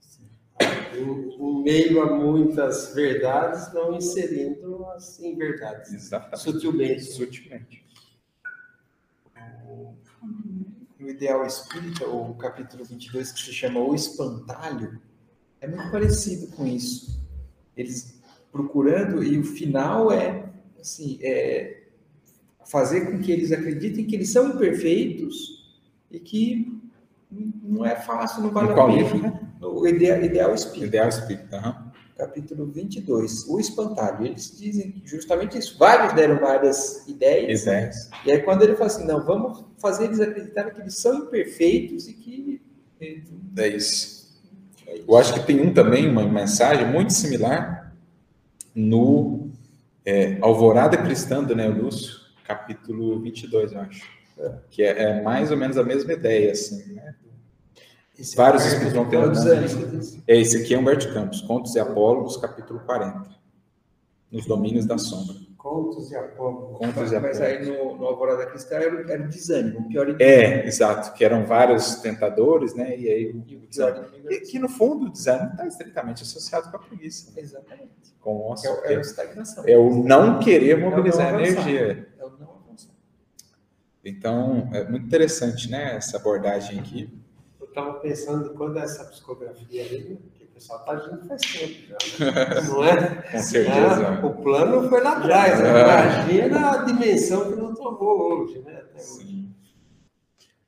Em, 0.95 1.63
meio 1.63 2.03
a 2.03 2.15
muitas 2.15 2.95
verdades, 2.95 3.73
não 3.73 3.95
inserindo 3.95 4.85
as 4.89 5.19
inverdades. 5.19 5.95
Exatamente. 5.95 6.41
Sutilmente. 6.41 7.05
Sutilmente. 7.05 7.87
No 10.99 11.09
Ideal 11.09 11.47
Espírita, 11.47 12.07
o 12.07 12.35
capítulo 12.35 12.85
22, 12.85 13.33
que 13.33 13.41
se 13.41 13.53
chama 13.55 13.81
O 13.81 13.95
Espantalho, 13.95 15.01
é 15.65 15.69
muito 15.69 15.91
parecido 15.91 16.47
com 16.49 16.67
isso. 16.67 17.21
Eles 17.77 18.15
procurando, 18.53 19.25
e 19.25 19.39
o 19.39 19.45
final 19.45 20.13
é, 20.13 20.45
assim, 20.81 21.19
é 21.23 21.83
fazer 22.67 23.11
com 23.11 23.19
que 23.19 23.33
eles 23.33 23.51
acreditem 23.51 24.05
que 24.05 24.15
eles 24.15 24.31
são 24.31 24.51
imperfeitos 24.51 25.75
e 26.11 26.21
que 26.21 26.81
não 27.63 27.85
é 27.85 27.97
fácil, 27.97 28.43
não 28.43 28.51
vale 28.51 28.73
a 28.73 28.87
pena. 28.87 29.31
Né? 29.31 29.41
O 29.61 29.87
Ideal, 29.87 30.23
Ideal 30.23 30.55
Espírita. 30.55 30.87
Ideal 30.87 31.09
Espírita, 31.09 31.57
uhum. 31.57 31.95
Capítulo 32.17 32.67
22, 32.67 33.49
o 33.49 33.59
espantalho. 33.59 34.25
Eles 34.25 34.57
dizem 34.57 35.03
justamente 35.05 35.59
isso. 35.59 35.77
Vários 35.77 36.13
deram 36.13 36.39
várias 36.39 37.09
ideias. 37.09 37.63
Ideias. 37.63 38.11
E 38.25 38.31
aí, 38.31 38.41
quando 38.43 38.63
ele 38.63 38.77
fala 38.77 38.87
assim, 38.87 39.05
não, 39.05 39.25
vamos 39.25 39.65
fazer 39.79 40.05
eles 40.05 40.21
acreditarem 40.21 40.73
que 40.73 40.81
eles 40.81 40.97
são 40.97 41.25
imperfeitos 41.25 42.07
e 42.07 42.13
que. 42.13 42.63
É 43.57 43.69
isso. 43.69 44.14
Eu 45.07 45.17
acho 45.17 45.35
que 45.35 45.41
tem 45.41 45.61
um 45.61 45.73
também, 45.73 46.09
uma 46.09 46.27
mensagem 46.27 46.87
muito 46.87 47.13
similar 47.13 47.95
no 48.75 49.51
é, 50.05 50.39
Alvorada 50.41 50.97
Cristã 50.97 51.43
do 51.43 51.55
Neo 51.55 51.83
Lúcio, 51.83 52.21
capítulo 52.45 53.21
22, 53.21 53.73
eu 53.73 53.81
acho. 53.81 54.03
É. 54.39 54.53
Que 54.71 54.83
é, 54.83 55.03
é, 55.03 55.23
mais 55.23 55.51
ou 55.51 55.57
menos 55.57 55.79
a 55.79 55.85
mesma 55.85 56.13
ideia, 56.13 56.53
assim, 56.53 56.93
né? 56.93 57.15
Esse 58.19 58.37
Vários 58.37 58.65
espíritos 58.65 58.93
vão 58.93 59.09
ter. 59.09 59.19
É, 60.27 60.41
esse 60.41 60.57
aqui 60.59 60.75
é 60.75 60.79
Humberto 60.79 61.13
Campos, 61.13 61.41
Contos 61.41 61.75
e 61.75 61.81
Apólogos, 61.81 62.37
capítulo 62.37 62.81
40. 62.81 63.29
Nos 64.31 64.47
domínios 64.47 64.87
da 64.87 64.99
sombra. 64.99 65.35
Contos 65.65 66.13
e 66.13 66.17
Apólogos. 66.17 66.77
Contos 66.77 67.11
e. 67.11 67.19
Mas 67.19 67.41
aí 67.41 67.65
no, 67.65 67.97
no 67.97 68.05
Alvorada 68.05 68.45
Cristã 68.45 68.75
era, 68.77 69.11
era 69.11 69.23
o 69.23 69.29
desânimo, 69.29 69.81
o 69.81 69.89
pior 69.89 70.15
É, 70.21 70.67
exato, 70.67 71.15
que 71.15 71.25
eram 71.25 71.47
vários 71.47 71.95
tentadores, 71.97 72.75
né? 72.75 72.95
E 72.99 73.09
aí 73.09 73.31
o, 73.33 73.39
o 73.39 73.67
desânimo. 73.67 74.07
E 74.29 74.41
que 74.41 74.59
no 74.59 74.69
fundo 74.69 75.07
o 75.07 75.11
desânimo 75.11 75.53
está 75.53 75.67
estritamente 75.67 76.23
associado 76.23 76.71
com 76.71 76.77
a 76.77 76.81
preguiça. 76.81 77.33
Né? 77.33 77.41
Exatamente. 77.41 78.15
Com 78.21 78.45
o 78.45 78.49
nosso, 78.51 78.67
é, 78.67 78.93
é, 78.93 78.97
a 78.99 79.01
estagnação. 79.01 79.65
É 79.67 79.79
o 79.79 80.05
não 80.05 80.39
querer 80.39 80.77
mobilizar 80.77 81.29
é 81.29 81.33
não 81.33 81.41
energia. 81.41 82.09
É 82.19 82.25
o 82.27 82.31
não 82.39 82.61
avançar. 82.63 82.93
Então, 84.05 84.69
é 84.71 84.85
muito 84.85 85.07
interessante, 85.07 85.71
né? 85.71 85.97
Essa 85.97 86.19
abordagem 86.19 86.79
aqui 86.79 87.11
estava 87.75 87.95
pensando 87.95 88.55
quando 88.55 88.79
essa 88.79 89.05
psicografia 89.05 89.83
aí, 89.83 90.19
pessoal 90.55 90.81
está 90.81 90.93
agindo 90.93 91.27
faz 91.27 91.41
tempo 91.43 91.89
já, 91.89 92.25
né? 92.25 92.61
não 92.69 92.85
é? 92.85 93.23
Com 93.33 93.39
certeza. 93.41 94.03
É, 94.03 94.25
o 94.25 94.35
plano 94.35 94.89
foi 94.89 95.03
lá 95.03 95.19
atrás, 95.19 95.61
né? 95.61 95.81
imagina 95.81 96.71
a 96.71 96.85
dimensão 96.85 97.51
que 97.51 97.57
não 97.57 97.75
tomou 97.75 98.43
hoje, 98.43 98.61
né? 98.61 98.77
Até 98.77 99.03
hoje. 99.03 99.49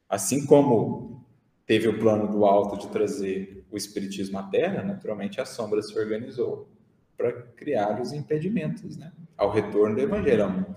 Assim 0.09 0.45
como 0.45 1.25
teve 1.65 1.89
o 1.89 1.99
plano 1.99 2.29
do 2.29 2.45
alto 2.45 2.77
de 2.79 2.89
trazer 2.89 3.65
o 3.71 3.77
espiritismo 3.77 4.39
à 4.39 4.43
Terra, 4.43 4.83
naturalmente 4.83 5.41
a 5.41 5.45
sombra 5.45 5.83
se 5.83 5.97
organizou 5.99 6.69
para 7.17 7.33
criar 7.33 8.01
os 8.01 8.13
impedimentos, 8.13 8.97
né? 8.97 9.13
Ao 9.37 9.51
retorno 9.51 9.95
do 9.95 10.01
evangelho 10.01 10.45
ao 10.45 10.51
mundo. 10.51 10.77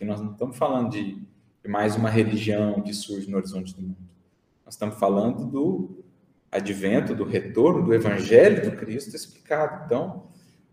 E 0.00 0.04
nós 0.04 0.20
não 0.20 0.32
estamos 0.32 0.56
falando 0.56 0.90
de 0.90 1.22
mais 1.66 1.94
uma 1.94 2.10
religião 2.10 2.82
que 2.82 2.92
surge 2.92 3.30
no 3.30 3.36
horizonte 3.36 3.74
do 3.74 3.82
mundo. 3.82 3.96
Nós 4.64 4.74
estamos 4.74 4.98
falando 4.98 5.44
do 5.44 6.01
advento, 6.52 7.14
do 7.14 7.24
retorno 7.24 7.82
do 7.82 7.94
evangelho 7.94 8.70
do 8.70 8.76
Cristo 8.76 9.16
explicado. 9.16 9.86
Então, 9.86 10.26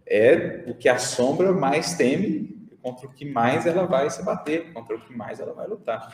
é 0.06 0.66
o 0.68 0.76
que 0.76 0.90
a 0.90 0.98
sombra 0.98 1.54
mais 1.54 1.96
teme, 1.96 2.70
contra 2.82 3.08
o 3.08 3.14
que 3.14 3.26
mais 3.26 3.66
ela 3.66 3.86
vai 3.86 4.10
se 4.10 4.24
bater, 4.24 4.74
contra 4.74 4.98
o 4.98 5.02
que 5.02 5.16
mais 5.16 5.40
ela 5.40 5.54
vai 5.54 5.68
lutar. 5.68 6.14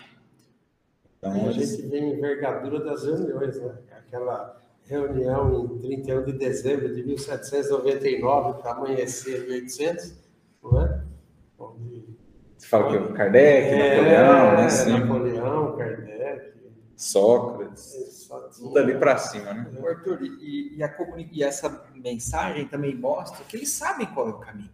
Então, 1.18 1.48
a 1.48 1.52
gente 1.52 1.82
vê 1.84 1.98
a 1.98 2.04
envergadura 2.04 2.84
das 2.84 3.04
reuniões, 3.04 3.60
né? 3.60 3.74
Aquela 3.98 4.62
reunião 4.84 5.66
em 5.66 5.80
31 5.80 6.26
de 6.26 6.34
dezembro 6.34 6.94
de 6.94 7.04
1799 7.04 8.62
para 8.62 8.72
amanhecer 8.72 9.42
1800, 9.48 10.14
não 10.62 10.82
é? 10.82 11.02
Onde... 11.58 12.16
Você 12.56 12.68
fala 12.68 12.90
que 12.90 12.98
o 12.98 13.14
Kardec, 13.14 13.68
é, 13.68 13.98
Napoleão, 13.98 14.56
né? 14.58 14.70
Sim. 14.70 15.00
Napoleão, 15.00 15.76
Kardec. 15.76 16.55
Sócrates. 16.96 18.30
Tudo 18.58 18.80
ali 18.80 18.98
para 18.98 19.18
cima, 19.18 19.54
né? 19.54 19.70
Arthur, 19.88 20.22
e, 20.24 20.78
e, 20.78 20.84
a, 20.84 20.96
e 21.32 21.44
essa 21.44 21.88
mensagem 21.94 22.68
também 22.68 22.96
mostra 22.96 23.44
que 23.46 23.58
eles 23.58 23.70
sabem 23.70 24.08
qual 24.08 24.28
é 24.28 24.32
o 24.32 24.40
caminho. 24.40 24.72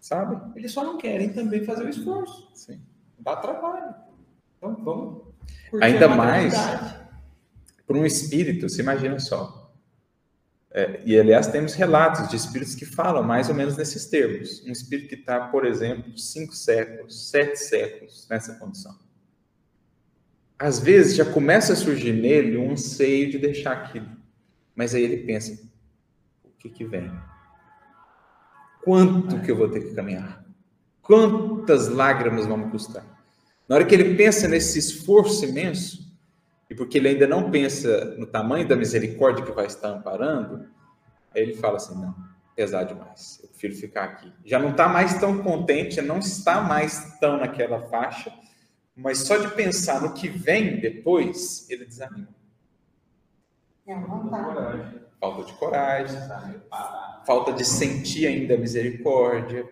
Sabem? 0.00 0.40
Eles 0.54 0.72
só 0.72 0.84
não 0.84 0.98
querem 0.98 1.32
também 1.32 1.64
fazer 1.64 1.84
o 1.84 1.88
esforço. 1.88 2.50
Sim. 2.54 2.80
Dá 3.18 3.36
trabalho. 3.36 3.94
Então 4.56 4.76
vamos. 4.84 5.22
Ainda 5.80 6.08
mais 6.08 6.54
para 7.86 7.96
um 7.96 8.04
espírito, 8.04 8.68
se 8.68 8.80
imagina 8.80 9.18
só. 9.18 9.72
É, 10.70 11.00
e 11.04 11.18
aliás, 11.18 11.46
temos 11.46 11.72
relatos 11.72 12.28
de 12.28 12.36
espíritos 12.36 12.74
que 12.74 12.84
falam 12.84 13.22
mais 13.22 13.48
ou 13.48 13.54
menos 13.54 13.76
nesses 13.76 14.06
termos. 14.06 14.62
Um 14.66 14.70
espírito 14.70 15.08
que 15.08 15.14
está, 15.14 15.48
por 15.48 15.64
exemplo, 15.64 16.16
cinco 16.18 16.54
séculos, 16.54 17.30
sete 17.30 17.56
séculos 17.56 18.26
nessa 18.28 18.54
condição. 18.56 18.94
Às 20.58 20.80
vezes 20.80 21.14
já 21.14 21.24
começa 21.24 21.72
a 21.72 21.76
surgir 21.76 22.12
nele 22.12 22.56
um 22.56 22.72
anseio 22.72 23.30
de 23.30 23.38
deixar 23.38 23.72
aquilo. 23.72 24.08
Mas 24.74 24.94
aí 24.94 25.02
ele 25.02 25.18
pensa: 25.18 25.58
o 26.44 26.50
que, 26.58 26.68
que 26.68 26.84
vem? 26.84 27.10
Quanto 28.82 29.40
que 29.40 29.50
eu 29.50 29.56
vou 29.56 29.68
ter 29.68 29.80
que 29.80 29.94
caminhar? 29.94 30.44
Quantas 31.02 31.88
lágrimas 31.88 32.46
vão 32.46 32.56
me 32.56 32.70
custar? 32.70 33.04
Na 33.68 33.76
hora 33.76 33.84
que 33.84 33.94
ele 33.94 34.14
pensa 34.16 34.48
nesse 34.48 34.78
esforço 34.78 35.44
imenso, 35.44 36.08
e 36.70 36.74
porque 36.74 36.98
ele 36.98 37.08
ainda 37.08 37.26
não 37.26 37.50
pensa 37.50 38.16
no 38.16 38.26
tamanho 38.26 38.66
da 38.66 38.76
misericórdia 38.76 39.44
que 39.44 39.52
vai 39.52 39.66
estar 39.66 39.88
amparando, 39.88 40.66
aí 41.34 41.42
ele 41.42 41.54
fala 41.54 41.76
assim: 41.76 41.94
não, 42.00 42.14
pesar 42.56 42.84
demais, 42.84 43.40
eu 43.42 43.48
prefiro 43.48 43.74
ficar 43.74 44.04
aqui. 44.04 44.32
Já 44.44 44.58
não 44.58 44.70
está 44.70 44.88
mais 44.88 45.18
tão 45.18 45.38
contente, 45.38 46.00
não 46.00 46.18
está 46.18 46.60
mais 46.60 47.18
tão 47.18 47.38
naquela 47.38 47.80
faixa, 47.88 48.32
mas 48.98 49.18
só 49.18 49.36
de 49.36 49.48
pensar 49.54 50.02
no 50.02 50.12
que 50.12 50.28
vem 50.28 50.80
depois, 50.80 51.68
ele 51.70 51.84
desanima. 51.84 52.28
É 53.86 53.94
vontade. 53.94 55.00
Falta 55.20 55.44
de 55.44 55.52
coragem, 55.54 56.20
falta 57.24 57.52
de 57.52 57.64
sentir 57.64 58.26
ainda 58.26 58.54
a 58.54 58.58
misericórdia 58.58 59.68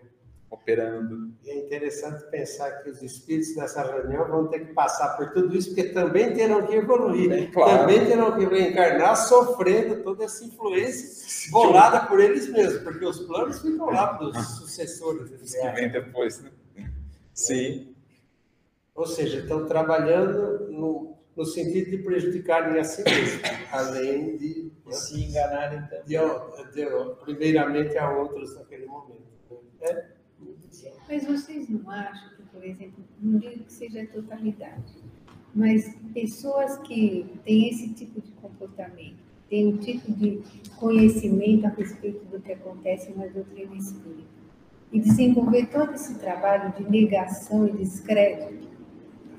operando. 0.49 1.33
E 1.45 1.51
é 1.51 1.59
interessante 1.59 2.25
pensar 2.31 2.71
que 2.83 2.91
os 2.91 3.03
espíritos 3.03 3.55
dessa 3.55 3.83
reunião 3.83 4.29
vão 4.29 4.47
ter 4.47 4.61
que 4.61 4.73
passar 4.73 5.17
por 5.17 5.33
tudo 5.33 5.57
isso, 5.57 5.69
porque 5.75 5.91
também 5.91 6.33
terão 6.33 6.67
que 6.67 6.75
evoluir, 6.75 7.33
é, 7.33 7.47
claro. 7.47 7.79
também 7.79 8.07
terão 8.07 8.37
que 8.37 8.45
reencarnar 8.45 9.17
sofrendo 9.17 10.03
toda 10.03 10.25
essa 10.25 10.45
influência 10.45 11.51
bolada 11.51 12.07
por 12.07 12.21
eles 12.21 12.49
mesmos, 12.49 12.83
porque 12.83 13.05
os 13.05 13.21
planos 13.21 13.61
ficam 13.61 13.87
lá 13.87 14.15
para 14.15 14.29
os 14.29 14.49
sucessores. 14.57 15.31
Os 15.41 15.53
que 15.53 15.69
vêm 15.71 15.91
depois, 15.91 16.41
né? 16.41 16.51
Sim. 17.35 17.96
Ou 18.97 19.07
seja, 19.07 19.41
estão 19.41 19.67
trabalhando 19.67 20.73
no, 20.73 21.15
no 21.37 21.45
sentido 21.45 21.91
de 21.91 21.99
prejudicarem 21.99 22.81
a 22.81 22.85
si 22.85 23.05
mesmos, 23.05 23.43
além 23.71 24.37
de 24.39 24.73
né? 24.87 24.93
se 24.93 25.25
enganarem 25.25 25.83
também. 25.83 26.05
De, 26.07 26.73
de, 26.73 27.15
primeiramente 27.23 27.99
a 27.99 28.11
outros 28.11 28.57
naquele 28.57 28.87
momento. 28.87 29.27
É? 29.83 30.17
Mas 31.09 31.25
vocês 31.25 31.69
não 31.69 31.89
acham 31.91 32.31
que, 32.37 32.43
por 32.45 32.65
exemplo, 32.65 33.05
não 33.21 33.39
digo 33.39 33.65
que 33.65 33.73
seja 33.73 34.03
a 34.03 34.07
totalidade, 34.07 34.95
mas 35.55 35.95
pessoas 36.13 36.79
que 36.79 37.27
têm 37.45 37.69
esse 37.69 37.93
tipo 37.95 38.21
de 38.21 38.33
comportamento, 38.33 39.17
têm 39.49 39.69
um 39.69 39.77
tipo 39.77 40.11
de 40.13 40.43
conhecimento 40.77 41.67
a 41.67 41.71
respeito 41.71 42.25
do 42.27 42.41
que 42.41 42.53
acontece 42.53 43.13
na 43.13 43.27
doutrina 43.27 43.77
espírita, 43.77 44.37
e 44.93 45.01
desenvolver 45.01 45.67
todo 45.67 45.95
esse 45.95 46.19
trabalho 46.19 46.73
de 46.73 46.91
negação 46.91 47.67
e 47.69 47.73
descrédito, 47.73 48.66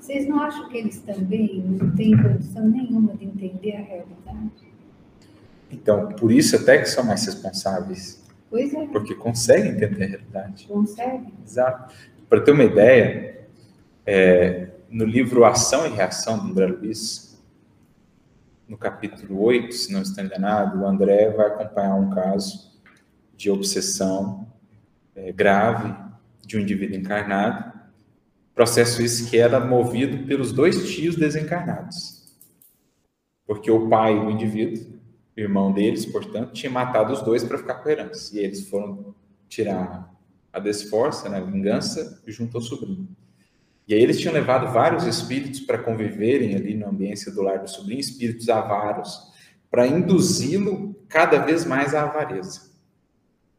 vocês 0.00 0.28
não 0.28 0.40
acham 0.40 0.68
que 0.68 0.78
eles 0.78 1.00
também 1.00 1.62
não 1.62 1.90
têm 1.94 2.16
condição 2.16 2.68
nenhuma 2.68 3.14
de 3.16 3.24
entender 3.24 3.76
a 3.76 3.80
realidade? 3.80 4.68
Então, 5.70 6.08
por 6.08 6.32
isso 6.32 6.56
até 6.56 6.78
que 6.78 6.86
são 6.86 7.04
mais 7.04 7.24
responsáveis 7.26 8.26
Pois 8.50 8.72
é. 8.72 8.86
Porque 8.86 9.14
consegue 9.14 9.68
entender 9.68 10.04
a 10.04 10.06
realidade. 10.06 10.66
Consegue. 10.66 11.32
Exato. 11.44 11.94
Para 12.28 12.40
ter 12.40 12.52
uma 12.52 12.64
ideia, 12.64 13.46
é, 14.06 14.70
no 14.90 15.04
livro 15.04 15.44
Ação 15.44 15.86
e 15.86 15.90
Reação 15.90 16.38
do 16.38 16.50
André 16.50 16.66
Luiz, 16.66 17.38
no 18.66 18.76
capítulo 18.76 19.40
8, 19.42 19.74
se 19.74 19.92
não 19.92 20.02
estou 20.02 20.24
enganado, 20.24 20.80
o 20.80 20.86
André 20.86 21.30
vai 21.30 21.46
acompanhar 21.46 21.94
um 21.94 22.10
caso 22.10 22.78
de 23.36 23.50
obsessão 23.50 24.46
é, 25.14 25.32
grave 25.32 25.94
de 26.46 26.56
um 26.56 26.60
indivíduo 26.60 26.96
encarnado, 26.96 27.67
processo 28.58 29.00
esse 29.00 29.30
que 29.30 29.38
era 29.38 29.60
movido 29.60 30.26
pelos 30.26 30.52
dois 30.52 30.90
tios 30.92 31.14
desencarnados. 31.14 32.26
Porque 33.46 33.70
o 33.70 33.88
pai 33.88 34.18
do 34.18 34.32
indivíduo 34.32 34.98
irmão 35.36 35.72
deles, 35.72 36.04
portanto, 36.04 36.52
tinha 36.54 36.68
matado 36.68 37.12
os 37.12 37.22
dois 37.22 37.44
para 37.44 37.56
ficar 37.56 37.74
com 37.74 37.88
a 37.88 37.92
herança. 37.92 38.36
E 38.36 38.40
eles 38.40 38.68
foram 38.68 39.14
tirar 39.48 40.12
a 40.52 40.58
desforça, 40.58 41.28
né, 41.28 41.38
a 41.38 41.40
vingança, 41.40 42.20
junto 42.26 42.56
ao 42.56 42.60
sobrinho. 42.60 43.08
E 43.86 43.94
aí 43.94 44.02
eles 44.02 44.18
tinham 44.18 44.34
levado 44.34 44.72
vários 44.72 45.04
espíritos 45.04 45.60
para 45.60 45.78
conviverem 45.78 46.56
ali 46.56 46.74
no 46.74 46.88
ambiente 46.88 47.30
do 47.30 47.40
lar 47.40 47.60
do 47.60 47.70
sobrinho, 47.70 48.00
espíritos 48.00 48.48
avaros, 48.48 49.32
para 49.70 49.86
induzi-lo 49.86 50.96
cada 51.08 51.38
vez 51.38 51.64
mais 51.64 51.94
à 51.94 52.02
avareza. 52.02 52.72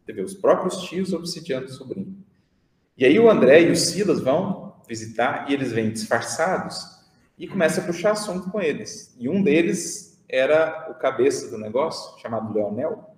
Entendeu? 0.03 0.25
Os 0.25 0.33
próprios 0.33 0.83
tios 0.89 1.13
obsidiando 1.13 1.67
o 1.67 1.71
sobrinho. 1.71 2.17
E 2.97 3.05
aí 3.05 3.17
o 3.17 3.29
André 3.29 3.61
e 3.61 3.71
o 3.71 3.77
Silas 3.77 4.19
vão 4.19 4.68
visitar 4.89 5.49
e 5.49 5.53
eles 5.53 5.71
vêm 5.71 5.91
disfarçados 5.91 6.99
e 7.37 7.47
começa 7.47 7.79
a 7.79 7.83
puxar 7.85 8.11
assunto 8.11 8.49
com 8.49 8.59
eles. 8.59 9.15
E 9.17 9.29
um 9.29 9.41
deles 9.41 10.19
era 10.27 10.87
o 10.89 10.95
cabeça 10.95 11.49
do 11.49 11.57
negócio, 11.57 12.19
chamado 12.19 12.51
Leonel. 12.51 13.15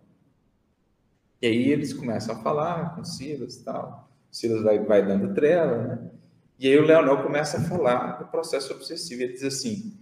E 1.41 1.47
aí 1.47 1.71
eles 1.71 1.93
começam 1.93 2.35
a 2.35 2.39
falar 2.43 2.93
com 2.93 3.01
o 3.01 3.05
Silas 3.05 3.55
e 3.55 3.63
tal. 3.63 4.09
O 4.29 4.35
Silas 4.35 4.61
vai, 4.61 4.79
vai 4.79 5.03
dando 5.03 5.33
trela, 5.33 5.77
né? 5.77 6.11
E 6.59 6.67
aí 6.67 6.77
o 6.77 6.85
Leonel 6.85 7.23
começa 7.23 7.57
a 7.57 7.61
falar 7.61 8.19
do 8.19 8.25
processo 8.25 8.73
obsessivo. 8.73 9.23
Ele 9.23 9.33
diz 9.33 9.43
assim: 9.43 9.97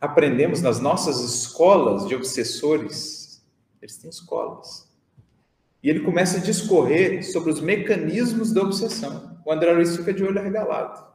aprendemos 0.00 0.60
nas 0.60 0.80
nossas 0.80 1.20
escolas 1.20 2.06
de 2.06 2.14
obsessores, 2.14 3.42
eles 3.80 3.96
têm 3.96 4.10
escolas. 4.10 4.90
E 5.82 5.88
ele 5.88 6.00
começa 6.00 6.36
a 6.36 6.40
discorrer 6.40 7.24
sobre 7.24 7.50
os 7.50 7.60
mecanismos 7.60 8.52
da 8.52 8.62
obsessão. 8.62 9.40
O 9.44 9.50
André 9.50 9.72
Luiz 9.72 9.96
fica 9.96 10.12
de 10.12 10.22
olho 10.22 10.38
arregalado. 10.38 11.11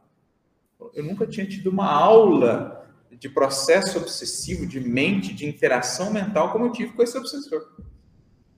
Eu 0.93 1.03
nunca 1.03 1.25
tinha 1.25 1.45
tido 1.45 1.69
uma 1.69 1.89
aula 1.89 2.87
de 3.11 3.29
processo 3.29 3.97
obsessivo, 3.97 4.65
de 4.65 4.79
mente, 4.79 5.33
de 5.33 5.47
interação 5.47 6.11
mental, 6.11 6.51
como 6.51 6.65
eu 6.65 6.71
tive 6.71 6.93
com 6.93 7.01
esse 7.01 7.17
obsessor. 7.17 7.67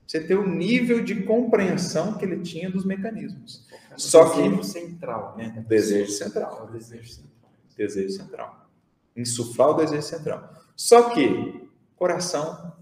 Você 0.06 0.20
ter 0.20 0.34
o 0.34 0.46
nível 0.46 1.02
de 1.04 1.22
compreensão 1.22 2.14
que 2.18 2.24
ele 2.24 2.40
tinha 2.40 2.70
dos 2.70 2.84
mecanismos. 2.84 3.64
Só 3.96 4.30
que 4.30 4.64
central, 4.64 5.36
né? 5.36 5.64
Desejo 5.68 6.10
central. 6.10 6.66
O 6.68 6.72
desejo 6.72 7.08
central. 7.08 7.52
Desejo 7.76 8.10
central. 8.16 8.70
Insuflar 9.16 9.70
o 9.70 9.74
desejo 9.74 10.02
central. 10.02 10.52
Só 10.74 11.10
que 11.10 11.26
o 11.26 11.96
coração 11.96 12.74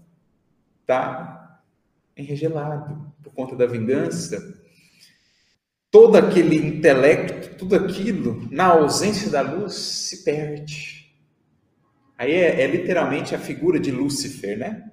está 0.81 1.61
enregelado 2.17 3.13
por 3.21 3.31
conta 3.33 3.55
da 3.55 3.65
vingança. 3.65 4.58
Todo 5.91 6.17
aquele 6.17 6.55
intelecto, 6.55 7.57
tudo 7.57 7.75
aquilo, 7.75 8.47
na 8.51 8.65
ausência 8.65 9.29
da 9.29 9.41
luz, 9.41 9.73
se 9.73 10.23
perde 10.23 10.99
Aí 12.19 12.33
é, 12.33 12.63
é, 12.63 12.67
literalmente 12.67 13.33
a 13.33 13.39
figura 13.39 13.79
de 13.79 13.91
Lúcifer, 13.91 14.57
né? 14.57 14.91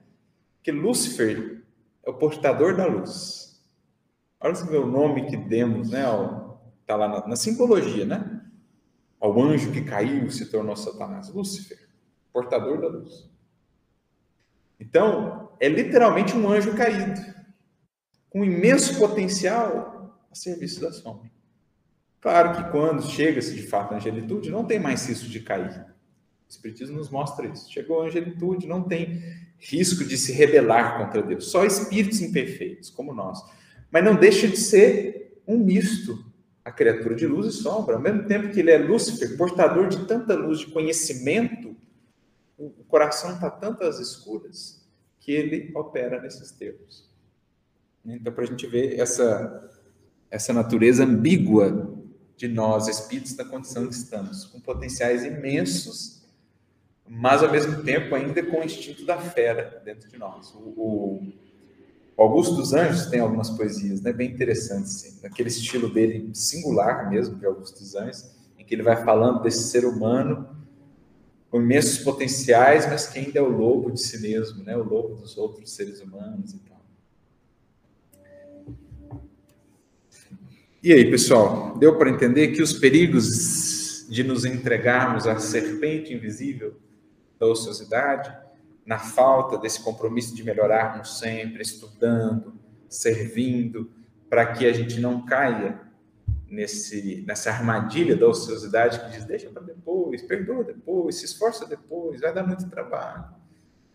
Que 0.63 0.71
Lúcifer 0.71 1.61
é 2.05 2.09
o 2.09 2.15
portador 2.15 2.77
da 2.77 2.87
luz. 2.87 3.61
Olha 4.39 4.55
o 4.55 4.87
nome 4.87 5.27
que 5.27 5.37
demos, 5.37 5.91
né? 5.91 6.05
Está 6.83 6.95
lá 6.95 7.09
na, 7.09 7.27
na, 7.27 7.35
simbologia, 7.35 8.05
né? 8.05 8.43
Ao 9.19 9.43
anjo 9.43 9.73
que 9.73 9.83
caiu 9.83 10.31
se 10.31 10.47
tornou 10.47 10.77
Satanás. 10.77 11.29
Lúcifer, 11.31 11.89
portador 12.33 12.81
da 12.81 12.87
luz. 12.87 13.29
Então, 14.79 15.51
é 15.59 15.69
literalmente 15.69 16.37
um 16.37 16.49
anjo 16.49 16.77
caído, 16.77 17.21
com 18.31 18.45
imenso 18.45 19.01
potencial 19.01 19.96
serviço 20.39 20.81
da 20.81 20.93
sombra. 20.93 21.31
Claro 22.21 22.57
que 22.57 22.71
quando 22.71 23.03
chega-se 23.03 23.55
de 23.55 23.63
fato 23.63 23.95
à 23.95 23.97
angelitude, 23.97 24.51
não 24.51 24.65
tem 24.65 24.79
mais 24.79 25.07
risco 25.07 25.29
de 25.29 25.41
cair. 25.41 25.87
O 26.47 26.51
Espiritismo 26.51 26.97
nos 26.97 27.11
mostra 27.11 27.47
isso. 27.47 27.71
Chegou 27.71 28.03
a 28.03 28.07
angelitude, 28.07 28.67
não 28.67 28.83
tem 28.83 29.23
risco 29.59 30.05
de 30.05 30.17
se 30.17 30.33
rebelar 30.33 30.99
contra 30.99 31.23
Deus. 31.23 31.51
Só 31.51 31.65
espíritos 31.65 32.21
imperfeitos, 32.21 32.91
como 32.91 33.15
nós. 33.15 33.43
Mas 33.91 34.05
não 34.05 34.15
deixa 34.15 34.49
de 34.49 34.57
ser 34.57 35.41
um 35.47 35.59
misto, 35.59 36.25
a 36.65 36.73
criatura 36.73 37.15
de 37.15 37.27
luz 37.27 37.47
e 37.47 37.53
sombra. 37.53 37.97
Ao 37.97 38.03
mesmo 38.03 38.25
tempo 38.27 38.51
que 38.51 38.61
ele 38.61 38.71
é 38.71 38.79
Lúcifer, 38.79 39.37
portador 39.37 39.89
de 39.89 40.05
tanta 40.07 40.35
luz, 40.35 40.61
de 40.61 40.67
conhecimento, 40.67 41.77
o 42.59 42.71
coração 42.89 43.35
está 43.35 43.51
tantas 43.51 44.01
escuras 44.01 44.85
que 45.21 45.33
ele 45.33 45.73
opera 45.75 46.21
nesses 46.21 46.51
termos. 46.53 47.09
Então, 48.05 48.33
para 48.33 48.45
a 48.45 48.47
gente 48.47 48.67
ver 48.67 48.99
essa, 48.99 49.71
essa 50.31 50.53
natureza 50.53 51.05
ambígua 51.05 51.95
de 52.37 52.49
nós, 52.49 52.89
espíritos, 52.89 53.37
na 53.37 53.45
condição 53.45 53.87
que 53.87 53.95
estamos, 53.95 54.45
com 54.47 54.61
potenciais 54.61 55.25
imensos, 55.25 56.23
mas 57.09 57.43
ao 57.43 57.51
mesmo 57.51 57.83
tempo 57.83 58.15
ainda 58.15 58.43
com 58.43 58.61
o 58.61 58.65
instinto 58.65 59.05
da 59.07 59.19
fera 59.19 59.81
dentro 59.85 60.09
de 60.11 60.19
nós. 60.19 60.53
O, 60.55 61.23
o 62.17 62.23
Augusto 62.23 62.57
dos 62.57 62.73
Anjos 62.73 63.07
tem 63.07 63.21
algumas 63.21 63.51
poesias 63.51 64.01
né, 64.01 64.13
bem 64.13 64.31
interessantes, 64.31 64.97
assim, 64.97 65.21
naquele 65.23 65.49
estilo 65.49 65.89
dele 65.89 66.31
singular 66.35 67.09
mesmo, 67.09 67.43
é 67.43 67.47
Augusto 67.47 67.79
dos 67.79 67.95
Anjos, 67.95 68.31
em 68.59 68.65
que 68.65 68.75
ele 68.75 68.83
vai 68.83 69.03
falando 69.05 69.43
desse 69.43 69.65
ser 69.65 69.85
humano 69.85 70.49
com 71.51 71.61
imensos 71.61 71.99
potenciais, 71.99 72.87
mas 72.87 73.07
que 73.07 73.19
ainda 73.19 73.39
é 73.39 73.43
o 73.43 73.49
lobo 73.49 73.91
de 73.91 74.01
si 74.01 74.21
mesmo, 74.21 74.65
né, 74.65 74.77
o 74.77 74.83
lobo 74.83 75.15
dos 75.15 75.39
outros 75.39 75.73
seres 75.73 76.01
humanos 76.01 76.53
e 76.53 76.59
tal. 76.59 76.76
E 80.83 80.93
aí, 80.93 81.11
pessoal, 81.11 81.77
deu 81.79 81.97
para 81.97 82.11
entender 82.11 82.49
que 82.49 82.63
os 82.63 82.73
perigos 82.73 84.07
de 84.09 84.23
nos 84.23 84.45
entregarmos 84.45 85.27
à 85.27 85.39
serpente 85.39 86.13
invisível 86.13 86.77
da 87.39 87.47
ociosidade, 87.47 88.33
na 88.85 88.99
falta 88.99 89.59
desse 89.59 89.83
compromisso 89.83 90.35
de 90.35 90.45
melhorarmos 90.45 91.19
sempre, 91.19 91.63
estudando, 91.63 92.55
servindo, 92.89 93.91
para 94.29 94.53
que 94.53 94.67
a 94.67 94.73
gente 94.73 95.01
não 95.01 95.25
caia 95.25 95.81
nesse, 96.49 97.25
nessa 97.27 97.51
armadilha 97.51 98.15
da 98.15 98.29
ociosidade 98.29 99.01
que 99.01 99.11
diz: 99.11 99.25
deixa 99.25 99.49
para 99.49 99.63
depois, 99.63 100.23
perdoa 100.23 100.63
depois, 100.63 101.17
se 101.17 101.25
esforça 101.25 101.67
depois, 101.67 102.21
vai 102.21 102.33
dar 102.33 102.47
muito 102.47 102.69
trabalho. 102.69 103.25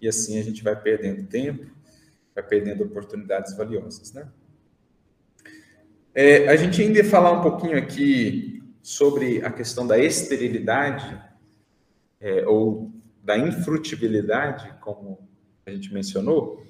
E 0.01 0.07
assim 0.07 0.39
a 0.39 0.43
gente 0.43 0.63
vai 0.63 0.75
perdendo 0.75 1.27
tempo, 1.27 1.67
vai 2.33 2.43
perdendo 2.43 2.83
oportunidades 2.83 3.55
valiosas, 3.55 4.11
né? 4.13 4.27
É, 6.13 6.47
a 6.49 6.55
gente 6.55 6.81
ainda 6.81 6.97
ia 6.97 7.05
falar 7.05 7.31
um 7.31 7.41
pouquinho 7.41 7.77
aqui 7.77 8.61
sobre 8.81 9.43
a 9.45 9.51
questão 9.51 9.87
da 9.87 9.97
esterilidade, 9.97 11.21
é, 12.19 12.45
ou 12.45 12.91
da 13.23 13.37
infrutibilidade, 13.37 14.73
como 14.81 15.27
a 15.65 15.71
gente 15.71 15.93
mencionou, 15.93 16.63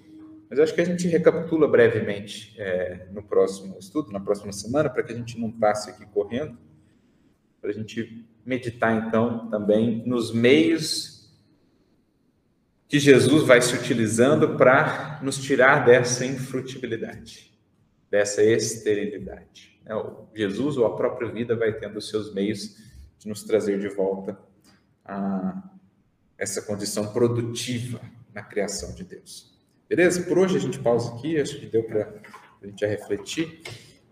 mas 0.49 0.59
acho 0.59 0.75
que 0.75 0.81
a 0.81 0.85
gente 0.85 1.07
recapitula 1.07 1.67
brevemente 1.67 2.53
é, 2.57 3.07
no 3.11 3.23
próximo 3.23 3.77
estudo, 3.79 4.11
na 4.11 4.19
próxima 4.19 4.51
semana, 4.51 4.89
para 4.89 5.01
que 5.01 5.13
a 5.13 5.15
gente 5.15 5.39
não 5.39 5.49
passe 5.49 5.89
aqui 5.89 6.05
correndo, 6.05 6.57
para 7.61 7.69
a 7.69 7.73
gente 7.73 8.25
meditar 8.45 9.07
então 9.07 9.49
também 9.49 10.03
nos 10.05 10.33
meios 10.33 11.31
que 12.87 12.99
Jesus 12.99 13.43
vai 13.43 13.61
se 13.61 13.73
utilizando 13.73 14.57
para 14.57 15.21
nos 15.23 15.37
tirar 15.37 15.85
dessa 15.85 16.25
infrutibilidade, 16.25 17.50
dessa 18.11 18.43
esterilidade. 18.43 19.79
É, 19.85 19.93
Jesus 20.35 20.75
ou 20.75 20.85
a 20.85 20.95
própria 20.95 21.31
vida 21.31 21.55
vai 21.55 21.71
tendo 21.73 21.97
os 21.97 22.09
seus 22.09 22.33
meios 22.33 22.77
de 23.17 23.29
nos 23.29 23.43
trazer 23.43 23.79
de 23.79 23.87
volta 23.87 24.37
a 25.05 25.71
essa 26.37 26.61
condição 26.61 27.13
produtiva 27.13 28.01
na 28.33 28.43
criação 28.43 28.93
de 28.93 29.03
Deus. 29.03 29.57
Beleza? 29.87 30.23
Por 30.23 30.37
hoje 30.39 30.57
a 30.57 30.59
gente 30.59 30.79
pausa 30.79 31.13
aqui, 31.13 31.39
acho 31.39 31.59
que 31.59 31.67
deu 31.67 31.83
para 31.83 32.13
a 32.61 32.65
gente 32.65 32.85
refletir. 32.85 33.61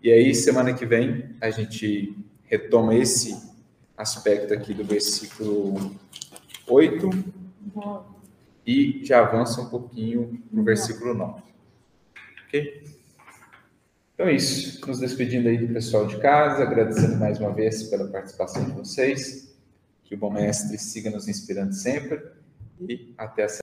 E 0.02 0.10
aí, 0.10 0.34
semana 0.34 0.72
que 0.72 0.86
vem, 0.86 1.34
a 1.40 1.50
gente 1.50 2.16
retoma 2.44 2.94
esse 2.94 3.36
aspecto 3.96 4.54
aqui 4.54 4.72
do 4.72 4.84
versículo 4.84 5.94
8 6.66 7.10
e 8.66 9.04
já 9.04 9.20
avança 9.20 9.60
um 9.60 9.68
pouquinho 9.68 10.42
no 10.50 10.62
versículo 10.62 11.12
9. 11.14 11.42
Ok? 12.46 12.99
Então 14.20 14.28
é 14.28 14.34
isso. 14.34 14.86
Nos 14.86 15.00
despedindo 15.00 15.48
aí 15.48 15.56
do 15.56 15.72
pessoal 15.72 16.06
de 16.06 16.18
casa, 16.18 16.62
agradecendo 16.62 17.16
mais 17.16 17.40
uma 17.40 17.54
vez 17.54 17.84
pela 17.84 18.06
participação 18.06 18.62
de 18.62 18.72
vocês. 18.72 19.56
Que 20.04 20.14
o 20.14 20.18
bom 20.18 20.30
mestre 20.30 20.76
siga 20.76 21.08
nos 21.08 21.26
inspirando 21.26 21.72
sempre 21.72 22.20
e 22.78 23.14
até 23.16 23.44
a 23.44 23.48